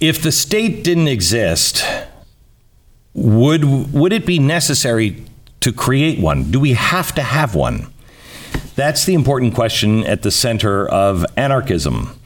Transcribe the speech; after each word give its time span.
If 0.00 0.22
the 0.22 0.32
state 0.32 0.82
didn't 0.82 1.08
exist, 1.08 1.84
would 3.12 3.64
would 3.92 4.14
it 4.14 4.24
be 4.24 4.38
necessary 4.38 5.24
to 5.60 5.72
create 5.72 6.18
one? 6.18 6.50
Do 6.50 6.58
we 6.58 6.72
have 6.72 7.14
to 7.16 7.22
have 7.22 7.54
one? 7.54 7.92
That's 8.76 9.04
the 9.04 9.12
important 9.12 9.54
question 9.54 10.06
at 10.06 10.22
the 10.22 10.30
center 10.30 10.88
of 10.88 11.26
anarchism. 11.36 12.18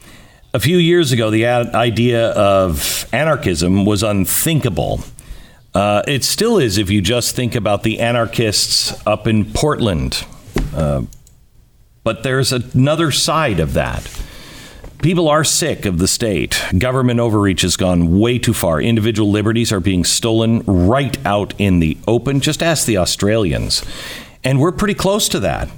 A 0.53 0.59
few 0.59 0.77
years 0.77 1.11
ago, 1.11 1.29
the 1.29 1.45
idea 1.45 2.29
of 2.29 3.09
anarchism 3.11 3.83
was 3.83 4.03
unthinkable. 4.03 5.01
Uh, 5.73 6.01
it 6.07 6.23
still 6.23 6.57
is 6.57 6.77
if 6.77 6.89
you 6.89 7.01
just 7.01 7.35
think 7.35 7.55
about 7.55 7.83
the 7.83 7.99
anarchists 7.99 9.05
up 9.05 9.27
in 9.27 9.51
Portland. 9.51 10.25
Uh, 10.73 11.01
but 12.05 12.23
there's 12.23 12.53
another 12.53 13.11
side 13.11 13.59
of 13.59 13.73
that. 13.73 14.09
People 15.01 15.27
are 15.27 15.43
sick 15.43 15.85
of 15.85 15.99
the 15.99 16.07
state. 16.07 16.63
Government 16.77 17.19
overreach 17.19 17.61
has 17.61 17.77
gone 17.77 18.19
way 18.19 18.39
too 18.39 18.53
far. 18.53 18.81
Individual 18.81 19.29
liberties 19.29 19.71
are 19.71 19.79
being 19.79 20.03
stolen 20.03 20.61
right 20.65 21.23
out 21.25 21.53
in 21.59 21.79
the 21.79 21.97
open. 22.07 22.39
Just 22.39 22.63
ask 22.63 22.85
the 22.85 22.97
Australians. 22.97 23.83
And 24.43 24.59
we're 24.59 24.71
pretty 24.71 24.95
close 24.95 25.29
to 25.29 25.39
that. 25.41 25.69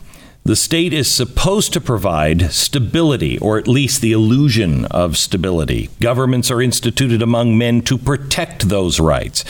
The 0.46 0.56
state 0.56 0.94
is 0.94 1.12
supposed 1.12 1.74
to 1.74 1.82
provide 1.82 2.54
stability, 2.54 3.38
or 3.40 3.58
at 3.58 3.68
least 3.68 4.00
the 4.00 4.14
illusion 4.14 4.86
of 4.86 5.18
stability. 5.18 5.90
Governments 6.00 6.50
are 6.50 6.62
instituted 6.62 7.22
among 7.22 7.58
men 7.58 7.82
to 7.82 7.98
protect 7.98 8.70
those 8.70 8.98
rights. 8.98 9.44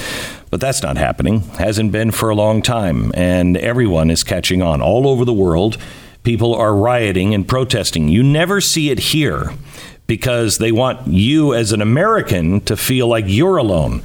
But 0.49 0.59
that's 0.59 0.81
not 0.81 0.97
happening, 0.97 1.41
hasn't 1.59 1.91
been 1.91 2.09
for 2.09 2.29
a 2.29 2.35
long 2.35 2.63
time, 2.63 3.11
and 3.13 3.57
everyone 3.57 4.09
is 4.09 4.23
catching 4.23 4.63
on. 4.63 4.81
All 4.81 5.07
over 5.07 5.23
the 5.23 5.33
world, 5.33 5.77
people 6.27 6.53
are 6.53 6.75
rioting 6.75 7.33
and 7.33 7.47
protesting. 7.47 8.09
You 8.09 8.21
never 8.21 8.59
see 8.59 8.89
it 8.89 8.99
here 8.99 9.53
because 10.07 10.57
they 10.57 10.73
want 10.73 11.07
you 11.07 11.53
as 11.53 11.71
an 11.71 11.81
American 11.81 12.59
to 12.65 12.75
feel 12.75 13.07
like 13.07 13.23
you're 13.29 13.55
alone. 13.55 14.03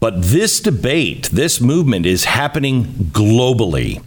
But 0.00 0.22
this 0.22 0.60
debate, 0.60 1.28
this 1.30 1.60
movement 1.60 2.06
is 2.06 2.24
happening 2.24 2.84
globally. 3.12 4.02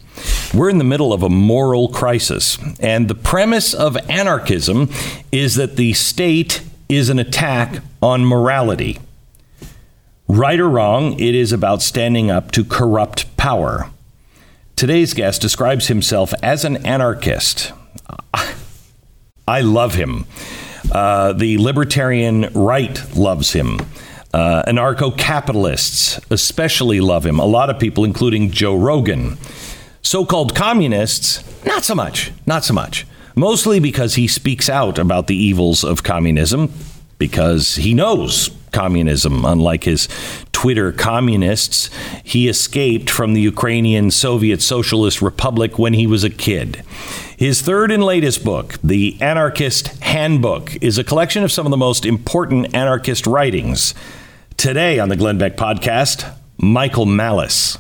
We're 0.56 0.72
in 0.72 0.80
the 0.80 0.84
middle 0.84 1.14
of 1.14 1.22
a 1.22 1.30
moral 1.30 1.90
crisis. 1.90 2.58
And 2.80 3.08
the 3.08 3.14
premise 3.14 3.76
of 3.76 3.96
anarchism 4.10 4.90
is 5.32 5.54
that 5.54 5.76
the 5.76 5.94
state 5.94 6.64
is 6.90 7.10
an 7.10 7.20
attack 7.20 7.84
on 8.02 8.26
morality. 8.26 8.98
Right 10.28 10.60
or 10.60 10.68
wrong, 10.68 11.20
it 11.20 11.36
is 11.36 11.52
about 11.52 11.84
standing 11.84 12.32
up 12.32 12.50
to 12.54 12.66
corrupt 12.66 13.38
power. 13.38 13.92
Today's 14.76 15.14
guest 15.14 15.42
describes 15.42 15.88
himself 15.88 16.34
as 16.42 16.66
an 16.66 16.86
anarchist. 16.86 17.72
I 19.48 19.62
love 19.62 19.96
him. 19.96 20.26
Uh, 20.92 21.34
the 21.34 21.58
libertarian 21.58 22.50
right 22.54 23.16
loves 23.16 23.54
him. 23.54 23.80
Uh, 24.34 24.64
Anarcho 24.66 25.16
capitalists 25.18 26.20
especially 26.30 27.02
love 27.02 27.26
him. 27.26 27.40
A 27.40 27.46
lot 27.46 27.70
of 27.70 27.80
people, 27.80 28.04
including 28.06 28.52
Joe 28.52 28.76
Rogan. 28.76 29.38
So 30.02 30.26
called 30.26 30.56
communists, 30.56 31.44
not 31.66 31.84
so 31.84 31.96
much. 31.96 32.32
Not 32.46 32.64
so 32.64 32.74
much. 32.74 33.06
Mostly 33.36 33.80
because 33.80 34.16
he 34.16 34.28
speaks 34.28 34.70
out 34.70 34.98
about 34.98 35.28
the 35.28 35.36
evils 35.36 35.84
of 35.84 36.04
communism, 36.04 36.74
because 37.18 37.76
he 37.76 37.94
knows 37.94 38.50
communism. 38.72 39.46
Unlike 39.46 39.84
his 39.84 40.10
Twitter 40.52 40.92
communists, 40.92 41.90
he 42.24 42.48
escaped 42.48 43.10
from 43.10 43.34
the 43.34 43.42
Ukrainian 43.42 44.12
Soviet 44.12 44.62
Socialist 44.62 45.22
Republic 45.22 45.80
when 45.80 45.94
he 45.94 46.08
was 46.08 46.24
a 46.24 46.30
kid. 46.30 46.84
His 47.38 47.62
third 47.62 47.92
and 47.92 48.04
latest 48.04 48.44
book, 48.44 48.76
The 48.84 49.18
Anarchist 49.20 49.88
Handbook, 50.04 50.76
is 50.82 50.98
a 50.98 51.04
collection 51.04 51.44
of 51.44 51.52
some 51.52 51.66
of 51.66 51.72
the 51.72 51.78
most 51.78 52.06
important 52.06 52.76
anarchist 52.76 53.26
writings. 53.26 53.96
Today 54.58 55.00
on 55.00 55.10
the 55.10 55.16
Glenn 55.16 55.40
Beck 55.40 55.58
podcast, 55.58 56.32
Michael 56.58 57.08
Malice. 57.08 57.80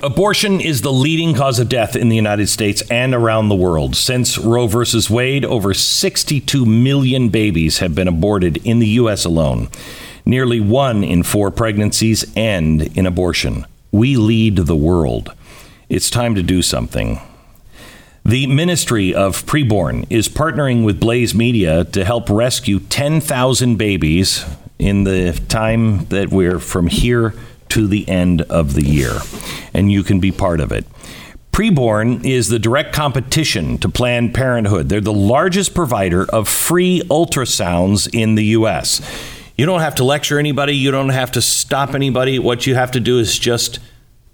Abortion 0.00 0.60
is 0.60 0.82
the 0.82 0.92
leading 0.92 1.34
cause 1.34 1.58
of 1.58 1.68
death 1.68 1.96
in 1.96 2.08
the 2.08 2.14
United 2.14 2.48
States 2.48 2.82
and 2.88 3.14
around 3.14 3.48
the 3.48 3.56
world. 3.56 3.96
Since 3.96 4.38
Roe 4.38 4.68
v. 4.68 4.84
Wade, 5.10 5.44
over 5.44 5.74
62 5.74 6.64
million 6.64 7.30
babies 7.30 7.78
have 7.78 7.96
been 7.96 8.06
aborted 8.06 8.58
in 8.58 8.78
the 8.78 8.86
U.S. 8.88 9.24
alone. 9.24 9.68
Nearly 10.28 10.60
one 10.60 11.04
in 11.04 11.22
four 11.22 11.50
pregnancies 11.50 12.30
end 12.36 12.94
in 12.98 13.06
abortion. 13.06 13.64
We 13.90 14.16
lead 14.16 14.56
the 14.56 14.76
world. 14.76 15.32
It's 15.88 16.10
time 16.10 16.34
to 16.34 16.42
do 16.42 16.60
something. 16.60 17.18
The 18.26 18.46
Ministry 18.46 19.14
of 19.14 19.46
Preborn 19.46 20.06
is 20.10 20.28
partnering 20.28 20.84
with 20.84 21.00
Blaze 21.00 21.34
Media 21.34 21.84
to 21.86 22.04
help 22.04 22.28
rescue 22.28 22.78
10,000 22.78 23.76
babies 23.76 24.44
in 24.78 25.04
the 25.04 25.32
time 25.48 26.04
that 26.08 26.28
we're 26.28 26.58
from 26.58 26.88
here 26.88 27.32
to 27.70 27.86
the 27.86 28.06
end 28.06 28.42
of 28.42 28.74
the 28.74 28.84
year. 28.84 29.20
And 29.72 29.90
you 29.90 30.02
can 30.02 30.20
be 30.20 30.30
part 30.30 30.60
of 30.60 30.72
it. 30.72 30.84
Preborn 31.52 32.22
is 32.22 32.50
the 32.50 32.58
direct 32.58 32.94
competition 32.94 33.78
to 33.78 33.88
Planned 33.88 34.34
Parenthood. 34.34 34.90
They're 34.90 35.00
the 35.00 35.10
largest 35.10 35.74
provider 35.74 36.26
of 36.26 36.48
free 36.48 37.00
ultrasounds 37.08 38.10
in 38.12 38.34
the 38.34 38.44
U.S. 38.44 39.00
You 39.58 39.66
don't 39.66 39.80
have 39.80 39.96
to 39.96 40.04
lecture 40.04 40.38
anybody, 40.38 40.76
you 40.76 40.92
don't 40.92 41.08
have 41.08 41.32
to 41.32 41.42
stop 41.42 41.96
anybody. 41.96 42.38
What 42.38 42.64
you 42.68 42.76
have 42.76 42.92
to 42.92 43.00
do 43.00 43.18
is 43.18 43.36
just 43.36 43.80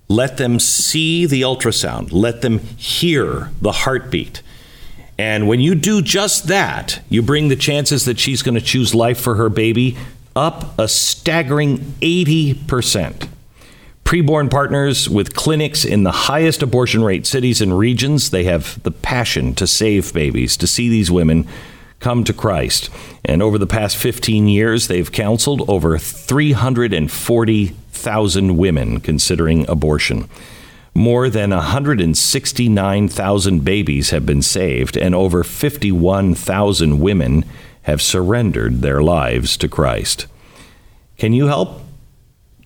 let 0.06 0.36
them 0.36 0.60
see 0.60 1.24
the 1.24 1.40
ultrasound, 1.40 2.12
let 2.12 2.42
them 2.42 2.58
hear 2.58 3.50
the 3.62 3.72
heartbeat. 3.72 4.42
And 5.16 5.48
when 5.48 5.60
you 5.60 5.74
do 5.74 6.02
just 6.02 6.48
that, 6.48 7.00
you 7.08 7.22
bring 7.22 7.48
the 7.48 7.56
chances 7.56 8.04
that 8.04 8.18
she's 8.20 8.42
going 8.42 8.56
to 8.56 8.60
choose 8.60 8.94
life 8.94 9.18
for 9.18 9.36
her 9.36 9.48
baby 9.48 9.96
up 10.36 10.78
a 10.78 10.88
staggering 10.88 11.78
80%. 12.02 13.28
Preborn 14.04 14.50
partners 14.50 15.08
with 15.08 15.34
clinics 15.34 15.86
in 15.86 16.02
the 16.02 16.12
highest 16.12 16.62
abortion 16.62 17.02
rate 17.02 17.24
cities 17.24 17.62
and 17.62 17.78
regions. 17.78 18.28
They 18.28 18.44
have 18.44 18.82
the 18.82 18.90
passion 18.90 19.54
to 19.54 19.66
save 19.66 20.12
babies, 20.12 20.58
to 20.58 20.66
see 20.66 20.90
these 20.90 21.10
women 21.10 21.48
come 22.04 22.22
to 22.22 22.32
Christ. 22.34 22.90
And 23.24 23.42
over 23.42 23.56
the 23.56 23.66
past 23.66 23.96
15 23.96 24.46
years, 24.46 24.88
they've 24.88 25.10
counseled 25.10 25.66
over 25.70 25.96
340,000 25.96 28.56
women 28.58 29.00
considering 29.00 29.66
abortion. 29.70 30.28
More 30.94 31.30
than 31.30 31.48
169,000 31.48 33.64
babies 33.64 34.10
have 34.10 34.26
been 34.26 34.42
saved, 34.42 34.98
and 34.98 35.14
over 35.14 35.42
51,000 35.42 37.00
women 37.00 37.46
have 37.84 38.02
surrendered 38.02 38.82
their 38.82 39.02
lives 39.02 39.56
to 39.56 39.66
Christ. 39.66 40.26
Can 41.16 41.32
you 41.32 41.46
help? 41.46 41.80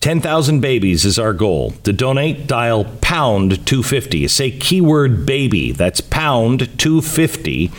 10,000 0.01 0.61
babies 0.61 1.05
is 1.05 1.17
our 1.17 1.33
goal. 1.33 1.75
To 1.85 1.93
donate, 1.93 2.49
dial 2.49 2.87
pound 3.01 3.65
250. 3.65 4.27
Say 4.27 4.51
keyword 4.51 5.27
baby. 5.27 5.71
That's 5.71 6.01
pound 6.01 6.77
250 6.79 7.71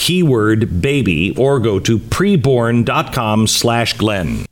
keyword 0.00 0.80
baby 0.80 1.36
or 1.36 1.60
go 1.60 1.78
to 1.78 1.98
preborn.com 1.98 3.46
slash 3.46 3.96
Glenn. 3.98 4.46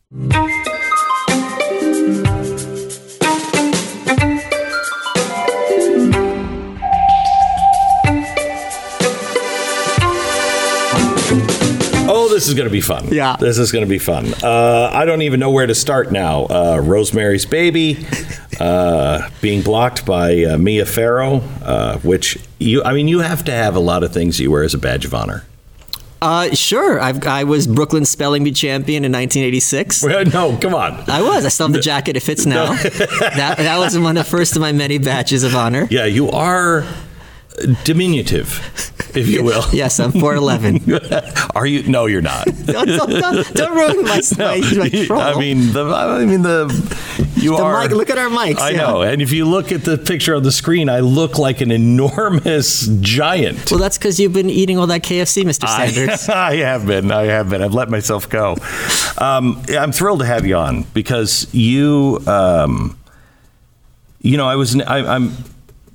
Oh, 12.11 12.29
this 12.31 12.47
is 12.47 12.55
going 12.55 12.69
to 12.69 12.71
be 12.71 12.81
fun. 12.83 13.09
Yeah. 13.09 13.37
This 13.39 13.59
is 13.59 13.73
going 13.73 13.85
to 13.85 13.89
be 13.89 13.99
fun. 13.99 14.33
Uh, 14.43 14.91
I 14.93 15.07
don't 15.07 15.23
even 15.23 15.41
know 15.41 15.51
where 15.51 15.67
to 15.67 15.75
start 15.75 16.13
now. 16.13 16.45
Uh, 16.45 16.81
Rosemary's 16.83 17.47
Baby, 17.47 18.07
uh, 18.61 19.29
being 19.41 19.63
blocked 19.63 20.05
by 20.05 20.45
uh, 20.45 20.59
Mia 20.59 20.87
Farrow, 20.87 21.43
uh, 21.63 21.99
which 21.99 22.39
you, 22.59 22.83
I 22.83 22.93
mean, 22.93 23.09
you 23.09 23.21
have 23.21 23.45
to 23.45 23.53
have 23.53 23.77
a 23.77 23.81
lot 23.81 24.03
of 24.03 24.13
things 24.13 24.41
you 24.41 24.51
wear 24.51 24.63
as 24.63 24.75
a 24.75 24.79
badge 24.79 25.05
of 25.05 25.15
honor. 25.15 25.45
Uh, 26.21 26.53
sure. 26.53 27.01
I've, 27.01 27.25
I 27.27 27.45
was 27.45 27.67
Brooklyn 27.69 28.05
spelling 28.05 28.43
bee 28.43 28.51
champion 28.51 29.05
in 29.05 29.13
1986. 29.13 30.03
no, 30.33 30.57
come 30.57 30.75
on. 30.75 31.09
I 31.09 31.23
was. 31.23 31.45
I 31.45 31.49
still 31.49 31.69
have 31.69 31.75
the 31.75 31.81
jacket. 31.81 32.17
It 32.17 32.21
fits 32.21 32.45
now. 32.45 32.73
that, 32.75 33.55
that 33.59 33.79
was 33.79 33.97
one 33.97 34.17
of 34.17 34.25
the 34.25 34.31
first 34.31 34.57
of 34.57 34.61
my 34.61 34.73
many 34.73 34.99
badges 34.99 35.45
of 35.45 35.55
honor. 35.55 35.87
Yeah, 35.91 36.07
you 36.07 36.29
are 36.31 36.85
diminutive, 37.85 38.61
if 39.17 39.29
you 39.29 39.43
will. 39.43 39.65
yes, 39.73 40.01
I'm 40.01 40.13
4'11. 40.13 41.51
Are 41.55 41.67
you? 41.67 41.83
No, 41.85 42.07
you're 42.07 42.23
not. 42.23 42.47
don't, 42.67 42.87
don't, 42.87 43.55
don't, 43.55 43.77
ruin 43.77 44.05
my, 44.05 44.21
my, 44.39 44.61
my 44.77 44.89
troll. 44.89 45.21
I 45.21 45.39
mean, 45.39 45.73
the, 45.73 45.85
I 45.85 46.25
mean 46.25 46.43
the. 46.43 47.18
You 47.41 47.57
The 47.57 47.63
are. 47.63 47.83
mic- 47.83 47.91
look 47.93 48.11
at 48.11 48.19
our 48.19 48.29
mics, 48.29 48.59
I 48.59 48.71
yeah. 48.71 48.79
know, 48.79 49.03
and 49.03 49.23
if 49.23 49.33
you 49.33 49.45
look 49.45 49.71
at 49.73 49.85
the 49.85 49.97
picture 49.99 50.35
on 50.35 50.43
the 50.43 50.53
screen, 50.53 50.89
I 50.89 51.01
look 51.01 51.39
like 51.39 51.61
an 51.61 51.71
enormous 51.71 52.87
giant. 53.01 53.71
well, 53.71 53.79
that's 53.81 53.97
because 53.99 54.19
you've 54.19 54.33
been 54.33 54.51
eating 54.51 54.79
all 54.79 54.87
that 54.89 55.03
KFC, 55.03 55.45
Mr. 55.45 55.69
Sanders. 55.69 56.29
I 56.29 56.57
have 56.57 56.87
been. 56.87 57.11
I 57.13 57.25
have 57.25 57.49
been. 57.51 57.63
I've 57.63 57.75
let 57.75 57.89
myself 57.91 58.29
go. 58.29 58.57
Um, 59.19 59.63
I'm 59.69 59.93
thrilled 59.93 60.21
to 60.21 60.27
have 60.27 60.47
you 60.47 60.57
on 60.57 60.83
because 60.95 61.47
you, 61.55 62.21
um, 62.27 62.99
you 64.21 64.37
know, 64.37 64.47
I 64.49 64.57
was. 64.57 64.79
I, 64.81 64.99
I'm. 65.15 65.33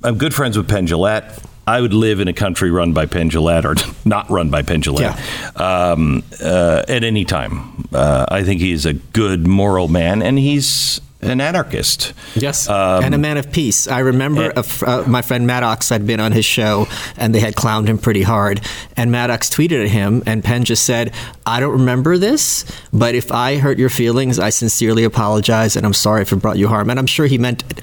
I'm 0.02 0.18
good 0.18 0.34
friends 0.34 0.56
with 0.58 0.68
Penn 0.68 0.86
Jillette. 0.86 1.42
I 1.66 1.80
would 1.80 1.94
live 1.94 2.20
in 2.20 2.28
a 2.28 2.34
country 2.34 2.70
run 2.70 2.92
by 2.92 3.06
Penn 3.06 3.30
Jillette 3.30 3.64
or 3.64 3.74
not 4.08 4.28
run 4.28 4.50
by 4.50 4.60
Penn 4.60 4.82
Jillette 4.82 5.18
um, 5.58 6.22
uh, 6.42 6.82
at 6.86 7.04
any 7.04 7.24
time. 7.24 7.88
Uh, 7.92 8.26
I 8.28 8.42
think 8.44 8.60
he's 8.60 8.84
a 8.84 8.92
good 8.92 9.46
moral 9.46 9.88
man, 9.88 10.20
and 10.20 10.38
he's 10.38 11.00
an 11.24 11.40
anarchist. 11.40 12.12
Yes, 12.34 12.68
and 13.02 13.14
a 13.14 13.18
man 13.18 13.36
of 13.36 13.50
peace. 13.52 13.88
I 13.88 14.00
remember 14.00 14.52
a 14.56 14.62
fr- 14.62 14.86
uh, 14.86 15.04
my 15.06 15.22
friend 15.22 15.46
Maddox 15.46 15.88
had 15.88 16.06
been 16.06 16.20
on 16.20 16.32
his 16.32 16.44
show, 16.44 16.86
and 17.16 17.34
they 17.34 17.40
had 17.40 17.54
clowned 17.54 17.86
him 17.86 17.98
pretty 17.98 18.22
hard. 18.22 18.60
And 18.96 19.10
Maddox 19.10 19.48
tweeted 19.50 19.82
at 19.84 19.90
him, 19.90 20.22
and 20.26 20.42
Penn 20.44 20.64
just 20.64 20.84
said, 20.84 21.12
"I 21.46 21.60
don't 21.60 21.72
remember 21.72 22.18
this, 22.18 22.64
but 22.92 23.14
if 23.14 23.32
I 23.32 23.56
hurt 23.58 23.78
your 23.78 23.90
feelings, 23.90 24.38
I 24.38 24.50
sincerely 24.50 25.04
apologize, 25.04 25.76
and 25.76 25.84
I'm 25.86 25.94
sorry 25.94 26.22
if 26.22 26.32
it 26.32 26.36
brought 26.36 26.58
you 26.58 26.68
harm." 26.68 26.90
And 26.90 26.98
I'm 26.98 27.06
sure 27.06 27.26
he 27.26 27.38
meant 27.38 27.64
it. 27.70 27.82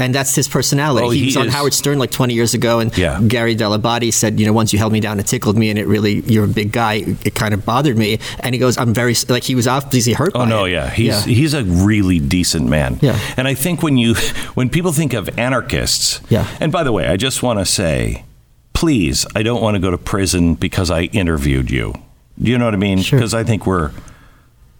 And 0.00 0.14
that's 0.14 0.34
his 0.34 0.48
personality. 0.48 1.06
Oh, 1.06 1.10
he, 1.10 1.20
he 1.20 1.26
was 1.26 1.36
on 1.36 1.48
Howard 1.48 1.74
Stern 1.74 1.98
like 1.98 2.10
20 2.10 2.34
years 2.34 2.54
ago, 2.54 2.80
and 2.80 2.96
Yeah. 2.96 3.20
Gary 3.26 3.54
Dell'Abate 3.54 4.12
said, 4.12 4.40
you 4.40 4.46
know, 4.46 4.52
once 4.52 4.72
you 4.72 4.78
held 4.78 4.92
me 4.92 5.00
down, 5.00 5.20
it 5.20 5.26
tickled 5.26 5.56
me, 5.58 5.70
and 5.70 5.78
it 5.78 5.86
really, 5.86 6.20
you're 6.20 6.44
a 6.44 6.48
big 6.48 6.72
guy. 6.72 7.04
It 7.24 7.34
kind 7.34 7.54
of 7.54 7.64
bothered 7.64 7.96
me. 7.96 8.18
And 8.40 8.54
he 8.54 8.58
goes, 8.58 8.76
I'm 8.78 8.92
very, 8.94 9.14
like, 9.28 9.44
he 9.44 9.54
was 9.54 9.66
obviously 9.66 10.14
hurt 10.14 10.32
Oh 10.34 10.44
no, 10.44 10.64
it. 10.64 10.72
yeah, 10.72 10.88
he's 10.90 11.24
he's 11.24 11.54
a 11.54 11.62
really 11.64 12.18
decent 12.18 12.68
man. 12.68 12.98
Yeah. 13.02 13.18
and 13.36 13.46
I 13.46 13.54
think 13.54 13.82
when 13.82 13.96
you 13.98 14.14
when 14.54 14.68
people 14.70 14.92
think 14.92 15.12
of 15.12 15.28
anarchists, 15.38 16.20
Yeah. 16.28 16.46
And 16.60 16.72
by 16.72 16.82
the 16.82 16.92
way, 16.92 17.06
I 17.06 17.16
just 17.16 17.42
want 17.42 17.58
to 17.58 17.66
say, 17.66 18.24
please, 18.72 19.26
I 19.34 19.42
don't 19.42 19.60
want 19.62 19.74
to 19.74 19.80
go 19.80 19.90
to 19.90 19.98
prison 19.98 20.54
because 20.54 20.90
I 20.90 21.02
interviewed 21.12 21.70
you. 21.70 21.94
Do 22.40 22.50
you 22.50 22.56
know 22.58 22.64
what 22.64 22.74
I 22.74 22.78
mean? 22.78 23.02
Sure. 23.02 23.18
Because 23.18 23.34
I 23.34 23.44
think 23.44 23.66
we're 23.66 23.90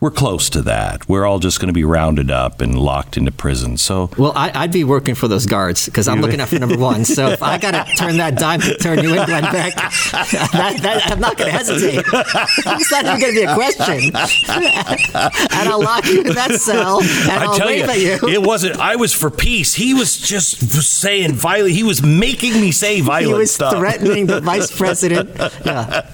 we're 0.00 0.11
close 0.11 0.49
to 0.50 0.62
that. 0.62 1.06
We're 1.08 1.26
all 1.26 1.38
just 1.38 1.61
going 1.61 1.69
to 1.69 1.73
be 1.75 1.85
rounded 1.85 2.31
up 2.31 2.61
and 2.62 2.79
locked 2.79 3.17
into 3.19 3.31
prison. 3.32 3.76
So 3.76 4.11
Well, 4.17 4.32
I, 4.35 4.50
I'd 4.55 4.73
be 4.73 4.82
working 4.82 5.14
for 5.14 5.29
those 5.29 5.44
guards 5.47 5.85
because 5.87 6.08
I'm 6.08 6.20
looking 6.23 6.41
out 6.41 6.49
for 6.49 6.58
number 6.58 6.79
one. 6.79 7.05
So 7.05 7.29
if 7.29 7.43
I 7.43 7.58
got 7.58 7.73
to 7.87 7.94
turn 7.97 8.17
that 8.17 8.37
dime 8.38 8.61
to 8.62 8.76
turn 8.79 9.02
you 9.02 9.11
in, 9.11 9.26
Glenn 9.26 9.43
Beck, 9.43 9.75
that, 9.75 10.79
that, 10.82 11.02
I'm 11.12 11.20
not 11.20 11.37
going 11.37 11.50
to 11.50 11.56
hesitate. 11.56 12.02
It's 12.06 12.91
not 12.91 13.05
even 13.05 13.20
going 13.20 13.35
to 13.35 13.41
be 13.41 13.44
a 13.44 13.55
question. 13.55 13.94
and 14.14 15.69
I'll 15.69 15.82
lock 15.82 16.06
you 16.06 16.23
in 16.23 16.35
that 16.35 16.52
cell 16.52 17.00
and 17.02 17.31
I 17.31 17.44
I'll 17.44 17.56
tell 17.56 17.67
wave 17.67 17.85
you, 17.85 18.12
at 18.12 18.23
you. 18.23 18.29
it 18.29 18.43
wasn't. 18.43 18.79
I 18.79 18.97
was 18.97 19.12
for 19.12 19.31
peace. 19.31 19.75
He 19.75 19.93
was 19.93 20.17
just 20.17 20.61
saying 20.82 21.35
violent. 21.35 21.75
He 21.75 21.82
was 21.82 22.02
making 22.02 22.55
me 22.55 22.73
say 22.73 23.00
violent 23.02 23.26
he 23.29 23.35
was 23.35 23.52
stuff. 23.52 23.75
threatening 23.76 24.26
the 24.26 24.41
vice 24.41 24.75
president. 24.76 25.31
Yeah. 25.64 26.06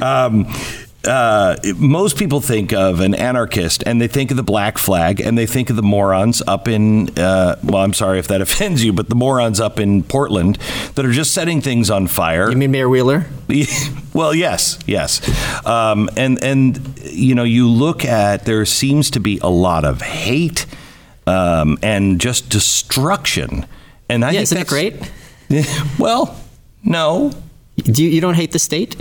um, 0.00 0.46
uh, 1.06 1.56
most 1.76 2.16
people 2.18 2.40
think 2.40 2.72
of 2.72 3.00
an 3.00 3.14
anarchist 3.14 3.82
and 3.86 4.00
they 4.00 4.08
think 4.08 4.30
of 4.30 4.36
the 4.36 4.42
black 4.42 4.78
flag 4.78 5.20
and 5.20 5.36
they 5.38 5.46
think 5.46 5.70
of 5.70 5.76
the 5.76 5.82
morons 5.82 6.42
up 6.46 6.68
in, 6.68 7.08
uh, 7.18 7.56
well, 7.62 7.82
I'm 7.82 7.92
sorry 7.92 8.18
if 8.18 8.28
that 8.28 8.40
offends 8.46 8.84
you, 8.84 8.92
but 8.92 9.08
the 9.08 9.14
morons 9.14 9.60
up 9.60 9.78
in 9.80 10.02
Portland 10.02 10.56
that 10.94 11.04
are 11.04 11.12
just 11.12 11.32
setting 11.32 11.60
things 11.60 11.90
on 11.90 12.06
fire. 12.06 12.50
You 12.50 12.56
mean 12.56 12.70
Mayor 12.70 12.88
Wheeler? 12.88 13.26
well, 14.14 14.34
yes, 14.34 14.78
yes. 14.86 15.20
Um, 15.66 16.08
and, 16.16 16.42
and, 16.42 16.98
you 17.02 17.34
know, 17.34 17.44
you 17.44 17.68
look 17.68 18.04
at, 18.04 18.44
there 18.44 18.64
seems 18.64 19.10
to 19.12 19.20
be 19.20 19.38
a 19.42 19.50
lot 19.50 19.84
of 19.84 20.02
hate 20.02 20.66
um, 21.26 21.78
and 21.82 22.20
just 22.20 22.48
destruction. 22.50 23.66
And 24.08 24.24
I 24.24 24.30
Yeah, 24.30 24.40
think 24.40 24.42
isn't 24.42 24.58
it 24.58 24.68
that's- 24.68 25.10
great? 25.48 25.98
well, 25.98 26.38
no. 26.82 27.32
Do 27.76 28.02
you, 28.04 28.10
you 28.10 28.20
don't 28.20 28.34
hate 28.34 28.52
the 28.52 28.58
state? 28.58 28.96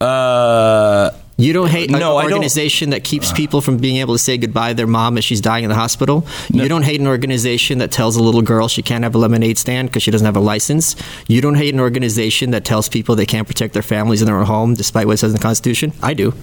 Uh, 0.00 1.10
You 1.36 1.52
don't 1.54 1.68
hate 1.70 1.90
No, 1.90 2.18
an 2.18 2.24
organization 2.24 2.90
that 2.90 3.02
keeps 3.02 3.32
people 3.32 3.60
from 3.62 3.78
being 3.78 3.96
able 3.96 4.14
to 4.14 4.18
say 4.18 4.36
goodbye 4.36 4.70
to 4.70 4.74
their 4.74 4.86
mom 4.86 5.16
as 5.16 5.24
she's 5.24 5.40
dying 5.40 5.64
in 5.64 5.70
the 5.70 5.74
hospital. 5.76 6.26
You 6.50 6.68
don't 6.68 6.82
hate 6.82 7.00
an 7.00 7.06
organization 7.06 7.78
that 7.78 7.90
tells 7.90 8.16
a 8.16 8.22
little 8.22 8.42
girl 8.42 8.68
she 8.68 8.82
can't 8.82 9.04
have 9.04 9.14
a 9.14 9.18
lemonade 9.18 9.56
stand 9.56 9.88
because 9.88 10.02
she 10.02 10.10
doesn't 10.10 10.24
have 10.26 10.36
a 10.36 10.40
license. 10.40 10.96
You 11.28 11.40
don't 11.40 11.54
hate 11.54 11.72
an 11.72 11.80
organization 11.80 12.50
that 12.50 12.64
tells 12.66 12.88
people 12.90 13.14
they 13.16 13.24
can't 13.26 13.46
protect 13.46 13.72
their 13.72 13.82
families 13.82 14.20
in 14.20 14.26
their 14.26 14.36
own 14.36 14.46
home 14.46 14.74
despite 14.74 15.06
what 15.06 15.14
it 15.14 15.16
says 15.18 15.32
in 15.32 15.36
the 15.38 15.42
Constitution. 15.42 15.92
I 16.02 16.12
do. 16.14 16.34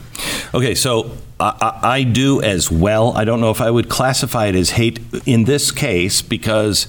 Okay, 0.53 0.73
so 0.73 1.11
I, 1.39 1.53
I, 1.83 1.89
I 1.97 2.03
do 2.03 2.41
as 2.41 2.71
well. 2.71 3.15
I 3.15 3.23
don't 3.23 3.39
know 3.39 3.51
if 3.51 3.61
I 3.61 3.69
would 3.69 3.89
classify 3.89 4.47
it 4.47 4.55
as 4.55 4.71
hate 4.71 4.99
in 5.27 5.43
this 5.43 5.71
case 5.71 6.23
because 6.23 6.87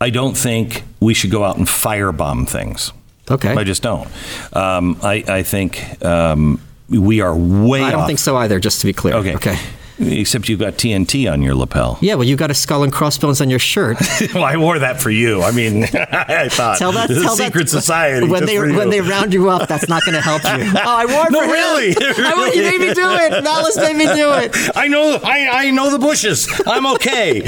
I 0.00 0.08
don't 0.10 0.36
think 0.36 0.84
we 1.00 1.12
should 1.12 1.30
go 1.30 1.44
out 1.44 1.58
and 1.58 1.66
firebomb 1.66 2.48
things. 2.48 2.90
Okay. 3.30 3.52
I 3.54 3.64
just 3.64 3.82
don't. 3.82 4.08
Um, 4.52 4.98
I, 5.02 5.24
I 5.26 5.42
think 5.42 6.04
um, 6.04 6.60
we 6.88 7.20
are 7.20 7.34
way 7.34 7.82
I 7.82 7.90
don't 7.90 8.00
off. 8.00 8.06
think 8.06 8.18
so 8.18 8.36
either, 8.36 8.60
just 8.60 8.80
to 8.80 8.86
be 8.86 8.92
clear. 8.92 9.14
Okay. 9.14 9.34
Okay. 9.36 9.58
Except 9.96 10.48
you've 10.48 10.58
got 10.58 10.72
TNT 10.72 11.30
on 11.30 11.40
your 11.40 11.54
lapel. 11.54 11.98
Yeah, 12.00 12.14
well, 12.16 12.24
you've 12.24 12.38
got 12.38 12.50
a 12.50 12.54
skull 12.54 12.82
and 12.82 12.92
crossbones 12.92 13.40
on 13.40 13.48
your 13.48 13.60
shirt. 13.60 13.96
well, 14.34 14.42
I 14.42 14.56
wore 14.56 14.80
that 14.80 15.00
for 15.00 15.10
you. 15.10 15.40
I 15.42 15.52
mean, 15.52 15.84
I 15.94 16.48
thought 16.48 16.78
Tell 16.78 16.90
that. 16.92 17.08
Tell 17.08 17.36
secret 17.36 17.64
that, 17.64 17.68
society. 17.68 18.26
When 18.26 18.44
they 18.44 18.58
when 18.58 18.90
they 18.90 19.00
round 19.00 19.32
you 19.32 19.50
up, 19.50 19.68
that's 19.68 19.88
not 19.88 20.04
going 20.04 20.16
to 20.16 20.20
help 20.20 20.42
you. 20.42 20.72
Oh, 20.84 20.96
I 20.96 21.06
wore 21.06 21.26
it 21.26 21.30
No, 21.30 21.40
really? 21.40 21.94
I 21.96 22.34
wore, 22.36 22.48
you 22.48 22.62
made 22.62 22.80
me 22.80 22.92
do 22.92 23.08
it. 23.08 23.44
Malice 23.44 23.76
made 23.76 23.96
me 23.96 24.06
do 24.06 24.32
it. 24.34 24.76
I 24.76 24.88
know. 24.88 25.20
I, 25.22 25.66
I 25.66 25.70
know 25.70 25.90
the 25.90 25.98
bushes. 25.98 26.48
I'm 26.66 26.86
okay. 26.94 27.42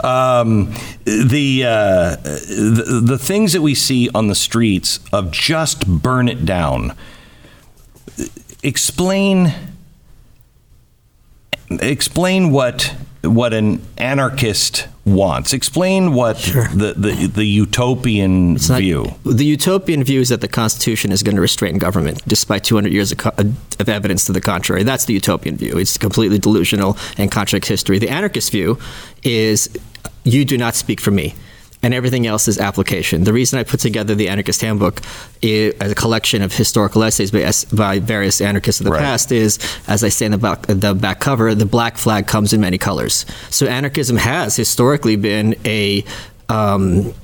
um, 0.00 0.74
the, 1.04 1.64
uh, 1.64 2.16
the 2.16 3.00
the 3.04 3.18
things 3.18 3.52
that 3.52 3.62
we 3.62 3.74
see 3.74 4.10
on 4.14 4.26
the 4.26 4.34
streets 4.34 4.98
of 5.12 5.30
just 5.30 5.86
burn 5.86 6.28
it 6.28 6.44
down. 6.44 6.96
Explain. 8.64 9.54
Explain 11.70 12.50
what 12.50 12.94
what 13.22 13.52
an 13.52 13.82
anarchist 13.98 14.86
wants. 15.04 15.52
Explain 15.52 16.14
what 16.14 16.36
the, 16.38 16.94
the 16.96 17.26
the 17.26 17.44
utopian 17.44 18.54
It's 18.56 18.68
not- 18.68 18.78
view. 18.80 19.14
the 19.24 19.44
utopian 19.44 20.04
view 20.04 20.20
is 20.20 20.28
that 20.28 20.40
the 20.40 20.48
Constitution 20.48 21.10
is 21.12 21.22
going 21.22 21.34
to 21.34 21.42
restrain 21.42 21.78
government, 21.78 22.22
despite 22.28 22.62
200 22.64 22.92
years 22.92 23.12
of, 23.12 23.26
uh, 23.26 23.32
of 23.80 23.88
evidence 23.88 24.24
to 24.26 24.32
the 24.32 24.40
contrary. 24.40 24.82
That's 24.84 25.04
the 25.06 25.14
utopian 25.14 25.56
view. 25.56 25.76
It's 25.76 25.98
completely 25.98 26.38
delusional 26.38 26.96
and 27.18 27.30
contradicts 27.30 27.68
history. 27.68 27.98
The 27.98 28.08
anarchist 28.08 28.50
view 28.52 28.78
is 29.24 29.68
you 30.24 30.44
do 30.44 30.56
not 30.56 30.74
speak 30.74 31.00
for 31.00 31.10
me. 31.10 31.34
And 31.82 31.94
everything 31.94 32.26
else 32.26 32.48
is 32.48 32.58
application. 32.58 33.22
The 33.22 33.32
reason 33.32 33.58
I 33.58 33.62
put 33.62 33.78
together 33.78 34.14
the 34.16 34.28
Anarchist 34.28 34.60
Handbook 34.62 35.00
as 35.42 35.92
a 35.92 35.94
collection 35.94 36.42
of 36.42 36.52
historical 36.52 37.04
essays 37.04 37.30
by, 37.30 37.52
by 37.72 38.00
various 38.00 38.40
anarchists 38.40 38.80
of 38.80 38.84
the 38.84 38.90
Right. 38.90 39.00
past 39.00 39.30
is, 39.30 39.58
as 39.86 40.02
I 40.02 40.08
say 40.08 40.26
in 40.26 40.32
the 40.32 40.38
back, 40.38 40.62
the 40.66 40.92
back 40.94 41.20
cover, 41.20 41.54
the 41.54 41.66
black 41.66 41.96
flag 41.96 42.26
comes 42.26 42.52
in 42.52 42.60
many 42.60 42.78
colors. 42.78 43.24
So 43.50 43.66
anarchism 43.66 44.16
has 44.16 44.56
historically 44.56 45.14
been 45.14 45.54
a 45.64 46.04
um, 46.48 47.14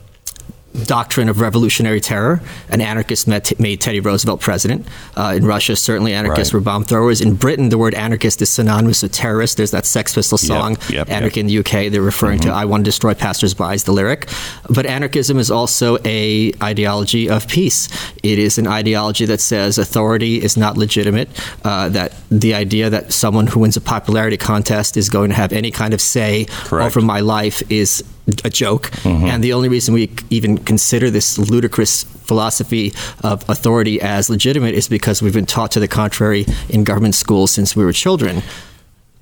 doctrine 0.84 1.28
of 1.28 1.40
revolutionary 1.40 2.00
terror. 2.00 2.40
An 2.68 2.80
anarchist 2.80 3.28
met, 3.28 3.58
made 3.60 3.80
Teddy 3.80 4.00
Roosevelt 4.00 4.40
president. 4.40 4.86
Uh, 5.16 5.34
in 5.36 5.46
Russia, 5.46 5.76
certainly 5.76 6.12
anarchists 6.12 6.52
Right. 6.52 6.58
were 6.58 6.64
bomb 6.64 6.84
throwers. 6.84 7.20
In 7.20 7.34
Britain, 7.34 7.68
the 7.68 7.78
word 7.78 7.94
anarchist 7.94 8.42
is 8.42 8.50
synonymous 8.50 9.02
with 9.02 9.12
terrorist. 9.12 9.56
There's 9.56 9.70
that 9.70 9.86
Sex 9.86 10.14
Pistol 10.14 10.36
song, 10.36 10.76
yep, 10.88 11.08
Anarchy 11.08 11.40
yep. 11.40 11.44
in 11.44 11.46
the 11.46 11.58
UK. 11.58 11.88
They're 11.90 12.02
referring 12.02 12.40
to 12.40 12.50
"I 12.50 12.64
want 12.64 12.84
to 12.84 12.88
destroy 12.88 13.14
passersby" 13.14 13.74
is 13.74 13.84
the 13.84 13.92
lyric. 13.92 14.28
But 14.68 14.86
anarchism 14.86 15.38
is 15.38 15.50
also 15.50 15.98
a 16.04 16.52
ideology 16.62 17.28
of 17.30 17.46
peace. 17.48 17.88
It 18.22 18.38
is 18.38 18.58
an 18.58 18.66
ideology 18.66 19.26
that 19.26 19.40
says 19.40 19.78
authority 19.78 20.42
is 20.42 20.56
not 20.56 20.76
legitimate. 20.76 21.28
Uh, 21.64 21.88
that 21.90 22.12
the 22.30 22.54
idea 22.54 22.90
that 22.90 23.12
someone 23.12 23.46
who 23.46 23.60
wins 23.60 23.76
a 23.76 23.80
popularity 23.80 24.36
contest 24.36 24.96
is 24.96 25.08
going 25.08 25.30
to 25.30 25.36
have 25.36 25.52
any 25.52 25.70
kind 25.70 25.94
of 25.94 26.00
say 26.00 26.46
Correct. 26.64 26.86
over 26.86 27.00
my 27.00 27.20
life 27.20 27.62
is 27.70 28.02
a 28.44 28.50
joke. 28.50 28.90
Mm-hmm. 29.02 29.26
And 29.26 29.44
the 29.44 29.52
only 29.52 29.68
reason 29.68 29.94
we 29.94 30.10
even 30.30 30.58
consider 30.58 31.10
this 31.10 31.38
ludicrous 31.38 32.04
philosophy 32.04 32.92
of 33.22 33.48
authority 33.48 34.00
as 34.00 34.30
legitimate 34.30 34.74
is 34.74 34.88
because 34.88 35.22
we've 35.22 35.34
been 35.34 35.46
taught 35.46 35.70
to 35.72 35.80
the 35.80 35.88
contrary 35.88 36.46
in 36.68 36.84
government 36.84 37.14
schools 37.14 37.50
since 37.50 37.76
we 37.76 37.84
were 37.84 37.92
children. 37.92 38.42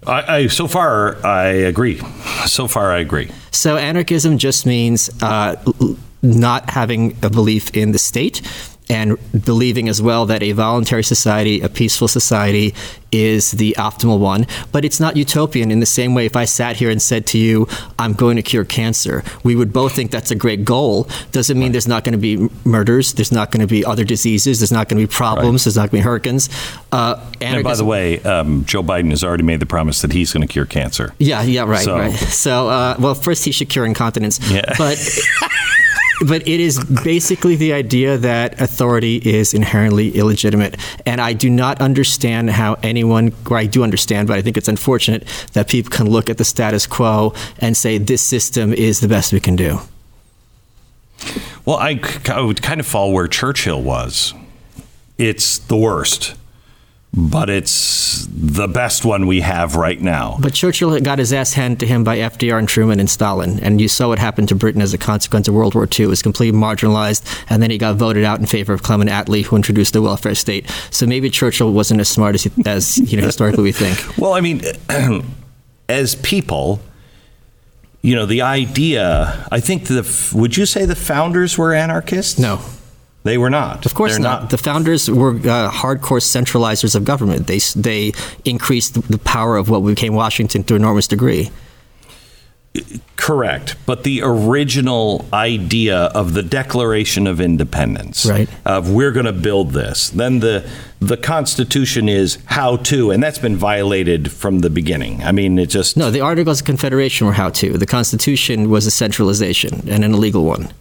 I, 0.07 0.37
I 0.37 0.47
so 0.49 0.67
far 0.67 1.25
I 1.25 1.47
agree. 1.47 2.01
So 2.47 2.67
far 2.69 2.93
I 2.93 2.99
agree. 2.99 3.31
So 3.51 3.77
anarchism 3.77 4.39
just 4.39 4.67
means 4.67 5.11
uh, 5.23 5.57
l- 5.67 5.97
not 6.23 6.71
having 6.71 7.17
a 7.23 7.31
belief 7.31 7.77
in 7.77 7.93
the 7.93 7.99
state 7.99 8.43
and 8.91 9.17
believing 9.45 9.89
as 9.89 10.03
well 10.03 10.27
that 10.27 10.43
a 10.43 10.53
voluntary 10.53 11.05
society, 11.05 11.61
a 11.61 11.69
peaceful 11.69 12.09
society, 12.09 12.75
is 13.11 13.53
the 13.53 13.75
optimal 13.79 14.19
one. 14.19 14.47
But 14.73 14.85
it's 14.85 14.99
not 15.01 15.17
utopian 15.17 15.71
in 15.71 15.81
the 15.81 15.87
same 15.87 16.15
way 16.15 16.27
if 16.27 16.35
I 16.37 16.45
sat 16.47 16.77
here 16.77 16.91
and 16.91 17.01
said 17.01 17.27
to 17.29 17.39
you, 17.39 17.69
I'm 17.99 18.13
going 18.15 18.37
to 18.37 18.43
cure 18.43 18.65
cancer, 18.65 19.23
we 19.45 19.55
would 19.55 19.73
both 19.73 19.93
think 19.95 20.11
that's 20.11 20.31
a 20.31 20.35
great 20.35 20.65
goal. 20.65 21.09
Doesn't 21.31 21.59
mean 21.59 21.73
there's 21.73 21.89
not 21.89 22.05
going 22.05 22.13
to 22.13 22.19
be 22.19 22.49
murders, 22.65 23.13
there's 23.15 23.33
not 23.33 23.51
going 23.51 23.61
to 23.61 23.67
be 23.67 23.85
other 23.85 24.05
diseases, 24.05 24.61
there's 24.61 24.73
not 24.73 24.89
going 24.89 25.01
to 25.01 25.07
be 25.07 25.13
problems, 25.13 25.65
there's 25.65 25.77
not 25.77 25.91
going 25.91 25.91
to 25.91 25.97
be 25.97 26.01
hurricanes. 26.01 26.49
Uh, 26.91 27.23
And 27.41 27.63
by 27.65 27.77
the 27.77 27.85
way, 27.85 28.21
um, 28.23 28.65
Joe 28.65 28.83
Biden 28.83 29.11
has 29.11 29.23
already 29.23 29.43
made 29.45 29.61
the 29.61 29.67
promise 29.67 30.03
that 30.03 30.13
he's 30.13 30.33
going 30.33 30.47
to 30.47 30.53
cure 30.53 30.67
cancer. 30.67 31.15
Yeah, 31.19 31.43
yeah, 31.43 31.63
right, 31.65 31.85
So- 31.85 31.99
right. 31.99 32.15
So, 32.15 32.69
uh, 32.69 32.97
well, 32.99 33.15
first 33.15 33.45
he 33.45 33.53
should 33.53 33.69
cure 33.69 33.85
incontinence. 33.87 34.39
Yeah. 34.51 34.63
But 34.79 34.99
but 36.27 36.47
it 36.47 36.61
is 36.61 36.83
basically 37.05 37.57
the 37.57 37.73
idea 37.73 38.17
that 38.19 38.61
authority 38.61 39.17
is 39.17 39.55
inherently 39.55 40.11
illegitimate, 40.11 40.77
and 41.07 41.21
I 41.21 41.33
do 41.33 41.51
not 41.51 41.81
understand 41.81 42.51
how 42.51 42.75
anyone, 42.83 43.33
or 43.51 43.57
I 43.57 43.67
do 43.67 43.83
understand, 43.83 44.29
but 44.29 44.37
I 44.37 44.43
think 44.43 44.57
it's 44.57 44.69
unfortunate 44.69 45.27
that 45.53 45.69
people 45.69 45.91
can 45.91 46.09
look 46.09 46.31
at 46.31 46.39
the 46.39 46.45
status 46.45 46.87
quo 46.87 47.35
and 47.59 47.77
say 47.77 47.99
this 47.99 48.23
system 48.23 48.73
is 48.73 49.01
the 49.01 49.09
best 49.09 49.33
we 49.33 49.41
can 49.41 49.57
do. 49.57 49.81
Well, 51.65 51.77
I, 51.77 52.01
I 52.29 52.41
would 52.41 52.63
kind 52.63 52.81
of 52.81 52.87
fall 52.87 53.13
where 53.13 53.29
Churchill 53.29 53.83
was. 53.83 54.35
It's 55.19 55.59
the 55.59 55.77
worst, 55.77 56.35
but 57.15 57.51
it's 57.51 58.27
the 58.31 58.67
best 58.67 59.05
one 59.05 59.27
we 59.27 59.43
have 59.43 59.77
right 59.77 60.01
now. 60.01 60.39
But 60.41 60.55
Churchill 60.55 60.99
got 61.01 61.19
his 61.19 61.33
ass 61.33 61.53
handed 61.53 61.81
to 61.81 61.87
him 61.87 62.05
by 62.05 62.19
FDR 62.19 62.59
and 62.59 62.67
Truman 62.67 63.01
and 63.01 63.11
Stalin, 63.11 63.61
and 63.61 63.81
you 63.81 63.89
saw 63.89 64.09
what 64.09 64.19
happened 64.19 64.49
to 64.49 64.55
Britain 64.55 64.81
as 64.81 64.95
a 64.95 64.99
consequence 64.99 65.47
of 65.47 65.55
World 65.55 65.75
War 65.75 65.87
II. 65.87 66.07
It 66.07 66.09
was 66.09 66.23
completely 66.23 66.59
marginalized, 66.59 67.23
and 67.51 67.63
then 67.63 67.71
he 67.71 67.77
got 67.77 67.97
voted 67.97 68.25
out 68.25 68.41
in 68.41 68.47
favor 68.47 68.73
of 68.73 68.83
Clement 68.83 69.11
Attlee, 69.11 69.45
who 69.45 69.57
introduced 69.57 69.93
the 69.93 70.01
welfare 70.01 70.35
state. 70.35 70.71
So 70.91 71.07
maybe 71.07 71.29
Churchill 71.29 71.73
wasn't 71.73 72.01
as 72.01 72.09
smart 72.09 72.35
as, 72.35 72.49
as 72.65 72.99
you 73.13 73.19
know 73.19 73.27
historically 73.27 73.65
we 73.65 73.73
think. 73.73 74.01
Well, 74.23 74.35
I 74.35 74.41
mean, 74.41 74.63
as 75.89 76.15
people, 76.17 76.81
you 78.03 78.15
know, 78.15 78.25
the 78.25 78.43
idea. 78.43 79.47
I 79.51 79.59
think 79.59 79.89
the. 79.89 80.31
Would 80.35 80.57
you 80.57 80.65
say 80.65 80.85
the 80.85 80.95
founders 80.95 81.59
were 81.59 81.75
anarchists? 81.75 82.39
No. 82.39 82.61
They 83.25 83.39
were 83.39 83.51
not. 83.51 83.87
Of 83.87 83.95
course 83.95 84.13
They're 84.13 84.21
not. 84.21 84.51
The 84.51 84.59
founders 84.59 85.09
were 85.09 85.31
uh, 85.37 85.71
hardcore 85.71 86.21
centralizers 86.21 86.95
of 86.97 87.05
government. 87.05 87.47
They 87.47 87.59
they 87.77 88.13
increased 88.45 88.95
the 89.09 89.19
power 89.19 89.57
of 89.57 89.69
what 89.69 89.81
became 89.81 90.15
Washington 90.15 90.65
to 90.65 90.75
an 90.75 90.83
enormous 90.83 91.07
degree. 91.07 91.51
Correct. 93.17 93.77
But 93.85 94.03
the 94.03 94.23
original 94.23 95.27
idea 95.33 95.97
of 96.15 96.33
the 96.33 96.43
Declaration 96.43 97.27
of 97.27 97.39
Independence, 97.39 98.25
Right. 98.25 98.49
of 98.65 98.91
we're 98.91 99.11
going 99.13 99.27
to 99.27 99.33
build 99.33 99.73
this, 99.73 100.09
then 100.09 100.41
the 100.41 100.65
the 100.99 101.17
Constitution 101.17 102.09
is 102.09 102.39
how 102.47 102.77
to, 102.77 103.11
and 103.11 103.23
that's 103.23 103.39
been 103.39 103.57
violated 103.57 104.31
from 104.33 104.61
the 104.61 104.71
beginning. 104.71 105.23
I 105.23 105.33
mean, 105.33 105.59
it 105.59 105.67
just 105.67 105.97
No, 105.97 106.11
the 106.11 106.21
Articles 106.23 106.61
of 106.61 106.67
Confederation 106.67 107.27
were 107.27 107.35
how 107.35 107.51
to. 107.51 107.77
The 107.77 107.87
Constitution 107.87 108.71
was 108.71 108.87
a 108.87 108.91
centralization 108.91 109.87
and 109.89 110.03
an 110.05 110.15
illegal 110.15 110.45
one. 110.45 110.73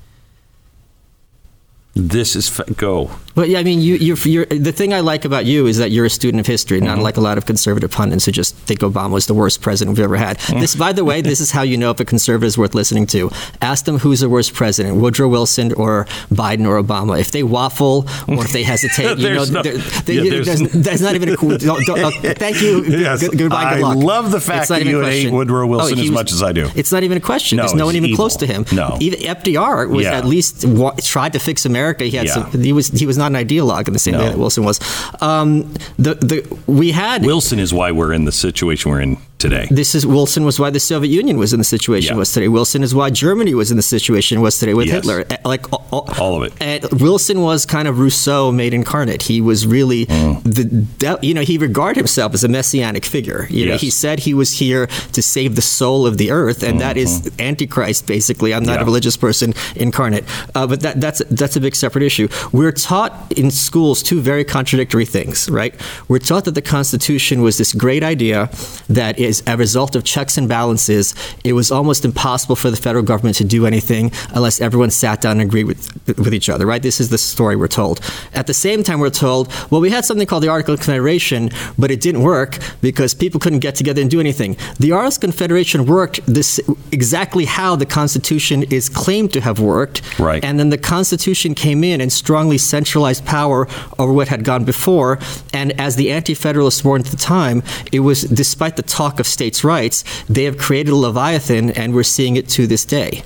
This 1.93 2.35
is 2.35 2.49
go. 2.77 3.11
But 3.35 3.49
yeah, 3.49 3.59
I 3.59 3.63
mean, 3.63 3.79
you, 3.81 3.95
you're, 3.95 4.17
you're, 4.17 4.45
the 4.45 4.71
thing 4.71 4.93
I 4.93 4.99
like 4.99 5.23
about 5.25 5.45
you 5.45 5.67
is 5.67 5.77
that 5.77 5.91
you're 5.91 6.05
a 6.05 6.09
student 6.09 6.39
of 6.41 6.47
history, 6.47 6.81
not 6.81 6.99
like 6.99 7.17
a 7.17 7.21
lot 7.21 7.37
of 7.37 7.45
conservative 7.45 7.91
pundits 7.91 8.25
who 8.25 8.31
just 8.31 8.55
think 8.55 8.81
Obama 8.81 9.11
was 9.11 9.27
the 9.27 9.33
worst 9.33 9.61
president 9.61 9.97
we've 9.97 10.03
ever 10.03 10.17
had. 10.17 10.37
This, 10.59 10.75
by 10.75 10.91
the 10.93 11.05
way, 11.05 11.21
this 11.21 11.39
is 11.39 11.51
how 11.51 11.61
you 11.61 11.77
know 11.77 11.91
if 11.91 11.99
a 11.99 12.05
conservative 12.05 12.47
is 12.47 12.57
worth 12.57 12.75
listening 12.75 13.05
to. 13.07 13.29
Ask 13.61 13.85
them 13.85 13.99
who's 13.99 14.19
the 14.19 14.29
worst 14.29 14.53
president, 14.53 14.97
Woodrow 14.97 15.27
Wilson 15.29 15.71
or 15.73 16.05
Biden 16.31 16.67
or 16.67 16.81
Obama. 16.81 17.19
If 17.19 17.31
they 17.31 17.43
waffle 17.43 18.05
or 18.27 18.43
if 18.45 18.51
they 18.51 18.63
hesitate, 18.63 19.17
you 19.17 19.29
know, 19.33 19.45
There's 19.45 19.51
no- 19.51 19.63
they're- 19.63 19.75
yeah, 20.23 20.29
there's- 20.41 20.45
there's, 20.59 20.71
there's 20.73 21.01
not 21.01 21.15
even 21.15 21.29
a 21.29 21.37
cool. 21.37 21.57
Don't, 21.57 21.85
don't, 21.85 21.99
uh, 22.03 22.33
thank 22.33 22.61
you. 22.61 22.83
Yes, 23.01 23.21
Good, 23.21 23.37
goodbye. 23.37 23.75
Good 23.75 23.83
I 23.83 23.87
luck. 23.93 23.97
love 23.97 24.31
the 24.31 24.41
fact 24.41 24.69
that 24.69 24.85
you 24.85 25.01
hate. 25.01 25.31
Woodrow 25.31 25.65
Wilson 25.67 25.97
he 25.97 26.03
as 26.03 26.09
was- 26.09 26.15
much 26.15 26.31
as 26.31 26.43
I 26.43 26.51
do. 26.51 26.69
It's 26.75 26.91
not 26.91 27.03
even 27.03 27.17
a 27.17 27.21
question. 27.21 27.57
No, 27.57 27.63
There's 27.63 27.73
no 27.75 27.85
one 27.85 27.95
even 27.95 28.09
evil. 28.09 28.17
close 28.17 28.35
to 28.37 28.45
him. 28.45 28.65
No. 28.73 28.97
Even 28.99 29.19
FDR 29.19 29.89
was 29.89 30.03
Yeah. 30.05 30.17
at 30.17 30.25
least 30.25 30.65
wa- 30.65 30.93
tried 31.01 31.33
to 31.33 31.39
fix 31.39 31.65
America. 31.65 32.03
He 32.03 32.11
had 32.17 32.27
Yeah. 32.27 32.49
some. 32.51 32.61
He 32.63 32.73
was 32.73 32.89
he 32.89 33.05
was 33.05 33.17
not 33.21 33.31
an 33.31 33.37
ideologue 33.47 33.87
in 33.87 33.93
the 33.93 33.99
same 33.99 34.13
No. 34.15 34.19
way 34.19 34.29
that 34.29 34.37
Wilson 34.37 34.63
was. 34.63 34.79
Um, 35.21 35.73
the 35.97 36.15
the 36.15 36.57
we 36.67 36.91
had 36.91 37.23
Wilson 37.25 37.59
is 37.59 37.73
why 37.73 37.91
we're 37.91 38.13
in 38.13 38.25
the 38.25 38.31
situation 38.31 38.91
we're 38.91 39.01
in 39.01 39.17
today. 39.41 39.67
this 39.71 39.95
is 39.95 40.05
Wilson 40.05 40.43
was 40.45 40.59
why 40.59 40.69
the 40.69 40.79
Soviet 40.79 41.11
Union 41.21 41.37
was 41.37 41.51
in 41.53 41.59
the 41.59 41.69
situation 41.77 42.13
Yeah. 42.15 42.19
was 42.23 42.31
today. 42.31 42.47
Wilson 42.47 42.81
is 42.83 42.93
why 42.99 43.09
Germany 43.09 43.53
was 43.61 43.71
in 43.71 43.77
the 43.77 43.83
situation 43.97 44.41
was 44.41 44.53
today 44.59 44.73
with 44.79 44.87
Yes. 44.87 44.95
Hitler. 44.97 45.25
Eh, 45.29 45.37
Like 45.53 45.63
all, 45.73 46.05
All 46.23 46.33
of 46.37 46.43
it. 46.47 46.53
And 46.61 46.81
Wilson 47.01 47.37
was 47.41 47.65
kind 47.65 47.87
of 47.89 47.99
Rousseau 47.99 48.51
made 48.51 48.73
incarnate. 48.73 49.21
He 49.23 49.41
was 49.41 49.59
really 49.77 50.05
Mm. 50.05 50.41
the 50.43 51.19
you 51.27 51.33
know 51.33 51.41
he 51.51 51.57
regarded 51.57 51.97
himself 52.03 52.33
as 52.33 52.43
a 52.43 52.47
messianic 52.47 53.05
figure. 53.05 53.41
You 53.49 53.65
know 53.67 53.77
he 53.77 53.89
said 53.89 54.15
he 54.29 54.33
was 54.33 54.49
here 54.63 54.87
to 55.17 55.21
save 55.21 55.55
the 55.55 55.61
soul 55.79 56.05
of 56.09 56.13
the 56.21 56.29
earth, 56.31 56.61
and 56.67 56.79
that 56.85 56.95
is 56.97 57.11
Antichrist 57.39 58.05
basically. 58.05 58.53
I'm 58.53 58.63
not 58.63 58.71
Mm-hmm. 58.71 58.79
Yeah. 58.79 58.81
a 58.83 58.91
religious 58.91 59.17
person 59.17 59.53
incarnate, 59.75 60.23
uh, 60.55 60.65
but 60.71 60.79
that, 60.85 60.95
that's 61.03 61.21
that's 61.39 61.55
a 61.55 61.59
big 61.67 61.75
separate 61.75 62.03
issue. 62.05 62.27
We're 62.51 62.71
taught 62.71 63.11
in 63.41 63.51
schools 63.51 63.97
two 64.09 64.19
very 64.21 64.43
contradictory 64.57 65.05
things, 65.05 65.49
right? 65.49 65.73
We're 66.09 66.19
taught 66.31 66.45
that 66.45 66.55
the 66.55 66.61
Constitution 66.77 67.41
was 67.41 67.57
this 67.57 67.73
great 67.73 68.03
idea 68.03 68.49
that 68.89 69.19
is 69.31 69.43
a 69.47 69.55
result 69.57 69.95
of 69.95 70.03
checks 70.03 70.37
and 70.39 70.47
balances. 70.47 71.05
It 71.43 71.53
was 71.53 71.71
almost 71.71 72.01
impossible 72.09 72.55
for 72.55 72.69
the 72.69 72.81
federal 72.87 73.05
government 73.11 73.35
to 73.37 73.45
do 73.57 73.65
anything 73.71 74.11
unless 74.37 74.61
everyone 74.67 74.91
sat 74.91 75.17
down 75.23 75.33
and 75.39 75.47
agreed 75.49 75.67
with 75.71 75.81
with 76.25 76.33
each 76.33 76.49
other, 76.53 76.65
right? 76.71 76.83
This 76.89 76.99
is 77.03 77.09
the 77.09 77.17
story 77.17 77.55
we're 77.55 77.75
told. 77.81 77.95
At 78.41 78.45
the 78.47 78.53
same 78.53 78.83
time, 78.83 78.99
we're 78.99 79.19
told, 79.27 79.43
well, 79.69 79.81
we 79.81 79.89
had 79.89 80.03
something 80.05 80.27
called 80.27 80.43
the 80.43 80.49
Article 80.55 80.73
of 80.75 80.79
Confederation, 80.81 81.49
but 81.81 81.89
it 81.95 82.01
didn't 82.01 82.23
work 82.35 82.51
because 82.81 83.13
people 83.13 83.39
couldn't 83.39 83.63
get 83.67 83.75
together 83.75 84.01
and 84.01 84.11
do 84.11 84.19
anything. 84.19 84.51
The 84.79 84.91
Articles 84.91 85.17
of 85.17 85.21
Confederation 85.21 85.85
worked 85.85 86.17
this 86.25 86.59
exactly 86.91 87.45
how 87.45 87.75
the 87.75 87.85
Constitution 87.85 88.63
is 88.63 88.89
claimed 88.89 89.31
to 89.33 89.41
have 89.41 89.59
worked, 89.59 90.01
Right. 90.19 90.43
And 90.43 90.59
then 90.59 90.69
the 90.69 90.77
Constitution 90.77 91.55
came 91.55 91.83
in 91.83 92.01
and 92.01 92.11
strongly 92.11 92.57
centralized 92.57 93.25
power 93.25 93.67
over 93.97 94.13
what 94.13 94.27
had 94.27 94.43
gone 94.43 94.63
before. 94.65 95.19
And 95.53 95.79
as 95.79 95.95
the 95.95 96.11
Anti-Federalists 96.11 96.83
warned 96.83 97.05
at 97.05 97.11
the 97.11 97.17
time, 97.17 97.63
it 97.91 98.01
was 98.01 98.23
despite 98.23 98.75
the 98.75 98.83
talk 98.83 99.19
of 99.21 99.27
states' 99.27 99.63
rights, 99.63 100.03
they 100.27 100.43
have 100.43 100.57
created 100.57 100.91
a 100.91 100.97
leviathan, 100.97 101.71
and 101.71 101.93
we're 101.93 102.03
seeing 102.03 102.35
it 102.35 102.49
to 102.49 102.67
this 102.67 102.83
day. 102.83 103.23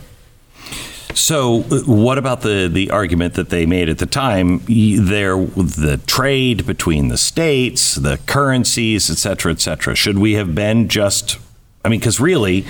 So, 1.15 1.63
uh, 1.71 1.79
what 1.85 2.17
about 2.17 2.41
the 2.41 2.69
the 2.71 2.91
argument 2.91 3.35
that 3.35 3.49
they 3.49 3.65
made 3.65 3.87
at 3.87 3.99
the 3.99 4.05
time? 4.05 4.59
There, 4.67 5.37
the 5.37 5.99
trade 6.05 6.65
between 6.65 7.07
the 7.07 7.17
states, 7.17 7.95
the 7.95 8.19
currencies, 8.25 9.09
et 9.09 9.17
cetera, 9.17 9.53
et 9.53 9.61
cetera. 9.61 9.95
Should 9.95 10.17
we 10.17 10.33
have 10.33 10.53
been 10.53 10.89
just? 10.89 11.39
I 11.85 11.89
mean, 11.89 12.01
because 12.01 12.19
really, 12.19 12.65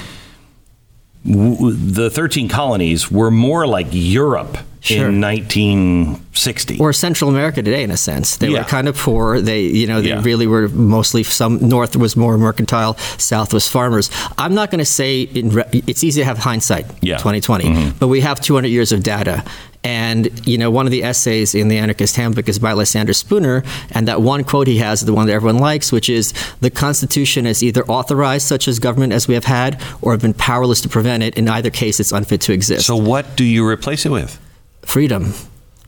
w- 1.25 1.71
the 1.73 2.09
thirteen 2.09 2.47
colonies 2.49 3.11
were 3.11 3.31
more 3.31 3.65
like 3.67 3.87
Europe 3.91 4.57
Sure. 4.81 5.07
in 5.09 5.19
1960. 5.19 6.77
or 6.79 6.93
Central 6.93 7.29
America 7.29 7.63
today, 7.63 7.81
in 7.83 7.89
a 7.91 7.97
sense. 7.97 8.37
They 8.37 8.49
Yeah. 8.49 8.59
were 8.59 8.65
kind 8.65 8.87
of 8.87 8.95
poor. 8.95 9.41
They, 9.41 9.61
you 9.61 9.87
know, 9.87 9.99
they 10.01 10.09
Yeah. 10.09 10.21
really 10.23 10.45
were 10.47 10.67
mostly 10.69 11.23
some 11.23 11.57
north 11.67 11.95
was 11.95 12.15
more 12.15 12.37
mercantile, 12.37 12.95
south 13.17 13.51
was 13.53 13.67
farmers. 13.67 14.09
I'm 14.37 14.53
not 14.53 14.69
going 14.69 14.79
to 14.79 14.85
say 14.85 15.21
in 15.21 15.49
re, 15.49 15.63
it's 15.73 16.03
easy 16.03 16.21
to 16.21 16.25
have 16.25 16.37
hindsight, 16.37 16.85
Yeah. 17.01 17.17
2020, 17.17 17.63
mm-hmm. 17.65 17.89
but 17.99 18.07
we 18.09 18.21
have 18.21 18.39
200 18.41 18.67
years 18.67 18.91
of 18.91 19.01
data. 19.01 19.43
And 19.85 20.45
you 20.47 20.57
know, 20.57 20.71
one 20.71 20.87
of 20.87 20.91
the 20.91 21.03
essays 21.03 21.53
in 21.53 21.67
the 21.67 21.77
Anarchist 21.77 22.15
Handbook 22.15 22.49
is 22.49 22.57
by 22.57 22.73
Lysander 22.73 23.13
Spooner, 23.13 23.63
and 23.91 24.07
that 24.07 24.21
one 24.21 24.43
quote 24.43 24.65
he 24.65 24.79
has 24.79 25.01
is 25.01 25.05
the 25.05 25.13
one 25.13 25.27
that 25.27 25.33
everyone 25.33 25.59
likes, 25.59 25.91
which 25.91 26.09
is 26.09 26.33
the 26.59 26.71
Constitution 26.71 27.45
has 27.45 27.61
either 27.61 27.85
authorized 27.85 28.47
such 28.47 28.67
as 28.67 28.79
government 28.79 29.13
as 29.13 29.27
we 29.27 29.35
have 29.35 29.45
had, 29.45 29.79
or 30.01 30.11
have 30.11 30.21
been 30.21 30.33
powerless 30.33 30.81
to 30.81 30.89
prevent 30.89 31.21
it. 31.21 31.37
In 31.37 31.47
either 31.47 31.69
case, 31.69 31.99
it's 31.99 32.11
unfit 32.11 32.41
to 32.41 32.51
exist 32.51 32.87
so, 32.87 32.95
what 32.95 33.37
do 33.37 33.43
you 33.43 33.65
replace 33.65 34.05
it 34.05 34.09
with? 34.09 34.39
freedom. 34.85 35.33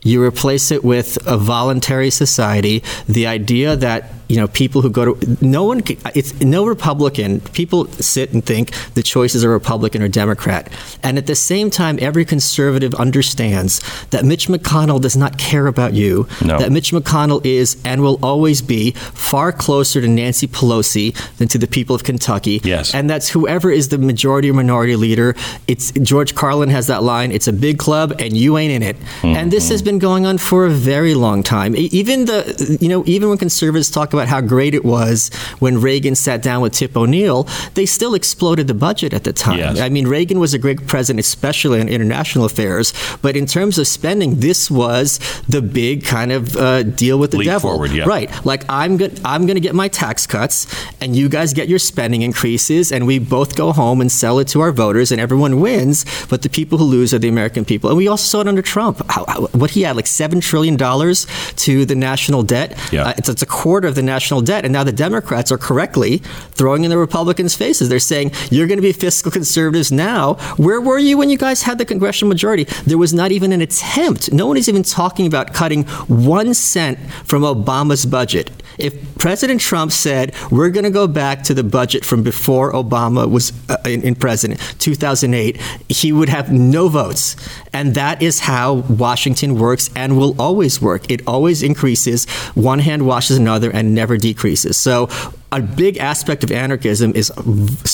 You 0.08 0.24
replace 0.24 0.72
it 0.72 0.84
with 0.84 1.18
a 1.28 1.38
voluntary 1.38 2.10
society. 2.12 2.84
The 3.08 3.28
idea 3.28 3.76
that 3.76 4.12
you 4.28 4.36
know 4.36 4.48
people 4.48 4.82
who 4.82 4.90
go 4.90 5.14
to 5.14 5.38
no 5.46 5.64
one 5.64 5.82
it's 6.16 6.40
no 6.42 6.66
Republican. 6.66 7.40
People 7.42 7.88
sit 7.88 8.34
and 8.34 8.46
think 8.46 8.72
the 8.94 9.04
choice 9.04 9.36
is 9.36 9.44
a 9.44 9.50
Republican 9.50 10.02
or 10.02 10.08
Democrat, 10.08 10.72
and 11.04 11.18
at 11.18 11.28
the 11.28 11.36
same 11.36 11.70
time, 11.70 11.98
every 12.02 12.26
conservative 12.26 12.94
understands 12.96 13.82
that 14.10 14.26
Mitch 14.26 14.48
McConnell 14.48 15.02
does 15.02 15.16
not 15.16 15.38
care 15.38 15.68
about 15.68 15.94
you. 15.94 16.28
No. 16.44 16.60
That 16.60 16.72
Mitch 16.72 16.92
McConnell 16.92 17.46
is 17.46 17.78
and 17.86 18.02
will 18.02 18.20
always 18.22 18.62
be 18.62 18.92
far 18.92 19.52
closer 19.52 20.02
to 20.02 20.08
Nancy 20.08 20.48
Pelosi 20.48 21.16
than 21.38 21.48
to 21.50 21.58
the 21.58 21.68
people 21.68 21.96
of 21.96 22.04
Kentucky. 22.04 22.62
Yes. 22.64 22.94
and 22.94 23.10
that's 23.10 23.30
whoever 23.30 23.72
is 23.72 23.90
the 23.90 23.98
majority 23.98 24.50
or 24.50 24.54
minority 24.54 24.96
leader. 24.96 25.36
It's 25.68 25.92
George 25.92 26.36
Carlin 26.36 26.70
has 26.70 26.88
that 26.88 27.04
line. 27.04 27.32
It's 27.32 27.48
a 27.48 27.54
big 27.54 27.78
club, 27.78 28.14
and 28.20 28.36
you 28.36 28.58
ain't 28.58 28.74
in 28.74 28.84
it. 28.84 28.98
Mm-hmm. 28.98 29.38
And 29.38 29.52
this 29.52 29.70
has 29.70 29.82
been 29.82 29.97
going 30.00 30.26
on 30.26 30.38
for 30.38 30.66
a 30.66 30.70
very 30.70 31.14
long 31.14 31.44
time. 31.44 31.76
Even 31.76 32.26
the 32.26 32.78
you 32.80 32.90
know 32.90 33.04
even 33.06 33.30
when 33.30 33.38
conservatives 33.38 33.90
talk 33.90 34.14
about 34.14 34.28
how 34.28 34.42
great 34.42 34.74
it 34.74 34.86
was 34.86 35.30
when 35.60 35.80
Reagan 35.82 36.16
sat 36.16 36.42
down 36.42 36.62
with 36.62 36.74
Tip 36.74 36.96
O'Neill, 36.96 37.48
they 37.74 37.86
still 37.86 38.14
exploded 38.14 38.68
the 38.68 38.74
budget 38.74 39.14
at 39.14 39.24
the 39.24 39.34
time. 39.34 39.60
Yes. 39.60 39.80
I 39.80 39.90
mean, 39.90 40.08
Reagan 40.08 40.40
was 40.40 40.54
a 40.54 40.60
great 40.60 40.88
president, 40.88 41.20
especially 41.20 41.80
in 41.80 41.90
international 41.90 42.46
affairs. 42.46 42.94
But 43.22 43.36
in 43.36 43.46
terms 43.46 43.78
of 43.78 43.88
spending, 43.88 44.40
this 44.40 44.70
was 44.70 45.20
the 45.48 45.62
big 45.62 46.06
kind 46.06 46.32
of 46.32 46.56
uh, 46.56 46.84
deal 46.84 47.20
with 47.20 47.32
the 47.32 47.38
Leap 47.38 47.48
devil. 47.48 47.72
forward, 47.72 47.92
yeah. 47.92 48.06
Right. 48.06 48.30
Like 48.46 48.64
I'm 48.70 48.98
going 48.98 49.16
I'm 49.26 49.46
going 49.46 49.56
to 49.56 49.62
get 49.62 49.76
my 49.76 49.88
tax 49.88 50.28
cuts 50.28 50.68
and 51.02 51.16
you 51.16 51.30
guys 51.30 51.54
get 51.54 51.68
your 51.68 51.80
spending 51.80 52.22
increases 52.22 52.92
and 52.92 53.08
we 53.08 53.20
both 53.20 53.56
go 53.56 53.72
home 53.72 54.02
and 54.02 54.12
sell 54.12 54.40
it 54.40 54.48
to 54.50 54.62
our 54.62 54.72
voters 54.72 55.12
and 55.12 55.22
everyone 55.22 55.60
wins, 55.60 56.06
but 56.30 56.42
the 56.42 56.50
people 56.50 56.78
who 56.78 56.86
lose 56.86 57.14
are 57.14 57.20
the 57.20 57.28
American 57.28 57.66
people. 57.66 57.90
And 57.90 57.98
we 57.98 58.08
also 58.08 58.26
saw 58.26 58.42
it 58.42 58.48
under 58.48 58.62
Trump. 58.62 59.02
How, 59.10 59.26
how, 59.26 59.48
what 59.48 59.72
he 59.72 59.82
like 59.96 60.08
7 60.08 60.42
trillion 60.42 60.76
dollars 60.76 61.28
to 61.58 61.86
the 61.86 61.96
national 61.96 62.44
debt. 62.44 62.78
Yeah. 62.92 63.04
Uh, 63.04 63.14
it's, 63.18 63.30
it's 63.30 63.42
a 63.42 63.46
quarter 63.46 63.88
of 63.88 63.96
the 63.96 64.04
national 64.04 64.42
debt 64.42 64.64
and 64.66 64.74
now 64.74 64.84
the 64.84 64.92
Democrats 64.92 65.52
are 65.52 65.58
correctly 65.58 66.18
throwing 66.52 66.84
in 66.84 66.90
the 66.90 66.98
Republicans' 66.98 67.56
faces. 67.56 67.90
They're 67.90 68.00
saying 68.00 68.32
you're 68.52 68.68
going 68.68 68.78
to 68.78 68.82
be 68.82 68.94
fiscal 68.94 69.32
conservatives 69.32 69.92
now. 69.92 70.36
Where 70.58 70.82
were 70.82 71.00
you 71.00 71.18
when 71.18 71.30
you 71.30 71.38
guys 71.38 71.64
had 71.64 71.78
the 71.78 71.86
congressional 71.86 72.30
majority? 72.30 72.66
There 72.86 72.98
was 72.98 73.14
not 73.14 73.32
even 73.32 73.52
an 73.52 73.62
attempt. 73.62 74.32
No 74.32 74.48
one 74.48 74.58
is 74.58 74.68
even 74.70 74.84
talking 74.84 75.26
about 75.28 75.54
cutting 75.54 75.84
1 75.84 76.54
cent 76.54 77.00
from 77.26 77.44
Obama's 77.44 78.06
budget. 78.06 78.52
If 78.78 79.18
President 79.18 79.62
Trump 79.62 79.92
said, 79.92 80.34
we're 80.52 80.70
going 80.70 80.84
to 80.84 80.90
go 80.90 81.08
back 81.08 81.44
to 81.44 81.54
the 81.54 81.64
budget 81.64 82.06
from 82.06 82.24
before 82.24 82.72
Obama 82.74 83.30
was 83.30 83.52
uh, 83.70 83.78
in, 83.86 84.04
in 84.04 84.16
president, 84.16 84.60
2008, 84.80 85.60
he 85.90 86.12
would 86.12 86.30
have 86.30 86.52
no 86.52 86.88
votes. 86.88 87.36
And 87.74 87.96
that 87.96 88.22
is 88.22 88.42
how 88.42 88.74
Washington 88.74 89.58
works 89.60 89.90
and 89.96 90.18
will 90.18 90.40
always 90.40 90.82
work. 90.82 91.10
It 91.12 91.22
always 91.28 91.64
increases, 91.64 92.26
one 92.56 92.80
hand 92.80 93.06
washes 93.06 93.38
another, 93.38 93.72
and 93.72 93.94
never 93.94 94.18
decreases. 94.18 94.78
So, 94.78 95.10
a 95.52 95.62
big 95.62 95.98
aspect 95.98 96.44
of 96.44 96.52
anarchism 96.52 97.14
is 97.16 97.32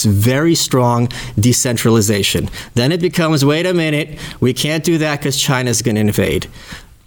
very 0.04 0.54
strong 0.56 1.08
decentralization. 1.38 2.50
Then 2.74 2.90
it 2.90 3.00
becomes 3.00 3.44
wait 3.44 3.64
a 3.64 3.72
minute, 3.72 4.18
we 4.40 4.52
can't 4.52 4.82
do 4.82 4.98
that 4.98 5.20
because 5.20 5.40
China's 5.40 5.80
going 5.80 5.94
to 5.94 6.00
invade. 6.00 6.48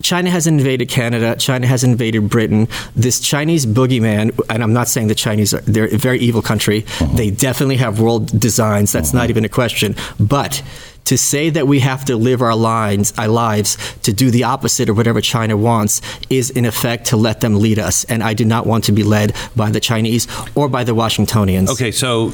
China 0.01 0.29
has 0.29 0.47
invaded 0.47 0.89
Canada. 0.89 1.35
China 1.37 1.67
has 1.67 1.83
invaded 1.83 2.29
Britain. 2.29 2.67
This 2.95 3.19
Chinese 3.19 3.65
boogeyman, 3.65 4.39
and 4.49 4.63
I'm 4.63 4.73
not 4.73 4.87
saying 4.87 5.07
the 5.07 5.15
Chinese 5.15 5.53
are 5.53 5.61
they're 5.61 5.93
a 5.93 5.97
very 5.97 6.19
evil 6.19 6.41
country. 6.41 6.85
Uh-huh. 6.85 7.15
They 7.15 7.31
definitely 7.31 7.77
have 7.77 7.99
world 7.99 8.39
designs. 8.39 8.91
That's 8.91 9.09
uh-huh. 9.09 9.19
not 9.19 9.29
even 9.29 9.45
a 9.45 9.49
question. 9.49 9.95
But 10.19 10.61
to 11.05 11.17
say 11.17 11.49
that 11.49 11.67
we 11.67 11.79
have 11.79 12.03
to 12.05 12.17
live 12.17 12.41
our 12.41 12.55
lives, 12.55 13.13
our 13.17 13.29
lives 13.29 13.77
to 14.03 14.11
do 14.11 14.29
the 14.29 14.43
opposite 14.43 14.89
of 14.89 14.97
whatever 14.97 15.21
China 15.21 15.55
wants 15.55 16.01
is 16.29 16.49
in 16.49 16.65
effect 16.65 17.05
to 17.07 17.17
let 17.17 17.39
them 17.39 17.55
lead 17.55 17.79
us. 17.79 18.03
And 18.05 18.21
I 18.21 18.33
do 18.33 18.43
not 18.43 18.65
want 18.65 18.83
to 18.85 18.91
be 18.91 19.03
led 19.03 19.33
by 19.55 19.71
the 19.71 19.79
Chinese 19.79 20.27
or 20.53 20.67
by 20.67 20.83
the 20.83 20.93
Washingtonians. 20.93 21.69
Okay, 21.71 21.91
so 21.91 22.31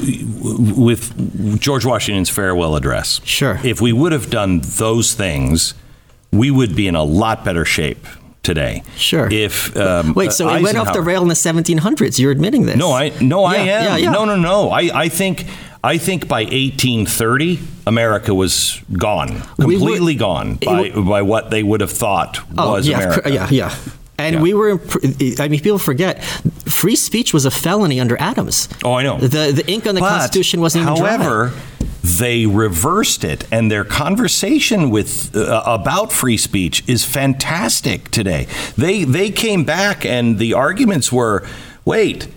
with 0.76 1.60
George 1.62 1.86
Washington's 1.86 2.32
farewell 2.32 2.76
address, 2.76 3.22
sure, 3.24 3.60
if 3.64 3.80
we 3.80 3.94
would 3.94 4.12
have 4.12 4.32
done 4.32 4.62
those 4.64 5.14
things 5.14 5.76
we 6.34 6.52
would 6.52 6.76
be 6.76 6.88
in 6.88 6.96
a 6.96 7.04
lot 7.04 7.46
better 7.46 7.66
shape 7.66 8.06
today. 8.42 8.84
Sure. 8.98 9.32
If 9.32 9.76
um, 9.78 10.14
wait, 10.14 10.32
so 10.32 10.50
it 10.54 10.62
went 10.62 10.78
off 10.78 10.94
the 10.94 11.02
rail 11.02 11.22
in 11.22 11.30
the 11.30 11.34
1700s. 11.34 12.20
You're 12.20 12.32
admitting 12.32 12.66
this? 12.66 12.76
No, 12.76 12.92
I 12.92 13.10
no, 13.22 13.42
yeah, 13.42 13.48
I 13.48 13.56
am. 13.56 13.66
Yeah, 13.66 13.98
yeah. 13.98 14.12
No, 14.12 14.26
no, 14.26 14.36
no. 14.36 14.70
I, 14.70 14.90
I 14.94 15.10
think 15.10 15.46
I 15.84 15.98
think 15.98 16.28
by 16.28 16.44
1830 16.44 17.60
America 17.88 18.34
was 18.34 18.82
gone, 18.94 19.42
completely 19.60 20.16
gone 20.16 20.56
by 20.56 20.92
by 20.92 21.22
what 21.22 21.50
they 21.50 21.64
would 21.64 21.82
have 21.82 21.92
thought 21.92 22.40
oh, 22.58 22.74
was 22.74 22.88
yeah, 22.88 23.02
America. 23.02 23.32
Yeah, 23.32 23.50
yeah. 23.50 23.76
And 24.18 24.36
yeah. 24.36 24.42
we 24.42 24.54
were, 24.54 24.80
I 25.40 25.48
mean, 25.48 25.60
people 25.60 25.80
forget, 25.80 26.24
free 26.70 26.96
speech 26.96 27.34
was 27.34 27.46
a 27.46 27.52
felony 27.52 28.00
under 28.00 28.16
Adams. 28.22 28.70
Oh, 28.84 28.94
I 28.94 29.04
know. 29.04 29.18
The, 29.18 29.52
the 29.52 29.64
ink 29.68 29.88
on 29.88 29.96
the 29.96 30.02
but, 30.02 30.10
Constitution 30.10 30.62
wasn't 30.62 30.84
even 30.84 30.98
However, 30.98 31.52
they 32.20 32.46
reversed 32.46 33.24
it 33.24 33.48
and 33.52 33.72
their 33.72 33.84
conversation 33.84 34.90
with 34.90 35.36
uh, 35.36 35.64
about 35.66 36.12
free 36.12 36.38
speech 36.38 36.84
is 36.88 37.06
fantastic 37.06 38.10
today. 38.12 38.48
They 38.78 39.04
they 39.04 39.30
came 39.30 39.64
back 39.64 40.06
and 40.06 40.40
the 40.40 40.54
arguments 40.54 41.12
were 41.12 41.48
wait 41.86 42.28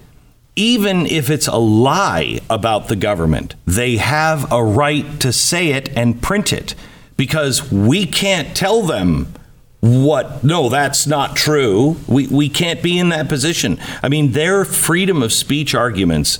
even 0.58 1.04
if 1.04 1.28
it's 1.28 1.46
a 1.46 1.56
lie 1.56 2.40
about 2.48 2.88
the 2.88 2.96
government 2.96 3.54
they 3.66 3.96
have 3.96 4.50
a 4.50 4.64
right 4.64 5.20
to 5.20 5.30
say 5.32 5.68
it 5.72 5.88
and 5.96 6.22
print 6.22 6.52
it 6.52 6.74
because 7.16 7.70
we 7.70 8.06
can't 8.06 8.56
tell 8.56 8.82
them 8.82 9.32
what 9.80 10.42
no 10.42 10.68
that's 10.68 11.06
not 11.06 11.36
true. 11.36 11.96
We 12.06 12.26
we 12.26 12.48
can't 12.48 12.82
be 12.82 12.98
in 12.98 13.10
that 13.10 13.28
position. 13.28 13.78
I 14.02 14.08
mean 14.08 14.32
their 14.32 14.64
freedom 14.64 15.22
of 15.22 15.32
speech 15.32 15.74
arguments 15.74 16.38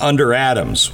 under 0.00 0.32
Adams. 0.32 0.92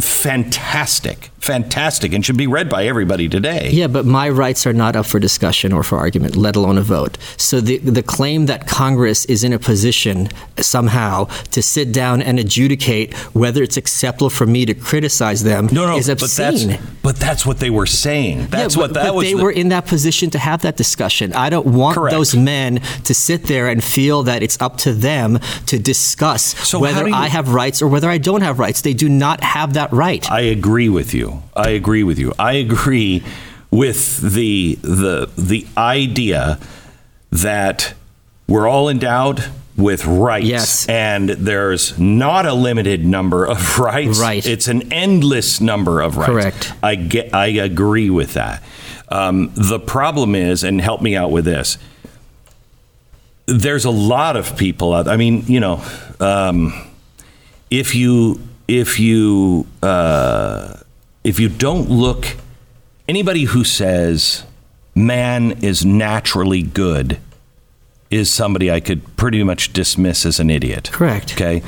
Fantastic, 0.00 1.30
fantastic, 1.38 2.12
and 2.12 2.24
should 2.24 2.36
be 2.36 2.46
read 2.46 2.68
by 2.68 2.86
everybody 2.86 3.28
today. 3.28 3.70
Yeah, 3.70 3.88
but 3.88 4.06
my 4.06 4.28
rights 4.28 4.66
are 4.66 4.72
not 4.72 4.96
up 4.96 5.06
for 5.06 5.18
discussion 5.18 5.72
or 5.72 5.82
for 5.82 5.98
argument, 5.98 6.36
let 6.36 6.56
alone 6.56 6.78
a 6.78 6.82
vote. 6.82 7.18
So 7.36 7.60
the 7.60 7.78
the 7.78 8.02
claim 8.02 8.46
that 8.46 8.66
Congress 8.66 9.24
is 9.26 9.44
in 9.44 9.52
a 9.52 9.58
position 9.58 10.28
somehow 10.58 11.24
to 11.52 11.62
sit 11.62 11.92
down 11.92 12.22
and 12.22 12.38
adjudicate 12.38 13.14
whether 13.34 13.62
it's 13.62 13.76
acceptable 13.76 14.30
for 14.30 14.46
me 14.46 14.64
to 14.66 14.74
criticize 14.74 15.42
them 15.44 15.68
no, 15.72 15.86
no, 15.86 15.96
is 15.96 16.08
obscene. 16.08 16.68
But 16.68 16.76
that's, 16.76 17.00
but 17.02 17.16
that's 17.16 17.46
what 17.46 17.58
they 17.58 17.70
were 17.70 17.86
saying. 17.86 18.46
That's 18.46 18.76
yeah, 18.76 18.82
what 18.82 18.94
that 18.94 19.04
but 19.06 19.14
was. 19.16 19.24
They 19.26 19.34
the... 19.34 19.42
were 19.42 19.50
in 19.50 19.68
that 19.70 19.86
position 19.86 20.30
to 20.30 20.38
have 20.38 20.62
that 20.62 20.76
discussion. 20.76 21.32
I 21.32 21.50
don't 21.50 21.66
want 21.66 21.96
Correct. 21.96 22.14
those 22.14 22.34
men 22.34 22.80
to 23.04 23.14
sit 23.14 23.44
there 23.44 23.68
and 23.68 23.82
feel 23.82 24.22
that 24.24 24.42
it's 24.42 24.60
up 24.60 24.78
to 24.78 24.92
them 24.92 25.38
to 25.66 25.78
discuss 25.78 26.56
so 26.66 26.78
whether 26.78 27.06
you... 27.06 27.14
I 27.14 27.28
have 27.28 27.52
rights 27.52 27.82
or 27.82 27.88
whether 27.88 28.08
I 28.08 28.18
don't 28.18 28.35
have 28.42 28.58
rights. 28.58 28.80
They 28.82 28.94
do 28.94 29.08
not 29.08 29.42
have 29.42 29.74
that 29.74 29.92
right. 29.92 30.30
I 30.30 30.40
agree 30.40 30.88
with 30.88 31.14
you. 31.14 31.42
I 31.54 31.70
agree 31.70 32.02
with 32.02 32.18
you. 32.18 32.32
I 32.38 32.54
agree 32.54 33.22
with 33.70 34.20
the 34.20 34.76
the 34.82 35.30
the 35.36 35.66
idea 35.76 36.58
that 37.30 37.94
we're 38.48 38.68
all 38.68 38.88
endowed 38.88 39.44
with 39.76 40.06
rights. 40.06 40.46
Yes. 40.46 40.88
And 40.88 41.28
there's 41.28 41.98
not 41.98 42.46
a 42.46 42.54
limited 42.54 43.04
number 43.04 43.44
of 43.44 43.78
rights. 43.78 44.18
Right. 44.20 44.44
It's 44.46 44.68
an 44.68 44.92
endless 44.92 45.60
number 45.60 46.00
of 46.00 46.16
rights. 46.16 46.30
Correct. 46.30 46.72
I 46.82 46.94
get 46.94 47.34
I 47.34 47.46
agree 47.46 48.10
with 48.10 48.34
that. 48.34 48.62
Um, 49.08 49.52
the 49.54 49.78
problem 49.78 50.34
is, 50.34 50.64
and 50.64 50.80
help 50.80 51.00
me 51.00 51.14
out 51.14 51.30
with 51.30 51.44
this. 51.44 51.78
There's 53.46 53.84
a 53.84 53.90
lot 53.90 54.36
of 54.36 54.56
people 54.56 54.92
out. 54.92 55.06
I 55.06 55.16
mean, 55.16 55.44
you 55.46 55.60
know, 55.60 55.84
um, 56.18 56.72
if 57.70 57.94
you 57.94 58.40
if 58.68 58.98
you 58.98 59.66
uh, 59.82 60.74
if 61.24 61.38
you 61.40 61.48
don't 61.48 61.90
look, 61.90 62.36
anybody 63.08 63.44
who 63.44 63.64
says 63.64 64.44
man 64.94 65.52
is 65.62 65.84
naturally 65.84 66.62
good 66.62 67.18
is 68.10 68.30
somebody 68.30 68.70
I 68.70 68.80
could 68.80 69.16
pretty 69.16 69.42
much 69.42 69.72
dismiss 69.72 70.24
as 70.24 70.40
an 70.40 70.50
idiot. 70.50 70.90
Correct. 70.92 71.34
Okay, 71.34 71.62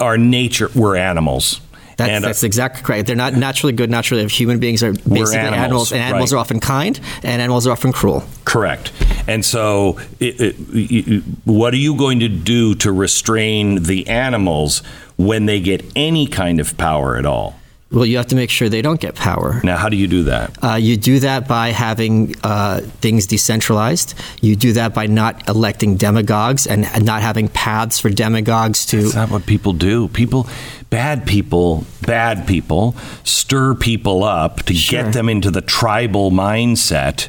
our 0.00 0.18
nature 0.18 0.70
we're 0.74 0.96
animals. 0.96 1.60
That's, 1.96 2.10
and, 2.10 2.24
uh, 2.24 2.28
that's 2.28 2.42
exactly 2.42 2.82
correct. 2.82 3.06
They're 3.06 3.14
not 3.14 3.34
naturally 3.34 3.72
good. 3.72 3.88
Naturally, 3.88 4.26
human 4.26 4.58
beings 4.58 4.82
are 4.82 4.92
basically 4.92 5.36
animals, 5.36 5.54
animals, 5.54 5.92
and 5.92 6.00
animals 6.00 6.32
right. 6.32 6.38
are 6.38 6.40
often 6.40 6.58
kind, 6.58 6.98
and 7.22 7.40
animals 7.40 7.68
are 7.68 7.70
often 7.70 7.92
cruel. 7.92 8.24
Correct. 8.44 8.92
And 9.28 9.44
so, 9.44 10.00
it, 10.18 10.40
it, 10.40 10.56
it, 10.72 11.22
what 11.44 11.72
are 11.72 11.78
you 11.78 11.94
going 11.94 12.20
to 12.20 12.28
do 12.28 12.74
to 12.76 12.90
restrain 12.90 13.84
the 13.84 14.08
animals 14.08 14.82
when 15.16 15.46
they 15.46 15.60
get 15.60 15.84
any 15.94 16.26
kind 16.26 16.60
of 16.60 16.76
power 16.76 17.16
at 17.16 17.26
all? 17.26 17.58
Well, 17.94 18.06
you 18.06 18.16
have 18.16 18.26
to 18.28 18.34
make 18.34 18.50
sure 18.50 18.68
they 18.68 18.82
don't 18.82 19.00
get 19.00 19.14
power. 19.14 19.60
Now, 19.62 19.76
how 19.76 19.88
do 19.88 19.96
you 19.96 20.08
do 20.08 20.24
that? 20.24 20.64
Uh, 20.64 20.74
you 20.74 20.96
do 20.96 21.20
that 21.20 21.46
by 21.46 21.68
having 21.68 22.34
uh, 22.42 22.80
things 22.80 23.26
decentralized. 23.26 24.14
You 24.40 24.56
do 24.56 24.72
that 24.72 24.94
by 24.94 25.06
not 25.06 25.48
electing 25.48 25.96
demagogues 25.96 26.66
and 26.66 26.82
not 27.04 27.22
having 27.22 27.46
paths 27.48 28.00
for 28.00 28.10
demagogues 28.10 28.84
to. 28.86 29.02
That's 29.02 29.14
not 29.14 29.30
what 29.30 29.46
people 29.46 29.74
do. 29.74 30.08
People, 30.08 30.48
bad 30.90 31.24
people, 31.24 31.84
bad 32.04 32.48
people 32.48 32.96
stir 33.22 33.76
people 33.76 34.24
up 34.24 34.64
to 34.64 34.74
sure. 34.74 35.04
get 35.04 35.12
them 35.12 35.28
into 35.28 35.52
the 35.52 35.60
tribal 35.60 36.32
mindset 36.32 37.28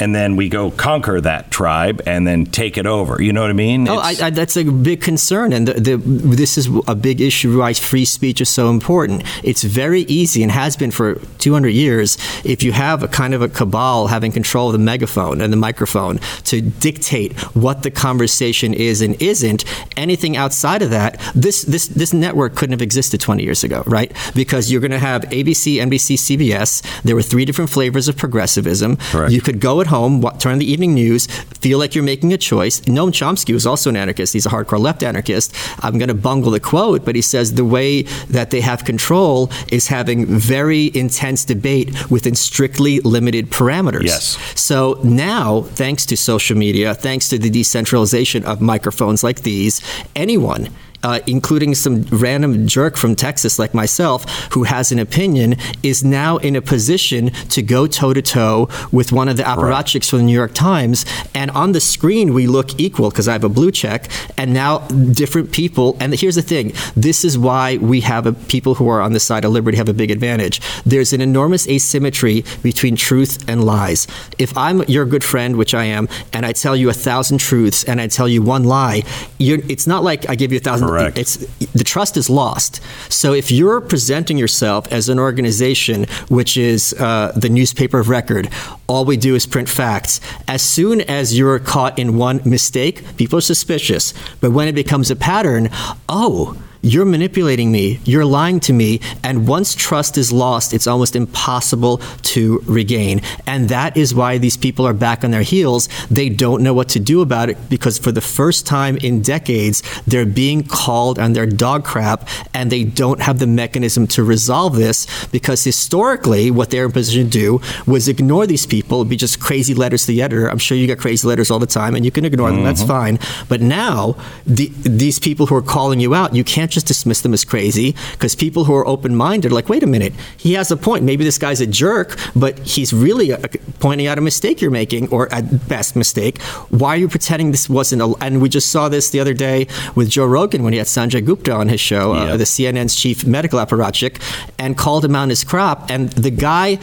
and 0.00 0.14
then 0.14 0.34
we 0.34 0.48
go 0.48 0.70
conquer 0.70 1.20
that 1.20 1.50
tribe 1.50 2.00
and 2.06 2.26
then 2.26 2.46
take 2.46 2.78
it 2.78 2.86
over. 2.86 3.22
You 3.22 3.32
know 3.32 3.42
what 3.42 3.50
I 3.50 3.54
mean? 3.54 3.88
Oh, 3.88 3.98
I, 3.98 4.14
I, 4.22 4.30
that's 4.30 4.56
a 4.56 4.64
big 4.64 5.02
concern, 5.02 5.52
and 5.52 5.68
the, 5.68 5.74
the, 5.74 5.96
this 5.96 6.56
is 6.56 6.68
a 6.88 6.94
big 6.94 7.20
issue 7.20 7.58
why 7.58 7.74
free 7.74 8.06
speech 8.06 8.40
is 8.40 8.48
so 8.48 8.70
important. 8.70 9.22
It's 9.44 9.62
very 9.62 10.02
easy 10.02 10.42
and 10.42 10.50
has 10.50 10.76
been 10.76 10.90
for 10.90 11.16
200 11.38 11.68
years 11.68 12.16
if 12.44 12.62
you 12.62 12.72
have 12.72 13.02
a 13.02 13.08
kind 13.08 13.34
of 13.34 13.42
a 13.42 13.48
cabal 13.48 14.06
having 14.06 14.32
control 14.32 14.68
of 14.68 14.72
the 14.72 14.78
megaphone 14.78 15.40
and 15.40 15.52
the 15.52 15.56
microphone 15.56 16.18
to 16.44 16.62
dictate 16.62 17.38
what 17.54 17.82
the 17.82 17.90
conversation 17.90 18.72
is 18.72 19.02
and 19.02 19.20
isn't. 19.20 19.64
Anything 19.96 20.36
outside 20.36 20.80
of 20.82 20.90
that, 20.90 21.20
this 21.34 21.62
this 21.62 21.88
this 21.88 22.14
network 22.14 22.54
couldn't 22.54 22.72
have 22.72 22.82
existed 22.82 23.20
20 23.20 23.42
years 23.42 23.62
ago, 23.64 23.82
right? 23.86 24.10
Because 24.34 24.70
you're 24.70 24.80
going 24.80 24.90
to 24.90 24.98
have 24.98 25.22
ABC, 25.24 25.76
NBC, 25.76 26.16
CBS. 26.16 27.02
There 27.02 27.14
were 27.14 27.22
three 27.22 27.44
different 27.44 27.70
flavors 27.70 28.08
of 28.08 28.16
progressivism. 28.16 28.96
Correct. 28.96 29.32
You 29.32 29.40
could 29.40 29.60
go 29.60 29.80
at 29.80 29.89
home, 29.90 30.22
turn 30.38 30.52
on 30.52 30.58
the 30.58 30.70
evening 30.70 30.94
news, 30.94 31.26
feel 31.60 31.78
like 31.78 31.94
you're 31.94 32.04
making 32.04 32.32
a 32.32 32.38
choice. 32.38 32.80
Noam 32.82 33.10
Chomsky 33.10 33.52
was 33.52 33.66
also 33.66 33.90
an 33.90 33.96
anarchist. 33.96 34.32
He's 34.32 34.46
a 34.46 34.48
hardcore 34.48 34.80
left 34.80 35.02
anarchist. 35.02 35.54
I'm 35.84 35.98
going 35.98 36.08
to 36.08 36.14
bungle 36.14 36.50
the 36.50 36.60
quote, 36.60 37.04
but 37.04 37.14
he 37.14 37.22
says 37.22 37.54
the 37.54 37.64
way 37.64 38.02
that 38.30 38.50
they 38.50 38.60
have 38.60 38.84
control 38.84 39.50
is 39.70 39.88
having 39.88 40.26
very 40.26 40.90
intense 40.94 41.44
debate 41.44 42.10
within 42.10 42.34
strictly 42.34 43.00
limited 43.00 43.50
parameters. 43.50 44.04
Yes. 44.04 44.38
So 44.58 44.98
now, 45.04 45.62
thanks 45.62 46.06
to 46.06 46.16
social 46.16 46.56
media, 46.56 46.94
thanks 46.94 47.28
to 47.28 47.38
the 47.38 47.50
decentralization 47.50 48.44
of 48.44 48.60
microphones 48.60 49.22
like 49.22 49.42
these, 49.42 49.80
anyone 50.16 50.70
uh, 51.02 51.20
including 51.26 51.74
some 51.74 52.02
random 52.10 52.66
jerk 52.66 52.96
from 52.96 53.14
Texas 53.14 53.58
like 53.58 53.74
myself 53.74 54.24
who 54.52 54.64
has 54.64 54.92
an 54.92 54.98
opinion, 54.98 55.56
is 55.82 56.04
now 56.04 56.36
in 56.38 56.56
a 56.56 56.62
position 56.62 57.30
to 57.48 57.62
go 57.62 57.86
toe 57.86 58.12
to 58.12 58.22
toe 58.22 58.68
with 58.92 59.12
one 59.12 59.28
of 59.28 59.36
the 59.36 59.42
apparatchiks 59.42 60.10
from 60.10 60.20
the 60.20 60.24
New 60.24 60.34
York 60.34 60.54
Times. 60.54 61.04
And 61.34 61.50
on 61.52 61.72
the 61.72 61.80
screen, 61.80 62.34
we 62.34 62.46
look 62.46 62.78
equal 62.78 63.10
because 63.10 63.28
I 63.28 63.32
have 63.32 63.44
a 63.44 63.48
blue 63.48 63.70
check. 63.70 64.08
And 64.36 64.52
now 64.52 64.78
different 64.88 65.52
people, 65.52 65.96
and 66.00 66.14
here's 66.14 66.34
the 66.34 66.42
thing 66.42 66.72
this 66.96 67.24
is 67.24 67.38
why 67.38 67.78
we 67.78 68.00
have 68.02 68.26
a, 68.26 68.32
people 68.32 68.74
who 68.74 68.88
are 68.88 69.00
on 69.00 69.12
the 69.12 69.20
side 69.20 69.44
of 69.44 69.52
liberty 69.52 69.76
have 69.76 69.88
a 69.88 69.94
big 69.94 70.10
advantage. 70.10 70.60
There's 70.84 71.12
an 71.12 71.20
enormous 71.20 71.68
asymmetry 71.68 72.44
between 72.62 72.96
truth 72.96 73.48
and 73.48 73.64
lies. 73.64 74.06
If 74.38 74.56
I'm 74.56 74.82
your 74.84 75.04
good 75.04 75.24
friend, 75.24 75.56
which 75.56 75.74
I 75.74 75.84
am, 75.84 76.08
and 76.32 76.44
I 76.44 76.52
tell 76.52 76.76
you 76.76 76.90
a 76.90 76.92
thousand 76.92 77.38
truths 77.38 77.84
and 77.84 78.00
I 78.00 78.08
tell 78.08 78.28
you 78.28 78.42
one 78.42 78.64
lie, 78.64 79.02
it's 79.38 79.86
not 79.86 80.02
like 80.02 80.28
I 80.28 80.34
give 80.34 80.52
you 80.52 80.58
a 80.58 80.60
thousand. 80.60 80.89
Correct. 80.90 81.18
It's 81.18 81.36
the 81.72 81.84
trust 81.84 82.16
is 82.16 82.28
lost. 82.28 82.80
So 83.08 83.32
if 83.32 83.50
you're 83.50 83.80
presenting 83.80 84.38
yourself 84.38 84.90
as 84.92 85.08
an 85.08 85.18
organization 85.18 86.06
which 86.28 86.56
is 86.56 86.94
uh, 86.94 87.32
the 87.36 87.48
newspaper 87.48 87.98
of 88.00 88.08
record, 88.08 88.48
all 88.86 89.04
we 89.04 89.16
do 89.16 89.34
is 89.34 89.46
print 89.46 89.68
facts. 89.68 90.20
As 90.48 90.62
soon 90.62 91.00
as 91.02 91.36
you're 91.36 91.58
caught 91.58 91.98
in 91.98 92.16
one 92.16 92.40
mistake, 92.44 93.16
people 93.16 93.38
are 93.38 93.42
suspicious. 93.42 94.12
But 94.40 94.52
when 94.52 94.68
it 94.68 94.74
becomes 94.74 95.10
a 95.10 95.16
pattern, 95.16 95.70
oh 96.08 96.56
you're 96.82 97.04
manipulating 97.04 97.70
me, 97.70 98.00
you're 98.04 98.24
lying 98.24 98.60
to 98.60 98.72
me, 98.72 99.00
and 99.22 99.46
once 99.46 99.74
trust 99.74 100.16
is 100.16 100.32
lost, 100.32 100.72
it's 100.72 100.86
almost 100.86 101.14
impossible 101.14 101.98
to 102.22 102.62
regain. 102.66 103.20
And 103.46 103.68
that 103.68 103.96
is 103.96 104.14
why 104.14 104.38
these 104.38 104.56
people 104.56 104.86
are 104.86 104.94
back 104.94 105.22
on 105.24 105.30
their 105.30 105.42
heels. 105.42 105.88
They 106.10 106.28
don't 106.28 106.62
know 106.62 106.72
what 106.72 106.88
to 106.90 107.00
do 107.00 107.20
about 107.20 107.50
it 107.50 107.68
because 107.68 107.98
for 107.98 108.12
the 108.12 108.20
first 108.20 108.66
time 108.66 108.96
in 108.98 109.22
decades, 109.22 109.82
they're 110.06 110.26
being 110.26 110.62
called 110.62 111.18
on 111.18 111.34
their 111.34 111.46
dog 111.46 111.84
crap, 111.84 112.28
and 112.54 112.72
they 112.72 112.84
don't 112.84 113.20
have 113.20 113.38
the 113.38 113.46
mechanism 113.46 114.06
to 114.08 114.24
resolve 114.24 114.76
this 114.76 115.06
because 115.28 115.64
historically, 115.64 116.50
what 116.50 116.70
they're 116.70 116.86
in 116.86 116.92
position 116.92 117.24
to 117.24 117.30
do 117.30 117.60
was 117.86 118.08
ignore 118.08 118.46
these 118.46 118.66
people, 118.66 119.00
It'd 119.00 119.10
be 119.10 119.16
just 119.16 119.40
crazy 119.40 119.74
letters 119.74 120.06
to 120.06 120.12
the 120.12 120.22
editor. 120.22 120.48
I'm 120.48 120.58
sure 120.58 120.76
you 120.76 120.86
get 120.86 120.98
crazy 120.98 121.26
letters 121.26 121.50
all 121.50 121.58
the 121.58 121.66
time, 121.66 121.94
and 121.94 122.04
you 122.04 122.10
can 122.10 122.24
ignore 122.24 122.50
them, 122.50 122.64
that's 122.64 122.80
mm-hmm. 122.80 122.88
fine. 122.88 123.18
But 123.48 123.60
now, 123.60 124.16
the, 124.46 124.70
these 124.82 125.18
people 125.18 125.46
who 125.46 125.54
are 125.56 125.62
calling 125.62 126.00
you 126.00 126.14
out, 126.14 126.34
you 126.34 126.44
can't 126.44 126.69
just 126.70 126.86
dismiss 126.86 127.20
them 127.20 127.34
as 127.34 127.44
crazy 127.44 127.94
because 128.12 128.34
people 128.34 128.64
who 128.64 128.74
are 128.74 128.86
open 128.86 129.14
minded 129.16 129.52
are 129.52 129.54
like, 129.54 129.68
wait 129.68 129.82
a 129.82 129.86
minute, 129.86 130.12
he 130.36 130.54
has 130.54 130.70
a 130.70 130.76
point. 130.76 131.04
Maybe 131.04 131.24
this 131.24 131.38
guy's 131.38 131.60
a 131.60 131.66
jerk, 131.66 132.18
but 132.34 132.58
he's 132.60 132.92
really 132.92 133.30
a, 133.30 133.38
uh, 133.38 133.48
pointing 133.78 134.06
out 134.06 134.18
a 134.18 134.20
mistake 134.20 134.60
you're 134.60 134.70
making, 134.70 135.08
or 135.08 135.32
at 135.32 135.68
best, 135.68 135.96
mistake. 135.96 136.40
Why 136.70 136.90
are 136.90 136.96
you 136.96 137.08
pretending 137.08 137.52
this 137.52 137.68
wasn't 137.68 138.02
a. 138.02 138.14
And 138.20 138.40
we 138.40 138.48
just 138.48 138.70
saw 138.70 138.88
this 138.88 139.10
the 139.10 139.20
other 139.20 139.34
day 139.34 139.66
with 139.94 140.10
Joe 140.10 140.26
Rogan 140.26 140.62
when 140.62 140.72
he 140.72 140.78
had 140.78 140.86
Sanjay 140.86 141.24
Gupta 141.24 141.52
on 141.52 141.68
his 141.68 141.80
show, 141.80 142.12
uh, 142.12 142.36
the 142.36 142.44
CNN's 142.44 142.94
chief 142.94 143.26
medical 143.26 143.58
apparatchik, 143.58 144.20
and 144.58 144.76
called 144.76 145.04
him 145.04 145.16
out 145.16 145.22
on 145.22 145.28
his 145.30 145.44
crap. 145.44 145.90
And 145.90 146.10
the 146.10 146.30
guy 146.30 146.78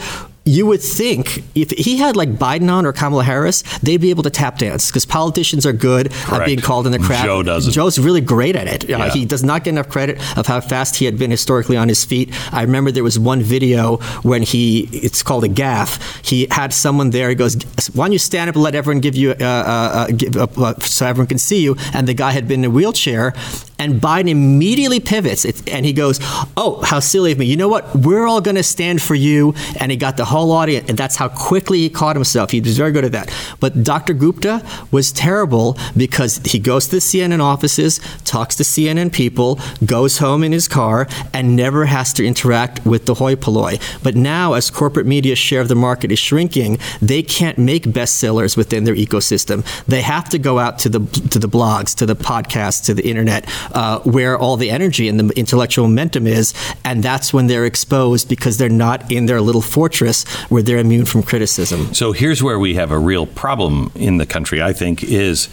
you 0.48 0.66
would 0.66 0.80
think 0.80 1.44
if 1.54 1.70
he 1.70 1.98
had 1.98 2.16
like 2.16 2.30
Biden 2.30 2.72
on 2.72 2.86
or 2.86 2.92
Kamala 2.92 3.22
Harris, 3.22 3.62
they'd 3.80 4.00
be 4.00 4.10
able 4.10 4.22
to 4.22 4.30
tap 4.30 4.58
dance 4.58 4.90
because 4.90 5.04
politicians 5.04 5.66
are 5.66 5.72
good 5.72 6.10
Correct. 6.10 6.42
at 6.42 6.46
being 6.46 6.60
called 6.60 6.86
in 6.86 6.92
the 6.92 6.98
crap. 6.98 7.24
Joe 7.24 7.42
doesn't. 7.42 7.72
Joe's 7.72 7.98
really 7.98 8.20
great 8.20 8.56
at 8.56 8.66
it. 8.66 8.88
Yeah. 8.88 9.04
Uh, 9.04 9.10
he 9.10 9.24
does 9.26 9.44
not 9.44 9.64
get 9.64 9.70
enough 9.70 9.88
credit 9.88 10.18
of 10.38 10.46
how 10.46 10.60
fast 10.60 10.96
he 10.96 11.04
had 11.04 11.18
been 11.18 11.30
historically 11.30 11.76
on 11.76 11.88
his 11.88 12.04
feet. 12.04 12.30
I 12.52 12.62
remember 12.62 12.90
there 12.90 13.04
was 13.04 13.18
one 13.18 13.42
video 13.42 13.98
when 14.22 14.42
he, 14.42 14.88
it's 14.92 15.22
called 15.22 15.44
a 15.44 15.48
gaff. 15.48 16.24
He 16.24 16.46
had 16.50 16.72
someone 16.72 17.10
there. 17.10 17.28
He 17.28 17.34
goes, 17.34 17.56
"Why 17.92 18.06
don't 18.06 18.12
you 18.12 18.18
stand 18.18 18.48
up 18.48 18.56
and 18.56 18.62
let 18.62 18.74
everyone 18.74 19.00
give 19.00 19.14
you, 19.14 19.32
uh, 19.32 19.34
uh, 19.44 19.44
uh 19.44 20.06
give, 20.08 20.36
uh, 20.36 20.78
so 20.80 21.06
everyone 21.06 21.26
can 21.26 21.38
see 21.38 21.62
you?" 21.62 21.76
And 21.92 22.08
the 22.08 22.14
guy 22.14 22.32
had 22.32 22.48
been 22.48 22.60
in 22.60 22.70
a 22.70 22.70
wheelchair, 22.70 23.34
and 23.78 24.00
Biden 24.00 24.28
immediately 24.28 24.98
pivots 24.98 25.44
and 25.44 25.86
he 25.86 25.92
goes, 25.92 26.18
Oh, 26.56 26.82
how 26.84 26.98
silly 26.98 27.32
of 27.32 27.38
me. 27.38 27.46
You 27.46 27.56
know 27.56 27.68
what? 27.68 27.94
We're 27.94 28.26
all 28.26 28.40
going 28.40 28.56
to 28.56 28.62
stand 28.62 29.00
for 29.00 29.14
you. 29.14 29.54
And 29.78 29.92
he 29.92 29.96
got 29.96 30.16
the 30.16 30.24
whole 30.24 30.50
audience. 30.52 30.88
And 30.88 30.98
that's 30.98 31.16
how 31.16 31.28
quickly 31.28 31.78
he 31.78 31.90
caught 31.90 32.16
himself. 32.16 32.50
He 32.50 32.60
was 32.60 32.76
very 32.76 32.90
good 32.90 33.04
at 33.04 33.12
that. 33.12 33.32
But 33.60 33.84
Dr. 33.84 34.14
Gupta 34.14 34.66
was 34.90 35.12
terrible 35.12 35.78
because 35.96 36.38
he 36.38 36.58
goes 36.58 36.86
to 36.86 36.96
the 36.96 37.00
CNN 37.00 37.40
offices, 37.40 38.00
talks 38.24 38.56
to 38.56 38.64
CNN 38.64 39.12
people, 39.12 39.60
goes 39.84 40.18
home 40.18 40.42
in 40.42 40.52
his 40.52 40.66
car, 40.66 41.06
and 41.32 41.54
never 41.54 41.86
has 41.86 42.12
to 42.14 42.26
interact 42.26 42.84
with 42.84 43.06
the 43.06 43.14
hoi 43.14 43.36
polloi. 43.36 43.78
But 44.02 44.16
now, 44.16 44.54
as 44.54 44.70
corporate 44.70 45.06
media's 45.06 45.38
share 45.38 45.60
of 45.60 45.68
the 45.68 45.76
market 45.76 46.10
is 46.10 46.18
shrinking, 46.18 46.78
they 47.00 47.22
can't 47.22 47.58
make 47.58 47.84
bestsellers 47.84 48.56
within 48.56 48.84
their 48.84 48.96
ecosystem. 48.96 49.64
They 49.86 50.02
have 50.02 50.28
to 50.30 50.38
go 50.38 50.58
out 50.58 50.80
to 50.80 50.88
the, 50.88 51.00
to 51.30 51.38
the 51.38 51.48
blogs, 51.48 51.94
to 51.96 52.06
the 52.06 52.16
podcasts, 52.16 52.84
to 52.86 52.94
the 52.94 53.08
internet 53.08 53.48
uh, 53.72 54.00
where 54.00 54.38
all 54.38 54.56
the 54.56 54.70
energy 54.70 55.08
and 55.08 55.18
the 55.18 55.38
intellectual 55.38 55.86
momentum 55.88 56.26
is, 56.26 56.54
and 56.84 57.02
that's 57.02 57.32
when 57.32 57.46
they're 57.46 57.64
exposed 57.64 58.28
because 58.28 58.58
they're 58.58 58.68
not 58.68 59.10
in 59.10 59.26
their 59.26 59.40
little 59.40 59.62
fortress 59.62 60.24
where 60.48 60.62
they're 60.62 60.78
immune 60.78 61.04
from 61.04 61.22
criticism. 61.22 61.92
So 61.94 62.12
here's 62.12 62.42
where 62.42 62.58
we 62.58 62.74
have 62.74 62.90
a 62.90 62.98
real 62.98 63.26
problem 63.26 63.90
in 63.94 64.18
the 64.18 64.26
country. 64.26 64.62
I 64.62 64.72
think 64.72 65.02
is 65.04 65.48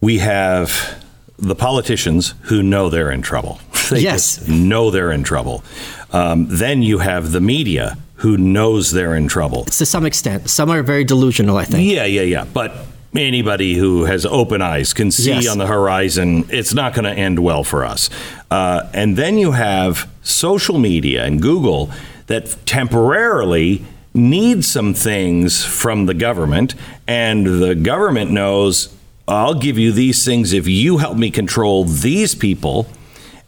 we 0.00 0.18
have 0.18 1.02
the 1.38 1.54
politicians 1.54 2.34
who 2.42 2.62
know 2.62 2.88
they're 2.88 3.10
in 3.10 3.22
trouble. 3.22 3.60
They 3.88 4.00
yes, 4.00 4.46
know 4.46 4.90
they're 4.90 5.10
in 5.10 5.24
trouble. 5.24 5.64
Um, 6.12 6.46
then 6.50 6.82
you 6.82 6.98
have 6.98 7.32
the 7.32 7.40
media 7.40 7.96
who 8.16 8.36
knows 8.36 8.90
they're 8.90 9.14
in 9.14 9.28
trouble. 9.28 9.64
To 9.64 9.86
some 9.86 10.04
extent, 10.04 10.50
some 10.50 10.68
are 10.70 10.82
very 10.82 11.04
delusional. 11.04 11.56
I 11.56 11.64
think. 11.64 11.90
Yeah, 11.90 12.04
yeah, 12.04 12.20
yeah. 12.20 12.44
But 12.44 12.74
anybody 13.18 13.74
who 13.74 14.04
has 14.04 14.24
open 14.24 14.62
eyes 14.62 14.92
can 14.92 15.10
see 15.10 15.32
yes. 15.32 15.48
on 15.48 15.58
the 15.58 15.66
horizon 15.66 16.46
it's 16.50 16.72
not 16.72 16.94
going 16.94 17.04
to 17.04 17.12
end 17.12 17.38
well 17.38 17.64
for 17.64 17.84
us. 17.84 18.08
Uh, 18.50 18.88
and 18.94 19.16
then 19.16 19.38
you 19.38 19.52
have 19.52 20.08
social 20.22 20.78
media 20.78 21.24
and 21.24 21.42
Google 21.42 21.90
that 22.26 22.56
temporarily 22.66 23.84
need 24.14 24.64
some 24.64 24.94
things 24.94 25.64
from 25.64 26.06
the 26.06 26.14
government, 26.14 26.74
and 27.06 27.46
the 27.46 27.74
government 27.74 28.30
knows 28.30 28.94
I'll 29.26 29.54
give 29.54 29.78
you 29.78 29.92
these 29.92 30.24
things 30.24 30.52
if 30.52 30.66
you 30.66 30.98
help 30.98 31.18
me 31.18 31.30
control 31.30 31.84
these 31.84 32.34
people. 32.34 32.86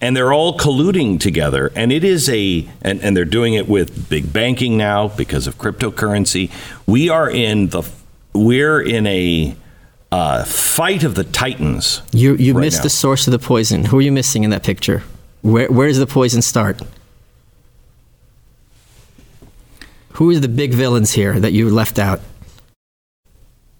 And 0.03 0.17
they're 0.17 0.33
all 0.33 0.57
colluding 0.57 1.21
together. 1.21 1.71
And 1.77 1.93
it 1.93 2.05
is 2.05 2.27
a, 2.31 2.67
and, 2.81 3.03
and 3.03 3.15
they're 3.15 3.27
doing 3.27 3.53
it 3.53 3.69
with 3.69 4.09
big 4.09 4.33
banking 4.33 4.79
now 4.79 5.09
because 5.09 5.47
of 5.47 5.59
cryptocurrency. 5.59 6.51
We 6.87 7.11
are 7.11 7.29
in 7.29 7.69
the 7.69 7.83
we're 8.33 8.81
in 8.81 9.07
a 9.07 9.57
uh, 10.13 10.45
fight 10.45 11.05
of 11.05 11.15
the 11.15 11.25
titans. 11.25 12.03
You 12.13 12.35
you 12.37 12.55
right 12.55 12.63
missed 12.63 12.79
now. 12.79 12.85
the 12.85 12.91
source 12.91 13.27
of 13.27 13.33
the 13.33 13.39
poison. 13.39 13.87
Who 13.87 13.99
are 13.99 14.03
you 14.03 14.13
missing 14.13 14.45
in 14.45 14.51
that 14.51 14.63
picture? 14.63 15.03
Where 15.43 15.69
where 15.69 15.89
does 15.89 15.99
the 15.99 16.07
poison 16.07 16.43
start? 16.43 16.81
Who 20.15 20.31
are 20.31 20.39
the 20.39 20.49
big 20.49 20.75
villains 20.75 21.13
here 21.13 21.39
that 21.41 21.53
you 21.53 21.71
left 21.71 21.99
out? 21.99 22.21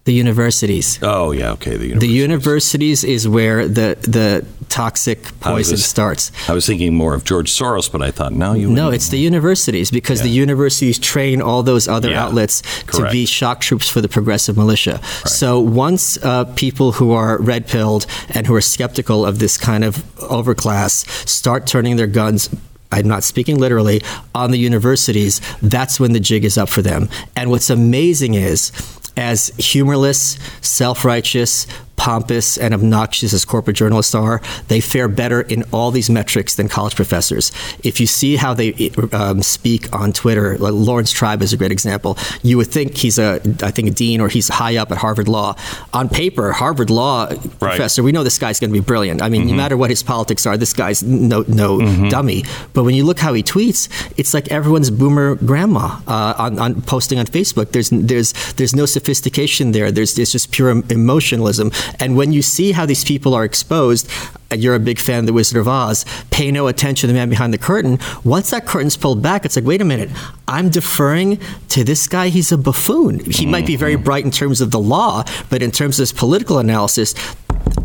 The 0.05 0.15
universities. 0.15 0.99
Oh 1.03 1.31
yeah, 1.33 1.53
okay. 1.53 1.77
The 1.77 1.89
universities. 1.89 2.01
the 2.01 2.15
universities 2.15 3.05
is 3.05 3.29
where 3.29 3.69
the 3.69 3.99
the 4.01 4.47
toxic 4.71 5.23
poison 5.41 5.75
was, 5.75 5.85
starts. 5.85 6.33
I 6.49 6.55
was 6.55 6.65
thinking 6.65 6.95
more 6.95 7.13
of 7.13 7.25
George 7.25 7.53
Soros, 7.53 7.93
but 7.93 8.01
I 8.01 8.11
thought 8.11 8.33
no, 8.33 8.55
you. 8.55 8.71
No, 8.71 8.91
it's 8.91 9.11
the 9.11 9.19
universities 9.19 9.91
because 9.91 10.21
yeah. 10.21 10.25
the 10.25 10.31
universities 10.31 10.99
train 10.99 11.43
all 11.43 11.63
those 11.63 11.87
other 11.87 12.11
yeah, 12.11 12.25
outlets 12.25 12.63
correct. 12.87 12.97
to 12.97 13.11
be 13.11 13.27
shock 13.27 13.61
troops 13.61 13.91
for 13.91 14.01
the 14.01 14.09
progressive 14.09 14.57
militia. 14.57 14.93
Right. 14.93 15.29
So 15.29 15.61
once 15.61 16.17
uh, 16.25 16.45
people 16.57 16.93
who 16.93 17.13
are 17.13 17.39
red 17.39 17.67
pilled 17.67 18.07
and 18.31 18.47
who 18.47 18.55
are 18.55 18.63
skeptical 18.63 19.27
of 19.27 19.39
this 19.39 19.59
kind 19.59 19.85
of 19.85 19.97
overclass 20.17 21.07
start 21.29 21.67
turning 21.67 21.97
their 21.97 22.07
guns 22.07 22.49
I'm 22.93 23.07
not 23.07 23.23
speaking 23.23 23.59
literally, 23.59 24.03
on 24.35 24.51
the 24.51 24.59
universities, 24.59 25.41
that's 25.63 26.01
when 26.01 26.13
the 26.13 26.21
jig 26.21 26.45
is 26.45 26.59
up 26.59 26.69
for 26.69 26.83
them. 26.83 27.09
And 27.37 27.51
what's 27.51 27.71
amazing 27.71 28.35
is, 28.35 28.73
as 29.21 29.49
humorless, 29.59 30.39
self 30.63 31.05
righteous, 31.05 31.67
pompous 32.01 32.57
and 32.57 32.73
obnoxious 32.73 33.35
as 33.35 33.45
corporate 33.45 33.77
journalists 33.77 34.15
are, 34.15 34.41
they 34.69 34.81
fare 34.81 35.07
better 35.07 35.43
in 35.43 35.63
all 35.71 35.91
these 35.91 36.09
metrics 36.09 36.55
than 36.55 36.67
college 36.67 36.97
professors. 36.97 37.53
If 37.85 38.01
you 38.01 38.07
see 38.07 38.37
how 38.37 38.55
they 38.55 38.91
um, 39.13 39.43
speak 39.43 39.95
on 39.95 40.15
Twitter, 40.15 40.57
like 40.57 40.73
Laurence 40.73 41.13
Tribe 41.13 41.43
is 41.43 41.53
a 41.53 41.59
great 41.59 41.73
example. 41.73 42.17
You 42.43 42.57
would 42.57 42.69
think 42.69 42.97
he's 42.97 43.19
a, 43.19 43.35
I 43.63 43.71
think, 43.71 43.89
a 43.89 43.91
dean 43.91 44.23
or 44.23 44.29
he's 44.29 44.49
high 44.49 44.79
up 44.79 44.91
at 44.91 44.97
Harvard 44.97 45.29
Law. 45.29 45.57
On 45.93 46.09
paper, 46.09 46.53
Harvard 46.53 46.89
Law 46.89 47.27
right. 47.27 47.61
professor, 47.61 48.03
we 48.03 48.13
know 48.13 48.25
this 48.25 48.39
guy's 48.39 48.59
going 48.59 48.73
to 48.73 48.81
be 48.81 48.85
brilliant. 48.85 49.21
I 49.21 49.29
mean, 49.29 49.43
mm-hmm. 49.43 49.51
no 49.51 49.57
matter 49.59 49.77
what 49.77 49.91
his 49.91 50.03
politics 50.03 50.47
are, 50.47 50.57
this 50.57 50.73
guy's 50.73 51.03
no 51.03 51.45
no 51.49 51.81
mm-hmm. 51.81 52.09
dummy. 52.09 52.45
But 52.73 52.85
when 52.85 52.95
you 52.95 53.05
look 53.05 53.19
how 53.19 53.35
he 53.35 53.43
tweets, 53.43 53.91
it's 54.17 54.33
like 54.33 54.49
everyone's 54.51 54.91
boomer 54.91 55.35
grandma 55.35 56.01
uh, 56.07 56.35
on, 56.39 56.59
on 56.59 56.81
posting 56.81 57.19
on 57.19 57.27
Facebook. 57.27 57.73
There's 57.73 57.91
there's 57.91 58.33
there's 58.55 58.75
no 58.75 58.87
sophistication 58.87 59.73
there. 59.73 59.93
There's 59.93 60.19
it's 60.19 60.33
just 60.33 60.51
pure 60.51 60.71
emotionalism. 60.71 61.73
And 61.99 62.17
when 62.17 62.33
you 62.33 62.43
see 62.43 62.73
how 62.73 62.87
these 62.87 63.05
people 63.05 63.35
are 63.35 63.45
exposed, 63.45 64.09
you're 64.53 64.75
a 64.75 64.81
big 64.81 64.99
fan 64.99 65.21
of 65.21 65.27
The 65.27 65.33
Wizard 65.33 65.59
of 65.59 65.69
Oz, 65.69 66.05
pay 66.31 66.51
no 66.51 66.67
attention 66.67 67.09
to 67.09 67.13
the 67.13 67.19
man 67.19 67.29
behind 67.29 67.53
the 67.53 67.59
curtain. 67.59 67.99
Once 68.25 68.51
that 68.51 68.67
curtain's 68.67 68.97
pulled 68.97 69.23
back, 69.23 69.45
it's 69.45 69.57
like, 69.57 69.65
wait 69.65 69.81
a 69.81 69.85
minute, 69.85 70.11
I'm 70.49 70.71
deferring 70.71 71.41
to 71.69 71.85
this 71.85 72.07
guy. 72.09 72.29
He's 72.29 72.53
a 72.53 72.59
buffoon. 72.59 73.21
He 73.21 73.31
mm-hmm. 73.31 73.51
might 73.51 73.67
be 73.67 73.77
very 73.77 73.95
mm-hmm. 73.95 74.05
bright 74.05 74.25
in 74.25 74.31
terms 74.31 74.61
of 74.61 74.71
the 74.71 74.81
law, 74.81 75.25
but 75.49 75.63
in 75.63 75.71
terms 75.71 75.99
of 75.99 76.03
his 76.03 76.13
political 76.13 76.59
analysis, 76.59 77.15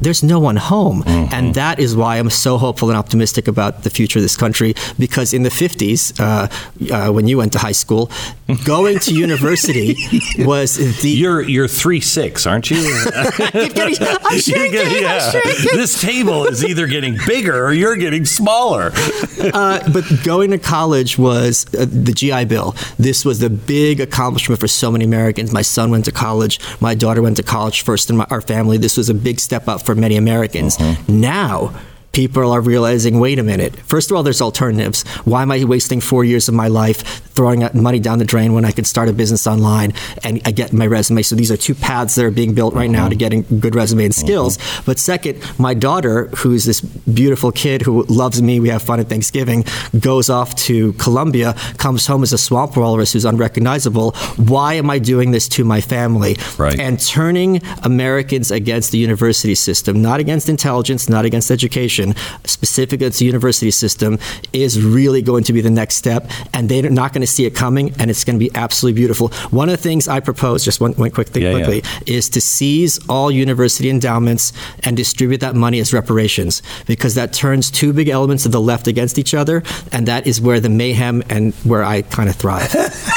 there's 0.01 0.23
no 0.23 0.39
one 0.39 0.55
home. 0.55 1.03
And 1.07 1.55
that 1.55 1.79
is 1.79 1.95
why 1.95 2.17
I'm 2.17 2.29
so 2.29 2.57
hopeful 2.57 2.89
and 2.89 2.97
optimistic 2.97 3.47
about 3.47 3.83
the 3.83 3.89
future 3.89 4.19
of 4.19 4.23
this 4.23 4.38
country. 4.38 4.75
Because 4.99 5.33
in 5.33 5.43
the 5.43 5.49
50s, 5.49 6.19
uh, 6.19 6.47
uh, 6.93 7.11
when 7.11 7.27
you 7.27 7.38
went 7.38 7.53
to 7.53 7.59
high 7.59 7.71
school, 7.71 8.11
going 8.65 8.99
to 8.99 9.13
university 9.13 9.95
was 10.39 11.01
the. 11.01 11.09
You're 11.09 11.41
you're 11.41 11.67
three 11.67 12.01
six, 12.01 12.45
aren't 12.45 12.69
you? 12.69 12.77
I'm 13.15 13.31
shrinking, 14.39 15.05
I'm 15.05 15.31
shrinking. 15.31 15.77
This 15.77 15.99
table 15.99 16.45
is 16.45 16.63
either 16.63 16.85
getting 16.85 17.17
bigger 17.25 17.65
or 17.65 17.73
you're 17.73 17.95
getting 17.95 18.25
smaller. 18.25 18.91
Uh, 19.39 19.79
but 19.91 20.03
going 20.23 20.51
to 20.51 20.59
college 20.59 21.17
was 21.17 21.65
uh, 21.73 21.85
the 21.89 22.13
GI 22.13 22.45
Bill. 22.45 22.75
This 22.99 23.25
was 23.25 23.39
the 23.39 23.49
big 23.49 23.99
accomplishment 23.99 24.59
for 24.59 24.67
so 24.67 24.91
many 24.91 25.05
Americans. 25.05 25.51
My 25.51 25.63
son 25.63 25.89
went 25.89 26.05
to 26.05 26.11
college. 26.11 26.59
My 26.79 26.93
daughter 26.93 27.21
went 27.23 27.38
to 27.38 27.43
college 27.43 27.81
first 27.81 28.09
in 28.11 28.17
my, 28.17 28.27
our 28.29 28.41
family. 28.41 28.77
This 28.77 28.97
was 28.97 29.09
a 29.09 29.13
big 29.15 29.39
step 29.39 29.64
up 29.67 29.82
for 29.82 29.95
many 29.95 30.15
Americans. 30.15 30.78
Mm-hmm. 30.78 31.19
Now, 31.21 31.73
people 32.15 32.49
are 32.49 32.62
realizing 32.62 33.19
wait 33.19 33.39
a 33.39 33.43
minute. 33.43 33.75
First 33.75 34.10
of 34.10 34.15
all, 34.15 34.23
there's 34.23 34.41
alternatives. 34.41 35.04
Why 35.25 35.41
am 35.41 35.51
I 35.51 35.65
wasting 35.65 35.99
four 35.99 36.23
years 36.23 36.47
of 36.47 36.56
my 36.56 36.69
life 36.69 36.99
throwing 37.36 37.67
money 37.73 37.99
down 37.99 38.19
the 38.19 38.25
drain 38.25 38.54
when 38.54 38.63
I 38.63 38.71
could 38.71 38.88
start 38.88 39.10
a 39.10 39.13
business 39.13 39.45
online 39.45 39.91
and 40.23 40.41
I 40.45 40.51
get 40.51 40.71
my 40.71 40.88
resume? 40.88 41.23
So 41.23 41.36
these 41.36 41.51
are 41.51 41.58
two 41.58 41.75
paths 41.75 42.15
that 42.15 42.23
are 42.23 42.32
being 42.32 42.54
built 42.54 42.73
right 42.73 42.89
now 42.89 43.10
to 43.10 43.15
uh-huh. 43.15 43.19
getting 43.19 43.60
good 43.60 43.75
resume 43.75 44.06
and 44.06 44.13
uh-huh. 44.13 44.25
skills. 44.25 44.58
But 44.86 44.97
second, 44.97 45.43
my 45.60 45.73
daughter, 45.73 46.28
who's 46.38 46.63
this 46.63 46.80
beautiful 46.80 47.51
kid 47.51 47.82
who 47.82 48.04
loves 48.04 48.41
me, 48.41 48.62
we 48.62 48.69
have 48.69 48.82
fun 48.82 49.01
at 49.01 49.10
Thanksgiving, 49.10 49.65
goes 49.99 50.30
off 50.30 50.56
to 50.67 50.93
Columbia, 50.93 51.54
comes 51.78 52.08
home 52.08 52.23
as 52.23 52.32
a 52.32 52.38
swamp 52.38 52.78
walrus 52.78 53.12
who's 53.12 53.25
unrecognizable. 53.25 54.12
Why 54.38 54.75
am 54.75 54.89
I 54.89 54.99
doing 54.99 55.32
this 55.32 55.49
to 55.49 55.65
my 55.65 55.82
family? 55.82 56.38
Right. 56.58 56.80
And 56.80 56.97
turning 56.97 57.62
Americans 57.84 58.51
against 58.51 58.93
the 58.93 58.99
university 58.99 59.56
system, 59.56 60.01
not 60.01 60.21
against 60.21 60.47
intelligence, 60.47 61.10
not 61.10 61.25
against 61.25 61.51
education, 61.51 62.04
specific 62.43 62.93
against 63.01 63.19
the 63.19 63.25
university 63.25 63.71
system, 63.71 64.19
is 64.53 64.81
really 64.81 65.21
going 65.21 65.43
to 65.45 65.53
be 65.53 65.61
the 65.61 65.69
next 65.71 65.95
step. 65.95 66.29
And 66.53 66.69
they're 66.69 66.89
not 66.89 67.13
going 67.13 67.21
to 67.21 67.27
see 67.27 67.45
it 67.45 67.55
coming, 67.55 67.93
and 67.99 68.11
it's 68.11 68.23
going 68.23 68.37
to 68.37 68.45
be 68.45 68.53
absolutely 68.55 68.99
beautiful. 68.99 69.29
One 69.49 69.69
of 69.69 69.77
the 69.77 69.81
things 69.81 70.07
I 70.07 70.19
propose, 70.19 70.63
just 70.63 70.81
one, 70.81 70.93
one 70.93 71.11
quick 71.11 71.29
thing 71.29 71.43
Yeah, 71.43 71.57
yeah. 71.57 71.65
quickly, 71.65 71.83
is 72.05 72.29
to 72.29 72.41
seize 72.41 72.99
all 73.07 73.31
university 73.31 73.89
endowments 73.89 74.53
and 74.83 74.95
distribute 74.97 75.39
that 75.41 75.55
money 75.55 75.79
as 75.79 75.93
reparations, 75.93 76.61
because 76.85 77.15
that 77.15 77.33
turns 77.33 77.71
two 77.71 77.93
big 77.93 78.09
elements 78.09 78.45
of 78.45 78.51
the 78.51 78.61
left 78.61 78.87
against 78.87 79.17
each 79.17 79.33
other, 79.33 79.63
and 79.91 80.07
that 80.07 80.27
is 80.27 80.41
where 80.41 80.59
the 80.59 80.69
mayhem 80.69 81.23
and 81.29 81.53
where 81.63 81.83
I 81.83 82.01
kind 82.03 82.29
of 82.29 82.35
thrive. 82.35 82.73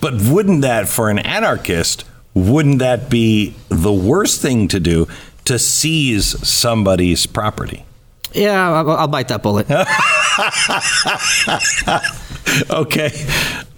But 0.00 0.20
wouldn't 0.20 0.60
that, 0.60 0.86
for 0.86 1.08
an 1.08 1.18
anarchist, 1.18 2.04
wouldn't 2.34 2.80
that 2.80 3.08
be 3.08 3.54
the 3.70 3.92
worst 3.92 4.42
thing 4.42 4.68
to 4.68 4.78
do 4.78 5.08
to 5.44 5.58
seize 5.58 6.46
somebody's 6.46 7.26
property? 7.26 7.84
yeah, 8.32 8.70
I'll, 8.72 8.90
I'll 8.90 9.08
bite 9.08 9.28
that 9.28 9.42
bullet. 9.42 9.66
Okay. 12.70 13.10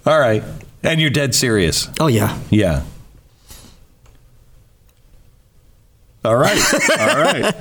All 0.05 0.19
right. 0.19 0.43
And 0.83 0.99
you're 1.01 1.09
dead 1.09 1.33
serious. 1.33 1.87
Oh, 1.99 2.07
yeah. 2.07 2.37
Yeah. 2.49 2.83
All 6.25 6.35
right. 6.35 6.73
All 6.99 7.21
right. 7.21 7.53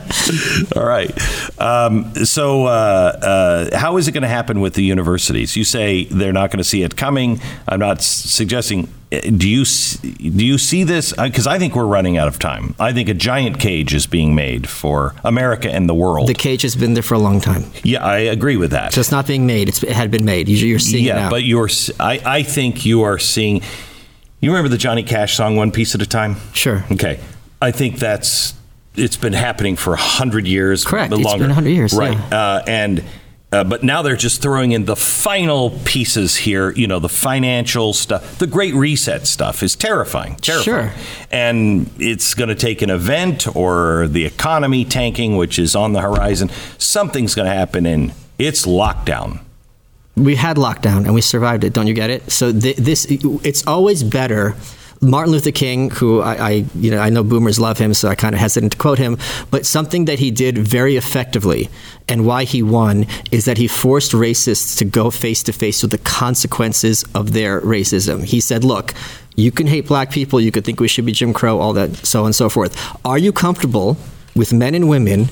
All 0.76 0.84
right. 0.84 1.60
Um, 1.60 2.12
so, 2.24 2.66
uh, 2.66 3.68
uh, 3.70 3.78
how 3.78 3.96
is 3.96 4.08
it 4.08 4.12
going 4.12 4.22
to 4.22 4.28
happen 4.28 4.60
with 4.60 4.74
the 4.74 4.82
universities? 4.82 5.56
You 5.56 5.64
say 5.64 6.04
they're 6.04 6.32
not 6.32 6.50
going 6.50 6.58
to 6.58 6.64
see 6.64 6.82
it 6.82 6.96
coming. 6.96 7.40
I'm 7.68 7.78
not 7.80 7.98
s- 7.98 8.06
suggesting. 8.06 8.92
Uh, 9.16 9.30
Do 9.36 9.48
you 9.48 9.64
do 9.64 10.44
you 10.44 10.58
see 10.58 10.84
this? 10.84 11.12
Because 11.12 11.46
I 11.46 11.58
think 11.58 11.74
we're 11.74 11.86
running 11.86 12.16
out 12.16 12.28
of 12.28 12.38
time. 12.38 12.74
I 12.78 12.92
think 12.92 13.08
a 13.08 13.14
giant 13.14 13.58
cage 13.58 13.94
is 13.94 14.06
being 14.06 14.34
made 14.34 14.68
for 14.68 15.14
America 15.24 15.70
and 15.70 15.88
the 15.88 15.94
world. 15.94 16.28
The 16.28 16.34
cage 16.34 16.62
has 16.62 16.76
been 16.76 16.94
there 16.94 17.02
for 17.02 17.14
a 17.14 17.18
long 17.18 17.40
time. 17.40 17.64
yeah, 17.82 18.04
I 18.04 18.18
agree 18.18 18.56
with 18.56 18.70
that. 18.72 18.92
So 18.92 19.00
it's 19.00 19.10
not 19.10 19.26
being 19.26 19.46
made. 19.46 19.68
It's, 19.68 19.82
it 19.82 19.90
had 19.90 20.10
been 20.10 20.24
made. 20.24 20.48
You- 20.48 20.56
You're 20.66 20.78
seeing 20.78 21.04
yeah, 21.04 21.30
but 21.30 21.42
you're. 21.44 21.68
I, 22.00 22.20
I 22.24 22.42
think 22.42 22.84
you 22.86 23.02
are 23.02 23.18
seeing. 23.18 23.62
You 24.40 24.50
remember 24.50 24.68
the 24.68 24.78
Johnny 24.78 25.02
Cash 25.02 25.36
song 25.36 25.56
"One 25.56 25.70
Piece 25.72 25.94
at 25.94 26.02
a 26.02 26.06
Time"? 26.06 26.36
Sure. 26.52 26.84
Okay, 26.92 27.20
I 27.62 27.70
think 27.70 27.98
that's 27.98 28.54
it's 28.94 29.16
been 29.16 29.32
happening 29.32 29.76
for 29.76 29.92
a 29.94 29.98
hundred 29.98 30.46
years. 30.46 30.84
Correct. 30.84 31.10
but 31.10 31.18
It's 31.20 31.24
longer. 31.26 31.44
been 31.44 31.50
100 31.50 31.70
years, 31.70 31.92
right? 31.94 32.16
yeah. 32.16 32.38
Uh, 32.38 32.64
and 32.66 33.04
uh, 33.52 33.62
but 33.64 33.82
now 33.84 34.02
they're 34.02 34.16
just 34.16 34.42
throwing 34.42 34.72
in 34.72 34.84
the 34.86 34.96
final 34.96 35.70
pieces 35.84 36.36
here. 36.36 36.72
You 36.72 36.86
know, 36.86 36.98
the 36.98 37.08
financial 37.08 37.92
stuff, 37.92 38.38
the 38.38 38.46
Great 38.46 38.74
Reset 38.74 39.26
stuff 39.26 39.62
is 39.62 39.76
terrifying. 39.76 40.36
Terrifying. 40.36 40.90
Sure. 40.90 40.92
And 41.30 41.90
it's 41.98 42.34
going 42.34 42.48
to 42.48 42.54
take 42.56 42.82
an 42.82 42.90
event 42.90 43.46
or 43.56 44.08
the 44.08 44.24
economy 44.24 44.84
tanking, 44.84 45.36
which 45.36 45.58
is 45.58 45.76
on 45.76 45.92
the 45.92 46.00
horizon. 46.00 46.50
Something's 46.78 47.34
going 47.34 47.46
to 47.48 47.54
happen, 47.54 47.86
and 47.86 48.12
it's 48.38 48.66
lockdown. 48.66 49.40
we 50.16 50.34
had 50.34 50.56
lockdown 50.56 51.04
and 51.04 51.14
we 51.14 51.20
survived 51.20 51.62
it. 51.62 51.72
Don't 51.72 51.86
you 51.86 51.94
get 51.94 52.10
it? 52.10 52.30
So 52.32 52.50
th- 52.52 52.76
this, 52.76 53.06
it's 53.10 53.66
always 53.66 54.02
better. 54.02 54.54
Martin 55.00 55.32
Luther 55.32 55.50
King, 55.50 55.90
who 55.90 56.20
I, 56.20 56.34
I, 56.34 56.50
you 56.74 56.90
know, 56.90 56.98
I 56.98 57.10
know 57.10 57.22
Boomers 57.22 57.60
love 57.60 57.78
him, 57.78 57.94
so 57.94 58.08
I 58.08 58.14
kind 58.14 58.34
of 58.34 58.40
hesitant 58.40 58.72
to 58.72 58.78
quote 58.78 58.98
him, 58.98 59.18
but 59.50 59.66
something 59.66 60.06
that 60.06 60.18
he 60.18 60.30
did 60.30 60.56
very 60.58 60.96
effectively, 60.96 61.68
and 62.08 62.26
why 62.26 62.44
he 62.44 62.62
won, 62.62 63.06
is 63.30 63.44
that 63.44 63.58
he 63.58 63.68
forced 63.68 64.12
racists 64.12 64.76
to 64.78 64.84
go 64.84 65.10
face 65.10 65.42
to 65.44 65.52
face 65.52 65.82
with 65.82 65.90
the 65.90 65.98
consequences 65.98 67.04
of 67.14 67.32
their 67.32 67.60
racism. 67.60 68.24
He 68.24 68.40
said, 68.40 68.64
"Look, 68.64 68.94
you 69.36 69.50
can 69.50 69.66
hate 69.66 69.86
black 69.86 70.10
people, 70.10 70.40
you 70.40 70.50
could 70.50 70.64
think 70.64 70.80
we 70.80 70.88
should 70.88 71.06
be 71.06 71.12
Jim 71.12 71.32
Crow, 71.32 71.58
all 71.58 71.72
that, 71.74 71.94
so 72.06 72.20
on 72.20 72.26
and 72.26 72.34
so 72.34 72.48
forth. 72.48 72.74
Are 73.04 73.18
you 73.18 73.32
comfortable 73.32 73.96
with 74.34 74.52
men 74.52 74.74
and 74.74 74.88
women?" 74.88 75.28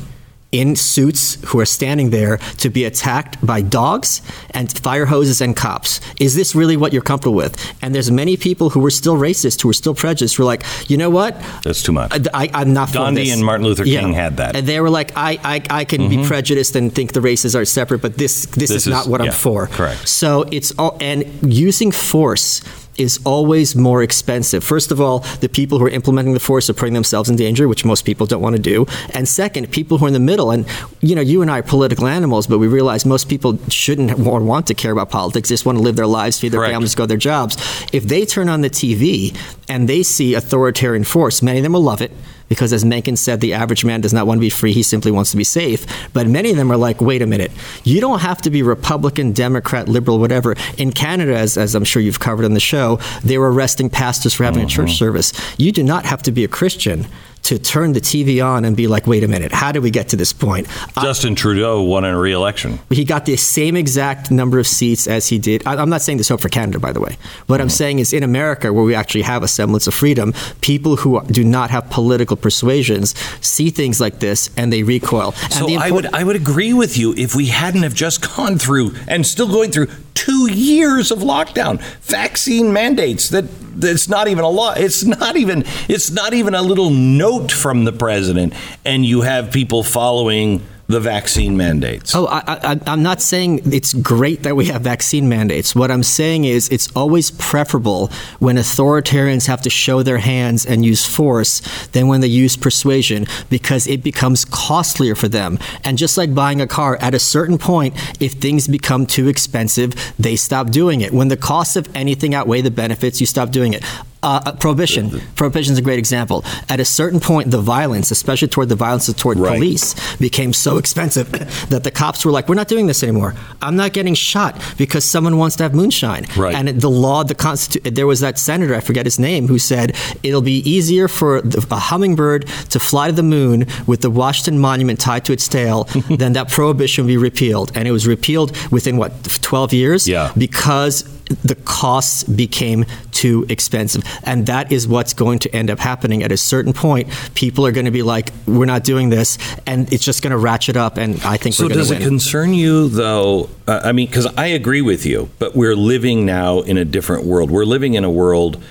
In 0.54 0.76
suits 0.76 1.36
who 1.48 1.58
are 1.58 1.66
standing 1.66 2.10
there 2.10 2.36
to 2.58 2.70
be 2.70 2.84
attacked 2.84 3.44
by 3.44 3.60
dogs 3.60 4.22
and 4.50 4.70
fire 4.78 5.04
hoses 5.06 5.40
and 5.40 5.56
cops. 5.56 6.00
Is 6.20 6.36
this 6.36 6.54
really 6.54 6.76
what 6.76 6.92
you're 6.92 7.02
comfortable 7.02 7.34
with? 7.34 7.54
And 7.82 7.92
there's 7.92 8.10
many 8.10 8.36
people 8.36 8.70
who 8.70 8.78
were 8.78 8.92
still 8.92 9.16
racist, 9.16 9.62
who 9.62 9.68
were 9.68 9.74
still 9.74 9.96
prejudiced, 9.96 10.36
who 10.36 10.44
were 10.44 10.46
like, 10.46 10.62
you 10.88 10.96
know 10.96 11.10
what? 11.10 11.40
That's 11.64 11.82
too 11.82 11.90
much. 11.90 12.12
I, 12.32 12.48
am 12.54 12.72
not 12.72 12.90
for 12.90 12.98
Gandhi 12.98 13.24
this." 13.24 13.32
and 13.34 13.44
Martin 13.44 13.66
Luther 13.66 13.82
King 13.84 14.12
had 14.12 14.36
that. 14.36 14.50
Mm-hmm. 14.50 14.56
And 14.58 14.66
they 14.68 14.80
were 14.80 14.90
like, 14.90 15.10
I, 15.16 15.40
I, 15.42 15.80
I 15.80 15.84
can 15.84 16.08
be 16.08 16.24
prejudiced 16.24 16.76
and 16.76 16.94
think 16.94 17.14
the 17.14 17.20
races 17.20 17.56
are 17.56 17.64
separate, 17.64 18.00
but 18.00 18.16
this, 18.16 18.46
this, 18.46 18.54
This 18.56 18.70
is, 18.70 18.86
is- 18.86 18.92
not 18.92 19.08
what 19.08 19.20
yeah, 19.20 19.26
I'm 19.26 19.32
for. 19.32 19.66
correct. 19.66 20.08
So 20.08 20.44
it's 20.52 20.72
all, 20.78 20.96
and 21.00 21.24
using 21.52 21.90
force 21.90 22.62
is 22.96 23.20
always 23.24 23.74
more 23.74 24.02
expensive. 24.02 24.62
First 24.62 24.90
of 24.90 25.00
all, 25.00 25.20
the 25.40 25.48
people 25.48 25.78
who 25.78 25.86
are 25.86 25.90
implementing 25.90 26.34
the 26.34 26.40
force 26.40 26.70
are 26.70 26.74
putting 26.74 26.94
themselves 26.94 27.28
in 27.28 27.36
danger, 27.36 27.68
which 27.68 27.84
most 27.84 28.04
people 28.04 28.26
don't 28.26 28.42
want 28.42 28.56
to 28.56 28.62
do. 28.62 28.86
And 29.12 29.28
second, 29.28 29.70
people 29.70 29.98
who 29.98 30.04
are 30.04 30.08
in 30.08 30.14
the 30.14 30.20
middle, 30.20 30.50
and 30.50 30.66
you 31.00 31.14
know, 31.14 31.20
you 31.22 31.42
and 31.42 31.50
I 31.50 31.58
are 31.60 31.62
political 31.62 32.06
animals, 32.06 32.46
but 32.46 32.58
we 32.58 32.66
realize 32.66 33.04
most 33.04 33.28
people 33.28 33.58
shouldn't 33.68 34.26
or 34.26 34.40
want 34.40 34.66
to 34.68 34.74
care 34.74 34.92
about 34.92 35.10
politics. 35.10 35.48
They 35.48 35.54
just 35.54 35.66
want 35.66 35.78
to 35.78 35.82
live 35.82 35.96
their 35.96 36.06
lives, 36.06 36.38
feed 36.38 36.50
their 36.50 36.60
Correct. 36.60 36.72
families, 36.72 36.94
go 36.94 37.04
to 37.04 37.08
their 37.08 37.16
jobs. 37.16 37.56
If 37.92 38.04
they 38.04 38.24
turn 38.24 38.48
on 38.48 38.60
the 38.60 38.70
TV 38.70 39.36
and 39.68 39.88
they 39.88 40.02
see 40.02 40.34
authoritarian 40.34 41.04
force, 41.04 41.42
many 41.42 41.58
of 41.58 41.62
them 41.62 41.72
will 41.72 41.82
love 41.82 42.00
it 42.00 42.12
because, 42.54 42.72
as 42.72 42.84
Mencken 42.84 43.16
said, 43.16 43.40
the 43.40 43.52
average 43.52 43.84
man 43.84 44.00
does 44.00 44.12
not 44.12 44.26
want 44.26 44.38
to 44.38 44.40
be 44.40 44.50
free; 44.50 44.72
he 44.72 44.82
simply 44.82 45.10
wants 45.10 45.30
to 45.32 45.36
be 45.36 45.44
safe. 45.44 45.86
But 46.12 46.28
many 46.28 46.50
of 46.50 46.56
them 46.56 46.70
are 46.70 46.76
like, 46.76 47.00
"Wait 47.00 47.22
a 47.22 47.26
minute, 47.26 47.52
you 47.82 48.00
don't 48.00 48.20
have 48.20 48.40
to 48.42 48.50
be 48.50 48.62
Republican, 48.62 49.32
Democrat, 49.32 49.88
liberal, 49.88 50.18
whatever." 50.18 50.56
In 50.78 50.92
Canada, 50.92 51.36
as, 51.36 51.58
as 51.58 51.74
I'm 51.74 51.84
sure 51.84 52.00
you've 52.00 52.20
covered 52.20 52.44
on 52.44 52.54
the 52.54 52.60
show, 52.60 52.98
they 53.22 53.38
were 53.38 53.52
arresting 53.52 53.90
pastors 53.90 54.34
for 54.34 54.44
having 54.44 54.62
a 54.62 54.66
mm-hmm. 54.66 54.86
church 54.86 54.96
service. 54.96 55.32
You 55.58 55.72
do 55.72 55.82
not 55.82 56.04
have 56.06 56.22
to 56.22 56.32
be 56.32 56.44
a 56.44 56.48
Christian 56.48 57.06
to 57.44 57.58
turn 57.58 57.92
the 57.92 58.00
TV 58.00 58.44
on 58.44 58.64
and 58.64 58.76
be 58.76 58.86
like, 58.86 59.06
"Wait 59.06 59.24
a 59.24 59.28
minute, 59.28 59.52
how 59.52 59.72
did 59.72 59.82
we 59.82 59.90
get 59.90 60.08
to 60.08 60.16
this 60.16 60.32
point?" 60.32 60.66
Justin 61.00 61.34
Trudeau 61.34 61.82
won 61.82 62.04
a 62.04 62.18
re-election. 62.18 62.80
He 62.90 63.04
got 63.04 63.26
the 63.26 63.36
same 63.36 63.76
exact 63.76 64.30
number 64.30 64.58
of 64.58 64.66
seats 64.66 65.06
as 65.06 65.28
he 65.28 65.38
did. 65.38 65.62
I- 65.66 65.76
I'm 65.76 65.90
not 65.90 66.02
saying 66.02 66.18
this 66.18 66.28
hope 66.28 66.40
for 66.40 66.48
Canada, 66.48 66.78
by 66.78 66.92
the 66.92 67.00
way. 67.00 67.16
What 67.46 67.60
I'm 67.60 67.68
mm-hmm. 67.68 67.72
saying 67.72 67.98
is 67.98 68.12
in 68.12 68.22
America, 68.22 68.72
where 68.72 68.84
we 68.84 68.94
actually 68.94 69.22
have 69.22 69.42
a 69.42 69.48
semblance 69.48 69.86
of 69.86 69.94
freedom, 69.94 70.34
people 70.60 70.96
who 70.96 71.22
do 71.26 71.44
not 71.44 71.70
have 71.70 71.88
political 71.90 72.36
persuasions 72.36 73.14
see 73.40 73.70
things 73.70 74.00
like 74.00 74.18
this 74.20 74.50
and 74.56 74.72
they 74.72 74.82
recoil. 74.82 75.34
And 75.44 75.52
So 75.52 75.66
the 75.66 75.76
I 75.76 75.90
would 75.90 76.06
I 76.06 76.24
would 76.24 76.36
agree 76.36 76.72
with 76.72 76.96
you 76.96 77.14
if 77.16 77.34
we 77.34 77.46
hadn't 77.46 77.82
have 77.82 77.94
just 77.94 78.36
gone 78.36 78.58
through 78.58 78.94
and 79.06 79.26
still 79.26 79.48
going 79.48 79.70
through 79.70 79.88
two 80.14 80.50
years 80.50 81.10
of 81.10 81.18
lockdown, 81.18 81.80
vaccine 82.02 82.72
mandates 82.72 83.28
that 83.28 83.44
it's 83.82 84.08
not 84.08 84.28
even 84.28 84.44
a 84.44 84.48
law. 84.48 84.72
It's 84.76 85.04
not 85.04 85.36
even 85.36 85.64
it's 85.88 86.10
not 86.10 86.32
even 86.34 86.54
a 86.54 86.62
little 86.62 86.90
note 87.34 87.52
from 87.52 87.84
the 87.84 87.92
president, 87.92 88.54
and 88.84 89.04
you 89.04 89.22
have 89.22 89.52
people 89.52 89.82
following 89.82 90.62
the 90.86 91.00
vaccine 91.00 91.56
mandates. 91.56 92.14
Oh, 92.14 92.26
I, 92.26 92.78
I'm 92.86 93.02
not 93.02 93.22
saying 93.22 93.72
it's 93.72 93.94
great 93.94 94.42
that 94.42 94.54
we 94.54 94.66
have 94.66 94.82
vaccine 94.82 95.30
mandates. 95.30 95.74
What 95.74 95.90
I'm 95.90 96.02
saying 96.02 96.44
is 96.44 96.68
it's 96.68 96.94
always 96.94 97.30
preferable 97.30 98.08
when 98.38 98.56
authoritarians 98.56 99.46
have 99.46 99.62
to 99.62 99.70
show 99.70 100.02
their 100.02 100.18
hands 100.18 100.66
and 100.66 100.84
use 100.84 101.06
force 101.06 101.60
than 101.92 102.06
when 102.06 102.20
they 102.20 102.26
use 102.26 102.58
persuasion 102.58 103.26
because 103.48 103.86
it 103.86 104.02
becomes 104.02 104.44
costlier 104.44 105.14
for 105.14 105.26
them. 105.28 105.58
And 105.84 105.96
just 105.96 106.18
like 106.18 106.34
buying 106.34 106.60
a 106.60 106.66
car, 106.66 106.98
at 107.00 107.14
a 107.14 107.18
certain 107.18 107.56
point, 107.56 107.94
if 108.20 108.32
things 108.32 108.68
become 108.68 109.06
too 109.06 109.28
expensive, 109.28 109.94
they 110.18 110.36
stop 110.36 110.68
doing 110.68 111.00
it. 111.00 111.12
When 111.12 111.28
the 111.28 111.38
costs 111.38 111.76
of 111.76 111.88
anything 111.96 112.34
outweigh 112.34 112.60
the 112.60 112.70
benefits, 112.70 113.20
you 113.20 113.26
stop 113.26 113.50
doing 113.50 113.72
it. 113.72 113.82
Uh, 114.24 114.52
prohibition. 114.52 115.20
Prohibition 115.36 115.72
is 115.74 115.78
a 115.78 115.82
great 115.82 115.98
example. 115.98 116.44
At 116.68 116.80
a 116.80 116.84
certain 116.84 117.20
point, 117.20 117.50
the 117.50 117.60
violence, 117.60 118.10
especially 118.10 118.48
toward 118.48 118.68
the 118.70 118.74
violence 118.86 119.12
toward 119.14 119.38
Right. 119.38 119.56
police, 119.58 119.94
became 120.16 120.52
so 120.54 120.78
expensive 120.78 121.30
that 121.72 121.84
the 121.84 121.90
cops 121.90 122.24
were 122.24 122.32
like, 122.32 122.48
"We're 122.48 122.54
not 122.62 122.68
doing 122.68 122.86
this 122.86 123.02
anymore. 123.02 123.34
I'm 123.60 123.76
not 123.76 123.92
getting 123.92 124.14
shot 124.14 124.52
because 124.78 125.04
someone 125.04 125.36
wants 125.36 125.56
to 125.56 125.62
have 125.64 125.74
moonshine." 125.74 126.24
Right. 126.36 126.54
And 126.54 126.68
the 126.80 126.88
law, 126.90 127.22
the 127.24 127.34
constitu- 127.34 127.94
There 127.94 128.06
was 128.06 128.20
that 128.20 128.38
senator, 128.38 128.74
I 128.74 128.80
forget 128.80 129.04
his 129.04 129.18
name, 129.18 129.46
who 129.48 129.58
said 129.58 129.94
it'll 130.22 130.42
be 130.56 130.58
easier 130.76 131.06
for 131.08 131.42
the, 131.42 131.60
a 131.70 131.76
hummingbird 131.90 132.46
to 132.70 132.78
fly 132.80 133.08
to 133.08 133.12
the 133.12 133.22
moon 133.22 133.66
with 133.86 134.00
the 134.00 134.10
Washington 134.10 134.58
Monument 134.58 134.98
tied 135.00 135.24
to 135.26 135.32
its 135.32 135.46
tail 135.48 135.84
than 136.22 136.32
that 136.32 136.48
prohibition 136.50 137.06
be 137.06 137.16
repealed. 137.18 137.72
And 137.74 137.86
it 137.86 137.92
was 137.92 138.06
repealed 138.06 138.50
within 138.70 138.96
what 138.96 139.12
12 139.42 139.72
years 139.74 140.08
Yeah. 140.08 140.32
because 140.38 141.04
the 141.42 141.54
costs 141.54 142.24
became 142.24 142.84
too 143.10 143.46
expensive. 143.48 144.02
And 144.24 144.46
that 144.46 144.70
is 144.72 144.86
what's 144.86 145.14
going 145.14 145.38
to 145.40 145.54
end 145.54 145.70
up 145.70 145.78
happening 145.78 146.22
at 146.22 146.32
a 146.32 146.36
certain 146.36 146.72
point. 146.72 147.08
People 147.34 147.66
are 147.66 147.72
going 147.72 147.86
to 147.86 147.90
be 147.90 148.02
like, 148.02 148.30
we're 148.46 148.66
not 148.66 148.84
doing 148.84 149.10
this. 149.10 149.38
And 149.66 149.90
it's 149.92 150.04
just 150.04 150.22
going 150.22 150.32
to 150.32 150.38
ratchet 150.38 150.76
up. 150.76 150.96
And 150.96 151.20
I 151.22 151.36
think 151.36 151.54
So 151.54 151.64
we're 151.64 151.68
going 151.70 151.78
does 151.78 151.90
it 151.90 152.02
concern 152.02 152.54
you 152.54 152.88
though? 152.88 153.48
Uh, 153.66 153.80
I 153.84 153.92
mean, 153.92 154.06
because 154.06 154.26
I 154.36 154.46
agree 154.46 154.82
with 154.82 155.06
you, 155.06 155.30
but 155.38 155.54
we're 155.54 155.76
living 155.76 156.26
now 156.26 156.60
in 156.60 156.76
a 156.76 156.84
different 156.84 157.24
world. 157.24 157.50
We're 157.50 157.64
living 157.64 157.94
in 157.94 158.04
a 158.04 158.10
world 158.10 158.62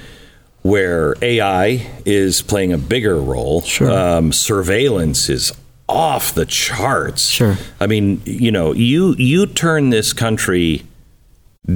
where 0.62 1.16
AI 1.22 1.88
is 2.06 2.42
playing 2.42 2.74
a 2.74 2.78
bigger 2.78 3.20
role. 3.20 3.62
Sure. 3.62 3.92
Um, 3.92 4.32
surveillance 4.32 5.30
is 5.30 5.52
off 5.89 6.34
the 6.34 6.46
charts. 6.46 7.30
Sure. 7.30 7.58
I 7.80 7.88
mean, 7.88 8.22
you 8.26 8.52
know, 8.52 8.74
you 8.74 9.16
you 9.18 9.46
turn 9.46 9.89
this 9.89 10.13
country 10.13 10.84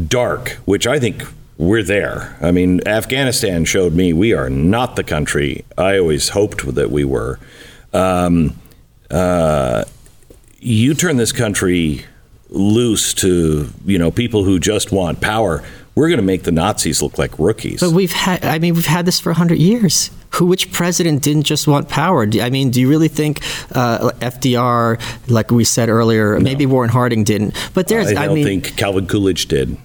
dark, 0.08 0.50
which 0.65 0.86
I 0.88 1.00
think 1.00 1.23
we're 1.58 1.84
there. 1.84 2.38
I 2.41 2.52
mean, 2.52 2.88
Afghanistan 2.88 3.65
showed 3.65 3.93
me 3.93 4.13
we 4.13 4.34
are 4.34 4.50
not 4.50 4.95
the 4.95 5.04
country 5.04 5.65
I 5.78 5.97
always 5.97 6.30
hoped 6.30 6.76
that 6.76 6.91
we 6.91 7.04
were. 7.04 7.39
Um, 7.93 8.60
uh, 9.10 9.86
you 10.60 10.93
turn 10.93 11.17
this 11.17 11.32
country 11.32 12.06
loose 12.50 13.13
to 13.13 13.69
you 13.86 13.97
know 13.97 14.12
people 14.12 14.43
who 14.43 14.60
just 14.60 14.91
want 14.91 15.21
power. 15.21 15.63
We're 15.95 16.10
going 16.10 16.19
to 16.19 16.26
make 16.26 16.43
the 16.43 16.52
Nazis 16.52 17.02
look 17.02 17.17
like 17.17 17.39
rookies. 17.39 17.80
But 17.80 17.91
we've 17.91 18.12
had, 18.12 18.45
I 18.45 18.60
mean, 18.60 18.76
we've 18.76 18.86
had 18.86 19.08
this 19.08 19.19
for 19.19 19.32
100 19.32 19.58
years. 19.58 20.12
Who, 20.38 20.45
which 20.45 20.71
president 20.71 21.23
didn't 21.23 21.43
just 21.43 21.67
want 21.67 21.89
power? 21.89 22.26
Do, 22.26 22.41
I 22.41 22.50
mean, 22.50 22.69
do 22.69 22.80
you 22.82 22.89
really 22.89 23.08
think 23.08 23.41
uh, 23.76 24.12
FDR, 24.19 25.00
like 25.30 25.52
we 25.52 25.63
said 25.63 25.89
earlier, 25.89 26.39
maybe 26.39 26.65
Warren 26.65 26.89
Harding 26.89 27.23
didn't? 27.23 27.54
But 27.73 27.88
there's, 27.88 28.08
I 28.08 28.23
I, 28.23 28.26
don't 28.28 28.36
mean, 28.36 28.43
think 28.45 28.78
Calvin 28.78 29.08
Coolidge 29.08 29.47
did. 29.47 29.78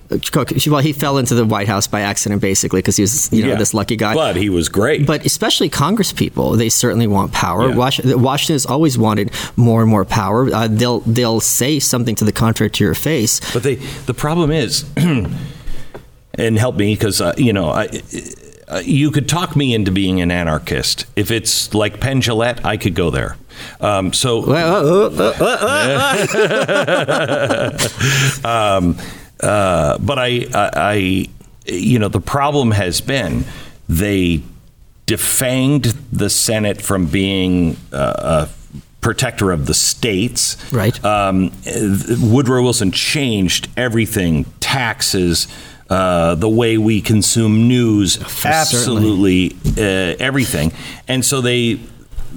well, 0.66 0.80
he 0.82 0.92
fell 0.92 1.16
into 1.18 1.34
the 1.34 1.44
White 1.44 1.68
House 1.68 1.86
by 1.86 2.02
accident, 2.02 2.42
basically, 2.42 2.78
because 2.80 2.96
he 2.96 3.02
was, 3.02 3.32
you 3.32 3.42
know, 3.42 3.50
Yeah. 3.50 3.56
this 3.56 3.72
lucky 3.72 3.96
guy. 3.96 4.14
But 4.14 4.36
he 4.36 4.50
was 4.50 4.68
great. 4.68 5.06
But 5.06 5.24
especially 5.24 5.68
Congress 5.68 6.12
people, 6.12 6.52
they 6.52 6.68
certainly 6.68 7.06
want 7.06 7.32
power. 7.32 7.68
Yeah. 7.68 7.76
Wash- 7.76 8.04
Washington 8.04 8.54
has 8.54 8.66
always 8.66 8.98
wanted 8.98 9.30
more 9.56 9.80
and 9.80 9.90
more 9.90 10.04
power. 10.04 10.52
Uh, 10.52 10.68
they'll 10.68 11.00
they'll 11.00 11.40
say 11.40 11.78
something 11.78 12.14
to 12.16 12.24
the 12.24 12.32
contrary 12.32 12.70
to 12.70 12.84
your 12.84 12.94
face. 12.94 13.40
But 13.54 13.62
they, 13.62 13.76
the 14.06 14.14
problem 14.14 14.50
is, 14.50 14.84
and 16.34 16.58
help 16.58 16.76
me 16.76 16.94
because 16.94 17.20
uh, 17.20 17.34
you 17.36 17.52
know, 17.52 17.70
I, 17.70 17.88
uh, 18.72 18.82
you 18.84 19.10
could 19.10 19.28
talk 19.28 19.54
me 19.54 19.74
into 19.74 19.90
being 19.90 20.20
an 20.20 20.30
anarchist. 20.30 21.04
If 21.14 21.30
it's 21.30 21.74
like 21.74 22.00
Penn 22.00 22.22
Jillette, 22.22 22.64
I 22.64 22.76
could 22.78 22.94
go 22.94 23.10
there. 23.10 23.36
Um, 23.80 24.12
so, 24.12 24.42
um, 28.44 28.96
uh, 29.40 29.98
but 29.98 30.18
I, 30.18 30.46
I, 30.54 30.70
I, 30.74 31.26
you 31.66 31.98
know, 31.98 32.08
the 32.08 32.20
problem 32.20 32.70
has 32.70 33.00
been 33.00 33.44
they 33.88 34.42
defanged 35.06 35.94
the 36.10 36.30
Senate 36.30 36.80
from 36.80 37.06
being 37.06 37.76
uh, 37.92 38.48
a 38.48 38.48
protector 39.02 39.50
of 39.50 39.66
the 39.66 39.74
states. 39.74 40.56
Right. 40.72 41.04
Um, 41.04 41.52
Woodrow 41.66 42.62
Wilson 42.62 42.92
changed 42.92 43.68
everything, 43.76 44.44
taxes. 44.60 45.48
Uh, 45.92 46.34
the 46.36 46.48
way 46.48 46.78
we 46.78 47.00
consume 47.02 47.68
news, 47.68 48.16
absolutely 48.46 49.54
uh, 49.76 50.16
everything, 50.18 50.72
and 51.06 51.22
so 51.22 51.42
they 51.42 51.78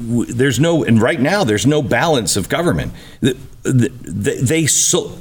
w- 0.08 0.26
there's 0.34 0.60
no 0.60 0.84
and 0.84 1.02
right 1.02 1.22
now 1.22 1.46
there's 1.46 1.66
no 1.66 1.82
balance 1.82 2.36
of 2.36 2.50
government. 2.50 2.92
The- 3.22 3.38
the- 3.64 3.92
They, 4.04 4.38
they 4.42 4.66
so 4.68 5.18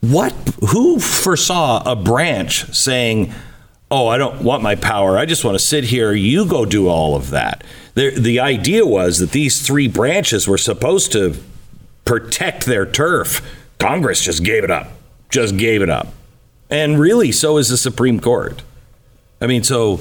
what? 0.00 0.32
Who 0.70 0.98
foresaw 0.98 1.82
a 1.84 1.94
branch 1.94 2.72
saying, 2.74 3.32
"Oh, 3.90 4.08
I 4.08 4.16
don't 4.16 4.42
want 4.42 4.62
my 4.62 4.74
power. 4.74 5.18
I 5.18 5.26
just 5.26 5.44
want 5.44 5.54
to 5.54 5.64
sit 5.64 5.84
here. 5.84 6.12
You 6.12 6.46
go 6.46 6.64
do 6.64 6.88
all 6.88 7.14
of 7.16 7.30
that." 7.30 7.62
The, 7.94 8.18
the 8.18 8.40
idea 8.40 8.86
was 8.86 9.18
that 9.18 9.32
these 9.32 9.60
three 9.60 9.88
branches 9.88 10.48
were 10.48 10.58
supposed 10.58 11.12
to 11.12 11.36
protect 12.06 12.64
their 12.64 12.86
turf. 12.86 13.42
Congress 13.78 14.22
just 14.24 14.42
gave 14.42 14.64
it 14.64 14.70
up. 14.70 14.88
Just 15.28 15.56
gave 15.58 15.82
it 15.82 15.90
up. 15.90 16.08
And 16.72 16.98
really, 16.98 17.32
so 17.32 17.58
is 17.58 17.68
the 17.68 17.76
Supreme 17.76 18.18
Court. 18.18 18.62
I 19.42 19.46
mean, 19.46 19.62
so 19.62 20.00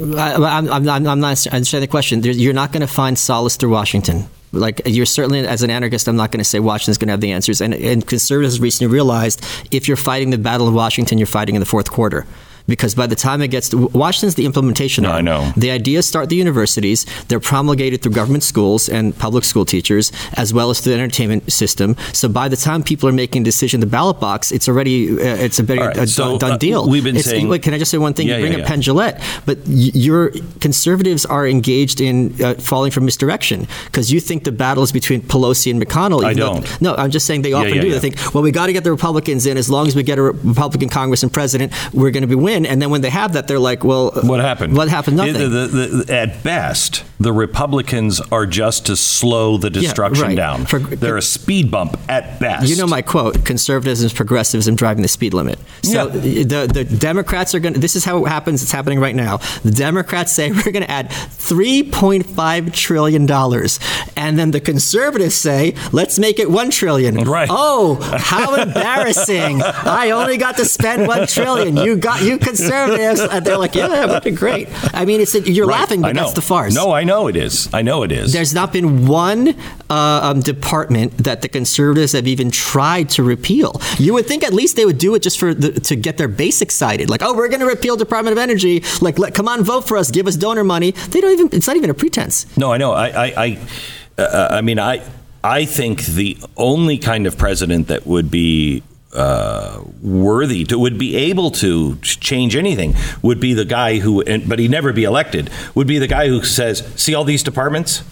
I, 0.00 0.34
I'm, 0.34 0.72
I'm, 0.72 0.88
I'm 0.88 1.20
not 1.20 1.46
understanding 1.46 1.80
the 1.82 1.86
question. 1.86 2.22
You're 2.22 2.54
not 2.54 2.72
going 2.72 2.80
to 2.80 2.86
find 2.86 3.18
solace 3.18 3.56
through 3.56 3.68
Washington. 3.68 4.26
Like 4.52 4.80
you're 4.86 5.04
certainly, 5.04 5.46
as 5.46 5.62
an 5.62 5.68
anarchist, 5.68 6.08
I'm 6.08 6.16
not 6.16 6.32
going 6.32 6.38
to 6.38 6.44
say 6.44 6.60
Washington's 6.60 6.96
going 6.96 7.08
to 7.08 7.12
have 7.12 7.20
the 7.20 7.32
answers. 7.32 7.60
And, 7.60 7.74
and 7.74 8.06
conservatives 8.06 8.58
recently 8.58 8.90
realized 8.90 9.44
if 9.70 9.86
you're 9.86 9.98
fighting 9.98 10.30
the 10.30 10.38
Battle 10.38 10.66
of 10.66 10.72
Washington, 10.72 11.18
you're 11.18 11.26
fighting 11.26 11.54
in 11.54 11.60
the 11.60 11.66
fourth 11.66 11.90
quarter. 11.90 12.26
Because 12.68 12.94
by 12.94 13.06
the 13.06 13.16
time 13.16 13.40
it 13.42 13.48
gets 13.48 13.70
to 13.70 13.88
Washington's 13.88 14.34
the 14.36 14.44
implementation. 14.46 15.02
No, 15.04 15.10
arm. 15.10 15.18
I 15.18 15.20
know. 15.22 15.52
The 15.56 15.70
ideas 15.70 16.06
start 16.06 16.28
the 16.28 16.36
universities. 16.36 17.06
They're 17.28 17.40
promulgated 17.40 18.02
through 18.02 18.12
government 18.12 18.44
schools 18.44 18.88
and 18.88 19.16
public 19.18 19.44
school 19.44 19.64
teachers, 19.64 20.12
as 20.34 20.52
well 20.52 20.68
as 20.70 20.80
through 20.80 20.92
the 20.92 20.98
entertainment 21.00 21.50
system. 21.50 21.96
So 22.12 22.28
by 22.28 22.48
the 22.48 22.56
time 22.56 22.82
people 22.82 23.08
are 23.08 23.12
making 23.12 23.42
a 23.42 23.44
decision 23.44 23.78
in 23.78 23.80
the 23.80 23.90
ballot 23.90 24.20
box, 24.20 24.52
it's 24.52 24.68
already 24.68 25.10
uh, 25.12 25.44
it's 25.46 25.58
a 25.58 25.62
All 25.80 25.86
right, 25.86 25.96
a 25.96 26.06
so, 26.06 26.22
done, 26.30 26.38
done 26.38 26.52
uh, 26.52 26.56
deal. 26.58 26.88
we've 26.88 27.02
been 27.04 27.16
It's- 27.16 27.30
saying- 27.30 27.48
wait, 27.48 27.62
can 27.62 27.72
I 27.74 27.78
just 27.78 27.90
say 27.90 27.98
one 27.98 28.12
thing? 28.14 28.28
Yeah, 28.28 28.36
you 28.36 28.42
bring 28.42 28.52
yeah, 28.52 28.64
up 28.64 28.68
yeah. 28.68 28.92
Penn 28.94 29.22
but 29.46 29.58
y- 29.66 29.90
your 29.94 30.30
conservatives 30.60 31.24
are 31.26 31.46
engaged 31.48 32.00
in 32.00 32.34
uh, 32.42 32.54
falling 32.54 32.90
from 32.90 33.04
misdirection 33.06 33.66
because 33.86 34.12
you 34.12 34.20
think 34.20 34.44
the 34.44 34.52
battle 34.52 34.82
is 34.82 34.92
between 34.92 35.20
Pelosi 35.22 35.70
and 35.70 35.80
McConnell. 35.82 36.22
I 36.24 36.32
even 36.32 36.40
though- 36.40 36.54
don't. 36.60 36.80
no, 36.82 36.94
I'm 36.96 37.10
just 37.10 37.26
saying 37.26 37.42
they 37.42 37.52
often 37.54 37.80
do. 37.80 37.90
They 37.90 37.98
think, 38.00 38.34
well, 38.34 38.42
we 38.42 38.50
got 38.50 38.66
to 38.66 38.72
get 38.72 38.84
the 38.84 38.90
Republicans 38.90 39.46
in. 39.46 39.56
As 39.56 39.70
long 39.70 39.86
as 39.86 39.96
we 39.96 40.02
get 40.02 40.18
a 40.18 40.22
Republican 40.22 40.88
Congress 40.88 41.22
and 41.22 41.32
president, 41.32 41.72
we're 41.94 42.10
going 42.10 42.22
to 42.22 42.26
be 42.26 42.34
win. 42.34 42.57
And 42.66 42.80
then 42.82 42.90
when 42.90 43.00
they 43.00 43.10
have 43.10 43.32
that, 43.34 43.48
they're 43.48 43.58
like, 43.58 43.84
well, 43.84 44.12
uh, 44.14 44.22
what 44.22 44.40
happened? 44.40 44.76
What 44.76 44.88
happened? 44.88 45.16
Nothing. 45.16 45.34
The- 45.34 45.48
the- 45.48 45.86
the- 46.04 46.14
at 46.14 46.42
best, 46.42 47.04
the 47.20 47.32
Republicans 47.32 48.20
are 48.32 48.46
just 48.46 48.86
to 48.86 48.96
slow 48.96 49.56
the 49.56 49.70
destruction 49.70 50.28
right. 50.28 50.36
down. 50.36 50.66
For- 50.66 50.78
They're 50.78 51.16
a 51.16 51.22
speed 51.22 51.70
bump 51.70 51.98
at 52.08 52.38
best. 52.40 52.68
You 52.68 52.76
know 52.76 52.86
my 52.86 53.02
quote: 53.02 53.44
"Conservatism 53.44 54.06
is 54.06 54.12
progressivism 54.12 54.74
driving 54.76 55.02
the 55.02 55.08
speed 55.08 55.34
limit." 55.34 55.58
So 55.82 56.08
Yeah. 56.08 56.44
the 56.44 56.66
the 56.72 56.84
Democrats 56.84 57.54
are 57.54 57.60
going. 57.60 57.74
to 57.74 57.80
This 57.80 57.96
is 57.96 58.04
how 58.04 58.24
it 58.24 58.28
happens. 58.28 58.62
It's 58.62 58.72
happening 58.72 59.00
right 59.00 59.14
now. 59.16 59.38
The 59.64 59.70
Democrats 59.70 60.32
say 60.32 60.50
we're 60.52 60.62
going 60.72 60.84
to 60.84 60.90
add 60.90 61.10
three 61.10 61.82
point 61.82 62.26
five 62.26 62.72
trillion 62.72 63.26
dollars, 63.26 63.78
and 64.16 64.38
then 64.38 64.50
the 64.52 64.60
conservatives 64.60 65.34
say 65.34 65.74
let's 65.92 66.18
make 66.18 66.38
it 66.38 66.50
one 66.50 66.70
trillion. 66.70 67.16
Right. 67.24 67.48
Oh, 67.50 67.96
how 68.18 68.54
embarrassing! 68.54 69.62
I 69.84 70.10
only 70.12 70.36
got 70.36 70.56
to 70.56 70.64
spend 70.64 71.06
one 71.06 71.26
trillion. 71.26 71.76
You 71.76 71.96
got 71.96 72.22
you 72.22 72.37
conservatives. 72.38 73.20
And 73.20 73.44
they're 73.44 73.58
like, 73.58 73.74
yeah, 73.74 73.88
that'd 73.88 74.22
be 74.24 74.30
great. 74.30 74.68
I 74.94 75.04
mean, 75.04 75.20
it's 75.20 75.34
you're 75.34 75.66
Right, 75.66 75.80
laughing, 75.80 76.02
but 76.02 76.14
that's 76.14 76.32
the 76.32 76.40
farce. 76.40 76.74
No, 76.74 76.92
I 76.92 77.04
know 77.04 77.28
it 77.28 77.36
is. 77.36 77.68
I 77.72 77.82
know 77.82 78.02
it 78.02 78.12
is. 78.12 78.32
There's 78.32 78.54
not 78.54 78.72
been 78.72 79.06
one 79.06 79.48
uh, 79.90 80.20
um, 80.22 80.40
department 80.40 81.16
that 81.18 81.42
the 81.42 81.48
conservatives 81.48 82.12
have 82.12 82.26
even 82.26 82.50
tried 82.50 83.10
to 83.10 83.22
repeal. 83.22 83.80
You 83.98 84.14
would 84.14 84.26
think 84.26 84.44
at 84.44 84.52
least 84.52 84.76
they 84.76 84.84
would 84.86 84.98
do 84.98 85.14
it 85.14 85.22
just 85.22 85.38
for 85.38 85.52
the, 85.54 85.72
to 85.72 85.96
get 85.96 86.16
their 86.16 86.28
base 86.28 86.62
excited, 86.62 87.10
like, 87.10 87.22
oh, 87.22 87.34
we're 87.34 87.48
going 87.48 87.60
to 87.60 87.66
repeal 87.66 87.96
Department 87.96 88.32
of 88.32 88.38
Energy. 88.38 88.82
Like, 89.00 89.18
let, 89.18 89.34
come 89.34 89.48
on, 89.48 89.62
vote 89.62 89.86
for 89.86 89.96
us, 89.96 90.10
give 90.10 90.26
us 90.26 90.36
donor 90.36 90.64
money. 90.64 90.92
They 90.92 91.20
don't 91.20 91.32
even. 91.32 91.48
It's 91.52 91.66
not 91.66 91.76
even 91.76 91.90
a 91.90 91.94
pretense. 91.94 92.56
No, 92.56 92.72
I 92.72 92.76
know. 92.78 92.92
I, 92.92 93.08
I, 93.08 93.32
I, 93.36 94.22
uh, 94.22 94.48
I 94.52 94.60
mean, 94.62 94.78
I, 94.78 95.02
I 95.42 95.64
think 95.64 96.04
the 96.04 96.36
only 96.56 96.98
kind 96.98 97.26
of 97.26 97.36
president 97.38 97.88
that 97.88 98.06
would 98.06 98.30
be 98.30 98.82
uh, 99.12 99.82
worthy 100.02 100.64
to 100.64 100.78
would 100.78 100.98
be 100.98 101.16
able 101.16 101.50
to 101.50 101.96
change 101.96 102.54
anything 102.54 102.94
would 103.22 103.40
be 103.40 103.54
the 103.54 103.64
guy 103.64 103.98
who, 103.98 104.22
but 104.46 104.58
he'd 104.58 104.70
never 104.70 104.92
be 104.92 105.04
elected. 105.04 105.50
Would 105.74 105.86
be 105.86 105.98
the 105.98 106.06
guy 106.06 106.28
who 106.28 106.42
says, 106.44 106.86
"See 106.96 107.14
all 107.14 107.24
these 107.24 107.42
departments? 107.42 108.02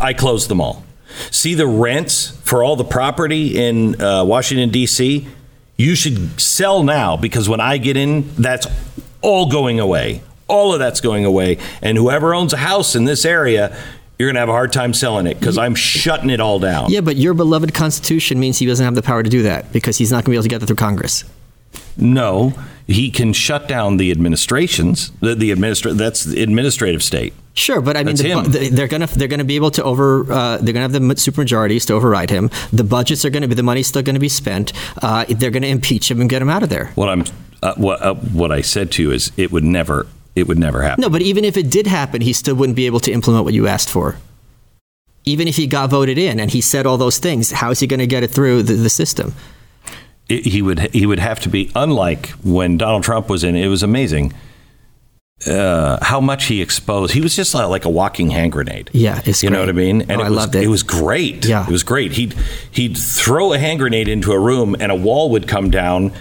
I 0.00 0.12
closed 0.12 0.48
them 0.48 0.60
all. 0.60 0.84
See 1.30 1.54
the 1.54 1.66
rents 1.66 2.30
for 2.44 2.62
all 2.62 2.76
the 2.76 2.84
property 2.84 3.58
in 3.58 4.00
uh, 4.00 4.24
Washington 4.24 4.70
D.C. 4.70 5.26
You 5.76 5.94
should 5.94 6.40
sell 6.40 6.82
now 6.82 7.16
because 7.16 7.48
when 7.48 7.60
I 7.60 7.78
get 7.78 7.96
in, 7.96 8.34
that's 8.36 8.66
all 9.20 9.50
going 9.50 9.80
away. 9.80 10.22
All 10.48 10.72
of 10.72 10.78
that's 10.78 11.00
going 11.00 11.24
away. 11.24 11.58
And 11.80 11.96
whoever 11.96 12.34
owns 12.34 12.52
a 12.52 12.58
house 12.58 12.94
in 12.94 13.04
this 13.04 13.24
area, 13.24 13.76
you're 14.22 14.28
going 14.28 14.36
to 14.36 14.40
have 14.40 14.48
a 14.48 14.52
hard 14.52 14.72
time 14.72 14.94
selling 14.94 15.26
it 15.26 15.40
because 15.40 15.58
I'm 15.58 15.74
shutting 15.74 16.30
it 16.30 16.38
all 16.38 16.60
down. 16.60 16.90
Yeah, 16.92 17.00
but 17.00 17.16
your 17.16 17.34
beloved 17.34 17.74
Constitution 17.74 18.38
means 18.38 18.56
he 18.56 18.66
doesn't 18.66 18.84
have 18.84 18.94
the 18.94 19.02
power 19.02 19.24
to 19.24 19.28
do 19.28 19.42
that 19.42 19.72
because 19.72 19.98
he's 19.98 20.12
not 20.12 20.18
going 20.18 20.26
to 20.26 20.30
be 20.30 20.36
able 20.36 20.42
to 20.44 20.48
get 20.48 20.60
that 20.60 20.66
through 20.68 20.76
Congress. 20.76 21.24
No, 21.96 22.54
he 22.86 23.10
can 23.10 23.32
shut 23.32 23.66
down 23.66 23.96
the 23.96 24.12
administrations. 24.12 25.10
The, 25.18 25.34
the 25.34 25.50
administra- 25.50 25.96
That's 25.96 26.22
the 26.22 26.40
administrative 26.40 27.02
state. 27.02 27.34
Sure, 27.54 27.80
but 27.80 27.96
I 27.96 28.04
mean, 28.04 28.14
the, 28.14 28.70
they're 28.72 28.86
gonna 28.88 29.08
they're 29.08 29.28
gonna 29.28 29.44
be 29.44 29.56
able 29.56 29.70
to 29.72 29.82
over 29.84 30.30
uh, 30.32 30.56
they're 30.58 30.72
gonna 30.72 30.84
have 30.84 30.92
the 30.92 31.00
supermajorities 31.00 31.84
to 31.88 31.92
override 31.94 32.30
him. 32.30 32.48
The 32.72 32.84
budgets 32.84 33.26
are 33.26 33.30
gonna 33.30 33.48
be 33.48 33.54
the 33.54 33.62
money's 33.62 33.88
still 33.88 34.00
gonna 34.02 34.18
be 34.18 34.30
spent. 34.30 34.72
Uh, 35.02 35.26
they're 35.28 35.50
gonna 35.50 35.66
impeach 35.66 36.10
him 36.10 36.20
and 36.22 36.30
get 36.30 36.40
him 36.40 36.48
out 36.48 36.62
of 36.62 36.70
there. 36.70 36.86
What 36.94 37.10
I'm, 37.10 37.24
uh, 37.62 37.74
what, 37.74 38.00
uh, 38.00 38.14
what 38.14 38.52
I 38.52 38.62
said 38.62 38.90
to 38.92 39.02
you 39.02 39.10
is, 39.10 39.32
it 39.36 39.52
would 39.52 39.64
never, 39.64 40.06
it 40.34 40.48
would 40.48 40.58
never 40.58 40.82
happen. 40.82 41.02
No, 41.02 41.08
but 41.10 41.22
even 41.22 41.44
if 41.44 41.56
it 41.56 41.70
did 41.70 41.86
happen, 41.86 42.20
he 42.22 42.32
still 42.32 42.54
wouldn't 42.54 42.76
be 42.76 42.86
able 42.86 43.00
to 43.00 43.12
implement 43.12 43.44
what 43.44 43.54
you 43.54 43.66
asked 43.66 43.90
for. 43.90 44.16
Even 45.24 45.46
if 45.46 45.56
he 45.56 45.66
got 45.66 45.90
voted 45.90 46.18
in 46.18 46.40
and 46.40 46.50
he 46.50 46.60
said 46.60 46.84
all 46.86 46.96
those 46.98 47.18
things, 47.18 47.52
how 47.52 47.70
is 47.70 47.80
he 47.80 47.86
going 47.86 48.00
to 48.00 48.06
get 48.06 48.22
it 48.22 48.30
through 48.30 48.62
the, 48.64 48.74
the 48.74 48.90
system? 48.90 49.34
It- 50.28 50.46
he 50.46 50.62
would, 50.62 50.78
he 50.94 51.06
would 51.06 51.18
have 51.18 51.40
to 51.40 51.48
be 51.48 51.70
unlike 51.74 52.28
when 52.42 52.76
Donald 52.78 53.04
Trump 53.04 53.28
was 53.28 53.44
in. 53.44 53.54
It 53.56 53.68
was 53.68 53.82
amazing 53.82 54.32
uh, 55.46 55.98
how 56.02 56.20
much 56.20 56.44
he 56.46 56.62
exposed. 56.62 57.12
He 57.12 57.20
was 57.20 57.34
just 57.34 57.52
like, 57.54 57.68
like 57.68 57.84
a 57.84 57.88
walking 57.90 58.30
hand 58.30 58.52
grenade. 58.52 58.90
Yeah, 58.92 59.20
it's 59.24 59.42
you 59.42 59.50
know 59.50 59.60
what 59.60 59.68
I 59.68 59.72
mean. 59.72 60.02
And 60.02 60.12
Oh, 60.12 60.20
it 60.20 60.26
I 60.26 60.28
was, 60.30 60.36
loved 60.36 60.54
it. 60.54 60.68
was 60.68 60.82
great. 60.84 61.44
Yeah. 61.44 61.66
it 61.66 61.70
was 61.70 61.82
great. 61.82 62.12
He'd 62.12 62.34
he'd 62.70 62.96
throw 62.96 63.52
a 63.52 63.58
hand 63.58 63.80
grenade 63.80 64.06
into 64.08 64.30
a 64.32 64.38
room, 64.38 64.76
and 64.78 64.92
a 64.92 64.94
wall 64.94 65.30
would 65.30 65.48
come 65.48 65.68
down, 65.70 66.12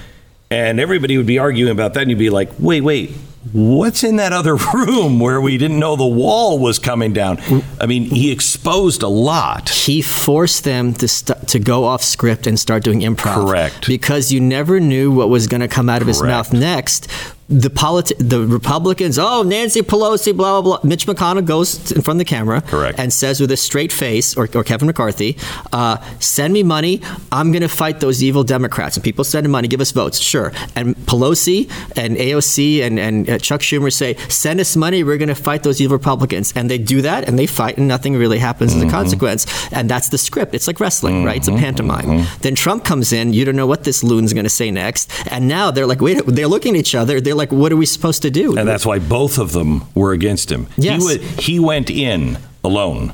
and 0.49 0.79
everybody 0.79 1.17
would 1.17 1.27
be 1.27 1.37
arguing 1.37 1.71
about 1.71 1.93
that, 1.93 2.01
and 2.01 2.09
you'd 2.09 2.19
be 2.19 2.29
like, 2.31 2.49
wait, 2.59 2.81
wait. 2.81 3.11
What's 3.53 4.03
in 4.03 4.17
that 4.17 4.33
other 4.33 4.55
room 4.73 5.19
where 5.19 5.41
we 5.41 5.57
didn't 5.57 5.79
know 5.79 5.95
the 5.95 6.05
wall 6.05 6.59
was 6.59 6.77
coming 6.77 7.11
down? 7.11 7.39
I 7.79 7.87
mean, 7.87 8.03
he 8.05 8.31
exposed 8.31 9.01
a 9.01 9.07
lot. 9.07 9.69
He 9.69 10.01
forced 10.01 10.63
them 10.63 10.93
to 10.95 11.07
st- 11.07 11.47
to 11.47 11.59
go 11.59 11.85
off 11.85 12.03
script 12.03 12.45
and 12.45 12.59
start 12.59 12.83
doing 12.83 12.99
improv. 13.01 13.45
Correct. 13.45 13.87
Because 13.87 14.31
you 14.31 14.39
never 14.39 14.79
knew 14.79 15.11
what 15.11 15.29
was 15.29 15.47
going 15.47 15.61
to 15.61 15.67
come 15.67 15.89
out 15.89 16.01
of 16.01 16.07
his 16.07 16.21
mouth 16.21 16.53
next. 16.53 17.07
The 17.51 17.69
politi- 17.69 18.17
the 18.17 18.39
Republicans, 18.47 19.19
oh 19.19 19.43
Nancy 19.43 19.81
Pelosi, 19.81 20.35
blah 20.35 20.61
blah 20.61 20.79
blah. 20.79 20.89
Mitch 20.89 21.05
McConnell 21.05 21.45
goes 21.45 21.91
in 21.91 22.01
front 22.01 22.15
of 22.21 22.25
the 22.25 22.29
camera, 22.29 22.61
Correct. 22.61 22.97
and 22.97 23.11
says 23.11 23.41
with 23.41 23.51
a 23.51 23.57
straight 23.57 23.91
face, 23.91 24.37
or, 24.37 24.47
or 24.55 24.63
Kevin 24.63 24.87
McCarthy, 24.87 25.37
uh, 25.73 25.97
"Send 26.19 26.53
me 26.53 26.63
money. 26.63 27.01
I'm 27.31 27.51
going 27.51 27.61
to 27.61 27.67
fight 27.67 27.99
those 27.99 28.23
evil 28.23 28.43
Democrats." 28.45 28.95
And 28.95 29.03
people 29.03 29.23
send 29.25 29.45
him 29.45 29.51
money, 29.51 29.67
give 29.67 29.81
us 29.81 29.91
votes, 29.91 30.17
sure. 30.19 30.53
And 30.77 30.95
Pelosi 31.07 31.69
and 31.97 32.15
AOC 32.15 32.81
and 32.83 32.97
and 32.97 33.29
uh, 33.29 33.37
Chuck 33.37 33.61
Schumer 33.61 33.91
say, 33.91 34.15
"Send 34.29 34.59
us 34.61 34.75
money. 34.77 35.03
We're 35.03 35.17
going 35.17 35.27
to 35.27 35.35
fight 35.35 35.63
those 35.63 35.81
evil 35.81 35.97
Republicans." 35.97 36.53
And 36.55 36.69
they 36.71 36.77
do 36.77 37.01
that, 37.01 37.27
and 37.27 37.37
they 37.37 37.47
fight, 37.47 37.77
and 37.77 37.87
nothing 37.87 38.15
really 38.15 38.39
happens 38.39 38.73
as 38.73 38.81
a 38.81 38.89
consequence. 38.89 39.45
And 39.73 39.89
that's 39.89 40.07
the 40.09 40.17
script. 40.17 40.55
It's 40.55 40.67
like 40.67 40.79
wrestling, 40.79 41.25
right? 41.25 41.37
It's 41.37 41.49
a 41.49 41.51
pantomime. 41.57 42.25
Then 42.41 42.55
Trump 42.55 42.85
comes 42.85 43.11
in. 43.11 43.33
You 43.33 43.43
don't 43.43 43.57
know 43.57 43.67
what 43.67 43.83
this 43.83 44.03
loon's 44.03 44.31
going 44.31 44.45
to 44.45 44.49
say 44.61 44.71
next. 44.71 45.11
And 45.31 45.47
now 45.49 45.71
they're 45.71 45.87
like, 45.87 45.99
wait, 45.99 46.21
they're 46.25 46.47
looking 46.47 46.75
at 46.75 46.79
each 46.79 46.95
other. 46.95 47.19
They're 47.19 47.35
like, 47.35 47.40
what 47.49 47.71
are 47.71 47.77
we 47.77 47.85
supposed 47.85 48.21
to 48.23 48.29
do? 48.29 48.57
And 48.57 48.67
that's 48.67 48.85
why 48.85 48.99
both 48.99 49.37
of 49.39 49.53
them 49.53 49.85
were 49.95 50.11
against 50.11 50.51
him. 50.51 50.67
Yes. 50.77 50.99
He, 51.01 51.05
would, 51.07 51.21
he 51.21 51.59
went 51.59 51.89
in 51.89 52.37
alone. 52.63 53.13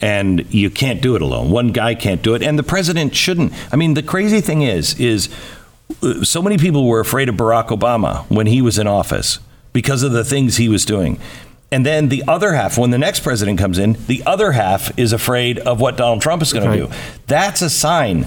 And 0.00 0.46
you 0.54 0.70
can't 0.70 1.02
do 1.02 1.16
it 1.16 1.22
alone. 1.22 1.50
One 1.50 1.72
guy 1.72 1.96
can't 1.96 2.22
do 2.22 2.34
it, 2.36 2.42
and 2.42 2.56
the 2.56 2.62
president 2.62 3.16
shouldn't. 3.16 3.52
I 3.72 3.76
mean, 3.76 3.94
the 3.94 4.02
crazy 4.04 4.40
thing 4.40 4.62
is, 4.62 4.94
is 5.00 5.28
uh, 6.04 6.22
so 6.22 6.40
many 6.40 6.56
people 6.56 6.86
were 6.86 7.00
afraid 7.00 7.28
of 7.28 7.34
Barack 7.34 7.68
Obama 7.76 8.24
when 8.30 8.46
he 8.46 8.62
was 8.62 8.78
in 8.78 8.86
office 8.86 9.40
because 9.72 10.04
of 10.04 10.12
the 10.12 10.22
things 10.22 10.56
he 10.56 10.68
was 10.68 10.84
doing. 10.84 11.18
And 11.72 11.84
then 11.84 12.10
the 12.10 12.22
other 12.28 12.52
half, 12.52 12.78
when 12.78 12.90
the 12.92 12.98
next 12.98 13.20
president 13.24 13.58
comes 13.58 13.76
in, 13.76 13.94
the 14.06 14.22
other 14.24 14.52
half 14.52 14.96
is 14.96 15.12
afraid 15.12 15.58
of 15.58 15.80
what 15.80 15.96
Donald 15.96 16.22
Trump 16.22 16.42
is 16.42 16.52
going 16.52 16.68
Right. 16.68 16.76
to 16.76 16.86
do. 16.86 16.92
That's 17.26 17.60
a 17.60 17.68
sign 17.68 18.26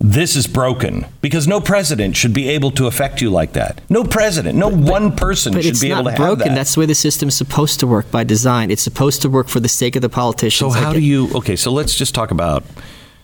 this 0.00 0.36
is 0.36 0.46
broken 0.46 1.06
because 1.20 1.48
no 1.48 1.60
president 1.60 2.16
should 2.16 2.32
be 2.32 2.48
able 2.48 2.70
to 2.72 2.86
affect 2.86 3.20
you 3.20 3.30
like 3.30 3.54
that. 3.54 3.80
No 3.90 4.04
president, 4.04 4.56
no 4.56 4.68
one 4.68 5.16
person 5.16 5.54
But 5.54 5.64
should 5.64 5.80
be 5.80 5.90
able 5.90 6.04
to 6.04 6.16
broken. 6.16 6.28
have 6.28 6.38
that. 6.38 6.54
That's 6.54 6.74
the 6.74 6.80
way 6.80 6.86
the 6.86 6.94
system's 6.94 7.36
supposed 7.36 7.80
to 7.80 7.86
work 7.86 8.10
by 8.10 8.22
design. 8.24 8.70
It's 8.70 8.82
supposed 8.82 9.22
to 9.22 9.28
work 9.28 9.48
for 9.48 9.58
the 9.60 9.68
sake 9.68 9.96
of 9.96 10.02
the 10.02 10.08
politicians. 10.08 10.72
So 10.74 10.80
how 10.80 10.92
do 10.92 11.00
you? 11.00 11.28
Okay, 11.34 11.56
so 11.56 11.72
let's 11.72 11.96
just 11.96 12.14
talk 12.14 12.30
about. 12.30 12.62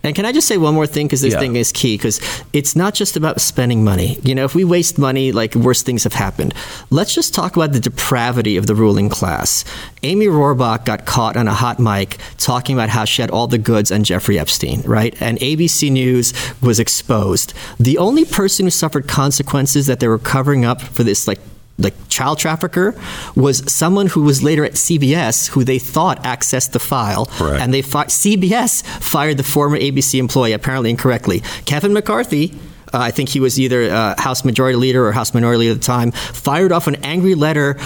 And 0.04 0.14
can 0.14 0.24
I 0.26 0.32
just 0.32 0.46
say 0.46 0.58
one 0.58 0.74
more 0.74 0.86
thing 0.86 1.06
because 1.06 1.22
this 1.22 1.32
Yeah. 1.32 1.40
thing 1.40 1.56
is 1.56 1.72
key 1.72 1.96
because 1.96 2.20
it's 2.52 2.76
not 2.76 2.94
just 2.94 3.16
about 3.16 3.40
spending 3.40 3.82
money. 3.82 4.18
You 4.22 4.34
know, 4.34 4.44
if 4.44 4.54
we 4.54 4.62
waste 4.62 4.98
money, 4.98 5.32
like 5.32 5.54
worse 5.54 5.82
things 5.82 6.04
have 6.04 6.12
happened. 6.12 6.52
Let's 6.90 7.14
just 7.14 7.34
talk 7.34 7.56
about 7.56 7.72
the 7.72 7.80
depravity 7.80 8.56
of 8.56 8.66
the 8.66 8.74
ruling 8.74 9.08
class. 9.08 9.64
Amy 10.02 10.26
Robach 10.26 10.84
got 10.84 11.06
caught 11.06 11.36
on 11.36 11.48
a 11.48 11.54
hot 11.54 11.80
mic 11.80 12.18
talking 12.36 12.76
about 12.76 12.90
how 12.90 13.04
she 13.06 13.22
had 13.22 13.30
all 13.30 13.46
the 13.46 13.58
goods 13.58 13.90
on 13.90 14.04
Jeffrey 14.04 14.38
Epstein, 14.38 14.82
right? 14.84 15.14
And 15.20 15.38
ABC 15.40 15.88
News 15.90 16.34
was 16.60 16.78
exposed. 16.78 17.54
The 17.80 17.96
only 17.98 18.24
person 18.26 18.66
who 18.66 18.70
suffered 18.70 19.08
consequences 19.08 19.86
that 19.86 20.00
they 20.00 20.08
were 20.08 20.18
covering 20.18 20.64
up 20.66 20.82
for 20.82 21.02
this, 21.02 21.26
like 21.26 21.40
like 21.78 21.94
child 22.08 22.38
trafficker 22.38 22.94
was 23.34 23.70
someone 23.72 24.06
who 24.06 24.22
was 24.22 24.42
later 24.42 24.64
at 24.64 24.72
CBS 24.74 25.48
who 25.48 25.64
they 25.64 25.78
thought 25.80 26.22
accessed 26.22 26.70
the 26.70 26.78
file 26.78 27.26
Correct. 27.26 27.60
and 27.60 27.74
they 27.74 27.82
fi- 27.82 28.04
CBS 28.06 28.84
fired 29.02 29.36
the 29.38 29.42
former 29.42 29.76
ABC 29.76 30.18
employee 30.20 30.52
apparently 30.52 30.90
incorrectly. 30.90 31.40
Kevin 31.66 31.92
McCarthy. 31.92 32.54
Uh, 32.92 32.98
I 32.98 33.10
think 33.10 33.28
he 33.28 33.40
was 33.40 33.58
either 33.58 33.90
uh, 33.90 34.14
House 34.20 34.44
Majority 34.44 34.76
Leader 34.76 35.04
or 35.04 35.10
House 35.10 35.34
Minority 35.34 35.58
Leader 35.58 35.72
at 35.72 35.78
the 35.80 35.84
time. 35.84 36.12
Fired 36.12 36.70
off 36.70 36.86
an 36.86 36.94
angry 37.02 37.34
letter 37.34 37.76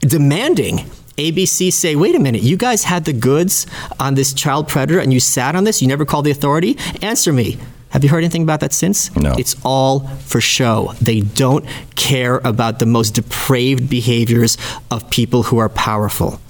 demanding 0.00 0.78
ABC 1.16 1.72
say, 1.72 1.96
wait 1.96 2.14
a 2.14 2.18
minute, 2.20 2.42
you 2.42 2.56
guys 2.56 2.84
had 2.84 3.04
the 3.04 3.12
goods 3.12 3.66
on 3.98 4.14
this 4.14 4.32
child 4.32 4.68
predator 4.68 5.00
and 5.00 5.12
you 5.12 5.20
sat 5.20 5.56
on 5.56 5.64
this? 5.64 5.82
You 5.82 5.88
never 5.88 6.04
called 6.04 6.24
the 6.26 6.30
authority? 6.30 6.78
Answer 7.02 7.32
me. 7.32 7.58
Have 7.90 8.04
you 8.04 8.10
heard 8.10 8.18
anything 8.18 8.42
about 8.42 8.60
that 8.60 8.72
since? 8.72 9.14
No. 9.16 9.34
It's 9.36 9.56
all 9.64 10.00
for 10.00 10.40
show. 10.40 10.94
They 11.00 11.20
don't 11.20 11.64
care 11.96 12.38
about 12.38 12.78
the 12.78 12.86
most 12.86 13.10
depraved 13.10 13.90
behaviors 13.90 14.56
of 14.90 15.10
people 15.10 15.44
who 15.44 15.58
are 15.58 15.68
powerful. 15.68 16.40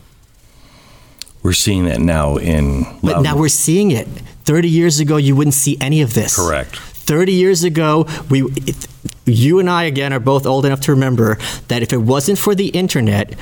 We're 1.42 1.54
seeing 1.54 1.86
that 1.86 2.00
now 2.00 2.36
in. 2.36 2.84
But 3.02 3.22
now 3.22 3.36
we're 3.36 3.48
seeing 3.48 3.90
it. 3.90 4.06
30 4.44 4.68
years 4.68 5.00
ago, 5.00 5.16
you 5.16 5.34
wouldn't 5.34 5.54
see 5.54 5.78
any 5.80 6.02
of 6.02 6.12
this. 6.12 6.36
Correct. 6.36 6.76
30 6.76 7.32
years 7.32 7.64
ago, 7.64 8.06
we, 8.28 8.42
it, 8.42 8.86
you 9.30 9.58
and 9.58 9.68
I, 9.70 9.84
again, 9.84 10.12
are 10.12 10.20
both 10.20 10.46
old 10.46 10.64
enough 10.66 10.80
to 10.82 10.92
remember 10.92 11.38
that 11.68 11.82
if 11.82 11.92
it 11.92 11.98
wasn't 11.98 12.38
for 12.38 12.54
the 12.54 12.68
internet, 12.68 13.34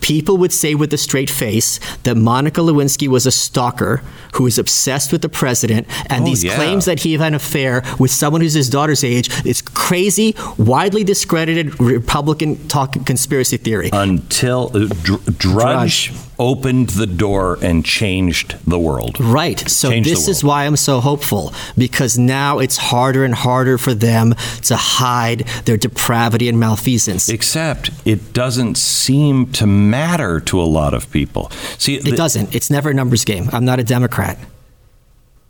people 0.00 0.36
would 0.36 0.52
say 0.52 0.74
with 0.74 0.92
a 0.92 0.96
straight 0.98 1.28
face 1.30 1.80
that 2.04 2.16
Monica 2.16 2.60
Lewinsky 2.60 3.08
was 3.08 3.26
a 3.26 3.32
stalker 3.32 4.02
who 4.34 4.44
was 4.44 4.58
obsessed 4.58 5.12
with 5.12 5.22
the 5.22 5.28
president, 5.28 5.86
and 6.10 6.22
Oh, 6.22 6.26
these 6.26 6.44
yeah. 6.44 6.54
claims 6.54 6.84
that 6.84 7.00
he 7.00 7.14
had 7.14 7.22
an 7.28 7.34
affair 7.34 7.82
with 7.98 8.10
someone 8.10 8.40
who's 8.42 8.54
his 8.54 8.70
daughter's 8.70 9.02
age 9.04 9.28
is 9.46 9.62
crazy, 9.62 10.34
widely 10.58 11.02
discredited 11.04 11.78
Republican 11.80 12.68
talk 12.68 13.04
conspiracy 13.06 13.56
theory. 13.56 13.90
until 13.92 14.70
uh, 14.74 14.86
Dr- 15.02 15.38
Drudge, 15.38 15.38
Drudge. 15.38 16.12
opened 16.38 16.90
the 16.90 17.06
door 17.06 17.58
and 17.62 17.84
changed 17.84 18.56
the 18.66 18.78
world. 18.78 19.18
Right. 19.20 19.58
So 19.68 19.90
Change 19.90 20.06
the 20.06 20.14
this 20.14 20.28
is 20.28 20.44
why 20.44 20.64
I'm 20.66 20.76
so 20.76 21.00
hopeful 21.00 21.52
because 21.76 22.18
now 22.18 22.58
it's 22.58 22.76
harder 22.76 23.24
and 23.24 23.34
harder 23.34 23.78
for 23.78 23.94
them 23.94 24.34
to 24.62 24.76
hide 25.16 25.40
their 25.64 25.76
depravity 25.76 26.48
and 26.48 26.58
malfeasance. 26.60 27.28
Except 27.28 27.90
it 28.04 28.32
doesn't 28.32 28.76
seem 28.76 29.50
to 29.52 29.66
matter 29.66 30.40
to 30.40 30.60
a 30.60 30.68
lot 30.78 30.92
of 30.94 31.10
people. 31.10 31.50
See, 31.78 31.98
the- 31.98 32.16
doesn't. 32.16 32.54
It's 32.54 32.70
never 32.70 32.90
a 32.90 32.94
numbers 32.94 33.24
game. 33.24 33.48
I'm 33.52 33.64
not 33.64 33.78
a 33.80 33.84
Democrat. 33.84 34.38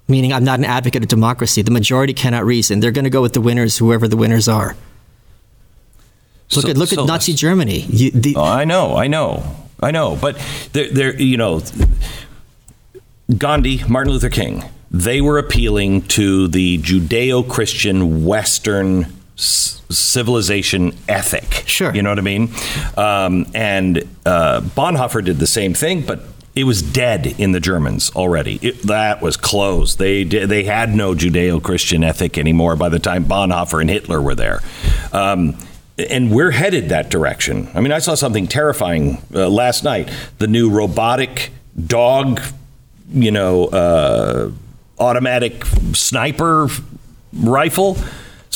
Meaning 0.08 0.32
I'm 0.32 0.44
not 0.44 0.58
an 0.60 0.64
advocate 0.64 1.02
of 1.02 1.08
democracy. 1.08 1.62
The 1.62 1.72
majority 1.72 2.14
cannot 2.14 2.44
reason. 2.44 2.78
They're 2.80 2.92
going 2.92 3.04
to 3.10 3.10
go 3.18 3.22
with 3.22 3.32
the 3.32 3.40
winners, 3.40 3.76
whoever 3.78 4.06
the 4.06 4.16
winners 4.16 4.46
are. 4.48 4.76
Look 6.54 6.64
so- 6.64 6.70
at 6.70 6.76
look 6.76 6.88
so- 6.90 7.02
at 7.02 7.08
Nazi 7.08 7.32
Germany. 7.32 7.80
You, 7.88 8.10
the, 8.12 8.36
Oh, 8.36 8.44
I 8.44 8.64
know, 8.64 8.94
I 8.96 9.08
know, 9.08 9.42
I 9.82 9.90
know. 9.90 10.16
But 10.20 10.38
they're, 10.72 10.90
they're, 10.96 11.16
you 11.20 11.36
know, 11.36 11.60
Gandhi, 13.36 13.82
Martin 13.88 14.12
Luther 14.12 14.30
King, 14.30 14.62
they 14.92 15.20
were 15.20 15.38
appealing 15.38 16.02
to 16.02 16.46
the 16.48 16.78
Judeo 16.78 17.42
Christian 17.48 18.24
Western 18.24 19.06
civilization 19.36 20.96
ethic. 21.08 21.64
Sure. 21.66 21.94
You 21.94 22.02
know 22.02 22.10
what 22.10 22.18
I 22.18 22.22
mean? 22.22 22.50
Um, 22.96 23.46
and 23.54 23.98
uh, 24.24 24.60
Bonhoeffer 24.60 25.24
did 25.24 25.38
the 25.38 25.46
same 25.46 25.74
thing, 25.74 26.02
but 26.02 26.20
it 26.54 26.64
was 26.64 26.80
dead 26.80 27.26
in 27.38 27.52
the 27.52 27.60
Germans 27.60 28.10
already. 28.16 28.58
It, 28.62 28.82
that 28.84 29.20
was 29.20 29.36
closed. 29.36 29.98
They 29.98 30.24
they 30.24 30.64
had 30.64 30.94
no 30.94 31.14
Judeo-Christian 31.14 32.02
ethic 32.02 32.38
anymore 32.38 32.76
by 32.76 32.88
the 32.88 32.98
time 32.98 33.26
Bonhoeffer 33.26 33.80
and 33.80 33.90
Hitler 33.90 34.22
were 34.22 34.34
there. 34.34 34.60
Um, 35.12 35.58
and 35.98 36.30
we're 36.30 36.50
headed 36.50 36.88
that 36.88 37.10
direction. 37.10 37.68
I 37.74 37.80
mean, 37.80 37.92
I 37.92 37.98
saw 38.00 38.14
something 38.14 38.46
terrifying 38.46 39.22
uh, 39.34 39.48
last 39.48 39.84
night. 39.84 40.10
The 40.38 40.46
new 40.46 40.70
robotic 40.70 41.50
dog, 41.86 42.40
you 43.12 43.30
know, 43.30 43.66
uh, 43.66 44.50
automatic 44.98 45.64
sniper 45.92 46.68
rifle. 47.32 47.98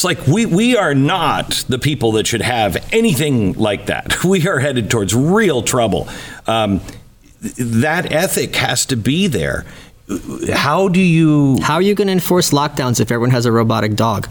It's 0.01 0.05
like 0.07 0.27
we, 0.27 0.47
we 0.47 0.79
are 0.79 0.95
not 0.95 1.63
the 1.69 1.79
people 1.79 2.13
that 2.13 2.27
should 2.27 2.41
have 2.41 2.83
anything 2.91 3.53
like 3.53 3.85
that. 3.87 4.25
We 4.31 4.49
are 4.49 4.59
headed 4.59 4.91
towards 4.91 5.15
real 5.15 5.61
trouble. 5.61 6.09
Um, 6.47 6.81
that 7.43 8.11
ethic 8.11 8.57
has 8.57 8.87
to 8.87 8.97
be 8.97 9.27
there. 9.27 9.67
How 10.55 10.89
do 10.89 11.01
you? 11.01 11.59
how 11.61 11.75
are 11.75 11.83
you 11.83 11.95
going 11.95 12.07
to 12.07 12.13
enforce 12.15 12.49
lockdowns 12.51 12.99
if 12.99 13.11
everyone 13.13 13.29
has 13.33 13.45
a 13.45 13.53
robotic 13.53 13.95
dog? 13.95 14.27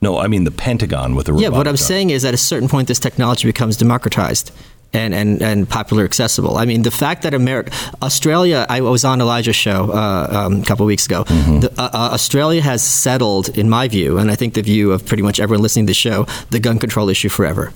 No, 0.00 0.16
I 0.16 0.28
mean 0.28 0.44
the 0.44 0.50
Pentagon 0.50 1.14
with 1.14 1.26
the 1.26 1.34
Yeah, 1.34 1.50
what 1.50 1.68
I'm 1.68 1.72
gun. 1.74 1.76
saying 1.76 2.08
is 2.08 2.24
at 2.24 2.32
a 2.32 2.38
certain 2.38 2.70
point, 2.70 2.88
this 2.88 2.98
technology 2.98 3.46
becomes 3.46 3.76
democratized. 3.76 4.50
And, 4.94 5.14
and, 5.14 5.40
and 5.40 5.66
popular 5.66 6.04
accessible. 6.04 6.58
I 6.58 6.66
mean, 6.66 6.82
the 6.82 6.90
fact 6.90 7.22
that 7.22 7.32
America, 7.32 7.72
Australia, 8.02 8.66
I 8.68 8.82
was 8.82 9.06
on 9.06 9.22
Elijah's 9.22 9.56
show 9.56 9.90
uh, 9.90 10.44
um, 10.46 10.60
a 10.60 10.64
couple 10.66 10.84
of 10.84 10.88
weeks 10.88 11.06
ago. 11.06 11.24
Mm-hmm. 11.24 11.60
The, 11.60 11.70
uh, 11.80 11.84
uh, 11.94 12.10
Australia 12.12 12.60
has 12.60 12.82
settled, 12.82 13.48
in 13.56 13.70
my 13.70 13.88
view, 13.88 14.18
and 14.18 14.30
I 14.30 14.36
think 14.36 14.52
the 14.52 14.60
view 14.60 14.92
of 14.92 15.06
pretty 15.06 15.22
much 15.22 15.40
everyone 15.40 15.62
listening 15.62 15.86
to 15.86 15.90
the 15.92 15.94
show, 15.94 16.26
the 16.50 16.60
gun 16.60 16.78
control 16.78 17.08
issue 17.08 17.30
forever. 17.30 17.72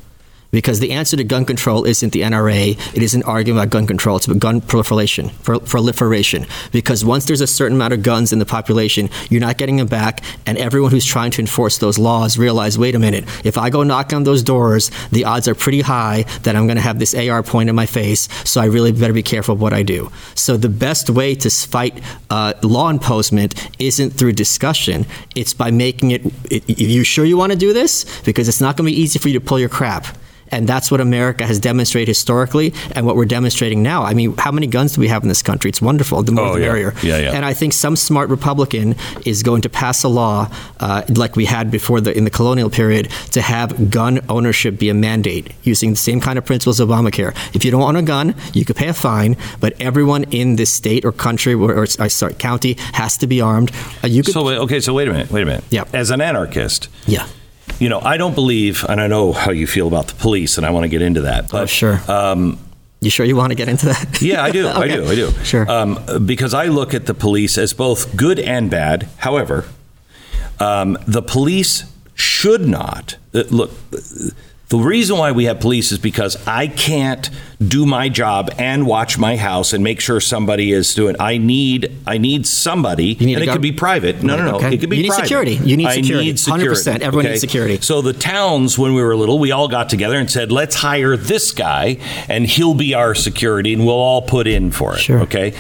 Because 0.57 0.81
the 0.81 0.93
answer 0.93 1.19
to 1.19 1.23
gun 1.23 1.45
control 1.45 1.85
isn't 1.85 2.15
the 2.15 2.23
NRA, 2.23 2.79
it 2.97 3.03
isn't 3.03 3.23
arguing 3.25 3.59
about 3.59 3.69
gun 3.69 3.87
control, 3.87 4.17
it's 4.17 4.27
about 4.27 4.39
gun 4.39 4.63
proliferation. 4.63 5.29
Pro- 5.43 5.61
proliferation. 5.61 6.47
Because 6.73 7.05
once 7.05 7.27
there's 7.27 7.43
a 7.43 7.47
certain 7.47 7.77
amount 7.77 7.93
of 7.93 8.03
guns 8.03 8.33
in 8.33 8.39
the 8.39 8.47
population, 8.47 9.11
you're 9.29 9.43
not 9.43 9.59
getting 9.59 9.77
them 9.77 9.87
back, 9.87 10.25
and 10.47 10.57
everyone 10.57 10.93
who's 10.93 11.05
trying 11.05 11.31
to 11.33 11.43
enforce 11.43 11.77
those 11.77 11.99
laws 11.99 12.39
realize, 12.39 12.79
wait 12.79 12.95
a 12.95 12.99
minute, 12.99 13.25
if 13.45 13.59
I 13.59 13.69
go 13.69 13.83
knock 13.83 14.15
on 14.15 14.25
those 14.25 14.43
doors, 14.43 14.91
the 15.13 15.27
odds 15.27 15.47
are 15.47 15.55
pretty 15.55 15.83
high 15.83 16.23
that 16.45 16.57
I'm 16.57 16.67
going 16.67 16.77
to 16.77 16.83
have 16.83 16.99
this 17.01 17.15
AR 17.15 17.43
point 17.43 17.69
in 17.69 17.75
my 17.75 17.85
face, 17.85 18.27
so 18.49 18.63
I 18.63 18.65
really 18.65 18.93
better 18.93 19.13
be 19.13 19.23
careful 19.23 19.57
of 19.57 19.61
what 19.61 19.75
I 19.75 19.83
do. 19.83 20.11
So 20.35 20.57
the 20.57 20.71
best 20.71 21.11
way 21.11 21.35
to 21.35 21.51
fight 21.51 22.03
uh, 22.31 22.55
law 22.63 22.89
enforcement 22.89 23.69
isn't 23.79 24.13
through 24.13 24.33
discussion, 24.33 25.05
it's 25.35 25.53
by 25.53 25.71
making 25.71 26.13
it, 26.13 26.23
it 26.51 26.81
you 26.81 27.05
sure 27.05 27.27
you 27.27 27.37
want 27.37 27.53
to 27.53 27.59
do 27.59 27.75
this? 27.75 28.07
Because 28.23 28.49
it's 28.49 28.63
not 28.63 28.79
going 28.79 28.89
to 28.89 28.97
be 28.97 28.99
easy 28.99 29.19
for 29.19 29.29
you 29.29 29.39
to 29.39 29.45
pull 29.45 29.61
your 29.61 29.69
crap. 29.69 30.07
And 30.53 30.69
that's 30.69 30.91
what 30.91 31.01
America 31.01 31.45
has 31.47 31.59
demonstrated 31.59 32.09
historically 32.09 32.73
and 32.95 33.05
what 33.07 33.17
we're 33.17 33.25
demonstrating 33.25 33.83
now. 33.83 34.03
I 34.05 34.15
mean, 34.15 34.37
how 34.37 34.53
many 34.53 34.67
guns 34.67 34.95
do 34.95 35.01
we 35.01 35.09
have 35.09 35.23
in 35.23 35.29
this 35.29 35.43
country? 35.43 35.69
It's 35.69 35.83
wonderful. 35.83 36.23
The 36.23 36.33
more 36.33 36.47
Oh, 36.47 36.55
the 36.55 36.61
yeah. 36.61 36.67
merrier. 36.69 36.95
Yeah, 37.03 37.19
yeah. 37.19 37.33
And 37.33 37.45
I 37.45 37.53
think 37.53 37.73
some 37.73 37.97
smart 37.97 38.31
Republican 38.31 38.95
is 39.25 39.43
going 39.43 39.63
to 39.63 39.69
pass 39.69 40.05
a 40.05 40.09
law, 40.09 40.49
uh, 40.81 41.03
like 41.09 41.35
we 41.37 41.45
had 41.47 41.71
before 41.71 42.01
the, 42.01 42.17
in 42.17 42.25
the 42.25 42.31
colonial 42.31 42.71
period, 42.71 43.11
to 43.33 43.41
have 43.43 43.91
gun 43.91 44.21
ownership 44.29 44.79
be 44.79 44.89
a 44.89 44.95
mandate 44.95 45.53
using 45.65 45.91
the 45.91 45.97
same 45.97 46.21
kind 46.21 46.39
of 46.39 46.45
principles 46.45 46.79
of 46.81 46.89
Obamacare. 46.89 47.35
If 47.55 47.65
you 47.65 47.71
don't 47.71 47.83
own 47.83 47.97
a 47.97 48.03
gun, 48.03 48.35
you 48.53 48.65
could 48.65 48.77
pay 48.77 48.89
a 48.89 48.95
fine, 48.95 49.37
but 49.61 49.73
everyone 49.81 50.25
in 50.31 50.57
this 50.57 50.73
state 50.73 51.05
or 51.05 51.13
country 51.13 51.55
or, 51.55 51.73
or 51.75 51.87
uh, 51.99 52.09
sorry, 52.09 52.35
county 52.35 52.77
has 52.93 53.17
to 53.19 53.27
be 53.27 53.41
armed. 53.41 53.73
Uh, 54.05 54.07
you 54.07 54.23
could, 54.23 54.33
So 54.35 54.49
okay, 54.49 54.81
so 54.81 54.95
wait 54.95 55.09
a 55.09 55.13
minute, 55.13 55.31
wait 55.31 55.43
a 55.43 55.47
minute. 55.47 55.65
Yeah. 55.71 55.85
As 55.93 56.11
an 56.11 56.21
anarchist, 56.21 56.89
yeah. 57.07 57.27
You 57.79 57.89
know, 57.89 58.01
I 58.01 58.17
don't 58.17 58.35
believe, 58.35 58.85
and 58.89 59.01
I 59.01 59.07
know 59.07 59.33
how 59.33 59.51
you 59.51 59.67
feel 59.67 59.87
about 59.89 60.09
the 60.09 60.15
police, 60.15 60.57
and 60.59 60.67
I 60.67 60.71
want 60.71 60.85
to 60.85 60.89
get 60.89 61.03
into 61.03 61.23
that. 61.23 61.51
But 61.51 61.63
Oh, 61.63 61.67
sure. 61.67 62.01
Um, 62.09 62.59
You 63.01 63.11
sure 63.11 63.27
you 63.27 63.37
want 63.37 63.51
to 63.51 63.55
get 63.57 63.69
into 63.69 63.87
that? 63.87 64.21
yeah, 64.23 64.43
I 64.43 64.51
do, 64.51 64.67
I 64.69 64.89
do, 64.89 65.05
I 65.07 65.15
do. 65.15 65.31
Sure. 65.45 65.71
Um, 65.71 65.99
because 66.27 66.55
I 66.55 66.67
look 66.67 66.95
at 66.95 67.05
the 67.07 67.15
police 67.15 67.59
as 67.59 67.75
both 67.75 68.17
good 68.17 68.39
and 68.39 68.71
bad. 68.71 69.09
However, 69.19 69.65
um, 70.59 70.97
the 71.07 71.23
police 71.23 71.85
should 72.15 72.67
not 72.67 73.17
uh, 73.35 73.43
look. 73.51 73.71
The 74.69 74.79
reason 74.79 75.17
why 75.17 75.31
we 75.31 75.45
have 75.45 75.61
police 75.61 75.93
is 75.93 75.99
because 75.99 76.37
I 76.45 76.67
can't 76.67 77.31
do 77.67 77.87
my 77.87 78.09
job 78.09 78.51
and 78.59 78.85
watch 78.85 79.17
my 79.17 79.37
house 79.37 79.73
and 79.73 79.85
make 79.85 80.01
sure 80.01 80.21
somebody 80.21 80.73
is 80.73 80.93
doing. 80.93 81.15
I 81.21 81.39
need 81.39 81.93
I 82.05 82.19
need 82.19 82.49
somebody, 82.49 83.15
need 83.15 83.35
and 83.35 83.45
it 83.45 83.49
could 83.53 83.63
be 83.63 83.71
private. 83.71 84.25
No, 84.25 84.37
no, 84.37 84.45
no. 84.45 84.57
Okay. 84.57 84.75
It 84.75 84.79
could 84.79 84.91
be 84.91 84.97
You 84.97 85.03
need 85.05 85.09
private. 85.11 85.25
security. 85.25 85.55
You 85.55 85.77
need 85.77 85.91
security. 85.93 86.15
I 86.29 86.31
need 86.33 86.39
security. 86.41 86.67
100%. 86.81 87.01
Everyone 87.03 87.27
needs 87.27 87.41
security. 87.41 87.79
So 87.81 88.03
the 88.03 88.13
towns, 88.13 88.77
when 88.77 88.93
we 88.95 89.03
were 89.03 89.15
little, 89.15 89.39
we 89.39 89.53
all 89.53 89.69
got 89.69 89.89
together 89.89 90.19
and 90.19 90.29
said, 90.29 90.51
"Let's 90.51 90.75
hire 90.75 91.17
this 91.17 91.53
guy, 91.53 91.99
and 92.29 92.45
he'll 92.45 92.75
be 92.75 92.93
our 92.93 93.15
security, 93.15 93.73
and 93.73 93.87
we'll 93.87 93.95
all 93.95 94.23
put 94.23 94.49
in 94.49 94.73
for 94.73 94.95
it." 94.97 95.01
Sure. 95.01 95.21
Okay. 95.21 95.55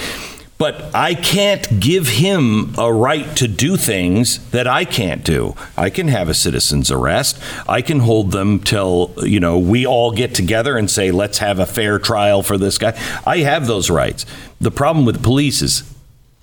But 0.58 0.94
I 0.94 1.14
can't 1.14 1.80
give 1.80 2.08
him 2.08 2.74
a 2.78 2.90
right 2.90 3.36
to 3.36 3.46
do 3.46 3.76
things 3.76 4.38
that 4.50 4.66
I 4.66 4.86
can't 4.86 5.22
do. 5.22 5.54
I 5.76 5.90
can 5.90 6.08
have 6.08 6.30
a 6.30 6.34
citizen's 6.34 6.90
arrest. 6.90 7.38
I 7.68 7.82
can 7.82 8.00
hold 8.00 8.32
them 8.32 8.60
till, 8.60 9.12
you 9.18 9.38
know, 9.38 9.58
we 9.58 9.86
all 9.86 10.12
get 10.12 10.34
together 10.34 10.78
and 10.78 10.90
say, 10.90 11.10
let's 11.10 11.38
have 11.38 11.58
a 11.58 11.66
fair 11.66 11.98
trial 11.98 12.42
for 12.42 12.56
this 12.56 12.78
guy. 12.78 12.98
I 13.26 13.38
have 13.38 13.66
those 13.66 13.90
rights. 13.90 14.24
The 14.58 14.70
problem 14.70 15.04
with 15.04 15.22
police 15.22 15.60
is 15.60 15.82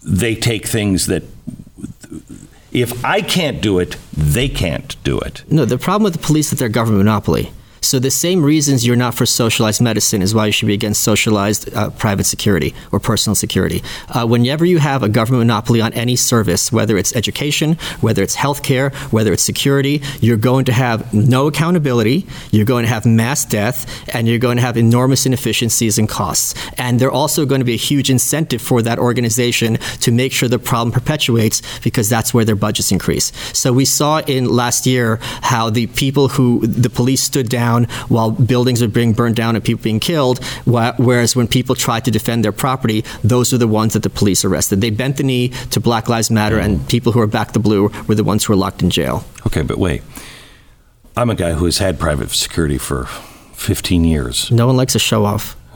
they 0.04 0.36
take 0.36 0.68
things 0.68 1.08
that 1.08 1.24
if 2.72 3.04
I 3.04 3.22
can't 3.22 3.62
do 3.62 3.80
it, 3.80 3.98
they 4.16 4.50
can't 4.50 4.96
do 5.04 5.20
it. 5.20 5.44
No, 5.50 5.66
the 5.66 5.78
problem 5.78 6.04
with 6.04 6.14
the 6.14 6.20
police 6.20 6.48
is 6.48 6.52
that 6.52 6.56
they're 6.58 6.70
government 6.70 7.00
monopoly. 7.00 7.52
So 7.84 8.00
the 8.00 8.12
same 8.12 8.44
reasons 8.44 8.86
you're 8.86 8.96
not 8.96 9.14
for 9.14 9.26
socialized 9.26 9.82
medicine 9.82 10.22
is 10.22 10.34
why 10.34 10.46
you 10.46 10.52
should 10.54 10.68
be 10.68 10.74
against 10.74 11.04
socialized 11.04 11.74
uh, 11.76 11.90
private 11.90 12.24
security 12.24 12.74
or 12.94 13.00
personal 13.00 13.36
security. 13.36 13.84
Uh, 14.08 14.26
whenever 14.26 14.64
you 14.64 14.78
have 14.78 15.04
a 15.04 15.10
government 15.10 15.42
monopoly 15.42 15.82
on 15.82 15.92
any 15.94 16.16
service, 16.16 16.72
whether 16.72 16.98
it's 16.98 17.14
education, 17.14 17.74
whether 18.00 18.24
it's 18.24 18.38
healthcare, 18.38 18.94
whether 19.12 19.34
it's 19.34 19.44
security, 19.44 20.02
you're 20.22 20.38
going 20.38 20.64
to 20.64 20.72
have 20.72 21.14
no 21.14 21.48
accountability. 21.48 22.26
You're 22.52 22.66
going 22.66 22.84
to 22.84 22.90
have 22.90 23.06
mass 23.06 23.44
death, 23.44 23.86
and 24.16 24.30
you're 24.30 24.40
going 24.40 24.56
to 24.56 24.62
have 24.64 24.78
enormous 24.78 25.26
inefficiencies 25.26 25.98
and 25.98 26.08
costs. 26.08 26.56
And 26.78 27.02
they're 27.02 27.12
also 27.12 27.46
going 27.46 27.60
to 27.60 27.66
be 27.66 27.74
a 27.74 27.86
huge 27.92 28.10
incentive 28.10 28.62
for 28.62 28.82
that 28.84 28.98
organization 28.98 29.76
to 30.00 30.12
make 30.12 30.32
sure 30.32 30.48
the 30.48 30.58
problem 30.58 30.94
perpetuates 30.94 31.62
because 31.80 32.08
that's 32.08 32.34
where 32.34 32.46
their 32.46 32.56
budgets 32.56 32.94
increase. 32.94 33.34
So 33.52 33.74
we 33.74 33.86
saw 33.86 34.20
in 34.20 34.46
last 34.46 34.86
year 34.86 35.20
how 35.42 35.70
the 35.70 35.88
people 35.88 36.30
who 36.30 36.66
the 36.66 36.90
police 36.90 37.22
stood 37.22 37.50
down 37.50 37.73
while 38.08 38.32
buildings 38.32 38.82
are 38.82 38.88
being 38.88 39.14
burned 39.14 39.36
down 39.36 39.56
and 39.56 39.64
people 39.64 39.84
being 39.84 40.00
killed, 40.00 40.44
whereas 40.66 41.36
when 41.36 41.48
people 41.48 41.76
tried 41.76 42.06
to 42.06 42.12
defend 42.12 42.44
their 42.44 42.52
property, 42.52 43.04
those 43.24 43.54
are 43.54 43.58
the 43.58 43.68
ones 43.68 43.94
that 43.94 44.04
the 44.04 44.10
police 44.10 44.46
arrested. 44.46 44.82
They 44.82 44.90
bent 44.90 45.18
the 45.18 45.24
knee 45.24 45.50
to 45.72 45.80
Black 45.80 46.08
Lives 46.10 46.32
Matter, 46.32 46.60
and 46.60 46.88
people 46.88 47.12
who 47.12 47.20
are 47.20 47.28
back 47.28 47.54
the 47.54 47.60
blue 47.60 47.90
were 48.08 48.16
the 48.16 48.24
ones 48.24 48.46
who 48.46 48.54
were 48.54 48.58
locked 48.58 48.82
in 48.82 48.90
jail. 48.90 49.26
Okay, 49.46 49.62
but 49.62 49.78
wait. 49.78 50.02
I'm 51.16 51.30
a 51.30 51.36
guy 51.36 51.54
who 51.54 51.66
has 51.66 51.78
had 51.78 52.00
private 52.00 52.32
security 52.32 52.80
for 52.80 53.06
15 53.54 54.04
years. 54.04 54.50
No 54.52 54.66
one 54.66 54.78
likes 54.78 54.96
a 54.96 55.00
show 55.00 55.26
off. 55.26 55.56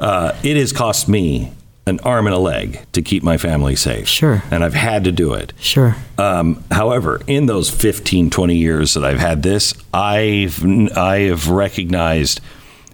Uh, 0.00 0.36
it 0.42 0.56
has 0.56 0.72
cost 0.72 1.08
me 1.08 1.52
an 1.86 2.00
arm 2.00 2.26
and 2.26 2.34
a 2.34 2.38
leg 2.38 2.80
to 2.92 3.02
keep 3.02 3.22
my 3.22 3.36
family 3.36 3.76
safe. 3.76 4.08
Sure. 4.08 4.42
And 4.50 4.64
I've 4.64 4.74
had 4.74 5.04
to 5.04 5.12
do 5.12 5.34
it. 5.34 5.52
Sure. 5.58 5.96
Um, 6.16 6.64
however, 6.70 7.20
in 7.26 7.46
those 7.46 7.68
15, 7.68 8.30
20 8.30 8.56
years 8.56 8.94
that 8.94 9.04
I've 9.04 9.18
had 9.18 9.42
this, 9.42 9.74
I've, 9.92 10.64
I 10.96 11.18
have 11.28 11.48
recognized 11.48 12.40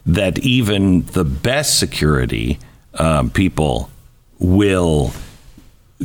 that 0.06 0.38
even 0.40 1.02
the 1.06 1.24
best 1.24 1.78
security 1.78 2.58
um, 2.94 3.30
people 3.30 3.90
will 4.38 5.12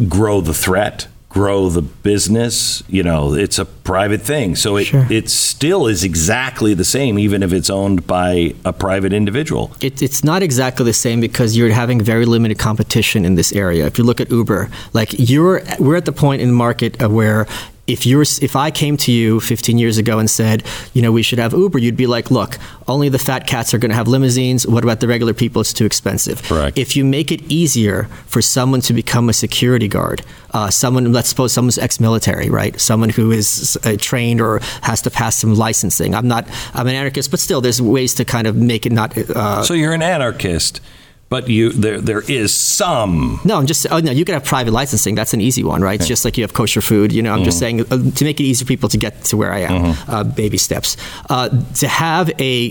grow 0.08 0.42
the 0.42 0.54
threat, 0.54 1.08
grow 1.36 1.68
the 1.68 1.82
business. 1.82 2.82
You 2.88 3.04
know, 3.04 3.34
it's 3.34 3.60
a 3.60 3.66
private 3.66 4.22
thing. 4.22 4.56
So 4.56 4.78
it, 4.78 4.86
Sure. 4.86 5.06
it 5.10 5.30
still 5.30 5.86
is 5.86 6.02
exactly 6.02 6.74
the 6.74 6.86
same, 6.86 7.20
even 7.20 7.44
if 7.44 7.52
it's 7.52 7.70
owned 7.70 8.08
by 8.08 8.56
a 8.64 8.72
private 8.72 9.12
individual. 9.12 9.74
It, 9.82 10.02
it's 10.02 10.24
not 10.24 10.42
exactly 10.42 10.86
the 10.86 10.94
same 10.94 11.20
because 11.20 11.58
you're 11.58 11.72
having 11.72 12.00
very 12.00 12.26
limited 12.26 12.58
competition 12.58 13.26
in 13.26 13.36
this 13.36 13.52
area. 13.52 13.86
If 13.86 13.98
you 13.98 14.06
look 14.06 14.22
at 14.22 14.32
Uber, 14.32 14.70
like 14.94 15.10
you're, 15.20 15.62
we're 15.78 15.98
at 15.98 16.06
the 16.06 16.14
point 16.14 16.42
in 16.42 16.48
the 16.48 16.54
market 16.56 17.02
where 17.02 17.48
if 17.88 18.06
you're, 18.06 18.24
if 18.24 18.56
I 18.56 18.72
came 18.72 18.98
to 18.98 19.12
you 19.12 19.40
15 19.40 19.78
years 19.78 19.98
ago 20.00 20.18
and 20.18 20.28
said, 20.30 20.64
you 20.94 21.02
know, 21.04 21.12
we 21.12 21.22
should 21.22 21.38
have 21.38 21.54
Uber, 21.54 21.78
you'd 21.78 21.96
be 21.96 22.08
like, 22.08 22.32
look, 22.32 22.58
only 22.88 23.10
the 23.10 23.20
fat 23.20 23.46
cats 23.46 23.74
are 23.74 23.78
going 23.78 23.90
to 23.92 23.96
have 23.96 24.08
limousines. 24.08 24.66
What 24.66 24.84
about 24.84 25.02
the 25.02 25.08
regular 25.08 25.34
people? 25.34 25.62
It's 25.62 25.72
too 25.74 25.86
expensive. 25.86 26.42
Correct. 26.44 26.78
If 26.78 26.96
you 26.96 27.06
make 27.06 27.32
it 27.32 27.42
easier 27.44 28.06
for 28.26 28.42
someone 28.42 28.82
to 28.82 28.94
become 28.94 29.30
a 29.30 29.34
security 29.34 29.88
guard, 29.88 30.24
uh, 30.52 30.70
someone, 30.72 31.12
let's 31.14 31.30
suppose 31.30 31.54
someone's 31.54 31.78
ex-military, 31.78 32.50
right? 32.50 32.80
Someone 32.82 33.10
who 33.10 33.32
is 33.32 33.78
uh, 33.86 33.96
trained 34.00 34.42
or 34.42 34.60
has 34.82 35.02
to 35.04 35.12
pass 35.12 35.36
some 35.36 35.54
licensing. 35.54 36.16
I'm 36.16 36.28
not, 36.28 36.48
I'm 36.74 36.88
an 36.88 36.96
anarchist, 36.96 37.30
but 37.30 37.40
still, 37.40 37.62
there's 37.62 37.82
ways 37.82 38.16
to 38.16 38.26
kind 38.26 38.48
of 38.48 38.56
make 38.56 38.86
it 38.88 38.92
not. 38.94 39.16
Uh, 39.18 39.62
So 39.64 39.74
you're 39.76 39.94
an 39.94 40.02
anarchist, 40.02 40.82
but 41.30 41.50
you 41.50 41.72
there 41.72 42.00
there 42.00 42.22
is 42.22 42.54
some 42.54 43.40
No, 43.44 43.58
I'm 43.58 43.66
just. 43.66 43.88
Oh 43.90 44.00
no, 44.00 44.12
you 44.12 44.26
can 44.26 44.34
have 44.34 44.46
private 44.46 44.72
licensing. 44.72 45.16
That's 45.16 45.34
an 45.34 45.42
easy 45.42 45.64
one, 45.64 45.82
right? 45.82 46.00
It's 46.00 46.08
just 46.08 46.24
like 46.24 46.38
you 46.38 46.44
have 46.44 46.54
kosher 46.54 46.82
food. 46.82 47.12
You 47.12 47.22
know, 47.24 47.34
I'm 47.34 47.44
just 47.44 47.60
saying 47.60 47.82
uh, 47.82 47.98
to 48.12 48.24
make 48.24 48.40
it 48.40 48.44
easy 48.44 48.64
for 48.64 48.68
people 48.68 48.90
to 48.90 48.98
get 48.98 49.24
to 49.26 49.38
where 49.38 49.52
I 49.52 49.60
am. 49.60 49.96
Uh, 50.08 50.24
baby 50.24 50.58
steps. 50.58 50.98
Uh, 51.30 51.50
to 51.76 51.88
have 51.88 52.30
a, 52.40 52.70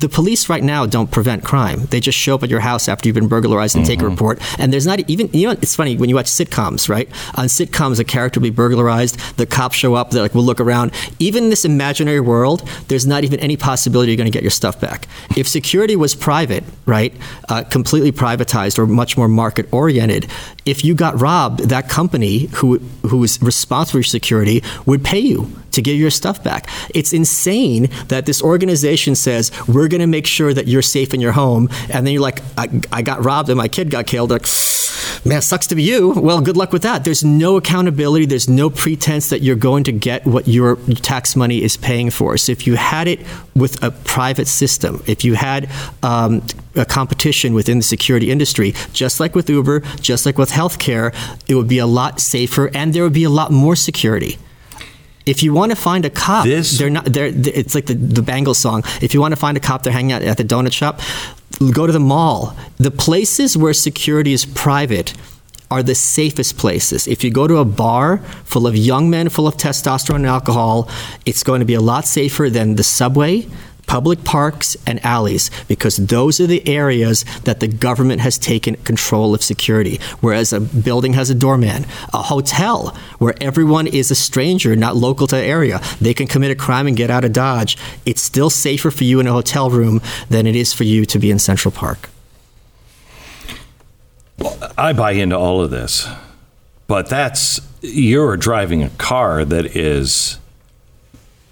the 0.00 0.08
police 0.08 0.48
right 0.48 0.62
now 0.62 0.84
don't 0.86 1.10
prevent 1.10 1.42
crime. 1.44 1.86
They 1.86 2.00
just 2.00 2.18
show 2.18 2.34
up 2.34 2.42
at 2.42 2.50
your 2.50 2.60
house 2.60 2.88
after 2.88 3.08
you've 3.08 3.14
been 3.14 3.28
burglarized 3.28 3.76
and 3.76 3.86
take 3.86 4.02
a 4.02 4.08
report. 4.08 4.40
And 4.58 4.72
there's 4.72 4.86
not 4.86 5.00
even. 5.08 5.30
You 5.32 5.48
know, 5.48 5.52
it's 5.52 5.74
funny 5.74 5.96
when 5.96 6.08
you 6.08 6.16
watch 6.16 6.26
sitcoms, 6.26 6.88
right? 6.88 7.08
On 7.36 7.46
sitcoms, 7.46 7.98
a 7.98 8.04
character 8.04 8.40
will 8.40 8.50
be 8.50 8.50
burglarized. 8.50 9.18
The 9.38 9.46
cops 9.46 9.76
show 9.76 9.94
up. 9.94 10.10
They're 10.10 10.22
like, 10.22 10.34
"We'll 10.34 10.44
look 10.44 10.60
around." 10.60 10.92
Even 11.18 11.44
in 11.44 11.50
this 11.50 11.64
imaginary 11.64 12.20
world, 12.20 12.68
there's 12.88 13.06
not 13.06 13.24
even 13.24 13.40
any 13.40 13.56
possibility 13.56 14.12
you're 14.12 14.16
going 14.16 14.30
to 14.30 14.36
get 14.36 14.42
your 14.42 14.50
stuff 14.50 14.80
back. 14.80 15.08
If 15.36 15.48
security 15.48 15.96
was 15.96 16.14
private, 16.14 16.64
right, 16.84 17.14
uh, 17.48 17.64
completely 17.86 18.10
privatized 18.10 18.80
or 18.80 18.86
much 18.88 19.16
more 19.16 19.28
market 19.28 19.64
oriented, 19.72 20.26
if 20.64 20.84
you 20.84 20.92
got 20.92 21.20
robbed, 21.20 21.60
that 21.60 21.88
company 21.88 22.46
who 22.56 22.78
who 23.08 23.22
is 23.22 23.40
responsible 23.40 24.00
for 24.00 24.02
security 24.02 24.60
would 24.86 25.04
pay 25.04 25.20
you 25.20 25.48
to 25.76 25.82
get 25.82 25.92
your 25.92 26.10
stuff 26.10 26.42
back. 26.42 26.68
It's 26.94 27.12
insane 27.12 27.88
that 28.08 28.26
this 28.26 28.42
organization 28.42 29.14
says 29.14 29.52
we're 29.66 29.88
going 29.88 30.00
to 30.00 30.06
make 30.06 30.26
sure 30.26 30.52
that 30.52 30.66
you're 30.66 30.82
safe 30.82 31.14
in 31.14 31.20
your 31.20 31.32
home, 31.32 31.68
and 31.88 32.06
then 32.06 32.12
you're 32.12 32.22
like, 32.22 32.40
I, 32.58 32.68
I 32.92 33.02
got 33.02 33.24
robbed 33.24 33.48
and 33.48 33.56
my 33.56 33.68
kid 33.68 33.90
got 33.90 34.06
killed. 34.06 34.30
Like, 34.30 34.46
man, 35.24 35.42
sucks 35.42 35.66
to 35.68 35.74
be 35.74 35.82
you. 35.82 36.10
Well, 36.10 36.40
good 36.40 36.56
luck 36.56 36.72
with 36.72 36.82
that. 36.82 37.04
There's 37.04 37.24
no 37.24 37.56
accountability. 37.56 38.26
There's 38.26 38.48
no 38.48 38.70
pretense 38.70 39.30
that 39.30 39.42
you're 39.42 39.56
going 39.56 39.84
to 39.84 39.92
get 39.92 40.24
what 40.26 40.48
your 40.48 40.76
tax 41.02 41.36
money 41.36 41.62
is 41.62 41.76
paying 41.76 42.10
for. 42.10 42.36
So 42.36 42.52
if 42.52 42.66
you 42.66 42.76
had 42.76 43.08
it 43.08 43.20
with 43.54 43.82
a 43.82 43.90
private 43.90 44.48
system, 44.48 45.02
if 45.06 45.24
you 45.24 45.34
had 45.34 45.68
um, 46.02 46.42
a 46.74 46.84
competition 46.84 47.54
within 47.54 47.78
the 47.78 47.84
security 47.84 48.30
industry, 48.30 48.74
just 48.92 49.20
like 49.20 49.34
with 49.34 49.50
Uber, 49.50 49.80
just 50.00 50.26
like 50.26 50.38
with 50.38 50.50
healthcare, 50.50 51.14
it 51.48 51.54
would 51.54 51.68
be 51.68 51.78
a 51.78 51.86
lot 51.86 52.20
safer 52.20 52.70
and 52.74 52.92
there 52.92 53.02
would 53.02 53.12
be 53.12 53.24
a 53.24 53.30
lot 53.30 53.50
more 53.50 53.76
security. 53.76 54.38
If 55.26 55.42
you 55.42 55.52
want 55.52 55.70
to 55.70 55.76
find 55.76 56.04
a 56.04 56.10
cop, 56.10 56.44
This- 56.44 56.78
they're 56.78 56.90
not. 56.90 57.04
They're, 57.04 57.26
it's 57.34 57.74
like 57.74 57.86
the, 57.86 57.94
the 57.94 58.22
Bangles 58.22 58.58
song. 58.58 58.84
If 59.02 59.12
you 59.12 59.20
want 59.20 59.32
to 59.32 59.36
find 59.40 59.56
a 59.56 59.60
cop, 59.60 59.82
they're 59.82 59.92
hanging 59.92 60.12
out 60.12 60.22
at 60.22 60.36
the 60.36 60.44
donut 60.44 60.72
shop. 60.72 61.00
Go 61.72 61.86
to 61.86 61.92
the 61.92 62.00
mall. 62.00 62.56
The 62.78 62.90
places 62.90 63.56
where 63.56 63.72
security 63.74 64.32
is 64.32 64.44
private 64.46 65.14
are 65.70 65.82
the 65.82 65.94
safest 65.96 66.56
places. 66.58 67.08
If 67.08 67.24
you 67.24 67.30
go 67.32 67.48
to 67.48 67.56
a 67.56 67.64
bar 67.64 68.18
full 68.44 68.66
of 68.68 68.76
young 68.76 69.10
men 69.10 69.28
full 69.28 69.48
of 69.48 69.56
testosterone 69.56 70.16
and 70.16 70.26
alcohol, 70.26 70.88
it's 71.24 71.42
going 71.42 71.58
to 71.60 71.66
be 71.66 71.74
a 71.74 71.80
lot 71.80 72.04
safer 72.04 72.48
than 72.48 72.76
the 72.76 72.84
subway, 72.84 73.48
public 73.86 74.24
parks, 74.24 74.76
and 74.86 75.04
alleys 75.04 75.50
because 75.68 75.96
those 75.96 76.40
are 76.40 76.46
the 76.46 76.66
areas 76.68 77.24
that 77.44 77.60
the 77.60 77.68
government 77.68 78.20
has 78.20 78.38
taken 78.38 78.76
control 78.76 79.34
of 79.34 79.42
security. 79.42 80.00
Whereas 80.20 80.52
a 80.52 80.60
building 80.60 81.14
has 81.14 81.30
a 81.30 81.34
doorman, 81.34 81.86
a 82.12 82.22
hotel 82.22 82.96
where 83.18 83.34
everyone 83.40 83.86
is 83.86 84.10
a 84.10 84.14
stranger, 84.14 84.74
not 84.76 84.96
local 84.96 85.26
to 85.28 85.36
the 85.36 85.42
area, 85.42 85.80
they 86.00 86.14
can 86.14 86.26
commit 86.26 86.50
a 86.50 86.54
crime 86.54 86.86
and 86.86 86.96
get 86.96 87.10
out 87.10 87.24
of 87.24 87.32
Dodge. 87.32 87.76
It's 88.04 88.22
still 88.22 88.50
safer 88.50 88.90
for 88.90 89.04
you 89.04 89.20
in 89.20 89.26
a 89.26 89.32
hotel 89.32 89.70
room 89.70 90.00
than 90.28 90.46
it 90.46 90.56
is 90.56 90.72
for 90.72 90.84
you 90.84 91.04
to 91.06 91.18
be 91.18 91.30
in 91.30 91.38
Central 91.38 91.72
Park. 91.72 92.10
I 94.76 94.92
buy 94.92 95.12
into 95.12 95.38
all 95.38 95.62
of 95.62 95.70
this, 95.70 96.06
but 96.86 97.08
that's 97.08 97.60
you're 97.80 98.36
driving 98.36 98.82
a 98.82 98.90
car 98.90 99.44
that 99.44 99.76
is 99.76 100.38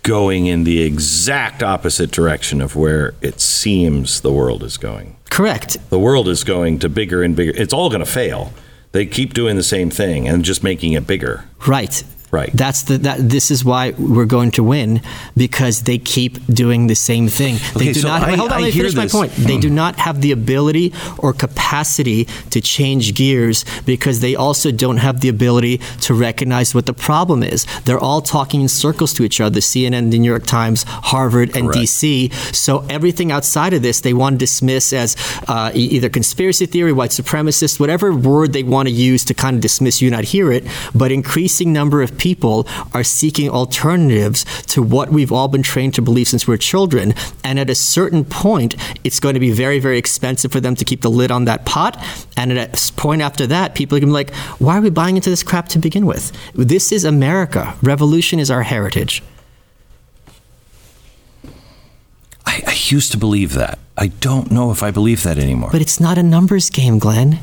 going 0.04 0.46
in 0.46 0.62
the 0.62 0.82
exact 0.82 1.62
opposite 1.62 2.12
direction 2.12 2.60
of 2.60 2.76
where 2.76 3.14
it 3.20 3.40
seems 3.40 4.20
the 4.20 4.32
world 4.32 4.62
is 4.62 4.76
going. 4.76 5.16
Correct. 5.30 5.78
The 5.90 5.98
world 5.98 6.28
is 6.28 6.44
going 6.44 6.78
to 6.78 6.88
bigger 6.88 7.24
and 7.24 7.34
bigger. 7.34 7.52
It's 7.56 7.74
all 7.74 7.88
going 7.88 8.04
to 8.04 8.06
fail. 8.06 8.52
They 8.92 9.06
keep 9.06 9.34
doing 9.34 9.56
the 9.56 9.64
same 9.64 9.90
thing 9.90 10.28
and 10.28 10.44
just 10.44 10.62
making 10.62 10.92
it 10.92 11.06
bigger. 11.06 11.46
Right. 11.66 12.04
Right. 12.38 12.50
That's 12.62 12.80
the 12.88 12.96
that 13.08 13.18
this 13.34 13.46
is 13.54 13.60
why 13.70 13.82
we're 14.14 14.30
going 14.38 14.50
to 14.58 14.62
win 14.74 14.90
because 15.44 15.76
they 15.88 15.98
keep 16.16 16.32
doing 16.62 16.80
the 16.92 16.98
same 17.10 17.26
thing. 17.40 17.54
They 17.74 17.84
Okay, 17.84 17.92
do 17.92 18.00
so 18.00 18.08
not 18.08 18.22
I- 18.28 18.36
hold 18.40 18.50
on, 18.52 18.58
I 18.58 18.60
let 18.62 18.66
me 18.66 18.70
hear 18.76 18.82
finish 18.84 18.96
my 19.02 19.04
this. 19.04 19.12
point. 19.18 19.32
They 19.50 19.58
do 19.66 19.70
not 19.82 19.94
have 20.06 20.16
the 20.26 20.32
ability 20.40 20.86
or 21.24 21.30
capacity 21.32 22.20
to 22.50 22.58
change 22.60 23.14
gears 23.14 23.64
because 23.86 24.16
they 24.20 24.34
also 24.46 24.68
don't 24.84 24.98
have 25.06 25.20
the 25.20 25.28
ability 25.28 25.78
to 26.06 26.10
recognize 26.28 26.74
what 26.74 26.86
the 26.86 26.92
problem 27.08 27.42
is. 27.54 27.66
They're 27.84 28.04
all 28.08 28.20
talking 28.20 28.60
in 28.62 28.68
circles 28.68 29.12
to 29.14 29.22
each 29.22 29.40
other, 29.40 29.60
CNN, 29.60 30.10
the 30.10 30.18
New 30.18 30.30
York 30.36 30.46
Times, 30.46 30.82
Harvard, 31.12 31.48
and 31.56 31.64
Correct. 31.68 31.78
DC. 31.88 32.32
So 32.54 32.84
everything 32.96 33.30
outside 33.36 33.72
of 33.74 33.82
this 33.82 34.00
they 34.00 34.12
want 34.22 34.34
to 34.34 34.38
dismiss 34.38 34.92
as 34.92 35.16
uh, 35.46 35.70
either 35.74 36.08
conspiracy 36.08 36.66
theory, 36.66 36.92
white 36.92 37.10
supremacist, 37.20 37.78
whatever 37.78 38.12
word 38.12 38.52
they 38.52 38.62
want 38.64 38.88
to 38.88 38.94
use 39.10 39.24
to 39.26 39.34
kind 39.34 39.54
of 39.56 39.62
dismiss 39.62 40.02
you, 40.02 40.10
not 40.10 40.24
hear 40.24 40.50
it. 40.58 40.64
But 40.94 41.08
increasing 41.12 41.72
number 41.72 42.02
of 42.02 42.10
people 42.18 42.23
are 42.94 43.04
seeking 43.04 43.50
alternatives 43.50 44.44
to 44.68 44.82
what 44.82 45.10
we've 45.10 45.30
all 45.30 45.48
been 45.48 45.62
trained 45.62 45.94
to 45.94 46.02
believe 46.02 46.28
since 46.28 46.46
we 46.46 46.52
we're 46.52 46.58
children. 46.58 47.14
And 47.42 47.58
at 47.58 47.68
a 47.68 47.74
certain 47.74 48.24
point, 48.24 48.76
it's 49.04 49.20
going 49.20 49.34
to 49.34 49.40
be 49.40 49.50
very, 49.50 49.78
very 49.78 49.98
expensive 49.98 50.50
for 50.50 50.60
them 50.60 50.74
to 50.76 50.84
keep 50.84 51.02
the 51.02 51.10
lid 51.10 51.30
on 51.30 51.44
that 51.44 51.66
pot. 51.66 52.02
And 52.36 52.52
at 52.52 52.90
a 52.90 52.92
point 52.94 53.20
after 53.20 53.46
that, 53.48 53.74
people 53.74 53.96
are 53.96 54.00
going 54.00 54.08
to 54.08 54.12
be 54.12 54.14
like, 54.14 54.34
why 54.58 54.78
are 54.78 54.80
we 54.80 54.90
buying 54.90 55.16
into 55.16 55.30
this 55.30 55.42
crap 55.42 55.68
to 55.68 55.78
begin 55.78 56.06
with? 56.06 56.32
This 56.54 56.92
is 56.92 57.04
America. 57.04 57.74
Revolution 57.82 58.38
is 58.38 58.50
our 58.50 58.62
heritage. 58.62 59.22
I, 62.46 62.62
I 62.66 62.76
used 62.86 63.12
to 63.12 63.18
believe 63.18 63.52
that. 63.54 63.78
I 63.96 64.08
don't 64.08 64.50
know 64.50 64.70
if 64.70 64.82
I 64.82 64.90
believe 64.90 65.22
that 65.22 65.38
anymore. 65.38 65.70
But 65.70 65.80
it's 65.80 66.00
not 66.00 66.18
a 66.18 66.22
numbers 66.22 66.70
game, 66.70 66.98
Glenn. 66.98 67.38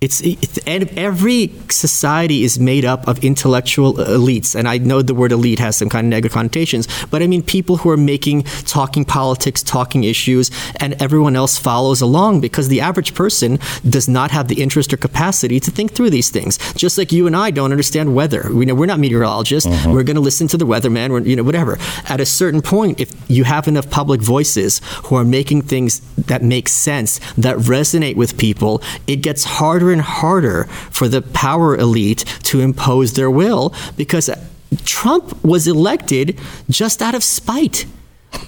It's, 0.00 0.20
it's 0.20 0.58
and 0.66 0.86
every 0.98 1.50
society 1.70 2.44
is 2.44 2.58
made 2.58 2.84
up 2.84 3.08
of 3.08 3.24
intellectual 3.24 3.94
elites, 3.94 4.54
and 4.54 4.68
I 4.68 4.76
know 4.76 5.00
the 5.00 5.14
word 5.14 5.32
elite 5.32 5.58
has 5.60 5.76
some 5.76 5.88
kind 5.88 6.06
of 6.06 6.10
negative 6.10 6.32
connotations, 6.32 6.88
but 7.06 7.22
I 7.22 7.26
mean 7.26 7.42
people 7.42 7.78
who 7.78 7.88
are 7.88 7.96
making 7.96 8.42
talking 8.66 9.06
politics, 9.06 9.62
talking 9.62 10.04
issues, 10.04 10.50
and 10.76 11.00
everyone 11.00 11.36
else 11.36 11.56
follows 11.56 12.02
along 12.02 12.42
because 12.42 12.68
the 12.68 12.82
average 12.82 13.14
person 13.14 13.58
does 13.88 14.06
not 14.06 14.30
have 14.30 14.48
the 14.48 14.60
interest 14.60 14.92
or 14.92 14.98
capacity 14.98 15.58
to 15.60 15.70
think 15.70 15.92
through 15.92 16.10
these 16.10 16.28
things. 16.28 16.58
Just 16.74 16.98
like 16.98 17.10
you 17.10 17.26
and 17.26 17.34
I 17.34 17.50
don't 17.50 17.70
understand 17.70 18.14
weather. 18.14 18.50
We 18.52 18.66
know 18.66 18.74
we're 18.74 18.86
not 18.86 18.98
meteorologists. 18.98 19.70
Mm-hmm. 19.70 19.92
We're 19.92 20.02
going 20.02 20.16
to 20.16 20.20
listen 20.20 20.48
to 20.48 20.58
the 20.58 20.66
weatherman, 20.66 21.10
or 21.10 21.20
you 21.20 21.36
know 21.36 21.44
whatever. 21.44 21.78
At 22.08 22.20
a 22.20 22.26
certain 22.26 22.60
point, 22.60 23.00
if 23.00 23.10
you 23.30 23.44
have 23.44 23.68
enough 23.68 23.88
public 23.88 24.20
voices 24.20 24.82
who 25.04 25.16
are 25.16 25.24
making 25.24 25.62
things 25.62 26.00
that 26.26 26.42
make 26.42 26.68
sense, 26.68 27.20
that 27.38 27.56
resonate 27.56 28.16
with 28.16 28.36
people, 28.36 28.82
it 29.06 29.16
gets 29.16 29.44
harder 29.44 29.83
and 29.92 30.02
harder 30.02 30.64
for 30.90 31.08
the 31.08 31.22
power 31.22 31.76
elite 31.76 32.24
to 32.44 32.60
impose 32.60 33.14
their 33.14 33.30
will 33.30 33.74
because 33.96 34.30
Trump 34.84 35.42
was 35.44 35.66
elected 35.66 36.38
just 36.68 37.02
out 37.02 37.14
of 37.14 37.22
spite. 37.22 37.86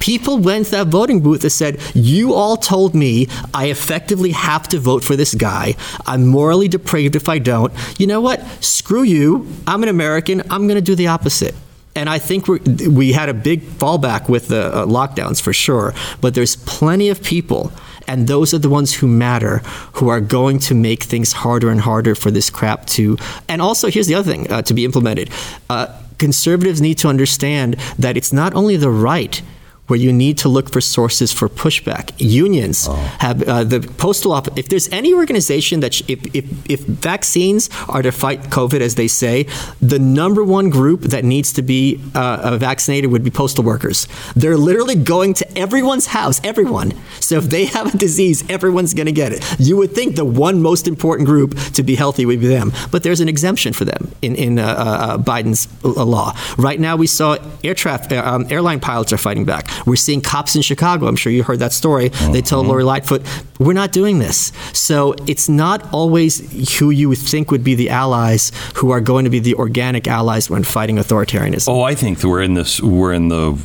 People 0.00 0.38
went 0.38 0.66
to 0.66 0.70
that 0.72 0.88
voting 0.88 1.20
booth 1.20 1.42
and 1.42 1.52
said, 1.52 1.80
You 1.94 2.34
all 2.34 2.56
told 2.56 2.94
me 2.94 3.28
I 3.54 3.66
effectively 3.66 4.32
have 4.32 4.68
to 4.68 4.78
vote 4.78 5.04
for 5.04 5.16
this 5.16 5.34
guy. 5.34 5.74
I'm 6.06 6.26
morally 6.26 6.68
depraved 6.68 7.16
if 7.16 7.28
I 7.28 7.38
don't. 7.38 7.72
You 7.98 8.06
know 8.06 8.20
what? 8.20 8.44
Screw 8.62 9.02
you. 9.02 9.48
I'm 9.66 9.82
an 9.82 9.88
American. 9.88 10.42
I'm 10.50 10.66
going 10.66 10.76
to 10.76 10.80
do 10.80 10.94
the 10.94 11.06
opposite. 11.06 11.54
And 11.94 12.10
I 12.10 12.18
think 12.18 12.46
we 12.46 12.58
we 12.88 13.12
had 13.12 13.30
a 13.30 13.34
big 13.34 13.62
fallback 13.62 14.28
with 14.28 14.48
the 14.48 14.66
uh, 14.66 14.86
lockdowns 14.86 15.40
for 15.40 15.54
sure. 15.54 15.94
But 16.20 16.34
there's 16.34 16.56
plenty 16.56 17.08
of 17.08 17.22
people, 17.22 17.72
and 18.06 18.26
those 18.26 18.54
are 18.54 18.58
the 18.58 18.68
ones 18.68 18.94
who 18.94 19.06
matter, 19.06 19.58
who 19.94 20.08
are 20.08 20.20
going 20.20 20.58
to 20.60 20.74
make 20.74 21.02
things 21.02 21.32
harder 21.32 21.70
and 21.70 21.80
harder 21.80 22.14
for 22.14 22.30
this 22.30 22.50
crap 22.50 22.86
to. 22.86 23.16
And 23.48 23.60
also, 23.60 23.88
here's 23.88 24.06
the 24.06 24.14
other 24.14 24.30
thing 24.30 24.50
uh, 24.50 24.62
to 24.62 24.74
be 24.74 24.84
implemented. 24.84 25.30
Uh, 25.68 25.86
conservatives 26.18 26.80
need 26.80 26.98
to 26.98 27.08
understand 27.08 27.74
that 27.98 28.16
it's 28.16 28.32
not 28.32 28.54
only 28.54 28.76
the 28.76 28.90
right 28.90 29.42
where 29.86 29.98
you 29.98 30.12
need 30.12 30.38
to 30.38 30.48
look 30.48 30.72
for 30.72 30.80
sources 30.80 31.32
for 31.32 31.48
pushback. 31.48 32.12
Unions 32.18 32.86
have 33.18 33.42
uh, 33.42 33.64
the 33.64 33.80
postal 33.98 34.32
office. 34.32 34.54
If 34.56 34.68
there's 34.68 34.88
any 34.88 35.14
organization 35.14 35.80
that 35.80 35.94
sh- 35.94 36.02
if, 36.08 36.34
if 36.34 36.70
if 36.70 36.80
vaccines 36.80 37.68
are 37.88 38.02
to 38.02 38.12
fight 38.12 38.42
COVID, 38.50 38.80
as 38.80 38.94
they 38.94 39.08
say, 39.08 39.46
the 39.80 39.98
number 39.98 40.42
one 40.42 40.70
group 40.70 41.02
that 41.02 41.24
needs 41.24 41.52
to 41.54 41.62
be 41.62 42.00
uh, 42.14 42.40
uh, 42.42 42.56
vaccinated 42.58 43.10
would 43.10 43.24
be 43.24 43.30
postal 43.30 43.64
workers. 43.64 44.08
They're 44.34 44.56
literally 44.56 44.94
going 44.94 45.34
to 45.34 45.58
everyone's 45.58 46.06
house, 46.06 46.40
everyone. 46.44 46.92
So 47.20 47.36
if 47.38 47.44
they 47.44 47.66
have 47.66 47.94
a 47.94 47.98
disease, 47.98 48.44
everyone's 48.50 48.94
going 48.94 49.06
to 49.06 49.12
get 49.12 49.32
it. 49.32 49.44
You 49.58 49.76
would 49.76 49.92
think 49.92 50.16
the 50.16 50.24
one 50.24 50.62
most 50.62 50.88
important 50.88 51.26
group 51.26 51.56
to 51.74 51.82
be 51.82 51.94
healthy 51.94 52.26
would 52.26 52.40
be 52.40 52.48
them, 52.48 52.72
but 52.90 53.02
there's 53.02 53.20
an 53.20 53.28
exemption 53.28 53.72
for 53.72 53.84
them 53.84 54.10
in 54.22 54.34
in 54.36 54.58
uh, 54.58 54.64
uh, 54.66 55.18
Biden's 55.18 55.68
uh, 55.84 56.04
law. 56.04 56.36
Right 56.58 56.80
now, 56.80 56.96
we 56.96 57.06
saw 57.06 57.38
air 57.62 57.74
traffic, 57.74 58.12
um, 58.18 58.46
airline 58.50 58.80
pilots 58.80 59.12
are 59.12 59.18
fighting 59.18 59.44
back. 59.44 59.68
We're 59.84 59.96
seeing 59.96 60.20
cops 60.20 60.56
in 60.56 60.62
Chicago. 60.62 61.06
I'm 61.06 61.16
sure 61.16 61.32
you 61.32 61.42
heard 61.42 61.58
that 61.58 61.72
story. 61.72 62.08
They 62.08 62.42
told 62.42 62.62
mm-hmm. 62.62 62.70
Lori 62.70 62.84
Lightfoot, 62.84 63.22
"We're 63.58 63.72
not 63.72 63.92
doing 63.92 64.18
this." 64.18 64.52
So 64.72 65.14
it's 65.26 65.48
not 65.48 65.92
always 65.92 66.78
who 66.78 66.90
you 66.90 67.08
would 67.08 67.18
think 67.18 67.50
would 67.50 67.64
be 67.64 67.74
the 67.74 67.90
allies 67.90 68.52
who 68.76 68.90
are 68.90 69.00
going 69.00 69.24
to 69.24 69.30
be 69.30 69.38
the 69.38 69.54
organic 69.54 70.06
allies 70.08 70.48
when 70.48 70.64
fighting 70.64 70.96
authoritarianism. 70.96 71.68
Oh, 71.68 71.82
I 71.82 71.94
think 71.94 72.22
we're 72.22 72.42
in 72.42 72.54
this. 72.54 72.80
We're 72.80 73.12
in 73.12 73.28
the. 73.28 73.58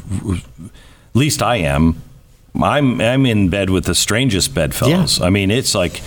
At 1.14 1.16
least 1.16 1.42
I 1.42 1.58
am. 1.58 2.02
I'm. 2.62 3.00
I'm 3.00 3.26
in 3.26 3.50
bed 3.50 3.70
with 3.70 3.86
the 3.86 3.96
strangest 3.96 4.54
bedfellows. 4.54 5.22
I 5.22 5.30
mean, 5.30 5.52
it's 5.52 5.76
like, 5.76 6.02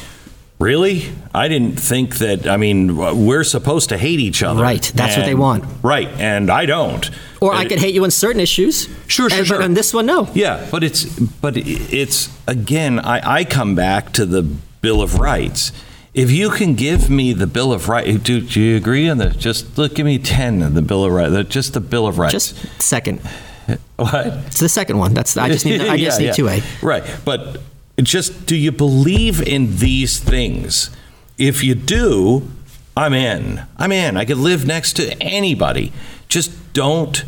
really? 0.64 1.12
I 1.34 1.48
didn't 1.48 1.76
think 1.78 2.16
that. 2.16 2.46
I 2.46 2.56
mean, 2.56 2.96
we're 2.96 3.44
supposed 3.44 3.90
to 3.90 3.98
hate 3.98 4.18
each 4.20 4.42
other. 4.42 4.62
Right, 4.62 4.90
that's 4.94 5.16
what 5.16 5.26
they 5.26 5.34
want. 5.34 5.64
Right, 5.82 6.08
and 6.18 6.50
I 6.50 6.66
don't. 6.66 7.08
Or 7.40 7.52
I 7.54 7.62
It- 7.62 7.68
could 7.68 7.78
hate 7.78 7.94
you 7.94 8.04
on 8.04 8.10
certain 8.10 8.40
issues. 8.40 8.88
Sure, 9.06 9.28
sure, 9.28 9.38
and, 9.38 9.46
sure. 9.46 9.58
But 9.58 9.64
on 9.64 9.74
this 9.74 9.92
one, 9.92 10.06
no. 10.06 10.28
Yeah, 10.34 10.66
but 10.70 10.82
it's 10.82 11.04
but 11.04 11.56
it's 11.56 12.30
again. 12.46 12.98
I, 12.98 13.40
I 13.40 13.44
come 13.44 13.74
back 13.74 14.12
to 14.14 14.24
the 14.26 14.42
Bill 14.80 15.02
of 15.02 15.18
Rights. 15.20 15.72
If 16.14 16.30
you 16.30 16.48
can 16.50 16.74
give 16.74 17.10
me 17.10 17.32
the 17.32 17.46
Bill 17.46 17.72
of 17.72 17.88
Rights, 17.88 18.22
do, 18.22 18.40
do 18.40 18.60
you 18.60 18.76
agree 18.76 19.08
on 19.08 19.18
the 19.18 19.30
just 19.30 19.76
look? 19.76 19.94
Give 19.96 20.06
me 20.06 20.18
ten 20.18 20.62
of 20.62 20.74
the 20.74 20.82
Bill 20.82 21.04
of 21.04 21.12
Rights. 21.12 21.48
Just 21.50 21.74
the 21.74 21.80
Bill 21.80 22.06
of 22.06 22.18
Rights. 22.18 22.32
Just 22.32 22.56
second. 22.80 23.20
what? 23.96 24.26
It's 24.46 24.60
the 24.60 24.68
second 24.68 24.98
one. 24.98 25.12
That's 25.12 25.36
I 25.36 25.48
just 25.48 25.66
need. 25.66 25.80
I 25.80 25.96
just 25.98 26.20
Yeah, 26.20 26.26
need 26.26 26.26
yeah. 26.26 26.32
two 26.32 26.48
A. 26.48 26.62
Right, 26.82 27.04
but 27.24 27.60
just 28.02 28.46
do 28.46 28.56
you 28.56 28.72
believe 28.72 29.40
in 29.40 29.76
these 29.76 30.18
things? 30.18 30.90
If 31.38 31.62
you 31.64 31.74
do, 31.74 32.48
I'm 32.96 33.12
in. 33.14 33.62
I'm 33.76 33.92
in. 33.92 34.16
I 34.16 34.24
could 34.24 34.38
live 34.38 34.66
next 34.66 34.94
to 34.94 35.12
anybody. 35.22 35.92
Just 36.28 36.72
don't 36.72 37.24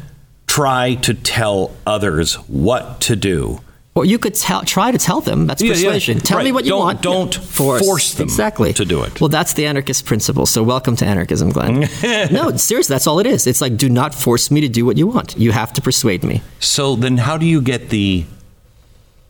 try 0.46 0.94
to 0.96 1.14
tell 1.14 1.74
others 1.86 2.34
what 2.48 3.00
to 3.02 3.16
do. 3.16 3.60
Or 3.94 4.04
you 4.04 4.18
could 4.18 4.34
tell, 4.34 4.62
try 4.62 4.90
to 4.90 4.98
tell 4.98 5.22
them. 5.22 5.46
That's 5.46 5.62
Yeah, 5.62 5.68
yeah. 5.68 5.74
persuasion. 5.74 6.18
Tell 6.20 6.42
me 6.42 6.52
what 6.52 6.64
you 6.64 6.70
Don't- 6.72 6.80
want. 6.80 7.02
don't 7.02 7.34
force 7.34 8.12
them 8.12 8.24
exactly 8.24 8.74
to 8.74 8.84
do 8.84 9.02
it. 9.02 9.20
Well, 9.22 9.28
that's 9.28 9.54
the 9.54 9.64
anarchist 9.66 10.04
principle. 10.04 10.44
So 10.44 10.62
welcome 10.62 10.96
to 10.96 11.06
anarchism, 11.06 11.48
Glenn. 11.50 11.88
no, 12.30 12.54
seriously, 12.58 12.92
that's 12.92 13.06
all 13.06 13.18
it 13.20 13.26
is. 13.26 13.46
It's 13.46 13.62
like 13.62 13.78
do 13.78 13.88
not 13.88 14.14
force 14.14 14.50
me 14.50 14.60
to 14.60 14.68
do 14.68 14.84
what 14.84 14.98
you 14.98 15.06
want. 15.06 15.34
You 15.38 15.52
have 15.52 15.72
to 15.74 15.80
persuade 15.80 16.24
me. 16.24 16.42
So 16.60 16.94
then, 16.94 17.16
how 17.16 17.38
do 17.38 17.46
you 17.46 17.62
get 17.62 17.88
the 17.88 18.26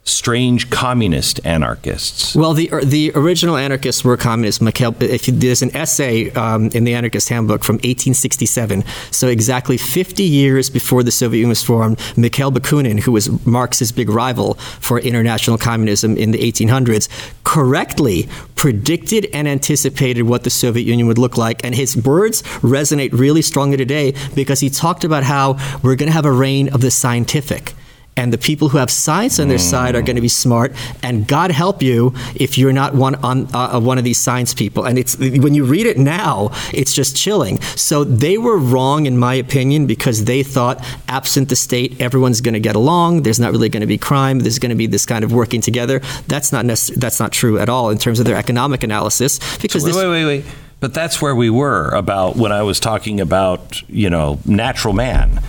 strange 0.07 0.71
communist 0.71 1.41
anarchists? 1.45 2.35
Well, 2.35 2.55
the 2.55 2.71
the 2.83 3.13
original 3.15 3.57
anarchists 3.57 4.05
were 4.05 4.17
communists. 4.17 4.61
Mikhail, 4.61 4.95
if 5.01 5.29
you, 5.29 5.35
there's 5.35 5.63
an 5.63 5.75
essay 5.77 6.31
um, 6.33 6.69
in 6.69 6.85
the 6.85 6.95
Anarchist 6.95 7.29
Handbook 7.29 7.65
from 7.65 7.77
1867, 7.77 8.85
so 9.11 9.29
exactly 9.29 9.77
50 9.77 10.23
years 10.23 10.71
before 10.71 11.03
the 11.03 11.11
Soviet 11.11 11.41
Union 11.41 11.51
was 11.51 11.63
formed, 11.63 12.01
Mikhail 12.17 12.51
Bakunin, 12.51 13.01
who 13.01 13.13
was 13.13 13.29
Marx's 13.47 13.93
big 13.93 14.09
rival 14.09 14.55
for 14.81 15.01
international 15.01 15.59
communism 15.59 16.17
in 16.17 16.31
the 16.31 16.39
1800s, 16.39 17.09
correctly 17.45 18.29
predicted 18.55 19.27
and 19.33 19.47
anticipated 19.47 20.23
what 20.23 20.45
the 20.45 20.51
Soviet 20.51 20.85
Union 20.85 21.07
would 21.07 21.19
look 21.19 21.37
like, 21.37 21.65
and 21.65 21.75
his 21.75 21.97
words 21.97 22.43
resonate 22.63 23.11
really 23.13 23.43
strongly 23.43 23.77
today 23.77 24.15
because 24.35 24.61
he 24.61 24.71
talked 24.71 25.05
about 25.05 25.25
how 25.25 25.59
we're 25.83 25.97
going 25.97 26.09
to 26.09 26.13
have 26.13 26.25
a 26.25 26.33
reign 26.33 26.73
of 26.73 26.81
the 26.81 26.91
scientific 26.91 27.75
and 28.17 28.33
the 28.33 28.39
people 28.39 28.71
who 28.71 28.79
have 28.79 28.91
science 28.91 29.39
on 29.39 29.49
their 29.49 29.59
side 29.59 29.95
are 29.95 30.03
going 30.03 30.17
to 30.17 30.23
be 30.23 30.29
smart. 30.29 30.73
And 31.03 31.27
God 31.27 31.51
help 31.51 31.83
you 31.83 32.15
if 32.35 32.57
you're 32.57 32.73
not 32.73 32.95
one 32.95 33.15
on 33.17 33.55
uh, 33.55 33.79
one 33.79 33.99
of 33.99 34.05
these 34.05 34.19
science 34.19 34.55
people. 34.55 34.85
And 34.85 34.99
it's 34.99 35.19
when 35.19 35.55
you 35.55 35.65
read 35.65 35.87
it 35.87 35.99
now, 35.99 36.51
it's 36.73 36.95
just 36.95 37.17
chilling. 37.17 37.61
So 37.77 38.05
they 38.05 38.39
were 38.39 38.57
wrong, 38.57 39.07
in 39.07 39.19
my 39.19 39.35
opinion, 39.35 39.87
because 39.87 40.25
they 40.25 40.43
thought, 40.43 40.83
absent 41.09 41.51
the 41.51 41.57
state, 41.57 42.01
everyone's 42.01 42.41
going 42.41 42.55
to 42.55 42.61
get 42.61 42.75
along. 42.75 43.23
There's 43.23 43.41
not 43.41 43.53
really 43.53 43.69
going 43.69 43.83
to 43.83 43.87
be 43.87 43.99
crime. 43.99 44.41
There's 44.41 44.59
going 44.59 44.71
to 44.71 44.77
be 44.77 44.87
this 44.87 45.05
kind 45.05 45.23
of 45.23 45.33
working 45.33 45.61
together. 45.61 46.01
That's 46.27 46.53
not 46.53 46.65
necess- 46.65 46.95
that's 46.95 47.21
not 47.21 47.33
true 47.33 47.59
at 47.59 47.69
all 47.69 47.91
in 47.91 47.99
terms 47.99 48.19
of 48.19 48.27
their 48.27 48.37
economic 48.37 48.83
analysis. 48.83 49.39
Because 49.59 49.85
Wait, 49.85 49.91
this, 49.93 49.97
wait, 49.97 50.09
wait, 50.09 50.25
wait. 50.25 50.45
But 50.79 50.93
that's 50.93 51.23
where 51.23 51.35
we 51.35 51.49
were 51.49 51.91
about 51.91 52.37
when 52.37 52.53
I 52.53 52.63
was 52.63 52.81
talking 52.81 53.21
about, 53.21 53.83
you 53.89 54.11
know, 54.11 54.39
natural 54.45 54.93
man. 54.93 55.43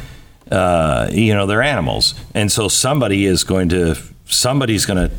Uh, 0.51 1.09
you 1.11 1.33
know, 1.33 1.45
they're 1.45 1.61
animals. 1.61 2.13
And 2.33 2.51
so 2.51 2.67
somebody 2.67 3.25
is 3.25 3.43
going 3.43 3.69
to, 3.69 3.95
somebody's 4.25 4.85
going 4.85 5.09
to 5.09 5.15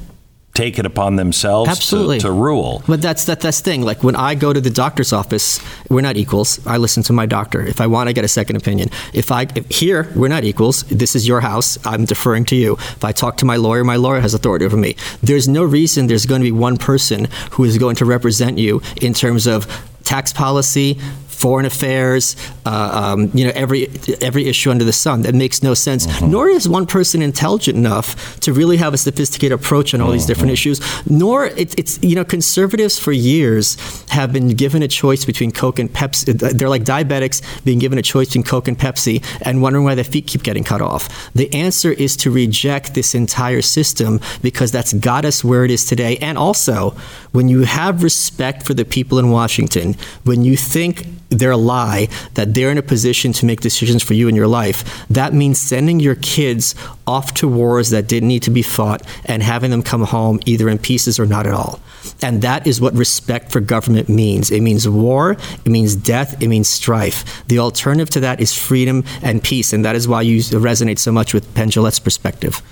take 0.58 0.76
it 0.76 0.84
upon 0.84 1.14
themselves 1.14 1.70
Absolutely. 1.70 2.18
To, 2.18 2.26
to 2.26 2.32
rule. 2.32 2.82
But 2.88 3.00
that's 3.00 3.26
that 3.26 3.40
that's 3.40 3.60
the 3.60 3.70
thing. 3.70 3.82
Like 3.82 4.02
when 4.02 4.16
I 4.16 4.34
go 4.34 4.52
to 4.52 4.60
the 4.60 4.70
doctor's 4.70 5.12
office, 5.12 5.60
we're 5.88 6.00
not 6.00 6.16
equals. 6.16 6.58
I 6.66 6.78
listen 6.78 7.04
to 7.04 7.12
my 7.12 7.26
doctor. 7.26 7.60
If 7.64 7.80
I 7.80 7.86
want, 7.86 8.08
I 8.08 8.12
get 8.12 8.24
a 8.24 8.28
second 8.28 8.56
opinion. 8.56 8.88
If 9.14 9.30
I 9.30 9.46
if 9.54 9.70
here, 9.70 10.10
we're 10.16 10.34
not 10.36 10.42
equals. 10.42 10.82
This 10.84 11.14
is 11.14 11.28
your 11.28 11.40
house. 11.42 11.78
I'm 11.86 12.04
deferring 12.04 12.44
to 12.46 12.56
you. 12.56 12.72
If 12.72 13.04
I 13.04 13.12
talk 13.12 13.36
to 13.36 13.44
my 13.44 13.54
lawyer, 13.54 13.84
my 13.84 13.94
lawyer 13.94 14.20
has 14.20 14.34
authority 14.34 14.64
over 14.64 14.76
me. 14.76 14.96
There's 15.22 15.46
no 15.46 15.62
reason 15.62 16.08
there's 16.08 16.26
going 16.26 16.40
to 16.40 16.44
be 16.44 16.50
one 16.50 16.76
person 16.76 17.28
who 17.52 17.62
is 17.62 17.78
going 17.78 17.94
to 17.96 18.04
represent 18.04 18.58
you 18.58 18.82
in 19.00 19.14
terms 19.14 19.46
of 19.46 19.68
tax 20.02 20.32
policy, 20.32 20.98
foreign 21.38 21.66
affairs, 21.66 22.36
uh, 22.66 22.90
um, 23.14 23.30
you 23.32 23.44
know, 23.44 23.52
every 23.54 23.88
every 24.20 24.46
issue 24.46 24.70
under 24.70 24.84
the 24.84 24.92
sun. 24.92 25.22
That 25.22 25.34
makes 25.34 25.62
no 25.62 25.74
sense. 25.74 26.20
Nor 26.20 26.48
is 26.48 26.68
one 26.68 26.86
person 26.86 27.22
intelligent 27.22 27.76
enough 27.78 28.38
to 28.40 28.52
really 28.52 28.76
have 28.78 28.92
a 28.94 28.98
sophisticated 28.98 29.58
approach 29.58 29.94
on 29.94 30.00
all 30.00 30.10
these 30.10 30.26
different 30.26 30.52
issues. 30.52 30.80
Nor 31.08 31.46
it, 31.46 31.78
it's 31.78 31.98
you 32.02 32.14
know, 32.14 32.24
conservatives 32.24 32.98
for 32.98 33.12
years 33.12 33.76
have 34.10 34.32
been 34.32 34.48
given 34.48 34.82
a 34.82 34.88
choice 34.88 35.24
between 35.24 35.52
Coke 35.52 35.78
and 35.78 35.88
Pepsi. 35.90 36.38
They're 36.58 36.68
like 36.68 36.84
diabetics 36.84 37.64
being 37.64 37.78
given 37.78 37.98
a 37.98 38.02
choice 38.02 38.28
between 38.28 38.44
Coke 38.44 38.68
and 38.68 38.78
Pepsi 38.78 39.24
and 39.42 39.62
wondering 39.62 39.84
why 39.84 39.94
their 39.94 40.04
feet 40.04 40.26
keep 40.26 40.42
getting 40.42 40.64
cut 40.64 40.82
off. 40.82 41.32
The 41.34 41.52
answer 41.54 41.92
is 41.92 42.16
to 42.18 42.30
reject 42.30 42.94
this 42.94 43.14
entire 43.14 43.62
system 43.62 44.20
because 44.42 44.72
that's 44.72 44.92
got 44.92 45.24
us 45.24 45.44
where 45.44 45.64
it 45.64 45.70
is 45.70 45.86
today. 45.86 46.16
And 46.18 46.36
also, 46.36 46.90
when 47.32 47.48
you 47.48 47.62
have 47.62 48.02
respect 48.02 48.66
for 48.66 48.74
the 48.74 48.84
people 48.84 49.18
in 49.18 49.30
Washington, 49.30 49.94
when 50.24 50.44
you 50.44 50.56
think 50.56 51.06
they're 51.30 51.50
a 51.50 51.56
lie, 51.56 52.08
that 52.34 52.54
they're 52.54 52.70
in 52.70 52.78
a 52.78 52.82
position 52.82 53.32
to 53.34 53.46
make 53.46 53.60
decisions 53.60 54.02
for 54.02 54.14
you 54.14 54.28
in 54.28 54.34
your 54.34 54.46
life, 54.46 55.06
that 55.08 55.32
means 55.32 55.60
sending 55.60 56.00
your 56.00 56.14
kids 56.16 56.74
off 57.06 57.34
to 57.34 57.48
wars 57.48 57.90
that 57.90 58.06
didn't 58.06 58.28
need 58.28 58.42
to 58.42 58.50
be 58.50 58.62
fought 58.62 59.02
and 59.24 59.42
having 59.42 59.70
them 59.70 59.82
come 59.82 60.02
home 60.02 60.40
either 60.46 60.68
in 60.68 60.78
pieces 60.78 61.18
or 61.18 61.26
not 61.26 61.46
at 61.46 61.52
all. 61.52 61.80
And 62.22 62.42
that 62.42 62.66
is 62.66 62.80
what 62.80 62.94
respect 62.94 63.52
for 63.52 63.60
government 63.60 64.08
means. 64.08 64.50
It 64.50 64.62
means 64.62 64.88
war, 64.88 65.32
it 65.32 65.68
means 65.68 65.94
death, 65.94 66.40
it 66.42 66.48
means 66.48 66.68
strife. 66.68 67.46
The 67.46 67.58
alternative 67.58 68.10
to 68.10 68.20
that 68.20 68.40
is 68.40 68.56
freedom 68.56 69.04
and 69.22 69.42
peace, 69.42 69.72
and 69.72 69.84
that 69.84 69.96
is 69.96 70.08
why 70.08 70.22
you 70.22 70.38
resonate 70.38 70.98
so 70.98 71.12
much 71.12 71.34
with 71.34 71.54
Penn 71.54 71.70
perspective. 71.70 72.62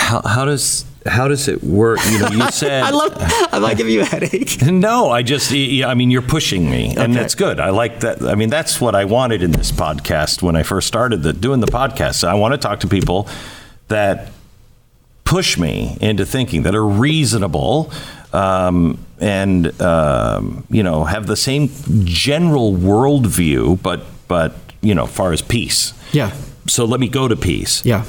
How, 0.00 0.22
how 0.22 0.44
does 0.44 0.84
how 1.06 1.28
does 1.28 1.48
it 1.48 1.62
work? 1.62 1.98
You 2.10 2.18
know, 2.18 2.28
you 2.30 2.50
said 2.62 2.82
I 2.82 2.90
love. 2.90 3.12
I 3.52 3.58
might 3.58 3.76
give 3.76 3.88
you 3.88 4.00
a 4.02 4.04
headache. 4.04 4.58
No, 4.66 5.10
I 5.10 5.22
just, 5.22 5.52
I 5.52 5.94
mean, 5.94 6.10
you're 6.10 6.20
pushing 6.36 6.68
me, 6.70 6.88
and 6.90 6.98
Okay. 6.98 7.12
that's 7.12 7.34
good. 7.34 7.58
I 7.60 7.70
like 7.70 8.00
that. 8.00 8.22
I 8.22 8.34
mean, 8.34 8.50
that's 8.50 8.80
what 8.80 8.94
I 8.94 9.04
wanted 9.04 9.42
in 9.42 9.50
this 9.52 9.70
podcast 9.72 10.42
when 10.42 10.56
I 10.56 10.62
first 10.62 10.86
started 10.88 11.22
the, 11.22 11.32
doing 11.32 11.60
the 11.60 11.66
podcast. 11.66 12.24
I 12.24 12.34
want 12.34 12.52
to 12.52 12.58
talk 12.58 12.80
to 12.80 12.88
people 12.88 13.28
that 13.88 14.28
push 15.24 15.58
me 15.58 15.96
into 16.00 16.24
thinking 16.26 16.62
that 16.64 16.74
are 16.74 16.86
reasonable 16.86 17.90
um, 18.32 18.98
and 19.20 19.80
um, 19.80 20.64
you 20.70 20.82
know 20.82 21.04
have 21.04 21.26
the 21.26 21.36
same 21.36 21.68
general 22.04 22.72
worldview, 22.74 23.80
but 23.82 24.00
but 24.28 24.54
you 24.82 24.94
know, 24.94 25.06
far 25.06 25.32
as 25.32 25.42
peace. 25.42 25.92
Yeah. 26.12 26.32
So 26.66 26.84
let 26.84 27.00
me 27.00 27.08
go 27.08 27.26
to 27.28 27.36
peace 27.36 27.84
Yeah. 27.84 28.04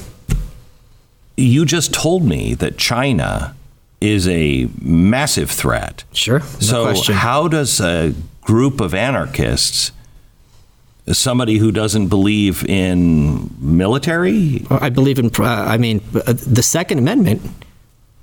You 1.41 1.65
just 1.65 1.93
told 1.93 2.23
me 2.23 2.53
that 2.55 2.77
China 2.77 3.55
is 3.99 4.27
a 4.27 4.67
massive 4.81 5.49
threat. 5.51 6.03
Sure. 6.13 6.39
No 6.39 6.45
so 6.59 6.83
question. 6.85 7.15
how 7.15 7.47
does 7.47 7.79
a 7.79 8.13
group 8.41 8.81
of 8.81 8.93
anarchists, 8.95 9.91
somebody 11.11 11.57
who 11.57 11.71
doesn't 11.71 12.07
believe 12.07 12.63
in 12.67 13.49
military, 13.59 14.65
I 14.69 14.89
believe 14.89 15.19
in. 15.19 15.27
Uh, 15.37 15.43
I 15.45 15.77
mean, 15.77 16.01
uh, 16.15 16.33
the 16.33 16.63
Second 16.63 16.97
Amendment 16.99 17.41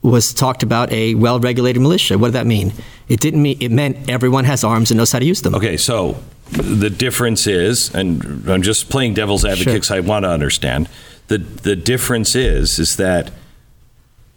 was 0.02 0.32
talked 0.32 0.62
about 0.62 0.90
a 0.92 1.14
well-regulated 1.16 1.82
militia. 1.82 2.18
What 2.18 2.28
did 2.28 2.34
that 2.34 2.46
mean? 2.46 2.72
It 3.08 3.20
didn't 3.20 3.42
mean. 3.42 3.58
It 3.60 3.70
meant 3.70 4.08
everyone 4.08 4.44
has 4.44 4.64
arms 4.64 4.90
and 4.90 4.98
knows 4.98 5.12
how 5.12 5.18
to 5.18 5.24
use 5.24 5.42
them. 5.42 5.54
okay, 5.54 5.76
so 5.76 6.16
the 6.50 6.90
difference 6.90 7.46
is, 7.46 7.94
and 7.94 8.48
I'm 8.48 8.62
just 8.62 8.88
playing 8.90 9.14
devil's 9.14 9.44
advocate 9.44 9.64
Sure. 9.64 9.74
because 9.74 9.90
I 9.90 10.00
want 10.00 10.24
to 10.24 10.30
understand. 10.30 10.88
The 11.28 11.38
the 11.38 11.76
difference 11.76 12.34
is 12.34 12.78
is 12.78 12.96
that 12.96 13.30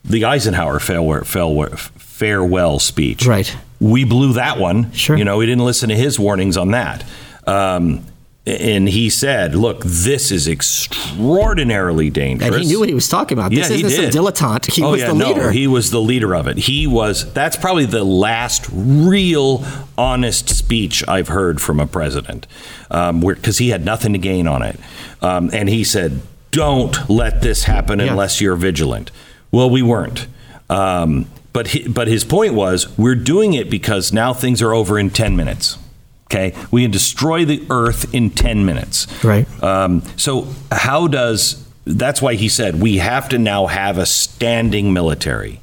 the 0.03 0.25
Eisenhower 0.25 0.79
farewell, 0.79 1.23
farewell, 1.23 1.75
farewell 1.75 2.79
speech. 2.79 3.25
Right. 3.25 3.55
We 3.79 4.03
blew 4.03 4.33
that 4.33 4.59
one. 4.59 4.91
Sure. 4.91 5.17
You 5.17 5.23
know, 5.25 5.37
we 5.37 5.45
didn't 5.45 5.65
listen 5.65 5.89
to 5.89 5.95
his 5.95 6.19
warnings 6.19 6.57
on 6.57 6.71
that. 6.71 7.03
Um, 7.47 8.05
and 8.45 8.89
he 8.89 9.09
said, 9.11 9.53
"Look, 9.55 9.83
this 9.83 10.31
is 10.31 10.47
extraordinarily 10.47 12.09
dangerous." 12.09 12.55
And 12.55 12.63
he 12.63 12.67
knew 12.67 12.79
what 12.79 12.89
he 12.89 12.95
was 12.95 13.07
talking 13.07 13.37
about. 13.37 13.51
This 13.51 13.69
Yeah, 13.69 13.75
he 13.75 13.85
isn't 13.85 14.01
did. 14.01 14.13
some 14.13 14.25
dilettante. 14.25 14.73
He 14.73 14.83
oh, 14.83 14.91
was 14.91 15.01
yeah, 15.01 15.07
the 15.07 15.13
leader. 15.13 15.43
No, 15.43 15.49
he 15.49 15.67
was 15.67 15.91
the 15.91 16.01
leader 16.01 16.35
of 16.35 16.47
it. 16.47 16.57
He 16.57 16.87
was. 16.87 17.31
That's 17.33 17.55
probably 17.55 17.85
the 17.85 18.03
last 18.03 18.67
real 18.71 19.63
honest 19.97 20.49
speech 20.49 21.07
I've 21.07 21.27
heard 21.27 21.61
from 21.61 21.79
a 21.79 21.85
president, 21.85 22.47
because 22.89 23.59
he 23.59 23.69
had 23.69 23.85
nothing 23.85 24.13
to 24.13 24.19
gain 24.19 24.47
on 24.47 24.63
it, 24.63 24.79
um, 25.21 25.51
and 25.53 25.69
he 25.69 25.83
said, 25.83 26.21
"Don't 26.51 27.09
let 27.09 27.41
this 27.41 27.63
happen 27.63 27.99
Yeah. 27.99 28.07
unless 28.11 28.39
you're 28.41 28.55
vigilant." 28.55 29.11
Well, 29.51 29.69
we 29.69 29.81
weren't. 29.81 30.27
Um, 30.69 31.25
but 31.53 31.67
he, 31.69 31.87
but 31.87 32.07
his 32.07 32.23
point 32.23 32.53
was, 32.53 32.87
we're 32.97 33.15
doing 33.15 33.53
it 33.53 33.69
because 33.69 34.13
now 34.13 34.33
things 34.33 34.61
are 34.61 34.73
over 34.73 34.97
in 34.97 35.09
ten 35.09 35.35
minutes. 35.35 35.77
Okay, 36.25 36.53
we 36.71 36.83
can 36.83 36.91
destroy 36.91 37.43
the 37.43 37.61
earth 37.69 38.13
in 38.13 38.29
ten 38.29 38.63
minutes. 38.65 39.05
Right. 39.21 39.45
Um, 39.61 40.01
so 40.15 40.47
how 40.71 41.07
does 41.07 41.61
that's 41.85 42.21
why 42.21 42.35
he 42.35 42.47
said 42.47 42.79
we 42.79 42.97
have 42.97 43.27
to 43.29 43.37
now 43.37 43.65
have 43.67 43.97
a 43.97 44.05
standing 44.05 44.93
military. 44.93 45.59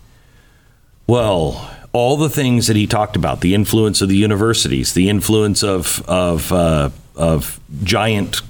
Well, 1.06 1.70
all 1.92 2.16
the 2.18 2.28
things 2.28 2.66
that 2.66 2.76
he 2.76 2.86
talked 2.86 3.16
about, 3.16 3.40
the 3.40 3.54
influence 3.54 4.02
of 4.02 4.08
the 4.10 4.16
universities, 4.16 4.92
the 4.92 5.08
influence 5.08 5.62
of 5.62 6.02
of 6.06 6.52
uh, 6.52 6.90
of 7.16 7.58
giant 7.82 8.42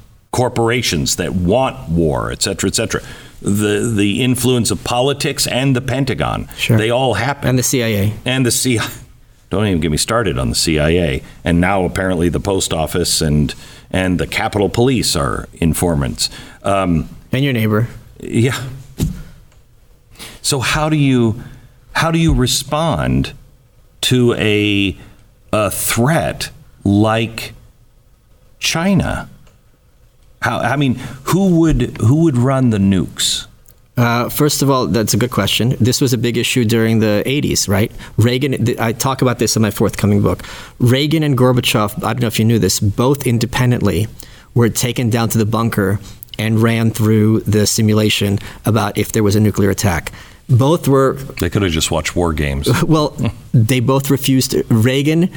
corporations 0.42 1.16
that 1.16 1.32
want 1.34 1.88
war, 1.90 2.30
et 2.30 2.40
cetera, 2.42 2.68
et 2.68 2.74
cetera. 2.76 3.00
The 3.42 3.92
the 4.02 4.22
influence 4.22 4.70
of 4.70 4.78
politics 4.84 5.46
and 5.48 5.74
the 5.74 5.80
Pentagon. 5.80 6.48
Sure. 6.56 6.78
They 6.78 6.90
all 6.90 7.14
happen. 7.14 7.48
and 7.50 7.58
the 7.58 7.62
CIA. 7.62 8.12
and 8.24 8.46
the 8.46 8.50
CIA. 8.52 8.86
Don't 9.50 9.66
even 9.66 9.80
get 9.80 9.90
me 9.90 9.96
started 9.96 10.38
on 10.38 10.48
the 10.50 10.54
CIA. 10.54 11.22
And 11.44 11.60
now 11.60 11.84
apparently 11.84 12.28
the 12.30 12.40
post 12.40 12.72
office 12.72 13.20
and 13.20 13.54
and 13.90 14.18
the 14.20 14.26
Capitol 14.26 14.68
Police 14.68 15.16
are 15.16 15.48
informants. 15.54 16.30
Um, 16.62 17.08
And 17.32 17.42
your 17.44 17.52
neighbor. 17.54 17.88
yeah. 18.20 18.58
So 20.42 20.60
how 20.60 20.88
do 20.88 20.96
you 20.96 21.42
how 21.92 22.10
do 22.10 22.18
you 22.18 22.32
respond 22.34 23.32
to 24.10 24.34
a 24.34 24.96
a 25.52 25.70
threat 25.70 26.50
like 26.84 27.54
China? 28.58 29.28
How 30.42 30.58
I 30.58 30.76
mean, 30.76 30.94
who 31.24 31.58
would 31.60 31.96
who 31.98 32.24
would 32.24 32.36
run 32.36 32.70
the 32.70 32.78
nukes? 32.78 33.46
Uh, 33.96 34.28
first 34.28 34.62
of 34.62 34.70
all, 34.70 34.86
that's 34.86 35.12
a 35.12 35.16
good 35.16 35.32
question. 35.32 35.74
This 35.80 36.00
was 36.00 36.12
a 36.12 36.18
big 36.18 36.36
issue 36.36 36.64
during 36.64 37.00
the 37.00 37.24
80s, 37.26 37.68
right? 37.68 37.90
Reagan, 38.16 38.64
th- 38.64 38.78
I 38.78 38.92
talk 38.92 39.22
about 39.22 39.40
this 39.40 39.56
in 39.56 39.62
my 39.62 39.72
forthcoming 39.72 40.22
book. 40.22 40.44
Reagan 40.78 41.24
and 41.24 41.36
Gorbachev, 41.36 42.04
I 42.04 42.12
don't 42.12 42.20
know 42.20 42.28
if 42.28 42.38
you 42.38 42.44
knew 42.44 42.60
this, 42.60 42.78
both 42.78 43.26
independently 43.26 44.06
were 44.54 44.68
taken 44.68 45.10
down 45.10 45.30
to 45.30 45.38
the 45.38 45.44
bunker 45.44 45.98
and 46.38 46.62
ran 46.62 46.92
through 46.92 47.40
the 47.40 47.66
simulation 47.66 48.38
about 48.64 48.96
if 48.96 49.10
there 49.10 49.24
was 49.24 49.34
a 49.34 49.40
nuclear 49.40 49.70
attack. 49.70 50.12
Both 50.48 50.86
were. 50.86 51.14
They 51.40 51.50
could 51.50 51.62
have 51.62 51.72
just 51.72 51.90
watched 51.90 52.14
war 52.14 52.32
games. 52.32 52.68
Well, 52.86 53.16
they 53.52 53.80
both 53.80 54.10
refused. 54.10 54.54
Reagan, 54.70 55.30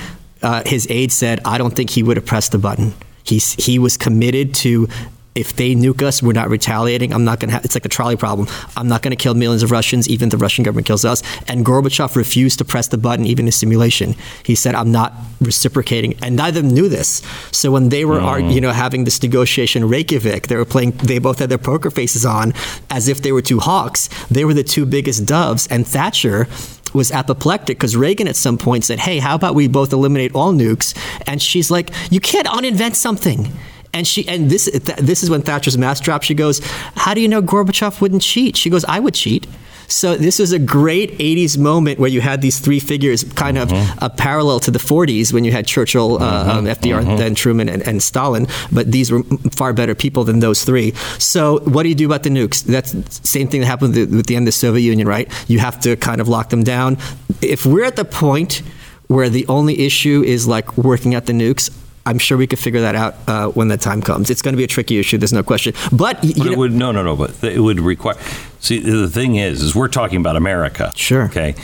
uh, 0.43 0.61
his 0.67 0.85
aide 0.91 1.11
said, 1.11 1.39
I 1.45 1.57
don't 1.57 1.75
think 1.75 1.89
he 1.89 2.03
would 2.03 2.17
have 2.17 2.27
pressed 2.27 2.51
the 2.51 2.59
button. 2.59 2.93
He's, 3.23 3.53
he 3.53 3.79
was 3.79 3.97
committed 3.97 4.53
to 4.55 4.87
if 5.33 5.55
they 5.55 5.75
nuke 5.75 6.01
us, 6.01 6.21
we're 6.21 6.33
not 6.33 6.49
retaliating. 6.49 7.13
I'm 7.13 7.23
not 7.23 7.39
going 7.39 7.49
to 7.49 7.53
have, 7.53 7.63
it's 7.63 7.75
like 7.75 7.85
a 7.85 7.89
trolley 7.89 8.17
problem. 8.17 8.47
I'm 8.75 8.87
not 8.87 9.01
going 9.01 9.11
to 9.11 9.15
kill 9.15 9.33
millions 9.33 9.63
of 9.63 9.71
Russians, 9.71 10.09
even 10.09 10.27
if 10.27 10.31
the 10.31 10.37
Russian 10.37 10.63
government 10.63 10.87
kills 10.87 11.05
us. 11.05 11.23
And 11.47 11.65
Gorbachev 11.65 12.15
refused 12.15 12.57
to 12.57 12.65
press 12.65 12.89
the 12.89 12.97
button, 12.97 13.25
even 13.25 13.45
in 13.45 13.51
simulation. 13.51 14.15
He 14.43 14.55
said, 14.55 14.75
I'm 14.75 14.91
not 14.91 15.13
reciprocating. 15.39 16.15
And 16.21 16.35
neither 16.35 16.59
of 16.59 16.65
them 16.65 16.73
knew 16.73 16.89
this. 16.89 17.21
So 17.51 17.71
when 17.71 17.89
they 17.89 18.03
were, 18.03 18.19
mm. 18.19 18.53
you 18.53 18.59
know, 18.59 18.71
having 18.71 19.05
this 19.05 19.23
negotiation 19.23 19.83
in 19.83 19.89
Reykjavik, 19.89 20.47
they 20.47 20.57
were 20.57 20.65
playing, 20.65 20.91
they 20.91 21.19
both 21.19 21.39
had 21.39 21.49
their 21.49 21.57
poker 21.57 21.91
faces 21.91 22.25
on 22.25 22.53
as 22.89 23.07
if 23.07 23.21
they 23.21 23.31
were 23.31 23.41
two 23.41 23.59
hawks. 23.59 24.09
They 24.29 24.43
were 24.43 24.53
the 24.53 24.63
two 24.65 24.85
biggest 24.85 25.25
doves. 25.25 25.65
And 25.67 25.87
Thatcher, 25.87 26.49
was 26.93 27.11
apoplectic 27.11 27.77
because 27.77 27.95
Reagan 27.95 28.27
at 28.27 28.35
some 28.35 28.57
point 28.57 28.85
said, 28.85 28.99
Hey, 28.99 29.19
how 29.19 29.35
about 29.35 29.55
we 29.55 29.67
both 29.67 29.93
eliminate 29.93 30.33
all 30.33 30.53
nukes? 30.53 30.95
And 31.27 31.41
she's 31.41 31.71
like, 31.71 31.91
You 32.09 32.19
can't 32.19 32.47
uninvent 32.47 32.95
something. 32.95 33.51
And 33.93 34.07
she 34.07 34.27
and 34.27 34.49
this 34.49 34.69
this 34.97 35.21
is 35.21 35.29
when 35.29 35.41
Thatcher's 35.41 35.77
mask 35.77 36.03
dropped. 36.03 36.23
She 36.23 36.33
goes, 36.33 36.61
"How 36.95 37.13
do 37.13 37.19
you 37.19 37.27
know 37.27 37.41
Gorbachev 37.41 37.99
wouldn't 37.99 38.21
cheat?" 38.21 38.55
She 38.55 38.69
goes, 38.69 38.85
"I 38.85 39.01
would 39.01 39.13
cheat." 39.13 39.45
So 39.91 40.15
this 40.15 40.39
was 40.39 40.53
a 40.53 40.59
great 40.59 41.17
80s 41.17 41.57
moment 41.57 41.99
where 41.99 42.09
you 42.09 42.21
had 42.21 42.41
these 42.41 42.59
three 42.59 42.79
figures 42.79 43.23
kind 43.23 43.57
of 43.57 43.69
mm-hmm. 43.69 44.03
a 44.03 44.09
parallel 44.09 44.59
to 44.61 44.71
the 44.71 44.79
40s 44.79 45.33
when 45.33 45.43
you 45.43 45.51
had 45.51 45.67
Churchill, 45.67 46.21
uh, 46.21 46.45
mm-hmm. 46.45 46.49
um, 46.49 46.65
FDR, 46.65 47.03
mm-hmm. 47.03 47.17
then 47.17 47.35
Truman, 47.35 47.69
and, 47.69 47.81
and, 47.83 48.01
Stalin. 48.01 48.47
But 48.71 48.91
these 48.91 49.11
were 49.11 49.23
far 49.51 49.73
better 49.73 49.93
people 49.93 50.23
than 50.23 50.39
those 50.39 50.63
three. 50.63 50.93
So 51.19 51.59
what 51.61 51.83
do 51.83 51.89
you 51.89 51.95
do 51.95 52.05
about 52.05 52.23
the 52.23 52.29
nukes? 52.29 52.63
That's 52.63 52.93
the 52.93 53.27
same 53.27 53.47
thing 53.47 53.61
that 53.61 53.67
happened 53.67 53.95
with 53.95 54.09
the, 54.09 54.17
with 54.17 54.25
the 54.27 54.35
end 54.35 54.43
of 54.43 54.47
the 54.47 54.53
Soviet 54.53 54.81
Union, 54.83 55.07
right? 55.07 55.29
You 55.47 55.59
have 55.59 55.79
to 55.81 55.95
kind 55.97 56.21
of 56.21 56.27
lock 56.27 56.49
them 56.49 56.63
down. 56.63 56.97
If 57.41 57.65
we're 57.65 57.85
at 57.85 57.97
the 57.97 58.05
point 58.05 58.61
where 59.07 59.29
the 59.29 59.45
only 59.47 59.81
issue 59.85 60.23
is 60.25 60.47
like 60.47 60.77
working 60.77 61.15
at 61.15 61.25
the 61.25 61.33
nukes, 61.33 61.69
I'm 62.05 62.17
sure 62.17 62.37
we 62.37 62.47
could 62.47 62.59
figure 62.59 62.81
that 62.81 62.95
out 62.95 63.15
uh, 63.27 63.47
when 63.49 63.67
the 63.67 63.77
time 63.77 64.01
comes. 64.01 64.29
It's 64.29 64.41
going 64.41 64.53
to 64.53 64.57
be 64.57 64.63
a 64.63 64.67
tricky 64.67 64.99
issue. 64.99 65.17
There's 65.17 65.33
no 65.33 65.43
question. 65.43 65.73
But, 65.91 66.21
but 66.21 66.47
it 66.47 66.57
would 66.57 66.73
no, 66.73 66.91
no, 66.91 67.03
no. 67.03 67.15
But 67.15 67.43
it 67.43 67.59
would 67.59 67.79
require. 67.79 68.17
See, 68.59 68.79
the 68.79 69.09
thing 69.09 69.35
is, 69.35 69.61
is 69.61 69.75
we're 69.75 69.87
talking 69.87 70.19
about 70.19 70.35
America. 70.35 70.91
Sure. 70.95 71.25
Okay. 71.25 71.55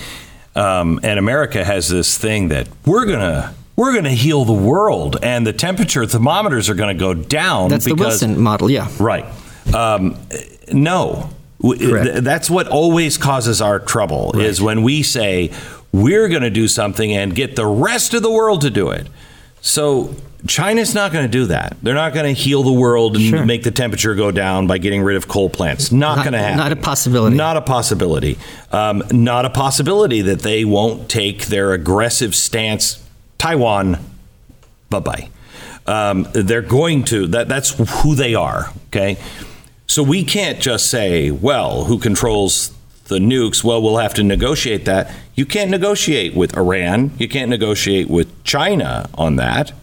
Um, 0.55 0.99
and 1.03 1.19
America 1.19 1.63
has 1.63 1.89
this 1.89 2.17
thing 2.17 2.47
that 2.49 2.67
we're 2.85 3.05
gonna 3.05 3.53
we're 3.77 3.91
going 3.91 4.05
to 4.05 4.09
heal 4.09 4.43
the 4.43 4.53
world, 4.53 5.17
and 5.21 5.45
the 5.45 5.53
temperature 5.53 6.05
thermometers 6.05 6.67
are 6.67 6.73
going 6.73 6.97
to 6.97 6.99
go 6.99 7.13
down. 7.13 7.69
That's 7.69 7.85
because, 7.85 8.19
the 8.19 8.27
Wilson 8.27 8.41
model, 8.41 8.71
yeah. 8.71 8.89
Right. 8.99 9.23
Um, 9.73 10.17
no, 10.73 11.29
Correct. 11.61 12.23
that's 12.23 12.49
what 12.49 12.67
always 12.67 13.17
causes 13.17 13.61
our 13.61 13.79
trouble 13.79 14.31
right. 14.33 14.45
is 14.45 14.59
when 14.59 14.81
we 14.81 15.03
say 15.03 15.51
we're 15.91 16.27
going 16.27 16.41
to 16.41 16.49
do 16.49 16.67
something 16.67 17.13
and 17.13 17.35
get 17.35 17.55
the 17.55 17.67
rest 17.67 18.15
of 18.15 18.23
the 18.23 18.31
world 18.31 18.61
to 18.61 18.71
do 18.71 18.89
it. 18.89 19.07
So 19.67 20.15
China's 20.47 20.95
not 20.95 21.11
going 21.11 21.25
to 21.25 21.31
do 21.31 21.47
that. 21.47 21.75
They're 21.83 21.93
not 21.93 22.13
going 22.13 22.33
to 22.33 22.41
heal 22.41 22.63
the 22.63 22.71
world 22.71 23.17
and 23.17 23.25
sure. 23.25 23.45
make 23.45 23.63
the 23.63 23.71
temperature 23.71 24.15
go 24.15 24.31
down 24.31 24.65
by 24.65 24.77
getting 24.77 25.03
rid 25.03 25.17
of 25.17 25.27
coal 25.27 25.49
plants. 25.49 25.91
Not, 25.91 26.15
not 26.15 26.23
going 26.23 26.33
to 26.33 26.39
happen. 26.39 26.57
Not 26.57 26.71
a 26.71 26.77
possibility. 26.77 27.35
Not 27.35 27.57
a 27.57 27.61
possibility. 27.61 28.37
Um, 28.71 29.03
not 29.11 29.43
a 29.45 29.49
possibility 29.49 30.21
that 30.21 30.39
they 30.39 30.63
won't 30.63 31.09
take 31.09 31.47
their 31.47 31.73
aggressive 31.73 32.33
stance. 32.33 33.05
Taiwan, 33.37 33.99
bye 34.89 34.99
bye. 34.99 35.29
Um, 35.85 36.27
they're 36.33 36.61
going 36.61 37.03
to. 37.05 37.27
That, 37.27 37.49
that's 37.49 37.71
who 38.03 38.15
they 38.15 38.35
are. 38.35 38.71
Okay. 38.87 39.17
So 39.85 40.01
we 40.01 40.23
can't 40.23 40.61
just 40.61 40.89
say, 40.89 41.29
well, 41.29 41.85
who 41.85 41.99
controls 41.99 42.73
the 43.05 43.19
nukes? 43.19 43.63
Well, 43.63 43.81
we'll 43.81 43.97
have 43.97 44.13
to 44.15 44.23
negotiate 44.23 44.85
that. 44.85 45.11
You 45.35 45.45
can't 45.45 45.71
negotiate 45.71 46.35
with 46.35 46.57
Iran. 46.57 47.11
You 47.17 47.27
can't 47.27 47.49
negotiate 47.49 48.09
with 48.09 48.26
China 48.47 49.07
on 49.13 49.35
that. 49.35 49.73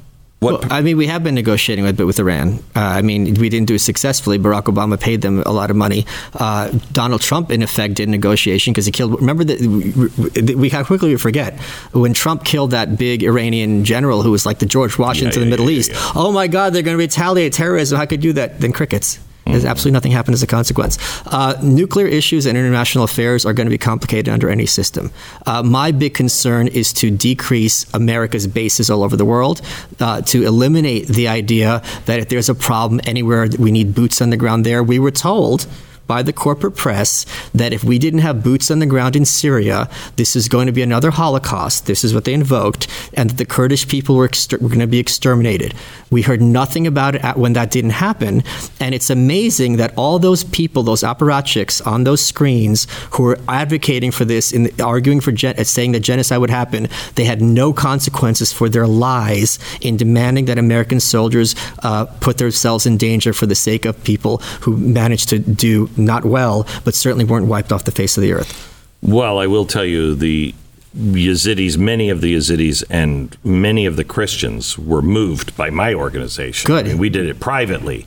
What? 0.40 0.62
Well, 0.62 0.72
I 0.72 0.82
mean, 0.82 0.98
we 0.98 1.06
have 1.06 1.24
been 1.24 1.34
negotiating 1.34 1.84
with, 1.84 1.98
with 2.00 2.18
Iran. 2.18 2.58
Uh, 2.76 2.80
I 2.80 3.02
mean, 3.02 3.34
we 3.34 3.48
didn't 3.48 3.66
do 3.66 3.76
it 3.76 3.78
successfully. 3.78 4.38
Barack 4.38 4.64
Obama 4.64 5.00
paid 5.00 5.22
them 5.22 5.42
a 5.46 5.52
lot 5.52 5.70
of 5.70 5.76
money. 5.76 6.04
Uh, 6.34 6.70
Donald 6.92 7.22
Trump, 7.22 7.50
in 7.50 7.62
effect, 7.62 7.94
did 7.94 8.10
negotiation 8.10 8.72
because 8.72 8.84
he 8.84 8.92
killed. 8.92 9.18
Remember 9.20 9.44
that 9.44 9.60
we, 9.60 10.54
we 10.54 10.68
how 10.68 10.84
quickly 10.84 11.10
we 11.10 11.16
forget 11.16 11.58
when 11.92 12.12
Trump 12.12 12.44
killed 12.44 12.72
that 12.72 12.98
big 12.98 13.22
Iranian 13.22 13.84
general 13.84 14.22
who 14.22 14.30
was 14.30 14.44
like 14.44 14.58
the 14.58 14.66
George 14.66 14.98
Washington 14.98 15.32
yeah, 15.32 15.38
yeah, 15.38 15.42
of 15.44 15.44
the 15.46 15.50
Middle 15.50 15.70
yeah, 15.70 15.78
East. 15.78 15.92
Oh 16.14 16.30
my 16.30 16.46
God, 16.46 16.74
they're 16.74 16.82
going 16.82 16.98
to 16.98 17.02
retaliate 17.02 17.54
terrorism. 17.54 17.96
How 17.96 18.04
could 18.04 18.22
you 18.22 18.30
do 18.30 18.34
that? 18.34 18.60
Then 18.60 18.72
crickets. 18.72 19.18
There's 19.46 19.64
absolutely 19.64 19.92
nothing 19.92 20.12
happened 20.12 20.34
as 20.34 20.42
a 20.42 20.46
consequence. 20.46 20.98
Uh, 21.26 21.58
nuclear 21.62 22.06
issues 22.06 22.46
and 22.46 22.56
international 22.56 23.04
affairs 23.04 23.44
are 23.44 23.52
going 23.52 23.66
to 23.66 23.70
be 23.70 23.78
complicated 23.78 24.28
under 24.28 24.48
any 24.48 24.66
system. 24.66 25.10
Uh, 25.46 25.62
my 25.62 25.92
big 25.92 26.14
concern 26.14 26.68
is 26.68 26.92
to 26.94 27.10
decrease 27.10 27.86
America's 27.94 28.46
bases 28.46 28.90
all 28.90 29.02
over 29.02 29.16
the 29.16 29.24
world, 29.24 29.60
uh, 30.00 30.22
to 30.22 30.44
eliminate 30.44 31.08
the 31.08 31.28
idea 31.28 31.82
that 32.06 32.18
if 32.18 32.28
there's 32.28 32.48
a 32.48 32.54
problem 32.54 33.00
anywhere, 33.04 33.48
we 33.58 33.70
need 33.70 33.94
boots 33.94 34.22
on 34.22 34.30
the 34.30 34.36
ground 34.36 34.64
there. 34.64 34.82
We 34.82 34.98
were 34.98 35.10
told 35.10 35.66
by 36.06 36.22
the 36.22 36.32
corporate 36.32 36.76
press 36.76 37.24
that 37.54 37.72
if 37.72 37.84
we 37.84 37.98
didn't 37.98 38.20
have 38.20 38.44
boots 38.44 38.70
on 38.70 38.78
the 38.78 38.86
ground 38.86 39.16
in 39.16 39.24
Syria, 39.24 39.88
this 40.16 40.36
is 40.36 40.48
going 40.48 40.66
to 40.66 40.72
be 40.72 40.82
another 40.82 41.10
Holocaust. 41.10 41.86
This 41.86 42.04
is 42.04 42.14
what 42.14 42.24
they 42.24 42.34
invoked, 42.34 42.86
and 43.14 43.30
that 43.30 43.36
the 43.36 43.44
Kurdish 43.44 43.88
people 43.88 44.16
were, 44.16 44.24
exter- 44.24 44.58
were 44.58 44.68
going 44.68 44.80
to 44.80 44.86
be 44.86 44.98
exterminated. 44.98 45.74
We 46.10 46.22
heard 46.22 46.42
nothing 46.42 46.86
about 46.86 47.14
it 47.14 47.36
when 47.36 47.54
that 47.54 47.70
didn't 47.70 47.90
happen, 47.90 48.42
and 48.80 48.94
it's 48.94 49.10
amazing 49.10 49.76
that 49.76 49.92
all 49.96 50.18
those 50.18 50.44
people, 50.44 50.82
those 50.82 51.02
apparatchiks 51.02 51.84
on 51.86 52.04
those 52.04 52.24
screens 52.24 52.86
who 53.12 53.24
were 53.24 53.38
advocating 53.48 54.10
for 54.10 54.24
this, 54.24 54.52
in 54.52 54.64
the, 54.64 54.82
arguing 54.82 55.20
for 55.20 55.32
gen- 55.32 55.62
saying 55.64 55.92
that 55.92 56.00
genocide 56.00 56.38
would 56.38 56.50
happen, 56.50 56.88
they 57.14 57.24
had 57.24 57.40
no 57.40 57.72
consequences 57.72 58.52
for 58.52 58.68
their 58.68 58.86
lies 58.86 59.58
in 59.80 59.96
demanding 59.96 60.44
that 60.46 60.58
American 60.58 61.00
soldiers 61.00 61.54
uh, 61.82 62.04
put 62.20 62.38
themselves 62.38 62.86
in 62.86 62.96
danger 62.96 63.32
for 63.32 63.46
the 63.46 63.54
sake 63.54 63.84
of 63.84 64.02
people 64.04 64.38
who 64.60 64.76
managed 64.76 65.28
to 65.28 65.38
do 65.38 65.88
not 65.96 66.24
well, 66.24 66.66
but 66.84 66.94
certainly 66.94 67.24
weren't 67.24 67.46
wiped 67.46 67.72
off 67.72 67.84
the 67.84 67.92
face 67.92 68.16
of 68.16 68.22
the 68.22 68.32
earth. 68.32 68.70
Well, 69.02 69.38
I 69.38 69.46
will 69.46 69.66
tell 69.66 69.84
you 69.84 70.14
the 70.14 70.54
Yazidis, 70.96 71.76
many 71.76 72.08
of 72.08 72.20
the 72.20 72.34
Yazidis 72.34 72.84
and 72.88 73.36
many 73.42 73.84
of 73.84 73.96
the 73.96 74.04
Christians 74.04 74.78
were 74.78 75.02
moved 75.02 75.56
by 75.56 75.70
my 75.70 75.92
organization. 75.92 76.68
Good. 76.68 76.86
I 76.86 76.88
mean, 76.90 76.98
we 76.98 77.10
did 77.10 77.26
it 77.26 77.40
privately. 77.40 78.06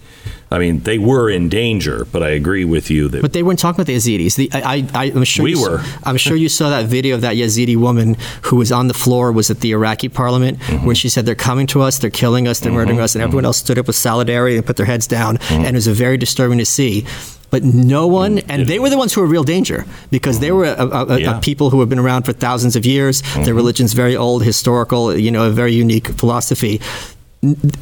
I 0.50 0.60
mean, 0.60 0.80
they 0.82 0.98
were 0.98 1.30
in 1.30 1.50
danger, 1.50 2.06
but 2.06 2.24
I 2.24 2.30
agree 2.30 2.64
with 2.64 2.90
you 2.90 3.10
that. 3.10 3.22
But 3.22 3.34
they 3.34 3.44
weren't 3.44 3.60
talking 3.60 3.82
about 3.82 3.88
the 3.88 3.98
Yazidis. 3.98 4.36
The, 4.36 4.50
I, 4.54 4.88
I, 4.94 5.06
am 5.08 5.26
sure 5.26 5.44
we 5.44 5.56
were. 5.56 5.84
I'm 6.04 6.16
sure 6.16 6.38
you 6.38 6.48
saw 6.48 6.70
that 6.70 6.86
video 6.86 7.16
of 7.16 7.22
that 7.22 7.36
Yazidi 7.36 7.76
woman 7.76 8.16
who 8.44 8.56
was 8.56 8.72
on 8.72 8.88
the 8.88 8.94
floor. 8.94 9.34
Was 9.34 9.52
at 9.52 9.60
the 9.60 9.72
Iraqi 9.72 10.08
parliament 10.08 10.60
mm-hmm. 10.60 10.86
where 10.86 10.96
she 10.96 11.10
said, 11.10 11.26
"They're 11.26 11.36
coming 11.36 11.68
to 11.68 11.82
us. 11.82 12.00
They're 12.00 12.10
killing 12.10 12.48
us. 12.48 12.62
They're 12.62 12.70
mm-hmm. 12.70 12.78
murdering 12.78 13.02
us," 13.02 13.14
and 13.14 13.22
everyone 13.22 13.42
mm-hmm. 13.42 13.48
else 13.48 13.58
stood 13.58 13.78
up 13.78 13.88
with 13.88 13.98
solidarity 13.98 14.56
and 14.56 14.66
put 14.66 14.78
their 14.78 14.86
heads 14.86 15.06
down. 15.06 15.38
Mm-hmm. 15.38 15.66
And 15.66 15.68
it 15.68 15.74
was 15.74 15.88
very 15.88 16.18
disturbing 16.18 16.60
to 16.60 16.66
see 16.66 17.06
but 17.50 17.64
no 17.64 18.08
one, 18.08 18.38
mm, 18.38 18.46
and 18.50 18.68
they 18.68 18.80
were 18.80 18.90
the 18.90 18.98
ones 18.98 19.14
who 19.14 19.22
were 19.22 19.28
real 19.28 19.44
danger 19.44 19.86
because 20.12 20.40
they 20.40 20.52
were 20.52 20.66
a, 20.66 20.86
a, 20.86 21.20
yeah. 21.20 21.38
a 21.38 21.42
people 21.42 21.70
who 21.70 21.80
have 21.80 21.90
been 21.90 22.00
around 22.00 22.24
for 22.24 22.34
thousands 22.34 22.76
of 22.76 22.86
years. 22.86 23.22
Mm-hmm. 23.22 23.44
Their 23.44 23.54
religion's 23.54 23.94
very 23.94 24.16
old, 24.16 24.44
historical, 24.44 25.16
you 25.16 25.32
know, 25.32 25.48
a 25.48 25.52
very 25.52 25.74
unique 25.74 26.08
philosophy. 26.10 26.82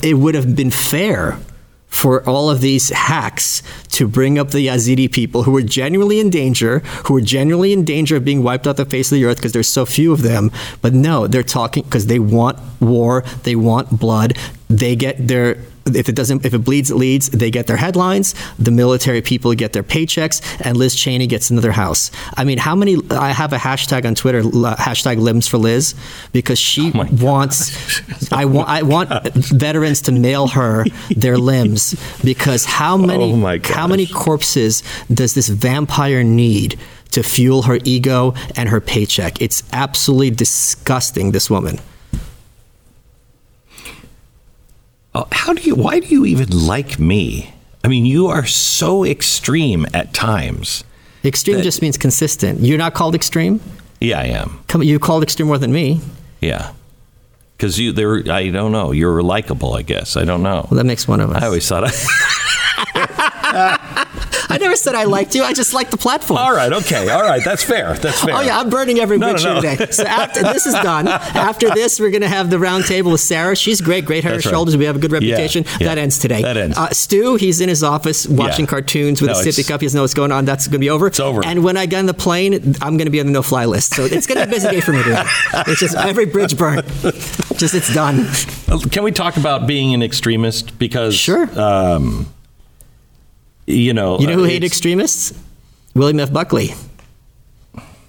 It 0.04 0.16
would 0.16 0.36
have 0.36 0.56
been 0.56 0.72
fair 0.72 1.40
for 1.96 2.28
all 2.28 2.50
of 2.50 2.60
these 2.60 2.90
hacks 2.90 3.64
to 3.88 4.06
bring 4.06 4.38
up 4.38 4.52
the 4.52 4.68
Yazidi 4.68 5.10
people 5.10 5.44
who 5.44 5.52
were 5.52 5.62
genuinely 5.62 6.20
in 6.20 6.30
danger, 6.30 6.80
who 7.06 7.14
were 7.14 7.22
genuinely 7.22 7.72
in 7.72 7.86
danger 7.86 8.18
of 8.18 8.26
being 8.26 8.44
wiped 8.44 8.68
off 8.68 8.76
the 8.76 8.86
face 8.86 9.12
of 9.14 9.16
the 9.16 9.24
earth 9.24 9.38
because 9.38 9.54
there's 9.54 9.70
so 9.70 9.86
few 9.86 10.12
of 10.12 10.22
them. 10.22 10.52
But 10.82 10.94
no, 10.94 11.26
they're 11.26 11.42
talking 11.42 11.84
because 11.84 12.08
they 12.08 12.20
want 12.20 12.60
war, 12.82 13.24
they 13.44 13.56
want 13.56 13.98
blood, 13.98 14.38
they 14.70 14.98
get 14.98 15.28
their 15.30 15.58
if 15.94 16.10
it 16.10 16.16
doesn't 16.16 16.46
if 16.46 16.54
it 16.54 16.60
bleeds 16.60 16.90
it 16.90 16.96
leads 16.96 17.30
they 17.30 17.52
get 17.52 17.68
their 17.68 17.78
headlines 17.78 18.34
the 18.58 18.72
military 18.72 19.22
people 19.22 19.54
get 19.54 19.74
their 19.74 19.84
paychecks 19.84 20.42
and 20.66 20.78
liz 20.78 20.96
cheney 20.96 21.28
gets 21.28 21.50
another 21.50 21.72
house. 21.72 22.12
I 22.38 22.44
mean 22.44 22.58
how 22.58 22.76
many 22.76 22.98
i 23.12 23.30
have 23.30 23.54
a 23.54 23.58
hashtag 23.58 24.06
on 24.06 24.16
twitter 24.16 24.42
hashtag 24.42 25.20
limbs 25.20 25.48
for 25.48 25.58
liz 25.58 25.94
because 26.32 26.58
she 26.58 26.92
oh 26.96 27.08
wants 27.12 28.32
i 28.32 28.46
want 28.46 28.68
i 28.68 28.82
want 28.82 29.10
veterans 29.34 30.02
to 30.04 30.12
mail 30.12 30.48
her 30.48 30.86
their 31.16 31.38
limbs 31.38 31.96
because 32.24 32.66
how 32.66 32.98
many 32.98 33.34
oh 33.34 33.60
how 33.66 33.88
many 33.88 34.08
corpses 34.08 34.82
does 35.14 35.36
this 35.36 35.50
vampire 35.50 36.24
need 36.24 36.80
to 37.12 37.24
fuel 37.24 37.62
her 37.62 37.80
ego 37.86 38.34
and 38.58 38.68
her 38.68 38.82
paycheck? 38.82 39.42
It's 39.42 39.64
absolutely 39.72 40.32
disgusting 40.32 41.32
this 41.32 41.50
woman 41.50 41.80
Oh, 45.05 45.05
Uh, 45.16 45.24
how 45.32 45.54
do 45.54 45.62
you? 45.62 45.74
Why 45.76 46.00
do 46.02 46.08
you 46.08 46.26
even 46.26 46.50
like 46.50 47.00
me? 47.00 47.54
I 47.84 47.88
mean, 47.88 48.06
you 48.06 48.28
are 48.28 48.46
so 48.46 49.06
extreme 49.06 49.86
at 49.94 50.14
times. 50.14 50.84
Extreme 51.24 51.58
That- 51.58 51.64
just 51.64 51.82
means 51.82 51.98
consistent. 51.98 52.60
You're 52.60 52.78
not 52.78 52.94
called 52.94 53.16
extreme. 53.16 53.62
Yeah, 54.02 54.20
I 54.20 54.26
am. 54.26 54.60
Come, 54.68 54.84
you 54.84 55.00
called 55.00 55.24
extreme 55.24 55.48
more 55.48 55.58
than 55.58 55.72
me. 55.72 56.02
Yeah. 56.42 56.74
Because 57.56 57.80
you, 57.80 57.94
there, 57.94 58.30
I 58.30 58.50
don't 58.50 58.74
know. 58.74 58.92
You're 58.92 59.24
likable, 59.24 59.74
I 59.76 59.82
guess. 59.84 60.18
I 60.18 60.26
don't 60.26 60.44
know. 60.44 60.68
Well, 60.70 60.78
that 60.78 60.86
makes 60.86 61.08
one 61.08 61.22
of 61.22 61.32
us. 61.32 61.42
I 61.42 61.46
always 61.46 61.68
thought. 61.68 61.86
I, 61.86 61.92
I 64.56 64.58
never 64.58 64.76
said 64.76 64.96
I 64.96 65.04
liked 65.04 65.36
you. 65.36 65.44
I 65.44 65.54
just 65.54 65.74
like 65.74 65.90
the 65.92 65.98
platform. 65.98 66.40
all 66.40 66.54
right, 66.54 66.72
okay, 66.72 67.10
all 67.10 67.22
right. 67.22 67.44
That's 67.44 67.64
fair. 67.64 67.94
That's 67.96 68.24
fair. 68.24 68.36
Oh 68.36 68.42
yeah, 68.42 68.60
I'm 68.60 68.70
burning 68.70 69.00
every 69.00 69.18
No, 69.18 69.32
bridge 69.32 69.44
no, 69.44 69.56
no. 69.56 69.62
here 69.62 69.76
today. 69.78 69.92
So 69.92 70.04
after 70.04 70.42
this 70.44 70.66
is 70.66 70.74
done, 70.76 71.08
after 71.08 71.70
this, 71.70 72.00
we're 72.00 72.10
going 72.12 72.22
to 72.22 72.28
have 72.30 72.50
the 72.50 72.60
round 72.60 72.86
table 72.86 73.12
with 73.12 73.22
Sarah. 73.22 73.56
She's 73.56 73.82
great, 73.82 74.06
great 74.06 74.24
hair 74.24 74.34
and 74.34 74.46
right. 74.46 74.52
shoulders. 74.52 74.78
We 74.78 74.86
have 74.86 74.96
a 74.96 75.00
good 75.00 75.12
reputation. 75.12 75.66
yeah. 75.80 75.88
That 75.88 75.98
ends 75.98 76.18
today. 76.20 76.42
That 76.42 76.58
ends. 76.58 76.78
Uh, 76.78 76.90
Stu, 76.92 77.36
he's 77.36 77.62
in 77.62 77.70
his 77.70 77.84
office 77.84 78.28
watching 78.28 78.66
Yeah. 78.66 78.70
cartoons 78.72 79.22
with 79.22 79.32
a 79.32 79.34
sippy 79.34 79.68
cup. 79.68 79.82
He 79.82 79.88
doesn't 79.88 79.98
know 79.98 80.04
what's 80.04 80.14
going 80.14 80.32
on. 80.32 80.46
That's 80.46 80.68
going 80.68 80.74
to 80.74 80.80
be 80.80 80.90
over. 80.90 81.08
It's 81.08 81.20
over. 81.20 81.46
And 81.46 81.64
when 81.64 81.78
I 81.78 81.86
get 81.86 82.00
on 82.00 82.06
the 82.06 82.14
plane, 82.14 82.54
I'm 82.82 82.98
going 82.98 83.06
to 83.06 83.12
be 83.12 83.20
on 83.20 83.26
the 83.28 83.32
no-fly 83.34 83.66
list. 83.66 83.94
So 83.96 84.06
it's 84.06 84.26
going 84.28 84.40
to 84.40 84.46
be 84.46 84.52
a 84.52 84.54
busy 84.56 84.70
day 84.70 84.82
for 84.82 84.94
me 84.94 85.04
today. 85.04 85.24
It's 85.68 85.80
just 85.80 85.96
every 85.96 86.26
bridge 86.26 86.58
burned. 86.58 86.86
Just 87.58 87.74
it's 87.74 87.94
done. 87.94 88.28
Can 88.92 89.04
we 89.04 89.12
talk 89.12 89.38
about 89.38 89.66
being 89.68 89.94
an 89.94 90.04
extremist? 90.04 90.78
Because 90.78 91.16
Sure. 91.16 91.48
um, 91.60 92.28
you 93.66 93.94
know, 93.94 94.20
You 94.20 94.28
know 94.28 94.34
who 94.34 94.44
uh, 94.44 94.48
hated 94.48 94.66
extremists? 94.66 95.34
William 95.94 96.20
F. 96.20 96.32
Buckley. 96.32 96.74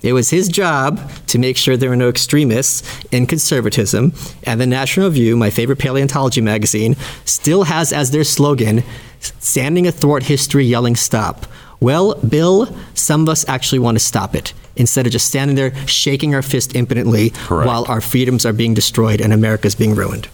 It 0.03 0.13
was 0.13 0.31
his 0.31 0.49
job 0.49 1.01
to 1.29 1.39
make 1.39 1.57
sure 1.57 1.77
there 1.77 1.91
were 1.91 1.97
no 1.97 2.09
extremists 2.09 2.83
in 3.11 3.27
conservatism. 3.27 4.13
And 4.45 4.61
the 4.61 4.67
National 4.67 5.07
Review, 5.07 5.37
my 5.37 5.51
favorite 5.51 5.79
paleontology 5.79 6.41
magazine, 6.41 6.97
still 7.25 7.65
has 7.65 7.93
as 7.93 8.11
their 8.11 8.23
slogan, 8.23 8.85
standing 9.21 9.87
athwart 9.87 10.25
history 10.25 10.65
yelling 10.65 10.97
stop. 10.97 11.47
Well, 11.81 12.15
Bill, 12.17 12.69
some 12.95 13.23
of 13.23 13.29
us 13.29 13.49
actually 13.49 13.81
want 13.81 13.97
to 13.97 14.05
stop 14.05 14.35
it 14.35 14.53
instead 14.77 15.07
of 15.07 15.13
just 15.13 15.27
standing 15.27 15.57
there 15.57 15.75
shaking 15.87 16.35
our 16.35 16.43
fist 16.43 16.77
impotently 16.77 17.31
Correct. 17.31 17.67
while 17.67 17.85
our 17.89 18.01
freedoms 18.01 18.47
are 18.47 18.53
being 18.53 18.75
destroyed 18.75 19.21
and 19.21 19.33
America's 19.33 19.75
being 19.75 19.95
ruined. 19.95 20.29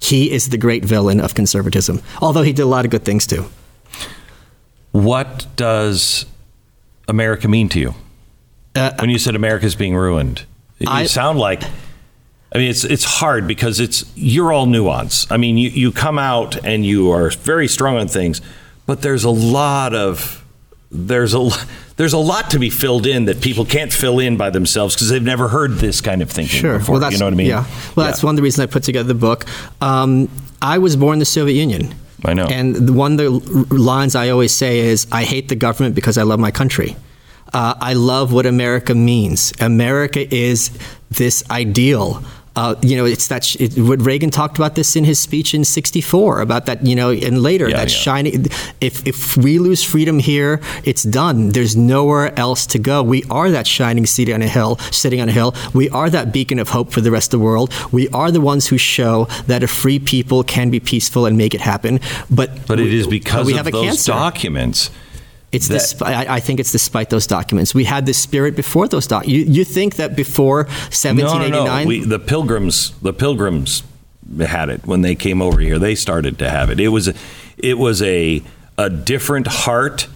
He 0.00 0.30
is 0.30 0.48
the 0.48 0.56
great 0.58 0.84
villain 0.84 1.20
of 1.20 1.34
conservatism, 1.34 2.00
although 2.20 2.42
he 2.42 2.52
did 2.52 2.62
a 2.62 2.66
lot 2.66 2.84
of 2.84 2.90
good 2.90 3.04
things 3.04 3.26
too. 3.26 3.44
What 4.92 5.46
does 5.56 6.26
America 7.08 7.48
mean 7.48 7.68
to 7.70 7.80
you? 7.80 7.94
Uh, 8.74 8.92
when 8.98 9.10
you 9.10 9.18
said 9.18 9.34
America's 9.34 9.74
being 9.74 9.94
ruined, 9.96 10.44
you 10.78 10.86
I- 10.88 11.06
sound 11.06 11.38
like. 11.38 11.62
I 12.54 12.58
mean, 12.58 12.68
it's 12.68 12.84
it's 12.84 13.04
hard 13.04 13.46
because 13.46 13.80
it's 13.80 14.04
you're 14.14 14.52
all 14.52 14.66
nuance. 14.66 15.30
I 15.32 15.38
mean, 15.38 15.56
you, 15.56 15.70
you 15.70 15.90
come 15.90 16.18
out 16.18 16.62
and 16.66 16.84
you 16.84 17.10
are 17.10 17.30
very 17.30 17.66
strong 17.66 17.96
on 17.96 18.08
things, 18.08 18.42
but 18.84 19.00
there's 19.00 19.24
a 19.24 19.30
lot 19.30 19.94
of 19.94 20.44
there's 20.90 21.32
a 21.34 21.48
there's 21.96 22.12
a 22.12 22.18
lot 22.18 22.50
to 22.50 22.58
be 22.58 22.68
filled 22.68 23.06
in 23.06 23.24
that 23.24 23.40
people 23.40 23.64
can't 23.64 23.90
fill 23.90 24.18
in 24.18 24.36
by 24.36 24.50
themselves 24.50 24.94
because 24.94 25.08
they've 25.08 25.22
never 25.22 25.48
heard 25.48 25.72
this 25.76 26.02
kind 26.02 26.20
of 26.20 26.30
thinking 26.30 26.60
Sure. 26.60 26.78
before. 26.78 26.92
Well, 26.94 27.00
that's, 27.00 27.14
you 27.14 27.20
know 27.20 27.24
what 27.24 27.32
I 27.32 27.36
mean? 27.36 27.46
Yeah. 27.46 27.64
Well, 27.96 28.04
that's 28.04 28.22
one 28.22 28.34
of 28.34 28.36
the 28.36 28.42
reasons 28.42 28.68
I 28.68 28.70
put 28.70 28.82
together 28.82 29.08
the 29.08 29.14
book. 29.14 29.46
Um, 29.80 30.28
I 30.60 30.76
was 30.76 30.94
born 30.94 31.14
in 31.14 31.18
the 31.20 31.24
Soviet 31.24 31.58
Union. 31.58 31.94
I 32.24 32.34
know. 32.34 32.46
And 32.46 32.96
one 32.96 33.12
of 33.12 33.18
the 33.18 33.30
lines 33.74 34.14
I 34.14 34.30
always 34.30 34.54
say 34.54 34.80
is, 34.80 35.06
I 35.10 35.24
hate 35.24 35.48
the 35.48 35.56
government 35.56 35.94
because 35.94 36.18
I 36.18 36.22
love 36.22 36.38
my 36.38 36.50
country. 36.50 36.96
Uh, 37.52 37.74
I 37.80 37.92
love 37.94 38.32
what 38.32 38.46
America 38.46 38.94
means. 38.94 39.52
America 39.60 40.32
is 40.34 40.70
this 41.10 41.42
ideal. 41.50 42.22
Uh, 42.54 42.74
you 42.82 42.96
know, 42.96 43.06
it's 43.06 43.28
that. 43.28 43.44
Sh- 43.44 43.56
it, 43.60 43.78
what 43.78 44.02
Reagan 44.02 44.30
talked 44.30 44.58
about 44.58 44.74
this 44.74 44.94
in 44.94 45.04
his 45.04 45.18
speech 45.18 45.54
in 45.54 45.64
'64 45.64 46.40
about 46.42 46.66
that. 46.66 46.84
You 46.86 46.94
know, 46.94 47.10
and 47.10 47.42
later 47.42 47.66
Yeah, 47.68 47.76
that 47.78 47.90
yeah. 47.90 47.96
shining. 47.98 48.46
If 48.80 49.06
if 49.06 49.36
we 49.38 49.58
lose 49.58 49.82
freedom 49.82 50.18
here, 50.18 50.60
it's 50.84 51.02
done. 51.02 51.48
There's 51.50 51.76
nowhere 51.76 52.38
else 52.38 52.66
to 52.66 52.78
go. 52.78 53.02
We 53.02 53.24
are 53.30 53.50
that 53.50 53.66
shining 53.66 54.04
city 54.04 54.34
on 54.34 54.42
a 54.42 54.48
hill, 54.48 54.76
sitting 54.90 55.20
on 55.22 55.30
a 55.30 55.32
hill. 55.32 55.54
We 55.72 55.88
are 55.90 56.10
that 56.10 56.30
beacon 56.32 56.58
of 56.58 56.68
hope 56.68 56.92
for 56.92 57.00
the 57.00 57.10
rest 57.10 57.32
of 57.32 57.40
the 57.40 57.44
world. 57.44 57.72
We 57.90 58.08
are 58.10 58.30
the 58.30 58.40
ones 58.42 58.66
who 58.68 58.76
show 58.76 59.28
that 59.46 59.62
a 59.62 59.66
free 59.66 59.98
people 59.98 60.42
can 60.44 60.68
be 60.68 60.78
peaceful 60.80 61.24
and 61.24 61.38
make 61.38 61.54
it 61.54 61.62
happen. 61.62 62.00
But 62.30 62.66
But 62.66 62.78
it 62.80 62.84
we- 62.84 62.98
is 63.00 63.06
because 63.06 63.46
we 63.46 63.52
of 63.52 63.58
have 63.58 63.66
a 63.68 63.70
those 63.70 63.84
cancer. 63.86 64.12
documents. 64.12 64.90
It's 65.52 65.68
that- 65.68 65.74
despite, 65.80 66.28
I 66.28 66.36
I 66.36 66.40
think 66.40 66.60
it's 66.60 66.72
despite 66.72 67.10
those 67.10 67.26
documents. 67.26 67.74
We 67.74 67.84
had 67.84 68.06
this 68.06 68.18
spirit 68.18 68.56
before 68.56 68.88
those 68.88 69.06
documents. 69.06 69.48
You, 69.48 69.52
you 69.54 69.64
think 69.64 69.96
that 69.96 70.16
before 70.16 70.64
No, 70.64 70.70
1789? 70.90 71.50
no, 71.50 71.64
no. 71.82 71.86
We, 71.86 72.00
the 72.04 72.18
pilgrims, 72.18 72.92
the 73.02 73.12
pilgrims 73.12 73.82
had 74.40 74.68
it 74.70 74.86
when 74.86 75.02
they 75.02 75.14
came 75.14 75.42
over 75.42 75.60
here. 75.60 75.78
They 75.78 75.94
started 75.94 76.38
to 76.38 76.48
have 76.48 76.70
it. 76.70 76.80
It 76.80 76.88
was, 76.88 77.12
it 77.58 77.78
was 77.78 78.00
a 78.02 78.42
a 78.78 78.88
different 78.88 79.46
heart 79.46 80.08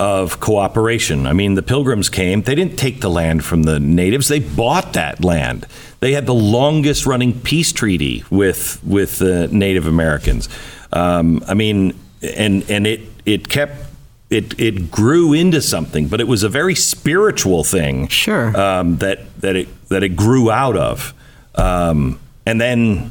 of 0.00 0.40
cooperation. 0.40 1.26
I 1.26 1.32
mean, 1.34 1.54
the 1.54 1.62
pilgrims 1.62 2.08
came. 2.08 2.42
They 2.42 2.54
didn't 2.56 2.76
take 2.78 3.00
the 3.00 3.10
land 3.10 3.44
from 3.44 3.62
the 3.64 3.78
natives. 3.78 4.26
They 4.28 4.40
bought 4.40 4.94
that 4.94 5.22
land. 5.22 5.66
They 6.00 6.12
had 6.14 6.26
the 6.26 6.34
longest 6.34 7.06
running 7.06 7.38
peace 7.40 7.72
treaty 7.72 8.24
with 8.30 8.82
with 8.82 9.18
the 9.18 9.46
Native 9.52 9.86
Americans. 9.86 10.48
Um, 10.92 11.44
I 11.46 11.54
mean, 11.54 11.94
and 12.22 12.68
and 12.70 12.86
it 12.86 13.00
it 13.24 13.48
kept. 13.48 13.86
It, 14.30 14.58
it 14.60 14.90
grew 14.92 15.32
into 15.32 15.60
something, 15.60 16.06
but 16.06 16.20
it 16.20 16.28
was 16.28 16.44
a 16.44 16.48
very 16.48 16.76
spiritual 16.76 17.64
thing 17.64 18.06
Sure. 18.08 18.56
um, 18.56 18.96
that 18.98 19.18
that 19.40 19.56
it 19.56 19.88
that 19.88 20.04
it 20.04 20.10
grew 20.14 20.52
out 20.52 20.76
of, 20.76 21.12
um, 21.56 22.20
and 22.46 22.60
then 22.60 23.10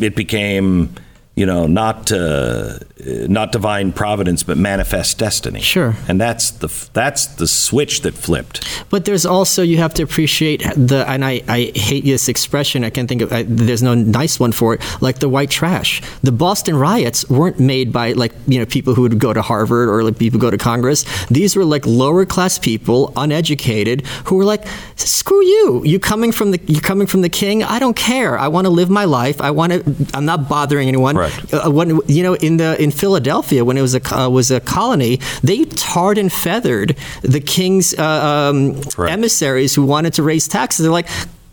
it 0.00 0.16
became, 0.16 0.92
you 1.36 1.46
know, 1.46 1.66
not 1.66 2.12
uh, 2.12 2.78
not 3.04 3.50
divine 3.50 3.92
providence, 3.92 4.44
but 4.44 4.56
manifest 4.56 5.18
destiny. 5.18 5.60
Sure. 5.60 5.94
and 6.08 6.20
that's 6.20 6.50
the 6.52 6.68
that's 6.92 7.26
the 7.26 7.48
switch 7.48 8.02
that 8.02 8.14
flipped. 8.14 8.64
But 8.88 9.04
there's 9.04 9.26
also 9.26 9.62
you 9.62 9.78
have 9.78 9.94
to 9.94 10.02
appreciate 10.02 10.62
the 10.76 11.04
and 11.08 11.24
I, 11.24 11.42
I 11.48 11.72
hate 11.74 12.04
this 12.04 12.28
expression. 12.28 12.84
I 12.84 12.90
can't 12.90 13.08
think 13.08 13.22
of 13.22 13.32
I, 13.32 13.42
there's 13.42 13.82
no 13.82 13.94
nice 13.94 14.38
one 14.38 14.52
for 14.52 14.74
it. 14.74 15.02
Like 15.02 15.18
the 15.18 15.28
white 15.28 15.50
trash. 15.50 16.02
The 16.22 16.32
Boston 16.32 16.76
riots 16.76 17.28
weren't 17.28 17.58
made 17.58 17.92
by 17.92 18.12
like 18.12 18.32
you 18.46 18.60
know 18.60 18.66
people 18.66 18.94
who 18.94 19.02
would 19.02 19.18
go 19.18 19.32
to 19.32 19.42
Harvard 19.42 19.88
or 19.88 20.04
like 20.04 20.18
people 20.18 20.38
who 20.38 20.42
go 20.46 20.50
to 20.50 20.58
Congress. 20.58 21.04
These 21.26 21.56
were 21.56 21.64
like 21.64 21.84
lower 21.84 22.24
class 22.24 22.58
people, 22.58 23.12
uneducated, 23.16 24.06
who 24.26 24.36
were 24.36 24.44
like, 24.44 24.66
screw 24.96 25.42
you. 25.42 25.82
You 25.84 25.98
coming 25.98 26.30
from 26.30 26.52
the 26.52 26.60
you 26.66 26.80
coming 26.80 27.08
from 27.08 27.22
the 27.22 27.28
king? 27.28 27.64
I 27.64 27.80
don't 27.80 27.96
care. 27.96 28.38
I 28.38 28.48
want 28.48 28.66
to 28.66 28.70
live 28.70 28.88
my 28.88 29.04
life. 29.04 29.40
I 29.40 29.50
want 29.50 29.72
to. 29.72 29.96
I'm 30.14 30.24
not 30.24 30.48
bothering 30.48 30.86
anyone. 30.86 31.16
Right. 31.16 31.23
Uh, 31.52 31.70
when 31.70 32.00
you 32.06 32.22
know 32.22 32.34
in 32.34 32.56
the 32.56 32.80
in 32.82 32.90
Philadelphia 32.90 33.64
when 33.64 33.76
it 33.76 33.82
was 33.82 33.94
a 33.94 34.16
uh, 34.16 34.28
was 34.28 34.50
a 34.50 34.60
colony, 34.60 35.20
they 35.42 35.64
tarred 35.64 36.18
and 36.18 36.32
feathered 36.32 36.96
the 37.22 37.40
king's 37.40 37.94
uh, 37.94 38.50
um, 38.52 38.80
emissaries 39.08 39.74
who 39.74 39.84
wanted 39.84 40.14
to 40.14 40.22
raise 40.22 40.48
taxes. 40.48 40.84
They're 40.84 40.92
like. 40.92 41.08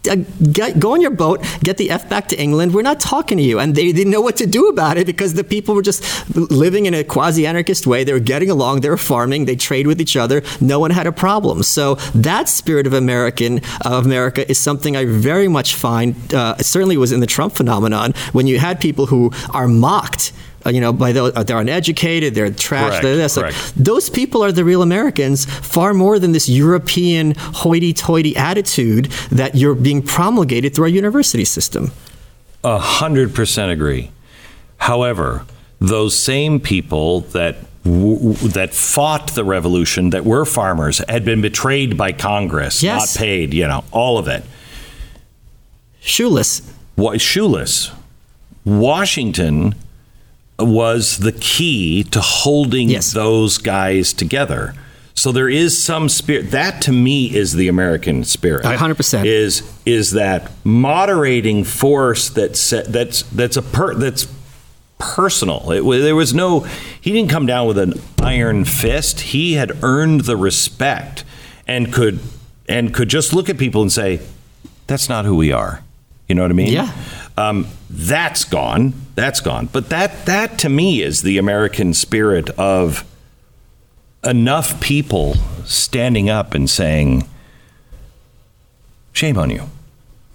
Uh, 0.09 0.15
get, 0.51 0.79
go 0.79 0.93
on 0.93 1.01
your 1.01 1.11
boat, 1.11 1.45
get 1.63 1.77
the 1.77 1.91
F 1.91 2.09
back 2.09 2.27
to 2.29 2.39
England. 2.39 2.73
We're 2.73 2.81
not 2.81 2.99
talking 2.99 3.37
to 3.37 3.43
you. 3.43 3.59
And 3.59 3.75
they 3.75 3.91
didn't 3.91 4.11
know 4.11 4.21
what 4.21 4.37
to 4.37 4.47
do 4.47 4.67
about 4.67 4.97
it 4.97 5.05
because 5.05 5.35
the 5.35 5.43
people 5.43 5.75
were 5.75 5.81
just 5.81 6.03
living 6.35 6.87
in 6.87 6.93
a 6.93 7.03
quasi 7.03 7.45
anarchist 7.45 7.85
way. 7.85 8.03
They 8.03 8.13
were 8.13 8.19
getting 8.19 8.49
along, 8.49 8.81
they 8.81 8.89
were 8.89 8.97
farming, 8.97 9.45
they 9.45 9.55
trade 9.55 9.85
with 9.85 10.01
each 10.01 10.17
other. 10.17 10.41
No 10.59 10.79
one 10.79 10.91
had 10.91 11.07
a 11.07 11.11
problem. 11.11 11.63
So 11.63 11.95
that 12.15 12.49
spirit 12.49 12.87
of 12.87 12.93
American 12.93 13.61
of 13.85 14.05
America 14.05 14.49
is 14.49 14.59
something 14.59 14.97
I 14.97 15.05
very 15.05 15.47
much 15.47 15.75
find, 15.75 16.15
uh, 16.33 16.57
certainly 16.57 16.97
was 16.97 17.11
in 17.11 17.19
the 17.19 17.27
Trump 17.27 17.53
phenomenon, 17.53 18.13
when 18.31 18.47
you 18.47 18.59
had 18.59 18.79
people 18.79 19.05
who 19.07 19.31
are 19.53 19.67
mocked 19.67 20.33
you 20.69 20.79
know, 20.81 20.93
by 20.93 21.11
those, 21.11 21.33
uh, 21.35 21.43
they're 21.43 21.57
uneducated, 21.59 22.35
they're 22.35 22.51
trash, 22.51 22.89
Correct, 22.89 23.03
they're 23.03 23.15
this. 23.15 23.37
Like, 23.37 23.55
those 23.75 24.09
people 24.09 24.43
are 24.43 24.51
the 24.51 24.63
real 24.63 24.81
Americans, 24.81 25.45
far 25.45 25.93
more 25.93 26.19
than 26.19 26.31
this 26.33 26.47
European 26.49 27.33
hoity-toity 27.37 28.35
attitude 28.37 29.05
that 29.31 29.55
you're 29.55 29.75
being 29.75 30.01
promulgated 30.01 30.75
through 30.75 30.85
our 30.85 30.89
university 30.89 31.45
system. 31.45 31.91
A 32.63 32.77
hundred 32.77 33.33
percent 33.33 33.71
agree. 33.71 34.11
However, 34.77 35.45
those 35.79 36.15
same 36.17 36.59
people 36.59 37.21
that 37.31 37.55
w- 37.83 38.33
that 38.49 38.73
fought 38.73 39.31
the 39.33 39.43
revolution, 39.43 40.11
that 40.11 40.25
were 40.25 40.45
farmers, 40.45 41.01
had 41.09 41.25
been 41.25 41.41
betrayed 41.41 41.97
by 41.97 42.11
Congress, 42.11 42.83
Yes. 42.83 43.15
not 43.15 43.19
paid. 43.19 43.53
You 43.55 43.67
know, 43.67 43.83
all 43.91 44.19
of 44.19 44.27
it. 44.27 44.43
Shoeless. 45.99 46.61
Wa- 46.95 47.17
shoeless. 47.17 47.91
Washington 48.63 49.73
was 50.65 51.17
the 51.19 51.31
key 51.31 52.03
to 52.05 52.19
holding 52.21 52.89
Yes. 52.89 53.11
those 53.11 53.57
guys 53.57 54.13
together. 54.13 54.73
So 55.13 55.31
there 55.31 55.49
is 55.49 55.81
some 55.81 56.09
spirit. 56.09 56.51
That 56.51 56.81
to 56.83 56.91
me 56.91 57.35
is 57.35 57.53
the 57.53 57.67
American 57.67 58.23
spirit. 58.23 58.65
Hundred 58.65 58.95
percent. 58.95 59.27
Is 59.27 59.61
is 59.85 60.11
that 60.11 60.49
moderating 60.63 61.63
force 61.63 62.29
that's 62.29 62.69
that's 62.69 63.23
that's 63.23 63.57
a 63.57 63.61
per, 63.61 63.93
that's 63.95 64.27
personal. 64.97 65.71
It, 65.71 65.81
there 66.01 66.15
was 66.15 66.33
no. 66.33 66.61
He 67.01 67.11
didn't 67.11 67.29
come 67.29 67.45
down 67.45 67.67
with 67.67 67.77
an 67.77 67.93
iron 68.21 68.65
fist. 68.65 69.19
He 69.21 69.53
had 69.53 69.71
earned 69.83 70.21
the 70.21 70.37
respect 70.37 71.23
and 71.67 71.91
could 71.93 72.19
and 72.69 72.93
could 72.93 73.09
just 73.09 73.33
look 73.33 73.49
at 73.49 73.57
people 73.57 73.81
and 73.81 73.91
say, 73.91 74.21
"That's 74.87 75.09
not 75.09 75.25
who 75.25 75.35
we 75.35 75.51
are." 75.51 75.83
You 76.27 76.35
know 76.35 76.43
what 76.43 76.51
I 76.51 76.55
mean? 76.55 76.71
Yeah. 76.71 76.91
Um, 77.41 77.67
that's 77.89 78.43
gone. 78.45 78.93
That's 79.15 79.39
gone. 79.39 79.67
But 79.71 79.89
that 79.89 80.25
that 80.25 80.59
to 80.59 80.69
me 80.69 81.01
is 81.01 81.23
the 81.23 81.37
American 81.37 81.93
spirit 81.93 82.49
of 82.51 83.03
enough 84.23 84.79
people 84.79 85.35
standing 85.65 86.29
up 86.29 86.53
and 86.53 86.69
saying, 86.69 87.27
shame 89.11 89.37
on 89.37 89.49
you. 89.49 89.69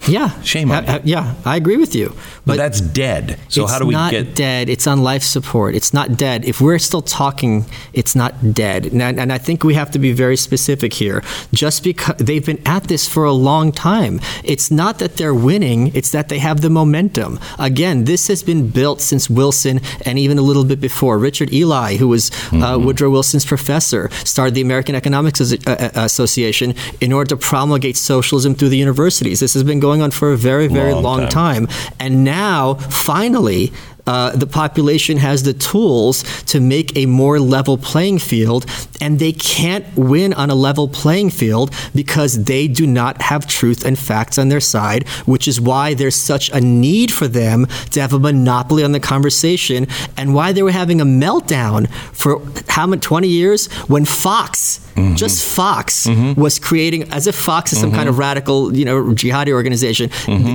Yeah, 0.09 0.41
Shame 0.43 0.71
on 0.71 0.85
ha- 0.85 1.01
yeah, 1.05 1.35
I 1.45 1.57
agree 1.57 1.77
with 1.77 1.95
you. 1.95 2.15
But 2.45 2.57
that's 2.59 2.81
dead. 2.81 3.39
So 3.49 3.67
how 3.67 3.79
do 3.81 3.87
we 3.87 3.95
get? 3.95 4.13
It's 4.15 4.27
not 4.29 4.35
dead? 4.37 4.69
It's 4.69 4.87
on 4.87 5.03
life 5.03 5.23
support. 5.25 5.75
It's 5.75 5.93
not 5.93 6.17
dead. 6.17 6.45
If 6.45 6.61
we're 6.61 6.79
still 6.79 7.03
talking, 7.03 7.65
it's 7.93 8.15
not 8.15 8.55
dead. 8.55 8.87
And, 8.87 9.03
and 9.03 9.33
I 9.33 9.39
think 9.39 9.65
we 9.65 9.75
have 9.75 9.91
to 9.93 9.99
be 9.99 10.13
very 10.13 10.37
specific 10.37 10.93
here. 10.95 11.23
Just 11.53 11.83
because 11.83 12.17
they've 12.19 12.45
been 12.47 12.63
at 12.67 12.85
this 12.85 13.09
for 13.09 13.25
a 13.25 13.33
long 13.33 13.73
time, 13.73 14.21
it's 14.45 14.71
not 14.71 14.99
that 15.01 15.17
they're 15.17 15.35
winning. 15.35 15.91
It's 15.95 16.11
that 16.13 16.29
they 16.29 16.39
have 16.39 16.61
the 16.61 16.71
momentum. 16.71 17.41
Again, 17.59 18.05
this 18.05 18.29
has 18.29 18.45
been 18.45 18.69
built 18.71 19.01
since 19.01 19.29
Wilson 19.29 19.81
and 20.05 20.19
even 20.19 20.39
a 20.39 20.43
little 20.43 20.65
bit 20.65 20.81
before. 20.81 21.19
Richard 21.19 21.53
Ely, 21.53 21.97
who 21.97 22.09
was 22.09 22.31
Mm-hmm. 22.47 22.63
uh, 22.63 22.79
Woodrow 22.79 23.11
Wilson's 23.11 23.45
professor, 23.45 24.09
started 24.25 24.55
the 24.55 24.61
American 24.61 24.95
Economics 24.95 25.41
uh, 25.41 25.57
uh, 25.67 25.91
Association 25.95 26.75
in 27.01 27.13
order 27.13 27.29
to 27.31 27.37
promulgate 27.37 27.97
socialism 27.97 28.55
through 28.55 28.69
the 28.69 28.77
universities. 28.77 29.41
This 29.41 29.55
has 29.55 29.65
been 29.65 29.81
going 29.81 29.96
on 30.03 30.11
for 30.11 30.33
a 30.33 30.37
very, 30.37 30.69
very 30.69 30.93
Long 30.93 31.03
long, 31.03 31.21
time. 31.29 31.67
time. 31.67 31.93
And 32.01 32.25
now, 32.25 32.75
finally, 32.75 33.73
uh, 34.07 34.31
the 34.37 34.47
population 34.47 35.17
has 35.17 35.43
the 35.43 35.53
tools 35.53 36.23
to 36.45 36.61
make 36.61 36.97
a 36.97 37.07
more 37.07 37.41
level 37.41 37.77
playing 37.77 38.21
field, 38.21 38.65
and 39.01 39.19
they 39.19 39.33
can't 39.33 39.85
win 39.97 40.33
on 40.35 40.49
a 40.49 40.55
level 40.55 40.87
playing 40.87 41.31
field 41.31 41.75
because 41.93 42.45
they 42.45 42.69
do 42.69 42.87
not 42.87 43.21
have 43.21 43.49
truth 43.49 43.85
and 43.85 43.99
facts 43.99 44.39
on 44.39 44.49
their 44.49 44.61
side, 44.61 45.09
which 45.27 45.49
is 45.49 45.61
why 45.61 45.93
there's 45.95 46.15
such 46.15 46.51
a 46.51 46.61
need 46.61 47.11
for 47.13 47.27
them 47.27 47.67
to 47.91 48.01
have 48.01 48.13
a 48.13 48.19
monopoly 48.19 48.85
on 48.85 48.93
the 48.93 49.01
conversation, 49.01 49.89
and 50.17 50.35
why 50.35 50.53
they 50.53 50.63
were 50.63 50.71
having 50.71 51.01
a 51.01 51.05
meltdown 51.05 51.89
for 52.13 52.41
how 52.69 52.87
many 52.87 53.01
20 53.01 53.27
years 53.27 53.67
when 53.89 54.05
Fox, 54.05 54.81
just 55.15 55.45
Fox, 55.45 56.07
was 56.37 56.59
creating 56.59 57.11
as 57.13 57.27
if 57.27 57.35
Fox 57.35 57.73
is 57.73 57.81
some 57.81 57.93
kind 57.93 58.09
of 58.09 58.19
radical, 58.19 58.75
you 58.77 58.85
know, 58.85 59.03
jihadi 59.05 59.53
organization. 59.53 60.11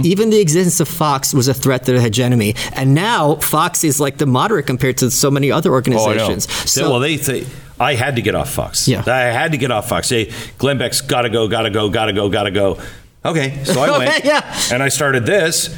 Even 0.06 0.30
the 0.30 0.40
existence 0.40 0.80
of 0.80 0.88
Fox 0.88 1.34
was 1.34 1.48
a 1.48 1.54
threat 1.54 1.86
to 1.86 1.94
the 1.94 2.02
hegemony, 2.02 2.56
and 2.74 2.94
now 2.96 3.36
Fox 3.36 3.84
is 3.84 4.00
like 4.00 4.18
the 4.18 4.26
moderate 4.26 4.66
compared 4.68 4.98
to 4.98 5.12
so 5.12 5.30
many 5.32 5.52
other 5.52 5.70
Oh, 5.72 5.74
organizations. 5.74 6.52
So, 6.70 6.90
well, 6.92 7.00
they 7.00 7.18
say 7.18 7.46
I 7.80 7.96
had 7.96 8.16
to 8.18 8.22
get 8.22 8.36
off 8.36 8.52
Fox. 8.52 8.88
Yeah. 8.88 9.04
I 9.08 9.22
had 9.32 9.52
to 9.54 9.58
get 9.58 9.72
off 9.72 9.90
Fox. 9.90 10.08
Say, 10.08 10.32
Glenn 10.58 10.78
Beck's 10.78 11.02
got 11.02 11.24
to 11.24 11.30
go, 11.30 11.48
got 11.48 11.64
to 11.64 11.70
go, 11.70 11.90
got 11.90 12.06
to 12.06 12.14
go, 12.14 12.30
got 12.30 12.44
to 12.44 12.52
go. 12.52 12.78
Okay, 13.26 13.64
so 13.64 13.82
I 13.82 13.98
went 13.98 14.26
Yeah. 14.26 14.42
and 14.72 14.82
I 14.84 14.90
started 14.90 15.26
this, 15.26 15.76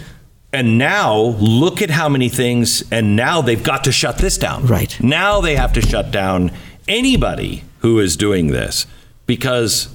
and 0.51 0.77
now 0.77 1.15
look 1.39 1.81
at 1.81 1.89
how 1.89 2.09
many 2.09 2.29
things, 2.29 2.83
and 2.91 3.15
now 3.15 3.41
they've 3.41 3.63
got 3.63 3.83
to 3.85 3.91
shut 3.91 4.17
this 4.17 4.37
down. 4.37 4.65
Right. 4.67 4.97
now, 5.01 5.41
they 5.41 5.55
have 5.55 5.73
to 5.73 5.81
shut 5.81 6.11
down 6.11 6.51
anybody 6.87 7.63
who 7.83 7.99
is 7.99 8.17
doing 8.17 8.47
this 8.47 8.87
because 9.27 9.93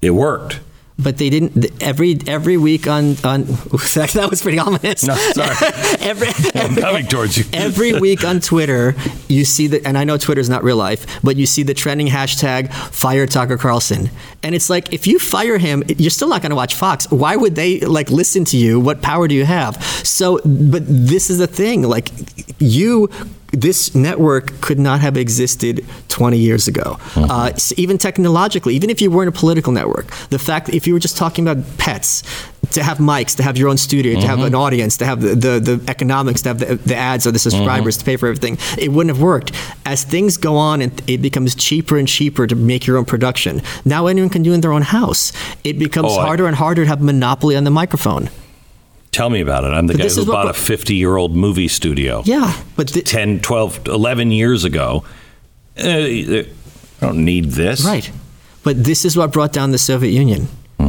it 0.00 0.10
worked. 0.12 0.60
but 1.00 1.16
they 1.18 1.30
didn't 1.30 1.70
every 1.80 2.18
every 2.26 2.56
week 2.56 2.88
on 2.88 3.16
on 3.22 3.42
that, 3.94 4.10
that 4.14 4.26
was 4.30 4.42
pretty 4.42 4.58
ominous. 4.58 5.04
No, 5.06 5.14
sorry. 5.14 5.54
every, 6.00 6.28
I'm 6.60 6.74
coming 6.74 7.06
towards 7.06 7.36
you. 7.38 7.44
every 7.52 7.92
week 8.00 8.24
on 8.24 8.40
Twitter, 8.40 8.96
you 9.28 9.44
see 9.44 9.68
that, 9.68 9.86
and 9.86 9.96
I 9.96 10.02
know 10.04 10.16
Twitter's 10.16 10.48
not 10.48 10.64
real 10.64 10.76
life, 10.76 11.06
but 11.22 11.36
you 11.36 11.46
see 11.46 11.62
the 11.62 11.74
trending 11.74 12.08
hashtag 12.08 12.72
fire 12.72 13.26
Tucker 13.26 13.56
Carlson, 13.56 14.10
and 14.42 14.54
it's 14.56 14.68
like 14.70 14.92
if 14.92 15.06
you 15.06 15.20
fire 15.20 15.58
him, 15.58 15.84
you're 15.86 16.10
still 16.10 16.28
not 16.28 16.42
going 16.42 16.50
to 16.50 16.56
watch 16.56 16.74
Fox. 16.74 17.08
Why 17.10 17.36
would 17.36 17.54
they 17.54 17.78
like 17.80 18.10
listen 18.10 18.44
to 18.46 18.56
you? 18.56 18.80
What 18.80 19.00
power 19.00 19.28
do 19.28 19.36
you 19.36 19.44
have? 19.44 19.80
So, 20.04 20.40
but 20.44 20.82
this 20.86 21.30
is 21.30 21.38
the 21.38 21.46
thing, 21.48 21.82
like 21.82 22.10
you. 22.58 23.08
This 23.52 23.94
network 23.94 24.60
could 24.60 24.78
not 24.78 25.00
have 25.00 25.16
existed 25.16 25.84
20 26.08 26.36
years 26.36 26.68
ago. 26.68 26.98
Mm-hmm. 27.14 27.30
Uh, 27.30 27.46
s- 27.46 27.72
even 27.76 27.96
technologically, 27.96 28.74
even 28.74 28.90
if 28.90 29.00
you 29.00 29.10
weren't 29.10 29.28
a 29.28 29.32
political 29.32 29.72
network, 29.72 30.06
the 30.28 30.38
fact 30.38 30.66
that 30.66 30.74
if 30.74 30.86
you 30.86 30.92
were 30.92 31.00
just 31.00 31.16
talking 31.16 31.48
about 31.48 31.64
pets, 31.78 32.22
to 32.72 32.82
have 32.82 32.98
mics, 32.98 33.36
to 33.36 33.42
have 33.42 33.56
your 33.56 33.68
own 33.68 33.78
studio, 33.78 34.20
to 34.20 34.26
have 34.26 34.38
mm-hmm. 34.38 34.48
an 34.48 34.54
audience, 34.54 34.96
to 34.98 35.06
have 35.06 35.20
the, 35.22 35.34
the, 35.34 35.60
the 35.60 35.90
economics, 35.90 36.42
to 36.42 36.50
have 36.50 36.58
the, 36.58 36.74
the 36.74 36.94
ads 36.94 37.26
or 37.26 37.30
the 37.30 37.38
mm-hmm. 37.38 37.50
subscribers, 37.50 37.96
to 37.96 38.04
pay 38.04 38.16
for 38.16 38.26
everything, 38.26 38.58
it 38.76 38.90
wouldn't 38.90 39.14
have 39.16 39.22
worked. 39.22 39.52
As 39.86 40.04
things 40.04 40.36
go 40.36 40.56
on 40.56 40.82
and 40.82 41.02
it 41.08 41.22
becomes 41.22 41.54
cheaper 41.54 41.96
and 41.96 42.06
cheaper 42.06 42.46
to 42.46 42.54
make 42.54 42.86
your 42.86 42.98
own 42.98 43.04
production, 43.04 43.62
now 43.84 44.06
anyone 44.06 44.28
can 44.28 44.42
do 44.42 44.52
it 44.52 44.56
in 44.56 44.60
their 44.60 44.72
own 44.72 44.82
house. 44.82 45.32
It 45.64 45.78
becomes 45.78 46.12
Oh, 46.12 46.18
I- 46.18 46.26
harder 46.26 46.46
and 46.46 46.56
harder 46.56 46.82
to 46.84 46.88
have 46.88 47.00
a 47.00 47.04
monopoly 47.04 47.56
on 47.56 47.64
the 47.64 47.70
microphone. 47.70 48.28
Tell 49.12 49.30
me 49.30 49.40
about 49.40 49.64
it. 49.64 49.68
I'm 49.68 49.86
the 49.86 49.94
But 49.94 50.02
guy 50.02 50.14
who 50.14 50.26
bought 50.26 50.48
a 50.48 50.54
50 50.54 50.94
year 50.94 51.16
old 51.16 51.34
movie 51.34 51.68
studio. 51.68 52.22
Yeah, 52.24 52.52
but 52.76 52.88
the, 52.88 53.02
10, 53.02 53.40
12, 53.40 53.88
11 53.88 54.30
years 54.30 54.64
ago. 54.64 55.04
Uh, 55.78 55.88
I 55.88 56.46
don't 57.00 57.24
need 57.24 57.46
this. 57.52 57.84
Right. 57.84 58.10
But 58.64 58.84
this 58.84 59.04
is 59.04 59.16
what 59.16 59.32
brought 59.32 59.52
down 59.52 59.70
the 59.70 59.78
Soviet 59.78 60.10
Union. 60.10 60.48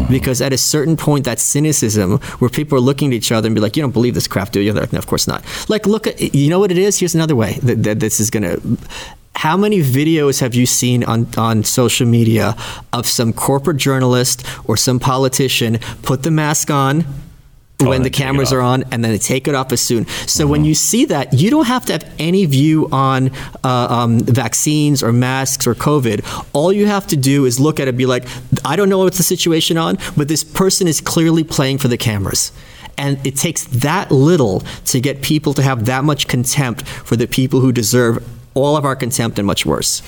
Because 0.09 0.41
at 0.41 0.53
a 0.53 0.57
certain 0.57 0.97
point, 0.97 1.26
that 1.26 1.39
cynicism 1.39 2.17
where 2.39 2.49
people 2.49 2.78
are 2.78 2.82
looking 2.82 3.09
at 3.09 3.13
each 3.13 3.32
other 3.32 3.47
and 3.47 3.53
be 3.55 3.61
like, 3.61 3.76
you 3.76 3.84
don't 3.84 3.91
believe 3.91 4.15
this 4.15 4.28
crap, 4.28 4.51
do 4.51 4.59
you? 4.59 4.74
They're 4.74 4.84
like, 4.84 4.93
no, 4.93 4.97
of 4.97 5.05
course 5.07 5.28
not. 5.28 5.43
Like, 5.70 5.86
look 5.86 6.07
at, 6.07 6.34
you 6.34 6.49
know 6.49 6.59
what 6.59 6.72
it 6.72 6.80
is? 6.80 6.99
Here's 6.99 7.13
another 7.13 7.36
way 7.36 7.59
that, 7.61 7.84
that 7.84 7.99
this 7.99 8.20
is 8.20 8.30
going 8.32 8.43
to. 8.43 8.78
How 9.36 9.55
many 9.55 9.82
videos 9.82 10.41
have 10.41 10.55
you 10.55 10.65
seen 10.65 11.03
on, 11.03 11.28
on 11.38 11.63
social 11.63 12.07
media 12.07 12.55
of 12.91 13.07
some 13.07 13.34
corporate 13.34 13.78
journalist 13.78 14.45
or 14.65 14.76
some 14.78 14.99
politician 14.99 15.78
put 16.01 16.24
the 16.24 16.32
mask 16.32 16.72
on, 16.72 17.05
when 17.82 18.03
the 18.03 18.09
cameras 18.09 18.51
are 18.51 18.61
on 18.61 18.84
and 18.91 19.03
then 19.03 19.11
they 19.11 19.17
take 19.17 19.47
it 19.47 19.55
off 19.55 19.71
as 19.71 19.82
soon. 19.82 20.05
So 20.27 20.45
when 20.45 20.65
you 20.65 20.75
see 20.75 21.05
that, 21.05 21.34
you 21.34 21.49
don't 21.49 21.65
have 21.65 21.86
to 21.86 21.93
have 21.93 22.13
any 22.19 22.45
view 22.45 22.89
on 22.91 23.32
uh, 23.63 23.88
um, 23.89 24.19
vaccines 24.19 25.01
or 25.01 25.13
masks 25.13 25.65
or 25.65 25.75
COVID. 25.75 26.45
All 26.53 26.73
you 26.73 26.88
have 26.88 27.07
to 27.07 27.17
do 27.17 27.45
is 27.45 27.59
look 27.59 27.80
at 27.80 27.88
it 27.88 27.89
and 27.89 27.97
be 27.97 28.05
like, 28.05 28.25
I 28.65 28.75
don't 28.75 28.89
know 28.89 28.97
what's 28.99 29.17
the 29.17 29.23
situation 29.23 29.77
on, 29.77 29.97
but 30.17 30.27
this 30.27 30.43
person 30.43 30.88
is 30.88 30.99
clearly 30.99 31.43
playing 31.43 31.77
for 31.77 31.88
the 31.88 31.97
cameras. 31.97 32.51
And 32.97 33.25
it 33.25 33.38
takes 33.38 33.63
that 33.63 34.11
little 34.11 34.59
to 34.86 34.99
get 34.99 35.21
people 35.21 35.53
to 35.53 35.61
have 35.61 35.86
that 35.86 36.03
much 36.03 36.27
contempt 36.27 36.86
for 36.86 37.15
the 37.15 37.27
people 37.27 37.61
who 37.61 37.71
deserve 37.71 38.27
all 38.55 38.75
of 38.75 38.84
our 38.84 38.95
contempt 38.95 39.39
and 39.39 39.47
much 39.47 39.65
worse. 39.65 40.01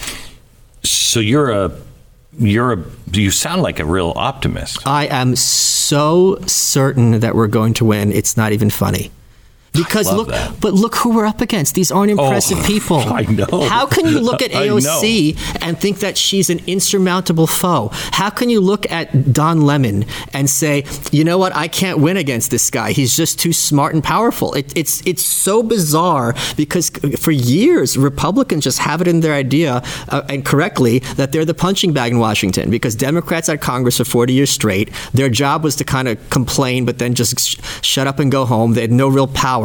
So 0.83 1.21
you're 1.21 1.51
a, 1.51 1.71
you're 2.37 2.73
a, 2.73 2.83
you 3.11 3.31
sound 3.31 3.61
like 3.61 3.79
a 3.79 3.85
real 3.85 4.13
optimist. 4.15 4.85
I 4.87 5.05
am 5.07 5.35
so 5.35 6.39
certain 6.45 7.19
that 7.19 7.35
we're 7.35 7.47
going 7.47 7.73
to 7.75 7.85
win. 7.85 8.11
It's 8.11 8.37
not 8.37 8.51
even 8.51 8.69
funny. 8.69 9.11
Because 9.73 10.11
look, 10.11 10.27
that. 10.27 10.59
but 10.59 10.73
look 10.73 10.95
who 10.95 11.15
we're 11.15 11.25
up 11.25 11.39
against. 11.39 11.75
These 11.75 11.91
aren't 11.91 12.11
impressive 12.11 12.57
Oh, 12.61 12.63
people. 12.67 12.97
I 12.99 13.21
know. 13.21 13.67
How 13.69 13.85
can 13.85 14.05
you 14.05 14.19
look 14.19 14.41
at 14.47 14.51
AOC 14.51 15.37
and 15.61 15.79
think 15.79 15.99
that 15.99 16.17
she's 16.17 16.49
an 16.49 16.59
insurmountable 16.67 17.47
foe? 17.47 17.89
How 17.93 18.29
can 18.29 18.49
you 18.49 18.59
look 18.59 18.89
at 18.91 19.31
Don 19.31 19.61
Lemon 19.61 20.05
and 20.33 20.49
say, 20.49 20.83
you 21.11 21.23
know 21.23 21.37
what, 21.37 21.55
I 21.55 21.69
can't 21.69 21.99
win 21.99 22.17
against 22.17 22.51
this 22.51 22.69
guy. 22.69 22.91
He's 22.91 23.15
just 23.15 23.39
too 23.39 23.53
smart 23.53 23.93
and 23.93 24.03
powerful. 24.03 24.53
It, 24.55 24.77
it's 24.77 25.01
it's 25.07 25.23
so 25.25 25.63
bizarre 25.63 26.35
because 26.57 26.89
for 27.19 27.31
years 27.31 27.97
Republicans 27.97 28.65
just 28.65 28.79
have 28.79 28.99
it 29.01 29.07
in 29.07 29.21
their 29.21 29.33
idea 29.33 29.81
uh, 30.09 30.23
and 30.27 30.43
correctly 30.43 30.99
that 31.15 31.31
they're 31.31 31.45
the 31.45 31.53
punching 31.53 31.93
bag 31.93 32.11
in 32.11 32.19
Washington 32.19 32.69
because 32.69 32.93
Democrats 32.95 33.47
at 33.47 33.61
Congress 33.61 33.97
for 33.97 34.05
40 34.05 34.33
years 34.33 34.49
straight, 34.49 34.89
their 35.13 35.29
job 35.29 35.63
was 35.63 35.77
to 35.77 35.85
kind 35.85 36.09
of 36.09 36.29
complain 36.29 36.83
but 36.83 36.99
then 36.99 37.13
just 37.13 37.39
sh- 37.39 37.55
shut 37.81 38.05
up 38.05 38.19
and 38.19 38.31
go 38.31 38.45
home. 38.45 38.73
They 38.73 38.81
had 38.81 38.91
no 38.91 39.07
real 39.07 39.27
power 39.27 39.60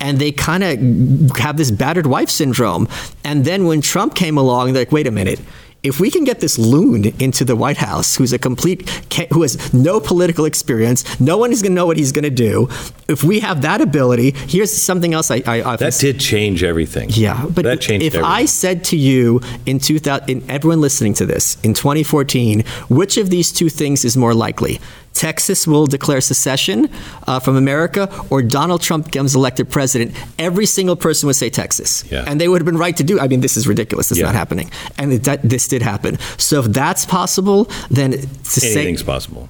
and 0.00 0.18
they 0.18 0.32
kind 0.32 0.62
of 0.64 1.36
have 1.38 1.56
this 1.56 1.70
battered 1.70 2.06
wife 2.06 2.30
syndrome. 2.30 2.88
And 3.24 3.44
then 3.44 3.64
when 3.66 3.80
Trump 3.80 4.14
came 4.14 4.36
along, 4.38 4.72
they're 4.72 4.82
like, 4.82 4.92
wait 4.92 5.06
a 5.06 5.10
minute. 5.10 5.40
If 5.84 6.00
we 6.00 6.10
can 6.10 6.24
get 6.24 6.40
this 6.40 6.58
loon 6.58 7.04
into 7.20 7.44
the 7.44 7.54
White 7.54 7.76
House, 7.76 8.16
who's 8.16 8.32
a 8.32 8.38
complete, 8.38 8.88
who 9.32 9.42
has 9.42 9.72
no 9.72 10.00
political 10.00 10.44
experience, 10.44 11.04
no 11.20 11.38
one 11.38 11.52
is 11.52 11.62
going 11.62 11.70
to 11.70 11.76
know 11.76 11.86
what 11.86 11.96
he's 11.96 12.10
going 12.10 12.24
to 12.24 12.30
do. 12.30 12.68
If 13.08 13.22
we 13.22 13.38
have 13.40 13.62
that 13.62 13.80
ability, 13.80 14.32
here's 14.48 14.72
something 14.72 15.14
else 15.14 15.30
I, 15.30 15.36
I 15.46 15.76
That 15.76 15.96
did 16.00 16.18
change 16.18 16.64
everything. 16.64 17.10
yeah, 17.12 17.46
but 17.48 17.62
that 17.62 17.80
changed 17.80 18.04
if 18.06 18.14
everything. 18.16 18.28
I 18.40 18.44
said 18.46 18.82
to 18.90 18.96
you 18.96 19.40
in 19.66 19.78
2000, 19.78 20.28
in 20.28 20.50
everyone 20.50 20.80
listening 20.80 21.14
to 21.14 21.24
this 21.26 21.56
in 21.62 21.74
2014, 21.74 22.64
which 22.88 23.16
of 23.16 23.30
these 23.30 23.52
two 23.52 23.68
things 23.68 24.04
is 24.04 24.16
more 24.16 24.34
likely? 24.34 24.80
Texas 25.18 25.66
will 25.66 25.86
declare 25.86 26.20
secession 26.20 26.88
uh, 27.26 27.40
from 27.40 27.56
America, 27.56 28.02
or 28.30 28.38
Donald 28.42 28.80
Trump 28.82 29.04
becomes 29.06 29.34
elected 29.34 29.68
president. 29.68 30.14
Every 30.38 30.66
single 30.66 30.96
person 30.96 31.26
would 31.26 31.36
say 31.36 31.50
Texas, 31.50 32.04
Yeah. 32.10 32.24
and 32.28 32.40
they 32.40 32.48
would 32.48 32.60
have 32.60 32.66
been 32.72 32.78
right 32.86 32.96
to 32.96 33.04
do. 33.10 33.18
I 33.18 33.26
mean, 33.28 33.40
this 33.40 33.56
is 33.56 33.66
ridiculous. 33.66 34.10
It's 34.12 34.20
Yeah. 34.20 34.26
not 34.26 34.34
happening, 34.42 34.70
and 34.98 35.12
it, 35.12 35.24
that, 35.24 35.40
this 35.42 35.66
did 35.68 35.82
happen. 35.82 36.18
So 36.36 36.60
if 36.62 36.66
that's 36.80 37.04
possible, 37.04 37.68
then 37.90 38.12
to 38.12 38.60
say 38.60 38.72
Anything's 38.72 39.02
possible. 39.02 39.48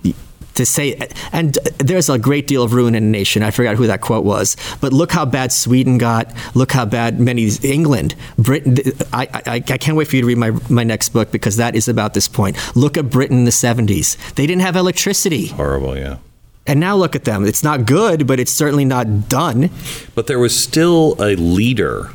To 0.59 0.67
say, 0.67 0.97
and 1.33 1.55
there's 1.79 2.09
a 2.09 2.19
great 2.19 2.47
deal 2.47 2.63
of 2.63 2.73
ruin 2.75 2.95
in 2.95 3.03
a 3.03 3.07
nation. 3.07 3.43
I 3.43 3.51
forgot 3.51 3.77
who 3.77 3.87
that 3.87 4.01
quote 4.03 4.25
was, 4.25 4.57
but 4.81 4.93
look 4.93 5.11
how 5.13 5.25
bad 5.25 5.51
Sweden 5.53 5.99
got. 5.99 6.33
Look 6.55 6.73
how 6.73 6.85
bad 6.85 7.19
many 7.19 7.49
England, 7.63 8.15
Britain. 8.37 8.77
I, 9.13 9.29
I, 9.33 9.55
I 9.57 9.61
can't 9.79 9.97
wait 9.97 10.09
for 10.09 10.17
you 10.17 10.23
to 10.23 10.29
read 10.29 10.39
my 10.39 10.51
my 10.69 10.85
next 10.85 11.09
book 11.11 11.31
because 11.33 11.57
that 11.57 11.75
is 11.75 11.89
about 11.89 12.13
this 12.15 12.29
point. 12.29 12.57
Look 12.77 12.97
at 12.99 13.09
Britain 13.11 13.39
in 13.39 13.45
the 13.45 13.51
70s. 13.51 14.17
They 14.35 14.47
didn't 14.47 14.63
have 14.63 14.77
electricity, 14.77 15.47
Horrible, 15.49 15.97
yeah. 15.97 16.19
and 16.67 16.79
now 16.81 16.95
look 16.97 17.17
at 17.17 17.25
them. 17.25 17.45
It's 17.47 17.63
not 17.65 17.87
good, 17.87 18.27
but 18.27 18.39
it's 18.39 18.53
certainly 18.53 18.85
not 18.85 19.29
done. 19.29 19.71
But 20.15 20.27
there 20.27 20.39
was 20.39 20.55
still 20.55 21.17
a 21.21 21.35
leader. 21.37 22.11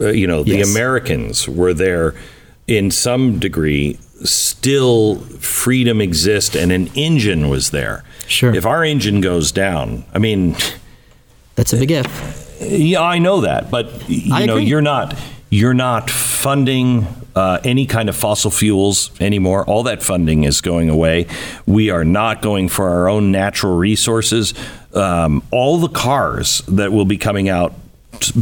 Uh, 0.00 0.08
you 0.08 0.26
know, 0.26 0.42
the 0.42 0.56
Yes. 0.58 0.70
Americans 0.70 1.48
were 1.48 1.72
there 1.72 2.14
in 2.66 2.90
some 2.90 3.38
degree, 3.38 3.98
still 4.22 5.16
freedom 5.40 6.00
exists 6.00 6.54
and 6.54 6.70
an 6.72 6.88
engine 6.94 7.48
was 7.48 7.70
there. 7.70 8.04
Sure. 8.26 8.54
If 8.54 8.64
our 8.64 8.84
engine 8.84 9.20
goes 9.20 9.52
down, 9.52 10.04
I 10.14 10.18
mean, 10.18 10.56
That's 11.56 11.72
a 11.72 11.76
big 11.76 11.90
if. 11.90 12.58
yeah, 12.60 13.02
I 13.02 13.18
know 13.18 13.42
that, 13.42 13.70
but 13.70 14.08
you 14.08 14.34
I 14.34 14.46
know, 14.46 14.54
agree. 14.56 14.66
you're 14.66 14.80
not 14.82 15.18
you're 15.50 15.74
not 15.74 16.10
funding 16.10 17.06
uh, 17.36 17.60
any 17.64 17.86
kind 17.86 18.08
of 18.08 18.16
fossil 18.16 18.50
fuels 18.50 19.10
anymore. 19.20 19.64
All 19.66 19.82
that 19.84 20.02
funding 20.02 20.44
is 20.44 20.60
going 20.60 20.88
away. 20.88 21.26
We 21.66 21.90
are 21.90 22.04
not 22.04 22.42
going 22.42 22.68
for 22.68 22.88
our 22.88 23.08
own 23.08 23.30
natural 23.30 23.76
resources. 23.76 24.54
Um, 24.94 25.42
all 25.50 25.78
the 25.78 25.88
cars 25.88 26.62
that 26.68 26.92
will 26.92 27.04
be 27.04 27.18
coming 27.18 27.48
out 27.48 27.74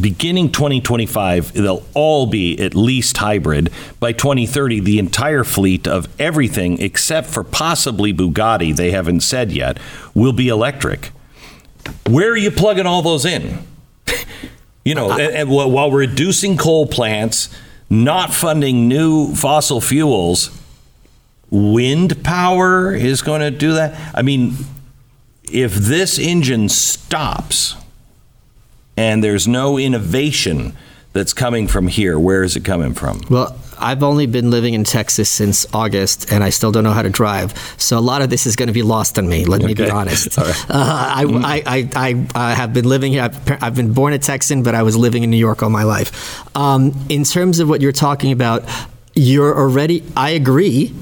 beginning 0.00 0.52
2025, 0.52 1.52
they'll 1.52 1.84
all 1.94 2.26
be 2.26 2.58
at 2.58 2.74
least 2.74 3.16
hybrid. 3.16 3.70
By 4.00 4.12
2030, 4.12 4.80
the 4.80 4.98
entire 4.98 5.44
fleet 5.44 5.86
of 5.86 6.08
everything 6.20 6.80
except 6.80 7.28
for 7.28 7.44
possibly 7.44 8.12
Bugatti, 8.12 8.74
they 8.74 8.90
haven't 8.90 9.20
said 9.20 9.52
yet, 9.52 9.78
will 10.14 10.32
be 10.32 10.48
electric. 10.48 11.10
Where 12.08 12.30
are 12.30 12.36
you 12.36 12.50
plugging 12.50 12.86
all 12.86 13.02
those 13.02 13.24
in? 13.24 13.66
You 14.84 14.96
know, 14.96 15.12
uh, 15.12 15.18
and, 15.18 15.32
and 15.32 15.48
while 15.48 15.70
while 15.70 15.92
reducing 15.92 16.56
coal 16.56 16.86
plants, 16.86 17.48
not 17.88 18.34
funding 18.34 18.88
new 18.88 19.32
fossil 19.32 19.80
fuels, 19.80 20.50
wind 21.50 22.24
power 22.24 22.92
is 22.92 23.22
going 23.22 23.42
to 23.42 23.52
do 23.52 23.74
that. 23.74 24.12
I 24.12 24.22
mean, 24.22 24.56
if 25.52 25.74
this 25.74 26.18
engine 26.18 26.68
stops 26.68 27.76
and 28.96 29.22
there's 29.22 29.48
no 29.48 29.78
innovation 29.78 30.76
that's 31.12 31.34
coming 31.34 31.68
from 31.68 31.88
here, 31.88 32.18
where 32.18 32.42
is 32.42 32.56
it 32.56 32.64
coming 32.64 32.94
from? 32.94 33.20
Well, 33.28 33.58
I've 33.78 34.02
only 34.02 34.26
been 34.26 34.50
living 34.50 34.74
in 34.74 34.84
Texas 34.84 35.28
since 35.28 35.66
August, 35.74 36.32
and 36.32 36.44
I 36.44 36.50
still 36.50 36.72
don't 36.72 36.84
know 36.84 36.92
how 36.92 37.02
to 37.02 37.10
drive. 37.10 37.52
So 37.78 37.98
a 37.98 38.00
lot 38.00 38.22
of 38.22 38.30
this 38.30 38.46
is 38.46 38.54
going 38.56 38.68
to 38.68 38.72
be 38.72 38.82
lost 38.82 39.18
on 39.18 39.28
me. 39.28 39.44
Let 39.44 39.60
me 39.62 39.74
be 39.74 39.90
honest. 39.90 40.38
Right. 40.38 40.70
Uh, 40.70 41.12
I, 41.14 41.24
I, 41.24 41.62
I, 41.66 41.88
I, 41.94 42.26
I 42.34 42.54
have 42.54 42.72
been 42.72 42.88
living 42.88 43.12
here. 43.12 43.22
I've, 43.24 43.62
I've 43.62 43.74
been 43.74 43.92
born 43.92 44.12
a 44.12 44.18
Texan, 44.18 44.62
but 44.62 44.74
I 44.74 44.84
was 44.84 44.96
living 44.96 45.22
in 45.22 45.30
New 45.30 45.36
York 45.36 45.62
all 45.62 45.70
my 45.70 45.82
life. 45.82 46.56
Um, 46.56 46.94
in 47.08 47.24
terms 47.24 47.58
of 47.58 47.68
what 47.68 47.80
you're 47.80 47.92
talking 47.92 48.30
about, 48.30 48.62
you're 49.14 49.54
already. 49.58 50.04
I 50.16 50.30
agree 50.30 50.94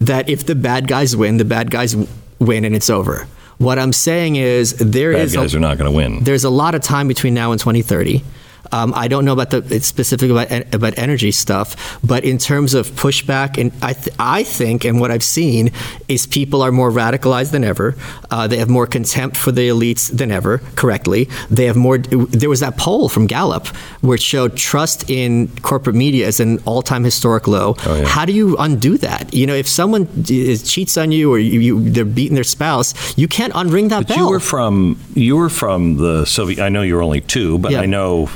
that 0.00 0.28
if 0.28 0.44
the 0.44 0.54
bad 0.54 0.88
guys 0.88 1.16
win, 1.16 1.38
the 1.38 1.44
bad 1.44 1.70
guys 1.70 1.96
win, 2.38 2.64
and 2.64 2.76
it's 2.76 2.90
over. 2.90 3.26
What 3.58 3.78
I'm 3.78 3.92
saying 3.92 4.36
is 4.36 4.74
there 4.74 5.12
Bad 5.12 5.22
is 5.22 5.34
a- 5.34 5.38
guys 5.38 5.54
are 5.54 5.60
not 5.60 5.78
going 5.78 5.90
to 5.90 5.96
win. 5.96 6.24
there's 6.24 6.44
a 6.44 6.50
lot 6.50 6.74
of 6.74 6.82
time 6.82 7.08
between 7.08 7.32
now 7.34 7.52
and 7.52 7.60
2030. 7.60 8.22
Um, 8.72 8.92
I 8.94 9.08
don't 9.08 9.24
know 9.24 9.32
about 9.32 9.50
the 9.50 9.80
specific 9.80 10.30
about 10.30 10.50
about 10.74 10.98
energy 10.98 11.30
stuff, 11.32 11.98
but 12.04 12.24
in 12.24 12.38
terms 12.38 12.74
of 12.74 12.90
pushback, 12.92 13.58
and 13.58 13.72
I 13.82 13.92
th- 13.92 14.14
I 14.18 14.42
think, 14.42 14.84
and 14.84 15.00
what 15.00 15.10
I've 15.10 15.24
seen 15.24 15.70
is 16.08 16.26
people 16.26 16.62
are 16.62 16.72
more 16.72 16.90
radicalized 16.90 17.50
than 17.52 17.64
ever. 17.64 17.94
Uh, 18.30 18.46
they 18.46 18.56
have 18.58 18.68
more 18.68 18.86
contempt 18.86 19.36
for 19.36 19.52
the 19.52 19.68
elites 19.68 20.10
than 20.16 20.30
ever. 20.30 20.58
Correctly, 20.76 21.28
they 21.50 21.66
have 21.66 21.76
more. 21.76 21.98
There 21.98 22.48
was 22.50 22.60
that 22.60 22.76
poll 22.76 23.08
from 23.08 23.26
Gallup 23.26 23.66
which 24.02 24.22
showed 24.22 24.56
trust 24.56 25.08
in 25.10 25.48
corporate 25.62 25.96
media 25.96 26.26
is 26.26 26.40
an 26.40 26.58
all 26.64 26.82
time 26.82 27.04
historic 27.04 27.46
low. 27.48 27.74
Oh, 27.86 27.96
yeah. 27.96 28.04
How 28.06 28.24
do 28.24 28.32
you 28.32 28.56
undo 28.58 28.98
that? 28.98 29.32
You 29.34 29.46
know, 29.46 29.54
if 29.54 29.66
someone 29.68 30.04
d- 30.22 30.56
cheats 30.58 30.96
on 30.96 31.12
you 31.12 31.32
or 31.32 31.38
you, 31.38 31.60
you 31.60 31.90
they're 31.90 32.04
beating 32.04 32.34
their 32.34 32.44
spouse, 32.44 32.94
you 33.18 33.28
can't 33.28 33.52
unring 33.54 33.88
that 33.90 34.06
But 34.06 34.08
bell. 34.08 34.18
you 34.18 34.30
were 34.30 34.40
from 34.40 34.98
you 35.14 35.36
were 35.36 35.48
from 35.48 35.96
the 35.96 36.24
Soviet. 36.24 36.62
I 36.62 36.68
know 36.68 36.82
you 36.82 36.94
were 36.94 37.02
only 37.02 37.20
two, 37.20 37.58
but 37.58 37.72
Yeah. 37.72 37.80
I 37.80 37.86
know 37.86 38.26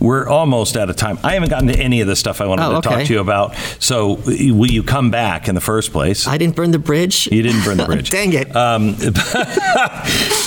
we're 0.00 0.28
almost 0.28 0.76
out 0.76 0.90
of 0.90 0.96
time. 0.96 1.18
I 1.24 1.32
haven't 1.34 1.48
gotten 1.48 1.68
to 1.68 1.78
any 1.78 2.00
of 2.02 2.06
the 2.06 2.16
stuff 2.16 2.40
I 2.40 2.46
wanted 2.46 2.66
Oh, 2.66 2.80
to 2.80 2.88
talk 2.88 3.04
to 3.06 3.12
you 3.12 3.20
about. 3.20 3.54
So 3.78 4.14
will 4.26 4.70
you 4.70 4.82
come 4.82 5.10
back 5.10 5.48
in 5.48 5.54
the 5.54 5.60
first 5.62 5.92
place? 5.92 6.26
I 6.26 6.36
didn't 6.36 6.56
burn 6.56 6.72
the 6.72 6.78
bridge. 6.78 7.26
you 7.32 7.42
didn't 7.42 7.64
burn 7.64 7.78
the 7.78 7.84
bridge. 7.86 8.10
Dang 8.10 8.32
it. 8.34 8.54
Um, 8.54 8.96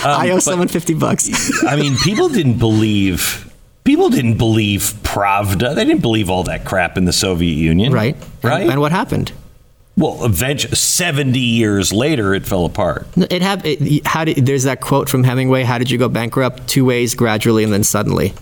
I 0.06 0.30
owe 0.32 0.40
someone 0.40 0.68
50 0.68 0.94
bucks. 0.96 1.64
I 1.64 1.76
mean, 1.76 1.96
people 1.98 2.30
didn't 2.30 2.60
believe. 2.60 3.44
People 3.84 4.10
didn't 4.10 4.38
believe 4.38 4.82
Pravda. 5.04 5.74
They 5.74 5.86
didn't 5.86 6.02
believe 6.02 6.30
all 6.30 6.44
that 6.44 6.66
crap 6.66 6.98
in 6.98 7.06
the 7.06 7.14
Soviet 7.14 7.56
Union. 7.56 7.94
right? 7.94 8.16
Right. 8.44 8.62
And, 8.64 8.72
and 8.72 8.82
what 8.82 8.92
happened? 8.92 9.32
well, 9.96 10.24
eventually, 10.26 10.76
seventy 10.76 11.40
years 11.40 11.92
later, 11.94 12.36
it 12.36 12.46
fell 12.46 12.66
apart. 12.66 13.08
It 13.16 13.42
have 13.42 13.62
it, 13.66 14.06
how 14.06 14.26
did 14.26 14.46
there's 14.46 14.64
that 14.64 14.82
quote 14.82 15.10
from 15.10 15.24
Hemingway, 15.24 15.64
how 15.64 15.78
did 15.80 15.90
you 15.90 15.98
go 15.98 16.10
bankrupt? 16.10 16.68
Two 16.68 16.86
ways, 16.86 17.16
gradually 17.16 17.64
and 17.64 17.72
then 17.74 17.84
suddenly. 17.84 18.34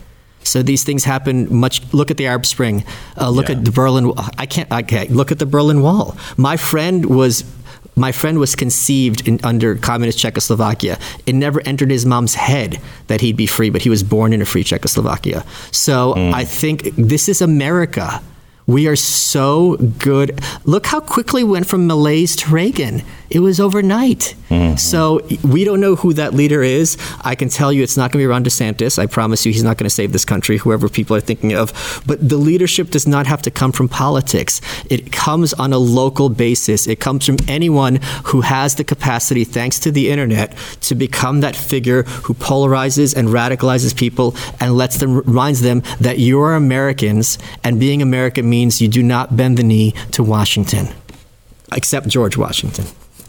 So 0.45 0.61
these 0.63 0.83
things 0.83 1.03
happen 1.03 1.47
much 1.53 1.81
look 1.93 2.11
at 2.11 2.17
the 2.17 2.27
Arab 2.27 2.45
Spring. 2.45 2.83
Uh, 3.19 3.29
look 3.29 3.49
Yeah. 3.49 3.55
at 3.57 3.65
the 3.65 3.71
Berlin 3.71 4.13
I 4.37 4.45
can't 4.45 4.71
okay, 4.71 5.07
look 5.09 5.31
at 5.31 5.39
the 5.39 5.45
Berlin 5.45 5.81
Wall. 5.81 6.15
My 6.37 6.55
friend 6.57 7.05
was 7.05 7.43
my 7.97 8.11
friend 8.11 8.39
was 8.39 8.55
conceived 8.55 9.25
in, 9.27 9.39
under 9.43 9.75
communist 9.75 10.19
Czechoslovakia. 10.19 10.97
It 11.25 11.33
never 11.33 11.61
entered 11.65 11.89
his 11.91 12.05
mom's 12.05 12.35
head 12.35 12.79
that 13.07 13.21
he'd 13.21 13.37
be 13.37 13.47
free, 13.47 13.69
but 13.69 13.81
he 13.83 13.89
was 13.89 14.03
born 14.03 14.33
in 14.33 14.41
a 14.41 14.45
free 14.45 14.63
Czechoslovakia. 14.63 15.45
So 15.71 16.13
I 16.33 16.43
think 16.43 16.93
this 16.97 17.29
is 17.29 17.41
America. 17.41 18.21
We 18.67 18.87
are 18.87 18.95
so 18.97 19.77
good. 19.99 20.41
Look 20.65 20.87
how 20.87 20.99
quickly 20.99 21.43
we 21.43 21.51
went 21.51 21.67
from 21.67 21.85
malaise 21.87 22.35
to 22.37 22.49
Reagan. 22.51 23.03
It 23.29 23.39
was 23.39 23.59
overnight. 23.59 24.35
Mm-hmm. 24.49 24.75
So 24.77 25.25
we 25.43 25.63
don't 25.63 25.79
know 25.79 25.95
who 25.95 26.13
that 26.13 26.33
leader 26.33 26.61
is. 26.61 26.97
I 27.21 27.35
can 27.35 27.49
tell 27.49 27.73
you 27.73 27.83
it's 27.83 27.97
not 27.97 28.11
going 28.11 28.21
to 28.21 28.27
be 28.27 28.27
Ron 28.27 28.43
DeSantis. 28.43 28.99
I 28.99 29.05
promise 29.05 29.45
you 29.45 29.51
he's 29.51 29.63
not 29.63 29.77
going 29.77 29.85
to 29.85 29.93
save 29.93 30.11
this 30.11 30.25
country, 30.25 30.57
whoever 30.57 30.87
people 30.89 31.15
are 31.15 31.21
thinking 31.21 31.53
of. 31.53 32.03
But 32.05 32.27
the 32.27 32.37
leadership 32.37 32.91
does 32.91 33.07
not 33.07 33.27
have 33.27 33.41
to 33.43 33.51
come 33.51 33.71
from 33.71 33.89
politics. 33.89 34.61
It 34.89 35.11
comes 35.11 35.53
on 35.53 35.73
a 35.73 35.77
local 35.77 36.29
basis. 36.29 36.87
It 36.87 36.99
comes 36.99 37.25
from 37.25 37.37
anyone 37.47 37.99
who 38.25 38.41
has 38.41 38.75
the 38.75 38.83
capacity, 38.83 39.43
thanks 39.43 39.79
to 39.79 39.91
the 39.91 40.09
internet, 40.09 40.55
to 40.81 40.95
become 40.95 41.41
that 41.41 41.55
figure 41.55 42.03
who 42.03 42.33
polarizes 42.33 43.15
and 43.15 43.29
radicalizes 43.29 43.95
people 43.95 44.35
and 44.59 44.77
lets 44.77 44.97
them 44.97 45.17
reminds 45.17 45.61
them 45.61 45.81
that 45.99 46.19
you're 46.19 46.53
Americans 46.53 47.37
and 47.63 47.79
being 47.79 48.01
American 48.01 48.49
means 48.49 48.81
you 48.81 48.87
do 48.87 49.01
not 49.01 49.35
bend 49.35 49.57
the 49.57 49.63
knee 49.63 49.93
to 50.11 50.23
Washington. 50.23 50.87
Except 51.73 52.07
George 52.07 52.37
Washington. 52.37 52.85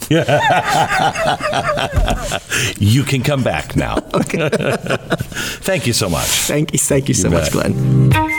You 2.79 3.03
can 3.05 3.23
come 3.23 3.43
back 3.43 3.77
now. 3.77 3.97
okay. 4.15 4.49
Thank 5.63 5.87
you 5.87 5.93
so 5.93 6.09
much. 6.09 6.27
Thank 6.27 6.73
you, 6.73 6.79
thank 6.79 7.09
you 7.09 7.15
so 7.15 7.29
You 7.29 7.35
much, 7.35 7.53
bet. 7.53 7.73
Glenn. 7.73 8.37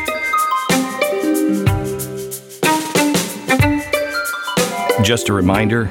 Just 5.04 5.30
a 5.30 5.34
reminder 5.34 5.90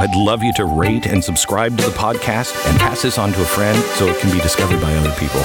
I'd 0.00 0.14
love 0.16 0.42
you 0.42 0.52
to 0.54 0.64
rate 0.64 1.06
and 1.06 1.22
subscribe 1.22 1.78
to 1.78 1.84
the 1.84 1.92
podcast 1.92 2.52
and 2.68 2.78
pass 2.80 3.02
this 3.02 3.16
on 3.16 3.32
to 3.32 3.42
a 3.42 3.44
friend 3.44 3.78
so 3.96 4.06
it 4.06 4.18
can 4.18 4.30
be 4.32 4.40
discovered 4.40 4.80
by 4.80 4.92
other 4.96 5.12
people. 5.12 5.40